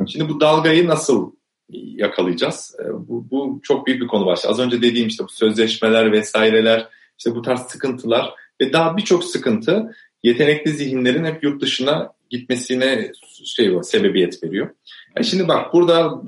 Şimdi 0.07 0.29
bu 0.29 0.39
dalgayı 0.39 0.87
nasıl 0.87 1.31
yakalayacağız. 1.73 2.75
Bu, 2.93 3.25
bu 3.31 3.59
çok 3.63 3.87
büyük 3.87 4.01
bir 4.01 4.07
konu 4.07 4.25
başlığı. 4.25 4.49
Az 4.49 4.59
önce 4.59 4.81
dediğim 4.81 5.07
işte 5.07 5.23
bu 5.23 5.29
sözleşmeler 5.29 6.11
vesaireler, 6.11 6.87
işte 7.21 7.35
bu 7.35 7.41
tarz 7.41 7.59
sıkıntılar 7.59 8.33
ve 8.61 8.73
daha 8.73 8.97
birçok 8.97 9.23
sıkıntı 9.23 9.95
yetenekli 10.23 10.71
zihinlerin 10.71 11.25
hep 11.25 11.43
yurt 11.43 11.61
dışına 11.61 12.11
gitmesine 12.29 13.11
şey 13.45 13.75
var, 13.75 13.83
sebebiyet 13.83 14.43
veriyor. 14.43 14.69
Yani 15.15 15.25
şimdi 15.25 15.47
bak 15.47 15.73
burada 15.73 16.21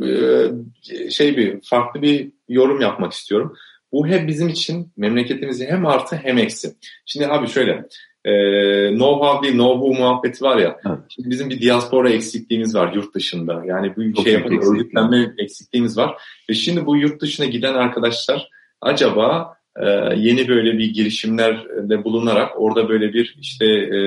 şey 1.09 1.37
bir 1.37 1.61
farklı 1.63 2.01
bir 2.01 2.31
yorum 2.49 2.81
yapmak 2.81 3.13
istiyorum. 3.13 3.55
Bu 3.91 4.07
hep 4.07 4.27
bizim 4.27 4.49
için 4.49 4.91
memleketimizi 4.97 5.65
hem 5.65 5.85
artı 5.85 6.15
hem 6.15 6.37
eksi. 6.37 6.75
Şimdi 7.05 7.27
abi 7.27 7.47
şöyle 7.47 7.71
e, 8.25 8.31
know-how 8.89 9.43
değil 9.43 9.53
know-who 9.53 9.97
muhabbeti 9.97 10.43
var 10.43 10.57
ya. 10.57 10.79
Evet. 10.87 10.99
Şimdi 11.09 11.29
bizim 11.29 11.49
bir 11.49 11.61
diaspora 11.61 12.09
eksikliğimiz 12.09 12.75
var 12.75 12.93
yurt 12.93 13.15
dışında. 13.15 13.63
Yani 13.65 13.95
bu 13.95 14.13
Çok 14.13 14.23
şey 14.23 14.33
yapan 14.33 14.51
örgütlenme 14.51 15.33
eksikliğimiz 15.37 15.97
var. 15.97 16.15
Ve 16.49 16.53
şimdi 16.53 16.85
bu 16.85 16.97
yurt 16.97 17.21
dışına 17.21 17.45
giden 17.45 17.73
arkadaşlar 17.73 18.49
acaba 18.81 19.57
e, 19.81 19.85
yeni 20.15 20.47
böyle 20.47 20.77
bir 20.77 20.93
girişimlerde 20.93 22.03
bulunarak 22.03 22.61
orada 22.61 22.89
böyle 22.89 23.13
bir 23.13 23.35
işte 23.39 23.65
e, 23.65 23.99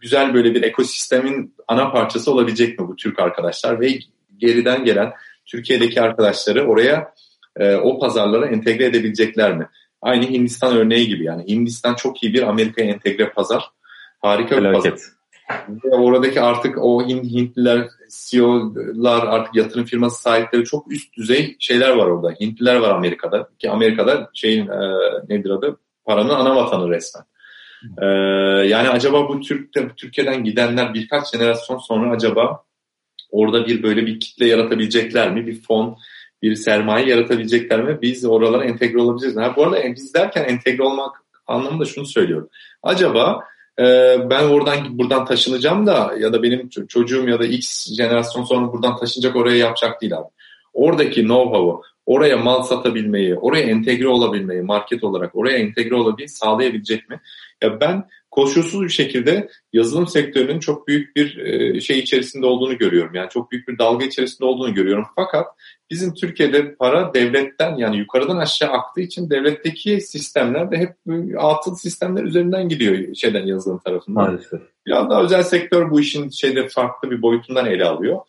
güzel 0.00 0.34
böyle 0.34 0.54
bir 0.54 0.62
ekosistemin 0.62 1.54
ana 1.68 1.90
parçası 1.90 2.32
olabilecek 2.32 2.78
mi 2.78 2.88
bu 2.88 2.96
Türk 2.96 3.18
arkadaşlar 3.18 3.80
ve 3.80 3.98
geriden 4.38 4.84
gelen 4.84 5.12
Türkiye'deki 5.46 6.00
arkadaşları 6.00 6.66
oraya 6.66 7.14
e, 7.56 7.74
o 7.74 7.98
pazarlara 7.98 8.46
entegre 8.46 8.84
edebilecekler 8.84 9.56
mi? 9.56 9.68
Aynı 10.02 10.24
Hindistan 10.24 10.76
örneği 10.76 11.08
gibi 11.08 11.24
yani. 11.24 11.48
Hindistan 11.48 11.94
çok 11.94 12.22
iyi 12.22 12.34
bir 12.34 12.42
Amerika'ya 12.42 12.90
entegre 12.90 13.30
pazar. 13.30 13.70
Harika 14.22 14.56
bir 14.56 14.72
pazar. 14.72 14.92
Ve 15.84 15.96
oradaki 15.96 16.40
artık 16.40 16.78
o 16.78 17.08
Hintliler, 17.08 17.88
CEO'lar, 18.10 19.26
artık 19.26 19.56
yatırım 19.56 19.84
firması 19.84 20.22
sahipleri 20.22 20.64
çok 20.64 20.92
üst 20.92 21.16
düzey 21.16 21.56
şeyler 21.58 21.90
var 21.90 22.06
orada. 22.06 22.34
Hintliler 22.40 22.76
var 22.76 22.90
Amerika'da. 22.90 23.48
Ki 23.58 23.70
Amerika'da 23.70 24.30
şeyin 24.34 24.68
e, 24.68 24.98
nedir 25.28 25.50
adı? 25.50 25.76
Paranın 26.04 26.28
ana 26.28 26.56
vatanı 26.56 26.90
resmen. 26.90 27.24
Ee, 28.02 28.06
yani 28.68 28.88
acaba 28.88 29.28
bu 29.28 29.40
Türk'te, 29.40 29.88
Türkiye'den 29.96 30.44
gidenler 30.44 30.94
birkaç 30.94 31.32
jenerasyon 31.32 31.78
sonra 31.78 32.10
acaba 32.10 32.64
orada 33.30 33.66
bir 33.66 33.82
böyle 33.82 34.06
bir 34.06 34.20
kitle 34.20 34.46
yaratabilecekler 34.46 35.32
mi? 35.32 35.46
Bir 35.46 35.62
fon, 35.62 35.96
bir 36.42 36.54
sermaye 36.54 37.08
yaratabilecekler 37.08 37.82
mi? 37.82 37.98
Biz 38.02 38.24
oralara 38.24 38.64
entegre 38.64 39.00
olabileceğiz. 39.00 39.36
Ha, 39.36 39.54
bu 39.56 39.64
arada 39.64 39.94
biz 39.96 40.14
derken 40.14 40.44
entegre 40.44 40.82
olmak 40.82 41.16
anlamında 41.46 41.84
şunu 41.84 42.06
söylüyorum. 42.06 42.48
Acaba 42.82 43.40
e, 43.80 43.84
ben 44.30 44.44
oradan 44.44 44.98
buradan 44.98 45.24
taşınacağım 45.24 45.86
da 45.86 46.14
ya 46.18 46.32
da 46.32 46.42
benim 46.42 46.68
çocuğum 46.68 47.28
ya 47.28 47.40
da 47.40 47.44
X 47.44 47.86
jenerasyon 47.96 48.44
sonra 48.44 48.72
buradan 48.72 48.96
taşınacak 48.96 49.36
oraya 49.36 49.56
yapacak 49.56 50.02
değil 50.02 50.16
abi. 50.16 50.28
Oradaki 50.72 51.20
know-how'u, 51.20 51.82
oraya 52.06 52.36
mal 52.36 52.62
satabilmeyi, 52.62 53.34
oraya 53.34 53.62
entegre 53.62 54.08
olabilmeyi, 54.08 54.62
market 54.62 55.04
olarak 55.04 55.36
oraya 55.36 55.58
entegre 55.58 55.94
olabilmeyi 55.94 56.28
sağlayabilecek 56.28 57.10
mi? 57.10 57.20
Ya 57.62 57.80
ben 57.80 58.04
koşulsuz 58.34 58.82
bir 58.82 58.88
şekilde 58.88 59.48
yazılım 59.72 60.06
sektörünün 60.06 60.60
çok 60.60 60.88
büyük 60.88 61.16
bir 61.16 61.36
e, 61.36 61.80
şey 61.80 61.98
içerisinde 61.98 62.46
olduğunu 62.46 62.78
görüyorum. 62.78 63.14
Yani 63.14 63.28
çok 63.28 63.52
büyük 63.52 63.68
bir 63.68 63.78
dalga 63.78 64.04
içerisinde 64.04 64.44
olduğunu 64.44 64.74
görüyorum. 64.74 65.04
Fakat 65.16 65.46
bizim 65.90 66.14
Türkiye'de 66.14 66.74
para 66.74 67.14
devletten 67.14 67.76
yani 67.76 67.96
yukarıdan 67.96 68.36
aşağı 68.36 68.70
aktığı 68.70 69.00
için 69.00 69.30
devletteki 69.30 70.00
sistemler 70.00 70.70
de 70.70 70.76
hep 70.76 70.94
atıl 71.38 71.74
sistemler 71.74 72.24
üzerinden 72.24 72.68
gidiyor 72.68 73.14
şeyden 73.14 73.46
yazılım 73.46 73.80
tarafından. 73.84 74.24
Maalesef. 74.24 74.60
Biraz 74.86 75.10
daha 75.10 75.22
özel 75.22 75.42
sektör 75.42 75.90
bu 75.90 76.00
işin 76.00 76.28
şeyde 76.28 76.68
farklı 76.68 77.10
bir 77.10 77.22
boyutundan 77.22 77.66
ele 77.66 77.84
alıyor. 77.84 78.20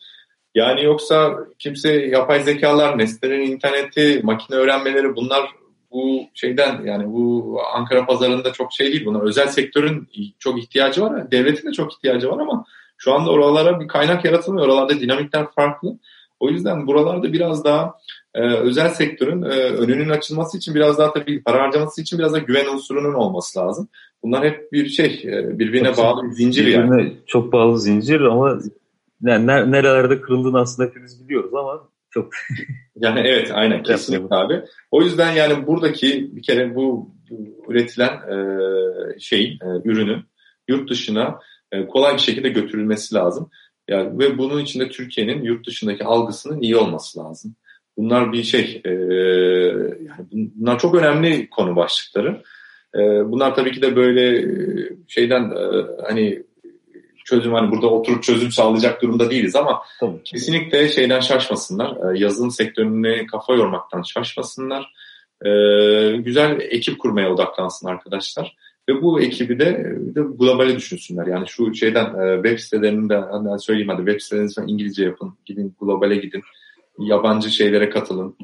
Yani 0.54 0.84
yoksa 0.84 1.36
kimse 1.58 1.92
yapay 1.92 2.42
zekalar, 2.42 2.98
nesnelerin 2.98 3.50
interneti, 3.50 4.20
makine 4.24 4.56
öğrenmeleri 4.56 5.16
bunlar 5.16 5.50
bu 5.90 6.20
şeyden 6.34 6.84
yani 6.84 7.12
bu 7.12 7.58
Ankara 7.74 8.06
pazarında 8.06 8.52
çok 8.52 8.72
şey 8.72 8.92
değil. 8.92 9.06
Buna 9.06 9.22
özel 9.22 9.48
sektörün 9.48 10.08
çok 10.38 10.58
ihtiyacı 10.58 11.02
var. 11.02 11.30
Devletin 11.30 11.68
de 11.68 11.72
çok 11.72 11.92
ihtiyacı 11.92 12.28
var 12.30 12.38
ama 12.38 12.64
şu 12.98 13.14
anda 13.14 13.30
oralara 13.30 13.80
bir 13.80 13.88
kaynak 13.88 14.24
yaratılmıyor. 14.24 14.66
Oralarda 14.66 15.00
dinamikler 15.00 15.46
farklı. 15.54 15.98
O 16.40 16.48
yüzden 16.48 16.86
buralarda 16.86 17.32
biraz 17.32 17.64
daha 17.64 17.94
e, 18.34 18.40
özel 18.40 18.88
sektörün 18.88 19.42
e, 19.42 19.46
önünün 19.56 20.08
açılması 20.08 20.58
için 20.58 20.74
biraz 20.74 20.98
daha 20.98 21.12
tabii 21.12 21.42
para 21.42 21.62
harcaması 21.62 22.02
için 22.02 22.18
biraz 22.18 22.32
da 22.32 22.38
güven 22.38 22.74
unsurunun 22.74 23.14
olması 23.14 23.58
lazım. 23.58 23.88
Bunlar 24.22 24.44
hep 24.44 24.72
bir 24.72 24.88
şey 24.88 25.24
e, 25.24 25.58
birbirine 25.58 25.88
çok 25.88 25.98
bağlı 25.98 26.22
bir 26.24 26.32
zincir 26.32 26.66
yani. 26.66 27.16
Çok 27.26 27.52
bağlı 27.52 27.80
zincir 27.80 28.20
ama 28.20 28.58
yani 29.22 29.46
nerelerde 29.46 30.20
kırıldığını 30.20 30.60
aslında 30.60 30.88
hepimiz 30.88 31.24
biliyoruz 31.24 31.54
ama 31.54 31.88
çok 32.10 32.32
yani 32.96 33.20
evet 33.20 33.50
aynen 33.54 33.82
kesinlikle 33.82 34.36
abi. 34.36 34.62
O 34.90 35.02
yüzden 35.02 35.32
yani 35.32 35.66
buradaki 35.66 36.36
bir 36.36 36.42
kere 36.42 36.74
bu, 36.74 37.14
bu 37.30 37.72
üretilen 37.72 38.12
e, 38.12 38.38
şeyin 39.20 39.52
e, 39.52 39.66
ürünün 39.84 40.22
yurt 40.68 40.90
dışına 40.90 41.40
e, 41.72 41.86
kolay 41.86 42.14
bir 42.14 42.20
şekilde 42.20 42.48
götürülmesi 42.48 43.14
lazım. 43.14 43.50
Yani 43.88 44.18
ve 44.18 44.38
bunun 44.38 44.60
içinde 44.60 44.88
Türkiye'nin 44.88 45.42
yurt 45.42 45.66
dışındaki 45.66 46.04
algısının 46.04 46.60
iyi 46.60 46.76
olması 46.76 47.18
lazım. 47.18 47.56
Bunlar 47.96 48.32
bir 48.32 48.42
şey 48.42 48.82
e, 48.84 48.90
yani 50.02 50.26
bunlar 50.30 50.78
çok 50.78 50.94
önemli 50.94 51.50
konu 51.50 51.76
başlıkları. 51.76 52.42
E, 52.94 53.00
bunlar 53.30 53.54
tabii 53.54 53.72
ki 53.72 53.82
de 53.82 53.96
böyle 53.96 54.38
e, 54.38 54.44
şeyden 55.08 55.50
e, 55.50 55.86
hani 56.08 56.42
çözüm 57.26 57.52
hani 57.52 57.70
burada 57.70 57.86
oturup 57.86 58.22
çözüm 58.22 58.50
sağlayacak 58.50 59.02
durumda 59.02 59.30
değiliz 59.30 59.56
ama 59.56 59.82
Tabii. 60.00 60.22
kesinlikle 60.24 60.88
şeyden 60.88 61.20
şaşmasınlar. 61.20 62.14
E, 62.14 62.18
yazılım 62.18 62.50
sektörüne 62.50 63.26
kafa 63.26 63.54
yormaktan 63.54 64.02
şaşmasınlar. 64.02 64.92
E, 65.44 65.50
güzel 66.16 66.60
ekip 66.60 66.98
kurmaya 66.98 67.32
odaklansın 67.32 67.88
arkadaşlar. 67.88 68.56
Ve 68.88 69.02
bu 69.02 69.20
ekibi 69.20 69.58
de, 69.58 69.84
de 70.14 70.20
globale 70.38 70.76
düşünsünler. 70.76 71.26
Yani 71.26 71.48
şu 71.48 71.74
şeyden 71.74 72.04
e, 72.04 72.34
web 72.34 72.58
sitelerinde 72.58 73.16
hani 73.16 73.60
söyleyeyim 73.60 73.88
hadi 73.88 74.06
web 74.06 74.20
sitelerinizi 74.20 74.60
İngilizce 74.66 75.04
yapın. 75.04 75.34
Gidin 75.46 75.76
globale 75.80 76.16
gidin. 76.16 76.42
Yabancı 76.98 77.50
şeylere 77.50 77.90
katılın. 77.90 78.36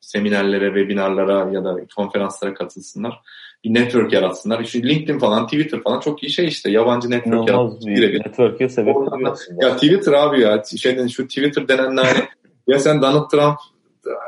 Seminerlere, 0.00 0.66
webinarlara 0.66 1.50
ya 1.52 1.64
da 1.64 1.76
konferanslara 1.96 2.54
katılsınlar 2.54 3.22
bir 3.64 3.74
network 3.74 4.12
yaratsınlar. 4.12 4.60
İşte 4.60 4.82
LinkedIn 4.82 5.18
falan, 5.18 5.46
Twitter 5.46 5.82
falan 5.82 6.00
çok 6.00 6.22
iyi 6.22 6.30
şey 6.30 6.46
işte. 6.46 6.70
Yabancı 6.70 7.10
network 7.10 7.48
yaratmak. 7.48 7.82
Network'e 7.82 8.68
sebep 8.68 8.96
Ya 9.62 9.74
Twitter 9.74 10.12
abi 10.12 10.40
ya. 10.40 10.62
Şeyden, 10.76 11.06
şu 11.06 11.28
Twitter 11.28 11.68
denen 11.68 11.96
hani 11.96 12.18
ya 12.66 12.78
sen 12.78 13.02
Donald 13.02 13.30
Trump 13.30 13.56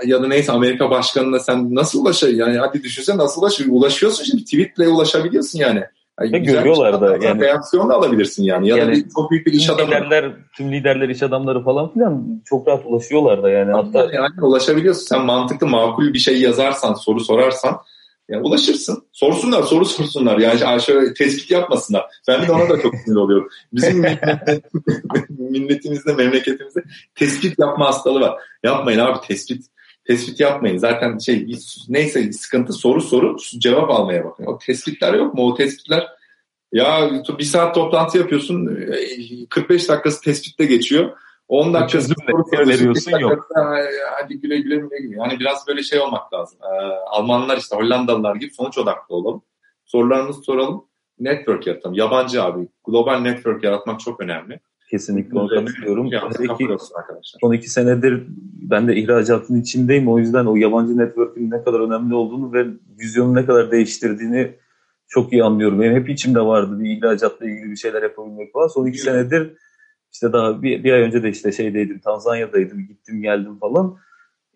ya 0.06 0.22
da 0.22 0.28
neyse 0.28 0.52
Amerika 0.52 0.90
başkanına 0.90 1.38
sen 1.38 1.74
nasıl 1.74 2.02
ulaşır? 2.02 2.28
Yani 2.28 2.58
hadi 2.58 2.82
düşünsen 2.82 3.18
nasıl 3.18 3.42
ulaşır? 3.42 3.66
Ulaşıyorsun 3.70 4.24
şimdi 4.24 4.44
tweetle 4.44 4.88
ulaşabiliyorsun 4.88 5.58
yani. 5.58 5.82
Yani 6.20 6.32
Ve 6.32 6.38
görüyorlar 6.38 7.00
da 7.00 7.26
yani. 7.26 7.40
Reaksiyon 7.40 7.88
da 7.88 7.94
alabilirsin 7.94 8.42
yani. 8.42 8.68
Ya 8.68 8.76
yani, 8.76 8.88
da 8.88 8.92
bir, 8.92 9.10
çok 9.14 9.30
büyük 9.30 9.46
bir 9.46 9.52
iş 9.52 9.70
adamı. 9.70 9.90
Liderler, 9.90 10.32
tüm 10.56 10.72
liderler, 10.72 11.08
iş 11.08 11.22
adamları 11.22 11.64
falan 11.64 11.92
filan 11.92 12.42
çok 12.44 12.68
rahat 12.68 12.86
ulaşıyorlar 12.86 13.42
da 13.42 13.50
yani. 13.50 13.72
Hatta 13.72 13.98
yani 14.12 14.28
ulaşabiliyorsun. 14.42 15.06
Sen 15.06 15.24
mantıklı, 15.24 15.66
makul 15.66 16.12
bir 16.12 16.18
şey 16.18 16.40
yazarsan, 16.40 16.94
soru 16.94 17.20
sorarsan 17.20 17.80
yani 18.28 18.42
ulaşırsın. 18.42 19.04
Sorsunlar, 19.12 19.62
soru 19.62 19.84
sorsunlar. 19.84 20.38
Yani 20.38 20.82
şöyle 20.82 21.14
tespit 21.14 21.50
yapmasınlar. 21.50 22.06
Ben 22.28 22.46
de 22.46 22.52
ona 22.52 22.68
da 22.68 22.82
çok 22.82 22.94
sinir 22.94 23.16
oluyorum. 23.16 23.48
Bizim 23.72 24.00
milletimizde, 25.28 26.12
memleketimizde 26.12 26.82
tespit 27.14 27.58
yapma 27.58 27.86
hastalığı 27.86 28.20
var. 28.20 28.40
Yapmayın 28.62 28.98
abi 28.98 29.26
tespit. 29.26 29.66
Tespit 30.04 30.40
yapmayın. 30.40 30.78
Zaten 30.78 31.18
şey 31.18 31.46
neyse 31.88 32.32
sıkıntı 32.32 32.72
soru 32.72 33.00
soru 33.00 33.36
cevap 33.58 33.90
almaya 33.90 34.24
bakın. 34.24 34.46
O 34.46 34.58
tespitler 34.58 35.14
yok 35.14 35.34
mu? 35.34 35.46
O 35.46 35.54
tespitler 35.54 36.06
ya 36.72 37.10
bir 37.38 37.44
saat 37.44 37.74
toplantı 37.74 38.18
yapıyorsun 38.18 38.86
45 39.50 39.88
dakikası 39.88 40.20
tespitte 40.20 40.64
geçiyor. 40.64 41.10
10 41.48 41.74
dakika 41.74 41.98
veriyorsun 42.68 43.18
yok. 43.18 43.48
Hadi 44.22 44.40
güle 44.40 44.60
güle 44.60 44.76
güle 44.76 44.98
güle. 44.98 45.16
Yani 45.16 45.40
biraz 45.40 45.68
böyle 45.68 45.82
şey 45.82 46.00
olmak 46.00 46.32
lazım. 46.34 46.58
Ee, 46.62 46.66
Almanlar 47.10 47.56
işte 47.56 47.76
Hollandalılar 47.76 48.36
gibi 48.36 48.54
sonuç 48.54 48.78
odaklı 48.78 49.14
olalım. 49.14 49.42
Sorularımızı 49.84 50.42
soralım. 50.42 50.84
Network 51.20 51.66
yaratalım. 51.66 51.96
Yabancı 51.96 52.42
abi. 52.42 52.68
Global 52.86 53.18
network 53.18 53.64
yaratmak 53.64 54.00
çok 54.00 54.20
önemli. 54.20 54.60
Kesinlikle 54.90 55.38
onu 55.38 55.48
katılıyorum. 55.48 56.10
son 57.40 57.52
iki 57.52 57.70
senedir 57.70 58.24
ben 58.70 58.88
de 58.88 58.96
ihracatın 58.96 59.60
içindeyim. 59.60 60.08
O 60.08 60.18
yüzden 60.18 60.46
o 60.46 60.56
yabancı 60.56 60.98
network'ün 60.98 61.50
ne 61.50 61.62
kadar 61.62 61.80
önemli 61.80 62.14
olduğunu 62.14 62.52
ve 62.52 62.66
vizyonu 63.00 63.34
ne 63.34 63.46
kadar 63.46 63.70
değiştirdiğini 63.70 64.56
çok 65.08 65.32
iyi 65.32 65.44
anlıyorum. 65.44 65.80
Benim 65.80 65.94
hep 65.94 66.08
içimde 66.08 66.40
vardı 66.40 66.80
bir 66.80 66.98
ihracatla 66.98 67.46
ilgili 67.46 67.70
bir 67.70 67.76
şeyler 67.76 68.02
yapabilmek 68.02 68.52
falan. 68.52 68.66
Son 68.66 68.86
iki 68.86 68.98
senedir 68.98 69.56
işte 70.12 70.32
daha 70.32 70.62
bir, 70.62 70.84
bir 70.84 70.92
ay 70.92 71.00
önce 71.00 71.22
de 71.22 71.28
işte 71.28 71.52
şeydeydim, 71.52 71.98
Tanzanya'daydım, 71.98 72.86
gittim 72.86 73.22
geldim 73.22 73.58
falan. 73.58 73.96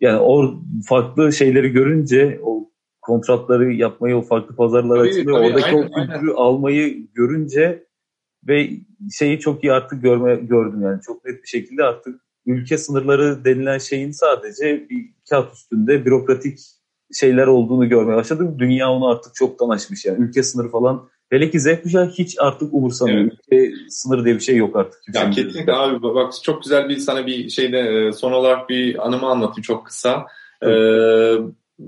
Yani 0.01 0.19
o 0.19 0.61
farklı 0.85 1.33
şeyleri 1.33 1.69
görünce, 1.69 2.39
o 2.43 2.69
kontratları 3.01 3.73
yapmayı, 3.73 4.15
o 4.15 4.21
farklı 4.21 4.55
pazarlar 4.55 4.97
tabii, 4.97 5.09
açılıyor. 5.09 5.37
Tabii, 5.37 5.47
Oradaki 5.47 5.75
aynen, 5.75 5.87
o 5.87 6.19
gücü 6.19 6.33
almayı 6.33 7.07
görünce 7.13 7.83
ve 8.47 8.69
şeyi 9.11 9.39
çok 9.39 9.63
iyi 9.63 9.73
artık 9.73 10.03
görme, 10.03 10.35
gördüm 10.35 10.81
yani. 10.81 11.01
Çok 11.01 11.25
net 11.25 11.43
bir 11.43 11.47
şekilde 11.47 11.83
artık 11.83 12.21
ülke 12.45 12.77
sınırları 12.77 13.45
denilen 13.45 13.77
şeyin 13.77 14.11
sadece 14.11 14.89
bir 14.89 15.13
kağıt 15.29 15.53
üstünde 15.53 16.05
bürokratik 16.05 16.59
şeyler 17.13 17.47
olduğunu 17.47 17.89
görmeye 17.89 18.15
başladım. 18.15 18.55
Dünya 18.59 18.91
onu 18.91 19.07
artık 19.07 19.35
çoktan 19.35 19.69
aşmış 19.69 20.05
yani. 20.05 20.23
Ülke 20.23 20.43
sınırı 20.43 20.69
falan 20.69 21.09
Hele 21.33 21.51
ki 21.51 21.59
Z 21.59 21.67
kuşağı 21.83 22.09
hiç 22.09 22.35
artık 22.39 22.73
umursamıyor. 22.73 23.19
Evet. 23.19 23.33
Ülke 23.51 23.71
sınırı 23.89 24.25
diye 24.25 24.35
bir 24.35 24.39
şey 24.39 24.55
yok 24.55 24.75
artık. 24.75 25.01
Ya 25.13 25.29
kesinlikle 25.29 25.73
abi 25.73 26.03
bak 26.03 26.33
çok 26.43 26.63
güzel 26.63 26.89
bir 26.89 26.97
sana 26.97 27.27
bir 27.27 27.49
şeyde 27.49 27.79
e, 27.79 28.11
son 28.11 28.31
olarak 28.31 28.69
bir 28.69 29.07
anımı 29.07 29.27
anlatayım 29.27 29.61
çok 29.61 29.85
kısa. 29.85 30.25
Evet. 30.61 30.77
Ee, 30.77 31.37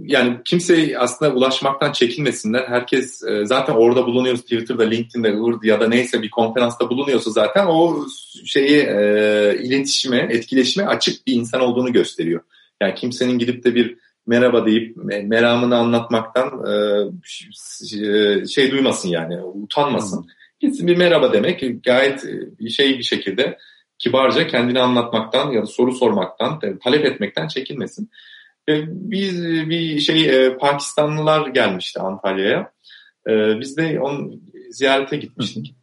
yani 0.04 0.38
kimse 0.46 1.00
aslında 1.00 1.34
ulaşmaktan 1.34 1.92
çekinmesinler. 1.92 2.64
Herkes 2.68 3.24
e, 3.24 3.46
zaten 3.46 3.74
orada 3.74 4.06
bulunuyoruz 4.06 4.42
Twitter'da, 4.42 4.84
LinkedIn'de, 4.84 5.34
Urd 5.34 5.64
ya 5.64 5.80
da 5.80 5.88
neyse 5.88 6.22
bir 6.22 6.30
konferansta 6.30 6.90
bulunuyorsa 6.90 7.32
zaten 7.32 7.66
o 7.66 8.06
şeyi 8.46 8.78
e, 8.78 9.58
iletişime, 9.64 10.28
etkileşime 10.32 10.86
açık 10.86 11.28
bir 11.28 11.34
insan 11.34 11.62
olduğunu 11.62 11.94
gösteriyor. 11.94 12.42
Yani 12.82 12.96
kimsenin 12.96 13.40
gidip 13.40 13.64
de 13.64 13.76
bir 13.76 13.98
merhaba 14.28 14.66
deyip 14.66 14.98
meramını 15.24 15.78
anlatmaktan 15.78 16.66
e, 16.68 18.48
şey 18.48 18.72
duymasın 18.72 19.10
yani 19.10 19.44
utanmasın. 19.44 20.28
Gitsin 20.60 20.88
bir 20.88 20.98
merhaba 20.98 21.34
demek 21.34 21.84
gayet 21.84 22.24
bir 22.60 22.70
şey 22.70 22.98
bir 22.98 23.04
şekilde 23.04 23.58
kibarca 24.00 24.48
kendini 24.48 24.80
anlatmaktan 24.80 25.52
ya 25.52 25.62
da 25.62 25.66
soru 25.66 25.92
sormaktan, 25.92 26.60
talep 26.84 27.06
etmekten 27.06 27.48
çekinmesin. 27.48 28.10
Biz 28.88 29.44
bir 29.44 30.00
şey 30.00 30.50
Pakistanlılar 30.58 31.48
gelmişti 31.48 32.00
Antalya'ya. 32.00 32.72
Biz 33.60 33.78
de 33.78 34.00
onu 34.00 34.40
ziyarete 34.70 35.18
gitmiştik. 35.18 35.76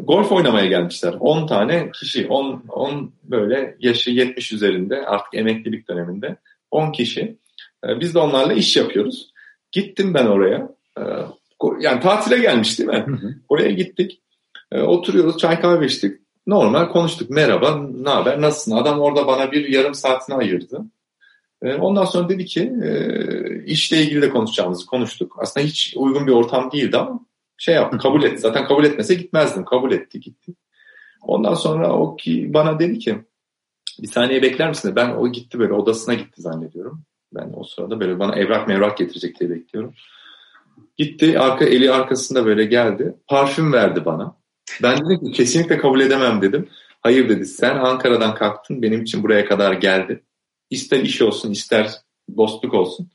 golf 0.00 0.32
oynamaya 0.32 0.66
gelmişler. 0.66 1.14
10 1.20 1.46
tane 1.46 1.90
kişi, 1.90 2.26
10 2.26 2.64
10 2.68 3.12
böyle 3.24 3.76
yaşı 3.78 4.10
70 4.10 4.52
üzerinde 4.52 5.06
artık 5.06 5.34
emeklilik 5.34 5.88
döneminde 5.88 6.36
10 6.70 6.92
kişi. 6.92 7.38
Ee, 7.84 8.00
biz 8.00 8.14
de 8.14 8.18
onlarla 8.18 8.52
iş 8.52 8.76
yapıyoruz. 8.76 9.32
Gittim 9.72 10.14
ben 10.14 10.26
oraya. 10.26 10.68
Ee, 10.98 11.02
yani 11.80 12.00
tatile 12.00 12.38
gelmiş 12.38 12.78
değil 12.78 12.90
mi? 12.90 13.04
Hı 13.06 13.12
hı. 13.12 13.34
Oraya 13.48 13.70
gittik. 13.70 14.20
Ee, 14.72 14.80
oturuyoruz, 14.80 15.38
çay 15.38 15.60
kahve 15.60 15.86
içtik. 15.86 16.20
Normal 16.46 16.88
konuştuk. 16.88 17.30
Merhaba, 17.30 17.76
ne 17.76 18.10
haber, 18.10 18.40
nasılsın? 18.40 18.76
Adam 18.76 19.00
orada 19.00 19.26
bana 19.26 19.52
bir 19.52 19.68
yarım 19.68 19.94
saatini 19.94 20.36
ayırdı. 20.36 20.84
Ondan 21.62 22.04
sonra 22.04 22.28
dedi 22.28 22.44
ki 22.44 22.72
e, 22.82 23.64
işle 23.64 24.02
ilgili 24.02 24.22
de 24.22 24.30
konuşacağımızı 24.30 24.86
konuştuk. 24.86 25.36
Aslında 25.38 25.66
hiç 25.66 25.94
uygun 25.96 26.26
bir 26.26 26.32
ortam 26.32 26.72
değildi 26.72 26.96
ama 26.96 27.20
şey 27.58 27.74
yaptı, 27.74 27.98
kabul 27.98 28.22
etti. 28.22 28.38
Zaten 28.38 28.66
kabul 28.66 28.84
etmese 28.84 29.14
gitmezdim. 29.14 29.64
Kabul 29.64 29.92
etti, 29.92 30.20
gitti. 30.20 30.52
Ondan 31.22 31.54
sonra 31.54 31.92
o 31.92 32.16
ki 32.16 32.54
bana 32.54 32.78
dedi 32.78 32.98
ki 32.98 33.18
bir 34.02 34.08
saniye 34.08 34.42
bekler 34.42 34.68
misin? 34.68 34.96
Ben 34.96 35.10
o 35.10 35.32
gitti 35.32 35.58
böyle 35.58 35.72
odasına 35.72 36.14
gitti 36.14 36.42
zannediyorum. 36.42 37.02
Ben 37.34 37.52
o 37.56 37.64
sırada 37.64 38.00
böyle 38.00 38.18
bana 38.18 38.36
evrak 38.36 38.68
mevrak 38.68 38.98
getirecek 38.98 39.40
diye 39.40 39.50
bekliyorum. 39.50 39.94
Gitti 40.96 41.38
arka 41.38 41.64
eli 41.64 41.92
arkasında 41.92 42.46
böyle 42.46 42.64
geldi. 42.64 43.14
Parfüm 43.26 43.72
verdi 43.72 44.04
bana. 44.04 44.36
Ben 44.82 44.98
dedim 44.98 45.20
ki 45.20 45.32
kesinlikle 45.32 45.78
kabul 45.78 46.00
edemem 46.00 46.42
dedim. 46.42 46.68
Hayır 47.00 47.28
dedi 47.28 47.44
sen 47.44 47.76
Ankara'dan 47.76 48.34
kalktın 48.34 48.82
benim 48.82 49.02
için 49.02 49.22
buraya 49.22 49.44
kadar 49.44 49.72
geldi. 49.72 50.22
İster 50.70 51.00
iş 51.00 51.22
olsun 51.22 51.50
ister 51.50 51.90
dostluk 52.36 52.74
olsun. 52.74 53.10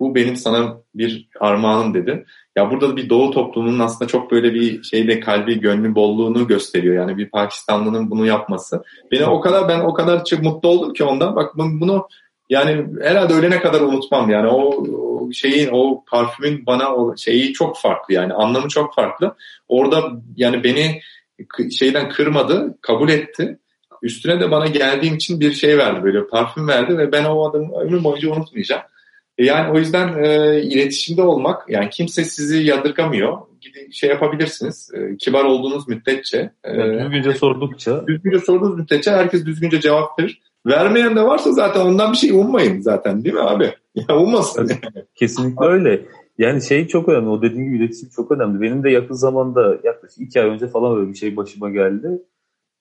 Bu 0.00 0.14
benim 0.14 0.36
sana 0.36 0.82
bir 0.94 1.28
armağanım 1.40 1.94
dedi. 1.94 2.26
Ya 2.56 2.70
burada 2.70 2.96
bir 2.96 3.08
doğu 3.08 3.30
toplumunun 3.30 3.78
aslında 3.78 4.08
çok 4.08 4.30
böyle 4.30 4.54
bir 4.54 4.82
şeyle 4.82 5.20
kalbi 5.20 5.60
gönlü 5.60 5.94
bolluğunu 5.94 6.46
gösteriyor. 6.46 6.94
Yani 6.94 7.16
bir 7.16 7.30
Pakistanlının 7.30 8.10
bunu 8.10 8.26
yapması. 8.26 8.82
Beni 9.12 9.24
o 9.24 9.40
kadar 9.40 9.68
ben 9.68 9.80
o 9.80 9.94
kadar 9.94 10.24
çok 10.24 10.42
mutlu 10.42 10.68
oldum 10.68 10.92
ki 10.92 11.04
ondan. 11.04 11.36
Bak 11.36 11.56
bunu 11.56 12.08
yani 12.50 12.86
herhalde 13.02 13.34
ölene 13.34 13.60
kadar 13.60 13.80
unutmam 13.80 14.30
yani 14.30 14.48
o, 14.48 14.84
şeyin 15.32 15.68
o 15.72 16.04
parfümün 16.04 16.66
bana 16.66 16.94
o 16.94 17.16
şeyi 17.16 17.52
çok 17.52 17.78
farklı 17.78 18.14
yani 18.14 18.32
anlamı 18.32 18.68
çok 18.68 18.94
farklı. 18.94 19.36
Orada 19.68 20.12
yani 20.36 20.64
beni 20.64 21.00
şeyden 21.78 22.08
kırmadı, 22.08 22.78
kabul 22.82 23.08
etti. 23.08 23.58
Üstüne 24.02 24.40
de 24.40 24.50
bana 24.50 24.66
geldiğim 24.66 25.14
için 25.14 25.40
bir 25.40 25.52
şey 25.52 25.78
verdi 25.78 26.02
böyle 26.04 26.26
parfüm 26.26 26.68
verdi 26.68 26.98
ve 26.98 27.12
ben 27.12 27.24
o 27.24 27.50
adamı 27.50 27.80
ömür 27.80 28.04
boyunca 28.04 28.30
unutmayacağım. 28.30 28.82
E, 29.40 29.44
yani 29.44 29.72
o 29.72 29.78
yüzden 29.78 30.24
e, 30.24 30.60
iletişimde 30.62 31.22
olmak 31.22 31.68
yani 31.68 31.90
kimse 31.90 32.24
sizi 32.24 32.62
yadırgamıyor. 32.62 33.38
Gidin 33.60 33.90
şey 33.90 34.10
yapabilirsiniz. 34.10 34.90
E, 34.94 35.16
kibar 35.16 35.44
olduğunuz 35.44 35.88
müddetçe. 35.88 36.50
E, 36.64 36.74
düzgünce 36.74 37.32
sordukça. 37.32 38.06
Düzgünce 38.06 38.38
sorduğunuz 38.38 38.78
müddetçe 38.78 39.10
herkes 39.10 39.46
düzgünce 39.46 39.80
cevap 39.80 40.18
verir. 40.18 40.40
Vermeyen 40.66 41.16
de 41.16 41.22
varsa 41.22 41.52
zaten 41.52 41.80
ondan 41.80 42.12
bir 42.12 42.16
şey 42.16 42.30
ummayın 42.30 42.80
zaten 42.80 43.24
değil 43.24 43.34
mi 43.34 43.42
abi? 43.42 43.74
Ya 44.08 44.16
ummasın. 44.16 44.70
Kesinlikle 45.14 45.66
öyle. 45.66 46.00
Yani 46.38 46.62
şey 46.62 46.86
çok 46.86 47.08
önemli. 47.08 47.28
O 47.28 47.42
dediğin 47.42 47.64
gibi 47.64 47.76
iletişim 47.76 48.08
çok 48.16 48.32
önemli. 48.32 48.60
Benim 48.60 48.84
de 48.84 48.90
yakın 48.90 49.14
zamanda 49.14 49.78
yaklaşık 49.84 50.18
iki 50.18 50.40
ay 50.40 50.48
önce 50.48 50.68
falan 50.68 50.96
böyle 50.96 51.10
bir 51.10 51.16
şey 51.16 51.36
başıma 51.36 51.70
geldi. 51.70 52.08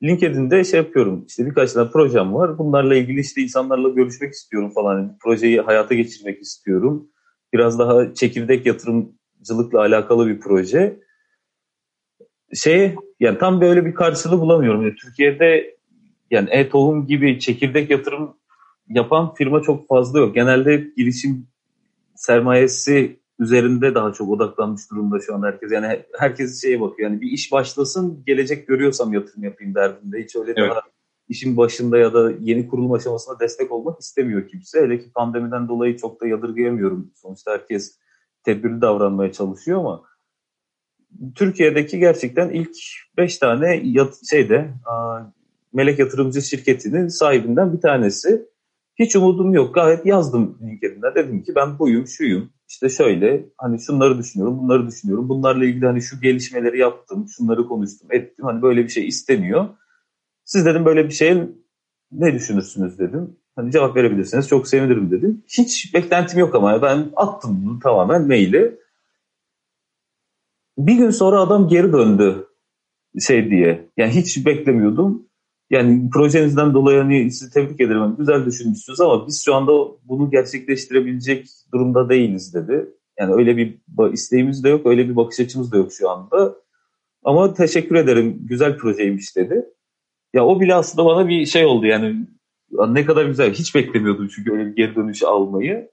LinkedIn'de 0.03 0.63
şey 0.63 0.80
yapıyorum. 0.80 1.26
İşte 1.27 1.45
birkaç 1.45 1.73
tane 1.73 1.91
projem 1.91 2.34
var. 2.34 2.57
Bunlarla 2.57 2.95
ilgili 2.95 3.19
işte 3.19 3.41
insanlarla 3.41 3.89
görüşmek 3.89 4.34
istiyorum 4.34 4.71
falan. 4.76 5.17
Projeyi 5.23 5.61
hayata 5.61 5.95
geçirmek 5.95 6.41
istiyorum. 6.41 7.09
Biraz 7.53 7.80
daha 7.80 8.13
çekirdek 8.13 8.65
yatırımcılıkla 8.65 9.80
alakalı 9.80 10.27
bir 10.27 10.39
proje. 10.39 10.99
Şey 12.53 12.95
yani 13.19 13.38
tam 13.38 13.61
böyle 13.61 13.85
bir 13.85 13.93
karşılığı 13.93 14.41
bulamıyorum. 14.41 14.81
Yani 14.81 14.95
Türkiye'de 14.95 15.77
yani 16.31 16.49
e-tohum 16.51 17.07
gibi 17.07 17.39
çekirdek 17.39 17.89
yatırım 17.89 18.35
yapan 18.89 19.34
firma 19.34 19.61
çok 19.61 19.88
fazla 19.88 20.19
yok. 20.19 20.35
Genelde 20.35 20.88
girişim 20.97 21.47
sermayesi 22.15 23.18
üzerinde 23.40 23.95
daha 23.95 24.14
çok 24.14 24.30
odaklanmış 24.30 24.82
durumda 24.91 25.20
şu 25.20 25.36
an 25.36 25.44
herkes. 25.44 25.72
Yani 25.72 26.06
herkes 26.20 26.61
şeye 26.61 26.82
bakıyor. 26.82 27.10
Yani 27.10 27.22
bir 27.22 27.32
iş 27.32 27.52
başlasın, 27.52 28.24
gelecek 28.26 28.68
görüyorsam 28.68 29.14
yatırım 29.14 29.44
yapayım 29.44 29.76
derdinde. 29.76 30.24
Hiç 30.24 30.36
öyle 30.36 30.53
evet. 30.57 30.72
daha 30.72 30.82
işin 31.30 31.57
başında 31.57 31.98
ya 31.98 32.14
da 32.14 32.32
yeni 32.40 32.68
kurulum 32.68 32.94
aşamasında 32.94 33.40
destek 33.40 33.72
olmak 33.72 33.99
istemiyor 33.99 34.48
kimse. 34.48 34.82
Hele 34.82 34.99
ki 34.99 35.11
pandemiden 35.16 35.68
dolayı 35.68 35.98
çok 35.98 36.22
da 36.22 36.28
yadırgayamıyorum. 36.28 37.11
Sonuçta 37.16 37.52
herkes 37.52 37.99
tedbirli 38.44 38.82
davranmaya 38.82 39.32
çalışıyor 39.32 39.80
ama 39.80 40.03
Türkiye'deki 41.36 41.99
gerçekten 41.99 42.49
ilk 42.49 42.76
5 43.18 43.38
tane 43.38 43.82
yat, 43.84 44.14
şeyde 44.30 44.74
melek 45.74 45.99
yatırımcı 45.99 46.41
şirketinin 46.41 47.07
sahibinden 47.07 47.74
bir 47.74 47.82
tanesi. 47.82 48.49
Hiç 48.99 49.16
umudum 49.16 49.53
yok. 49.53 49.76
Gayet 49.76 50.06
yazdım 50.06 50.57
LinkedIn'de. 50.61 51.16
Dedim 51.16 51.44
ki 51.44 51.56
ben 51.56 51.80
buyum, 51.80 52.07
şuyum. 52.07 52.49
İşte 52.69 52.89
şöyle 52.89 53.45
hani 53.57 53.81
şunları 53.81 54.17
düşünüyorum, 54.17 54.59
bunları 54.59 54.87
düşünüyorum. 54.87 55.29
Bunlarla 55.29 55.65
ilgili 55.65 55.85
hani 55.85 56.01
şu 56.01 56.21
gelişmeleri 56.21 56.79
yaptım, 56.79 57.27
şunları 57.37 57.67
konuştum, 57.67 58.11
ettim. 58.11 58.45
Hani 58.45 58.61
böyle 58.61 58.83
bir 58.83 58.89
şey 58.89 59.07
isteniyor. 59.07 59.69
Siz 60.43 60.65
dedim 60.65 60.85
böyle 60.85 61.05
bir 61.05 61.13
şeye 61.13 61.49
ne 62.11 62.33
düşünürsünüz 62.33 62.99
dedim. 62.99 63.37
Hani 63.55 63.71
cevap 63.71 63.95
verebilirseniz 63.95 64.47
çok 64.47 64.67
sevinirim 64.67 65.11
dedim. 65.11 65.43
Hiç 65.47 65.93
beklentim 65.93 66.39
yok 66.39 66.55
ama 66.55 66.81
ben 66.81 67.11
attım 67.15 67.65
bunu 67.65 67.79
tamamen 67.79 68.27
maili. 68.27 68.79
Bir 70.77 70.93
gün 70.95 71.09
sonra 71.09 71.39
adam 71.39 71.67
geri 71.67 71.93
döndü 71.93 72.47
şey 73.19 73.49
diye. 73.49 73.89
Yani 73.97 74.11
hiç 74.11 74.45
beklemiyordum. 74.45 75.28
Yani 75.69 76.09
projenizden 76.09 76.73
dolayı 76.73 76.99
hani 76.99 77.31
sizi 77.31 77.53
tebrik 77.53 77.81
ederim. 77.81 78.01
Hani 78.01 78.17
güzel 78.17 78.45
düşünmüşsünüz 78.45 79.01
ama 79.01 79.27
biz 79.27 79.41
şu 79.45 79.55
anda 79.55 79.71
bunu 80.03 80.31
gerçekleştirebilecek 80.31 81.47
durumda 81.73 82.09
değiliz 82.09 82.53
dedi. 82.53 82.89
Yani 83.19 83.33
öyle 83.33 83.57
bir 83.57 83.79
isteğimiz 84.13 84.63
de 84.63 84.69
yok, 84.69 84.85
öyle 84.85 85.09
bir 85.09 85.15
bakış 85.15 85.39
açımız 85.39 85.71
da 85.71 85.77
yok 85.77 85.93
şu 85.93 86.09
anda. 86.09 86.55
Ama 87.23 87.53
teşekkür 87.53 87.95
ederim, 87.95 88.37
güzel 88.41 88.77
projeymiş 88.77 89.35
dedi. 89.35 89.65
Ya 90.33 90.45
o 90.45 90.59
bile 90.59 90.75
aslında 90.75 91.05
bana 91.05 91.27
bir 91.27 91.45
şey 91.45 91.65
oldu 91.65 91.85
yani 91.85 92.27
ne 92.87 93.05
kadar 93.05 93.25
güzel. 93.25 93.53
Hiç 93.53 93.75
beklemiyordum 93.75 94.27
çünkü 94.35 94.51
öyle 94.51 94.65
bir 94.65 94.75
geri 94.75 94.95
dönüşü 94.95 95.25
almayı. 95.25 95.91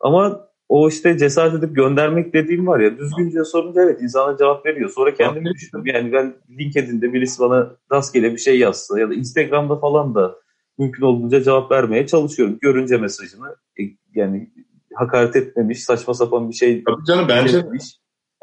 Ama 0.00 0.49
o 0.70 0.88
işte 0.88 1.18
cesaret 1.18 1.54
edip 1.54 1.76
göndermek 1.76 2.34
dediğim 2.34 2.66
var 2.66 2.80
ya 2.80 2.98
düzgünce 2.98 3.44
sorunca 3.44 3.82
evet 3.82 4.02
insana 4.02 4.36
cevap 4.36 4.66
veriyor. 4.66 4.90
Sonra 4.90 5.14
kendimi 5.14 5.54
düşündüm 5.54 5.86
yani 5.86 6.12
ben 6.12 6.34
LinkedIn'de 6.58 7.12
birisi 7.12 7.40
bana 7.40 7.76
rastgele 7.92 8.32
bir 8.32 8.38
şey 8.38 8.58
yazsa 8.58 9.00
ya 9.00 9.10
da 9.10 9.14
Instagram'da 9.14 9.76
falan 9.76 10.14
da 10.14 10.36
mümkün 10.78 11.02
olduğunca 11.02 11.42
cevap 11.42 11.70
vermeye 11.70 12.06
çalışıyorum. 12.06 12.58
Görünce 12.60 12.96
mesajını 12.96 13.56
e, 13.80 13.82
yani 14.14 14.50
hakaret 14.94 15.36
etmemiş, 15.36 15.84
saçma 15.84 16.14
sapan 16.14 16.48
bir 16.48 16.54
şey 16.54 16.84
Tabii 16.84 17.04
canım 17.06 17.26
bence. 17.28 17.58
Etmiş. 17.58 17.84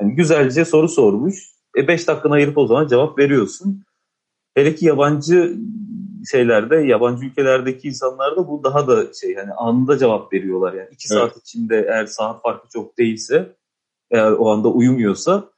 Yani 0.02 0.16
güzelce 0.16 0.66
soru 0.66 0.90
sormuş. 0.90 1.36
E 1.78 1.88
5 1.88 2.08
dakikanı 2.08 2.34
ayırıp 2.34 2.58
o 2.58 2.68
zaman 2.68 2.88
cevap 2.88 3.20
veriyorsun. 3.20 3.86
Hele 4.56 4.76
ki 4.76 4.86
yabancı 4.86 5.58
şeylerde, 6.32 6.76
yabancı 6.76 7.26
ülkelerdeki 7.26 7.88
insanlar 7.88 8.36
da 8.36 8.48
bu 8.48 8.64
daha 8.64 8.88
da 8.88 9.14
şey 9.22 9.32
yani 9.32 9.54
anında 9.54 9.98
cevap 9.98 10.34
veriyorlar. 10.34 10.74
Yani 10.74 10.90
iki 10.92 11.08
evet. 11.12 11.22
saat 11.22 11.38
içinde 11.38 11.86
eğer 11.90 12.06
saat 12.06 12.42
farkı 12.42 12.70
çok 12.70 12.98
değilse, 12.98 13.56
eğer 14.12 14.32
o 14.32 14.52
anda 14.52 14.68
uyumuyorsa 14.68 15.50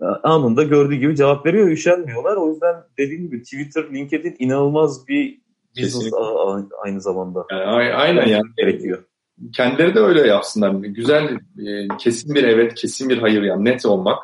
e, 0.00 0.04
anında 0.04 0.62
gördüğü 0.62 0.94
gibi 0.94 1.16
cevap 1.16 1.46
veriyor, 1.46 1.68
üşenmiyorlar. 1.68 2.36
O 2.36 2.50
yüzden 2.50 2.76
dediğim 2.98 3.22
gibi 3.22 3.42
Twitter, 3.42 3.84
LinkedIn 3.92 4.36
inanılmaz 4.38 5.08
bir 5.08 5.42
business 5.76 6.12
aynı 6.84 7.00
zamanda. 7.00 7.46
Yani, 7.50 7.94
aynen 7.94 8.26
yani. 8.26 8.42
Gerekiyor. 8.56 9.04
Kendileri 9.56 9.94
de 9.94 10.00
öyle 10.00 10.26
yapsınlar. 10.26 10.70
Güzel, 10.70 11.24
e, 11.58 11.88
kesin 11.98 12.34
bir 12.34 12.44
evet, 12.44 12.74
kesin 12.74 13.08
bir 13.08 13.18
hayır 13.18 13.42
yani 13.42 13.64
net 13.64 13.86
olmak. 13.86 14.18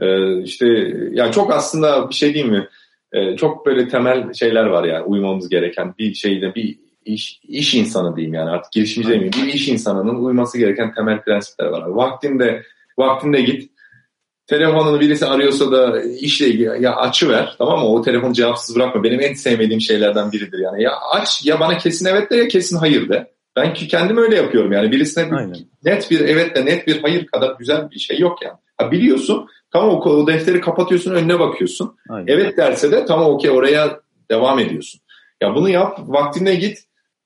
E, 0.00 0.38
işte 0.42 0.66
ya 1.10 1.32
çok 1.32 1.52
aslında 1.52 2.08
bir 2.08 2.14
şey 2.14 2.34
değil 2.34 2.46
mi? 2.46 2.68
E, 3.12 3.36
çok 3.36 3.66
böyle 3.66 3.88
temel 3.88 4.32
şeyler 4.32 4.64
var 4.64 4.84
yani 4.84 5.04
uymamız 5.04 5.48
gereken 5.48 5.94
bir 5.98 6.14
şeyde 6.14 6.54
bir 6.54 6.78
iş, 7.04 7.40
iş 7.42 7.74
insanı 7.74 8.16
diyeyim 8.16 8.34
yani 8.34 8.50
artık 8.50 8.72
girişimci 8.72 9.08
demeyeyim. 9.08 9.32
Bir 9.42 9.54
iş 9.54 9.68
insanının 9.68 10.24
uyması 10.24 10.58
gereken 10.58 10.94
temel 10.94 11.22
prensipler 11.22 11.66
var. 11.66 11.82
Vaktinde 11.86 12.62
vaktinde 12.98 13.40
git 13.40 13.70
telefonunu 14.46 15.00
birisi 15.00 15.26
arıyorsa 15.26 15.72
da 15.72 16.02
işle 16.02 16.46
ilgili 16.46 16.82
ya 16.82 16.96
açıver 16.96 17.54
tamam 17.58 17.80
mı? 17.80 17.86
O 17.86 18.02
telefonu 18.02 18.32
cevapsız 18.32 18.76
bırakma. 18.76 19.02
Benim 19.02 19.20
en 19.20 19.34
sevmediğim 19.34 19.80
şeylerden 19.80 20.32
biridir 20.32 20.58
yani. 20.58 20.82
Ya 20.82 20.92
aç 21.12 21.46
ya 21.46 21.60
bana 21.60 21.78
kesin 21.78 22.06
evet 22.06 22.30
de 22.30 22.36
ya 22.36 22.48
kesin 22.48 22.76
hayır 22.76 23.08
de. 23.08 23.30
Ben 23.56 23.74
ki 23.74 23.88
kendim 23.88 24.16
öyle 24.16 24.36
yapıyorum 24.36 24.72
yani. 24.72 24.92
Birisine 24.92 25.30
bir, 25.30 25.64
net 25.84 26.10
bir 26.10 26.20
evet 26.20 26.56
de 26.56 26.64
net 26.64 26.86
bir 26.86 27.02
hayır 27.02 27.26
kadar 27.26 27.56
güzel 27.58 27.90
bir 27.90 27.98
şey 27.98 28.18
yok 28.18 28.42
yani. 28.42 28.56
Ha 28.76 28.90
biliyorsun 28.90 29.46
tamam 29.72 29.90
o, 29.90 30.10
o 30.10 30.26
defteri 30.26 30.60
kapatıyorsun 30.60 31.14
önüne 31.14 31.38
bakıyorsun. 31.38 31.96
Aynen. 32.08 32.26
Evet 32.32 32.56
derse 32.56 32.92
de 32.92 33.04
tamam 33.04 33.26
okey 33.26 33.50
oraya 33.50 34.00
devam 34.30 34.58
ediyorsun. 34.58 35.00
Ya 35.42 35.54
bunu 35.54 35.68
yap 35.68 35.98
vaktinde 36.06 36.54
git 36.54 36.78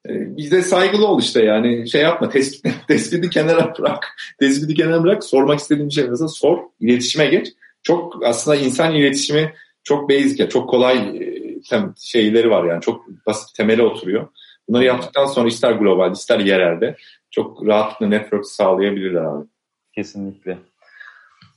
ee, 0.08 0.36
bizde 0.36 0.62
saygılı 0.62 1.06
ol 1.06 1.20
işte 1.20 1.44
yani 1.44 1.88
şey 1.88 2.02
yapma 2.02 2.28
tespit, 2.28 2.74
tespiti 2.88 3.30
kenara 3.30 3.74
bırak 3.78 4.16
tespiti 4.40 4.74
kenara 4.74 5.02
bırak 5.02 5.24
sormak 5.24 5.58
istediğin 5.58 5.88
bir 5.88 5.94
şey 5.94 6.10
varsa 6.10 6.28
sor 6.28 6.58
iletişime 6.80 7.26
geç 7.26 7.48
çok 7.82 8.26
aslında 8.26 8.56
insan 8.56 8.94
iletişimi 8.94 9.54
çok 9.84 10.10
basic 10.10 10.48
çok 10.48 10.70
kolay 10.70 10.98
e, 10.98 11.84
şeyleri 11.98 12.50
var 12.50 12.64
yani 12.64 12.80
çok 12.80 13.26
basit 13.26 13.54
temele 13.56 13.82
oturuyor 13.82 14.28
bunları 14.68 14.84
yaptıktan 14.84 15.26
sonra 15.26 15.48
ister 15.48 15.72
global 15.72 16.12
ister 16.12 16.38
yerelde 16.38 16.96
çok 17.30 17.66
rahatlıkla 17.66 18.06
network 18.06 18.46
sağlayabilirler 18.46 19.24
abi. 19.24 19.46
Kesinlikle. 19.94 20.58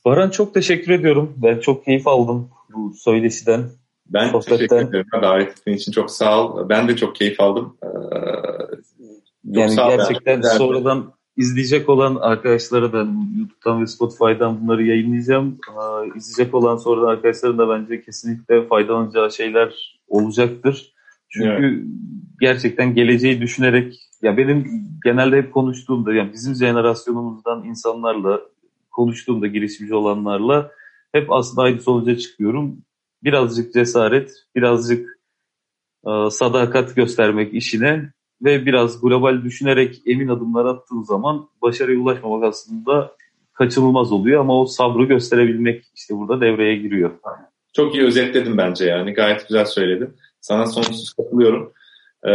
Baran 0.08 0.30
çok 0.30 0.54
teşekkür 0.54 0.92
ediyorum. 0.92 1.34
Ben 1.38 1.60
çok 1.60 1.86
keyif 1.86 2.08
aldım 2.08 2.50
bu 2.74 2.94
söyleşiden. 2.94 3.64
Ben 4.10 4.30
sohbetten. 4.30 4.58
teşekkür 4.58 4.76
ederim. 4.76 5.06
Davet 5.22 5.50
ettiğin 5.50 5.78
için 5.78 5.92
çok 5.92 6.12
sağ 6.12 6.44
ol. 6.44 6.70
Ben 6.70 6.88
de 6.88 6.96
çok 6.96 7.16
keyif 7.16 7.40
aldım. 7.40 7.78
Ee, 7.84 7.88
yani 9.44 9.76
gerçekten 9.76 10.44
ben. 10.44 10.58
sonradan 10.58 11.14
izleyecek 11.38 11.90
olan 11.90 12.16
arkadaşlara 12.16 12.94
da 12.94 12.98
YouTube'dan 13.38 13.82
ve 13.82 13.88
Spotify'dan 13.88 14.62
bunları 14.62 14.84
yayınlayacağım. 14.84 15.58
Ee, 15.70 16.18
izleyecek 16.18 16.56
olan 16.56 16.78
sonradan 16.78 17.08
arkadaşların 17.08 17.58
da 17.58 17.70
bence 17.70 18.02
kesinlikle 18.02 18.68
faydalanacağı 18.68 19.32
şeyler 19.32 20.00
olacaktır. 20.08 20.94
Çünkü 21.30 21.50
evet. 21.50 21.84
gerçekten 22.42 22.96
geleceği 22.96 23.42
düşünerek 23.42 24.00
ya 24.22 24.38
benim 24.38 24.68
genelde 25.04 25.38
hep 25.38 25.54
konuştuğumda 25.54 26.14
yani 26.14 26.34
bizim 26.34 26.56
jenerasyonumuzdan 26.56 27.64
insanlarla 27.64 28.42
konuştuğumda 28.98 29.48
girişimci 29.48 29.96
olanlarla 29.96 30.72
hep 31.12 31.32
aslında 31.32 31.62
aynı 31.62 31.82
sonuca 31.82 32.18
çıkıyorum 32.18 32.78
birazcık 33.24 33.74
cesaret, 33.74 34.32
birazcık 34.56 35.20
e, 36.08 36.12
sadakat 36.32 36.96
göstermek 36.96 37.54
işine 37.54 38.12
ve 38.42 38.66
biraz 38.66 39.02
global 39.02 39.44
düşünerek 39.44 40.02
emin 40.06 40.28
adımlar 40.28 40.66
attığın 40.66 41.02
zaman 41.02 41.50
başarıya 41.62 42.00
ulaşmamak 42.00 42.44
aslında 42.44 43.16
kaçınılmaz 43.54 44.12
oluyor 44.12 44.42
ama 44.42 44.62
o 44.62 44.66
sabrı 44.66 45.04
gösterebilmek 45.04 45.86
işte 45.96 46.16
burada 46.16 46.42
devreye 46.42 46.76
giriyor. 46.76 47.12
Çok 47.74 47.96
iyi 47.96 48.04
özetledim 48.04 48.58
bence 48.58 48.86
yani 48.86 49.14
gayet 49.14 49.48
güzel 49.48 49.66
söyledin. 49.66 50.10
Sana 50.42 50.66
sonsuz 50.66 51.14
katılıyorum. 51.14 51.74
Ee, 52.24 52.32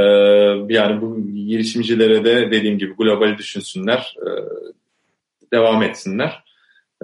yani 0.75 1.01
bu 1.01 1.21
girişimcilere 1.31 2.25
de 2.25 2.51
dediğim 2.51 2.79
gibi 2.79 2.95
global 2.95 3.39
düşünsünler, 3.39 4.15
e, 4.27 4.31
devam 5.53 5.83
etsinler. 5.83 6.45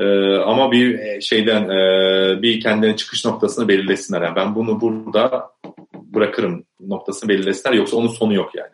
Ee, 0.01 0.37
ama 0.37 0.73
bir 0.73 0.99
e, 0.99 1.21
şeyden 1.21 1.69
e, 1.69 2.43
bir 2.43 2.61
kendine 2.61 2.97
çıkış 2.97 3.25
noktasını 3.25 3.69
belirlesinler. 3.69 4.23
Yani 4.23 4.37
ben 4.37 4.55
bunu 4.55 4.81
burada 4.81 5.51
bırakırım 5.95 6.65
noktasını 6.81 7.29
belirlesinler. 7.29 7.75
Yoksa 7.75 7.97
onun 7.97 8.09
sonu 8.09 8.35
yok 8.35 8.55
yani. 8.55 8.71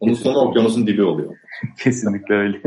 Onun 0.00 0.12
Kesinlikle. 0.12 0.34
sonu 0.34 0.48
okyanusun 0.48 0.86
dibi 0.86 1.02
oluyor. 1.02 1.36
Kesinlikle 1.84 2.34
öyle. 2.34 2.62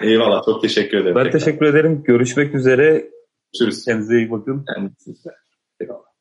Eyvallah. 0.00 0.42
Çok 0.44 0.62
teşekkür 0.62 0.98
ederim. 0.98 1.16
Ben 1.16 1.24
tekrar. 1.24 1.38
teşekkür 1.38 1.66
ederim. 1.66 2.02
Görüşmek 2.02 2.54
üzere. 2.54 3.10
Görüşürüz. 3.52 3.84
Kendinize 3.84 4.16
iyi 4.16 4.30
bakın. 4.30 4.64
Kendinize. 4.74 5.30
Eyvallah. 5.80 6.11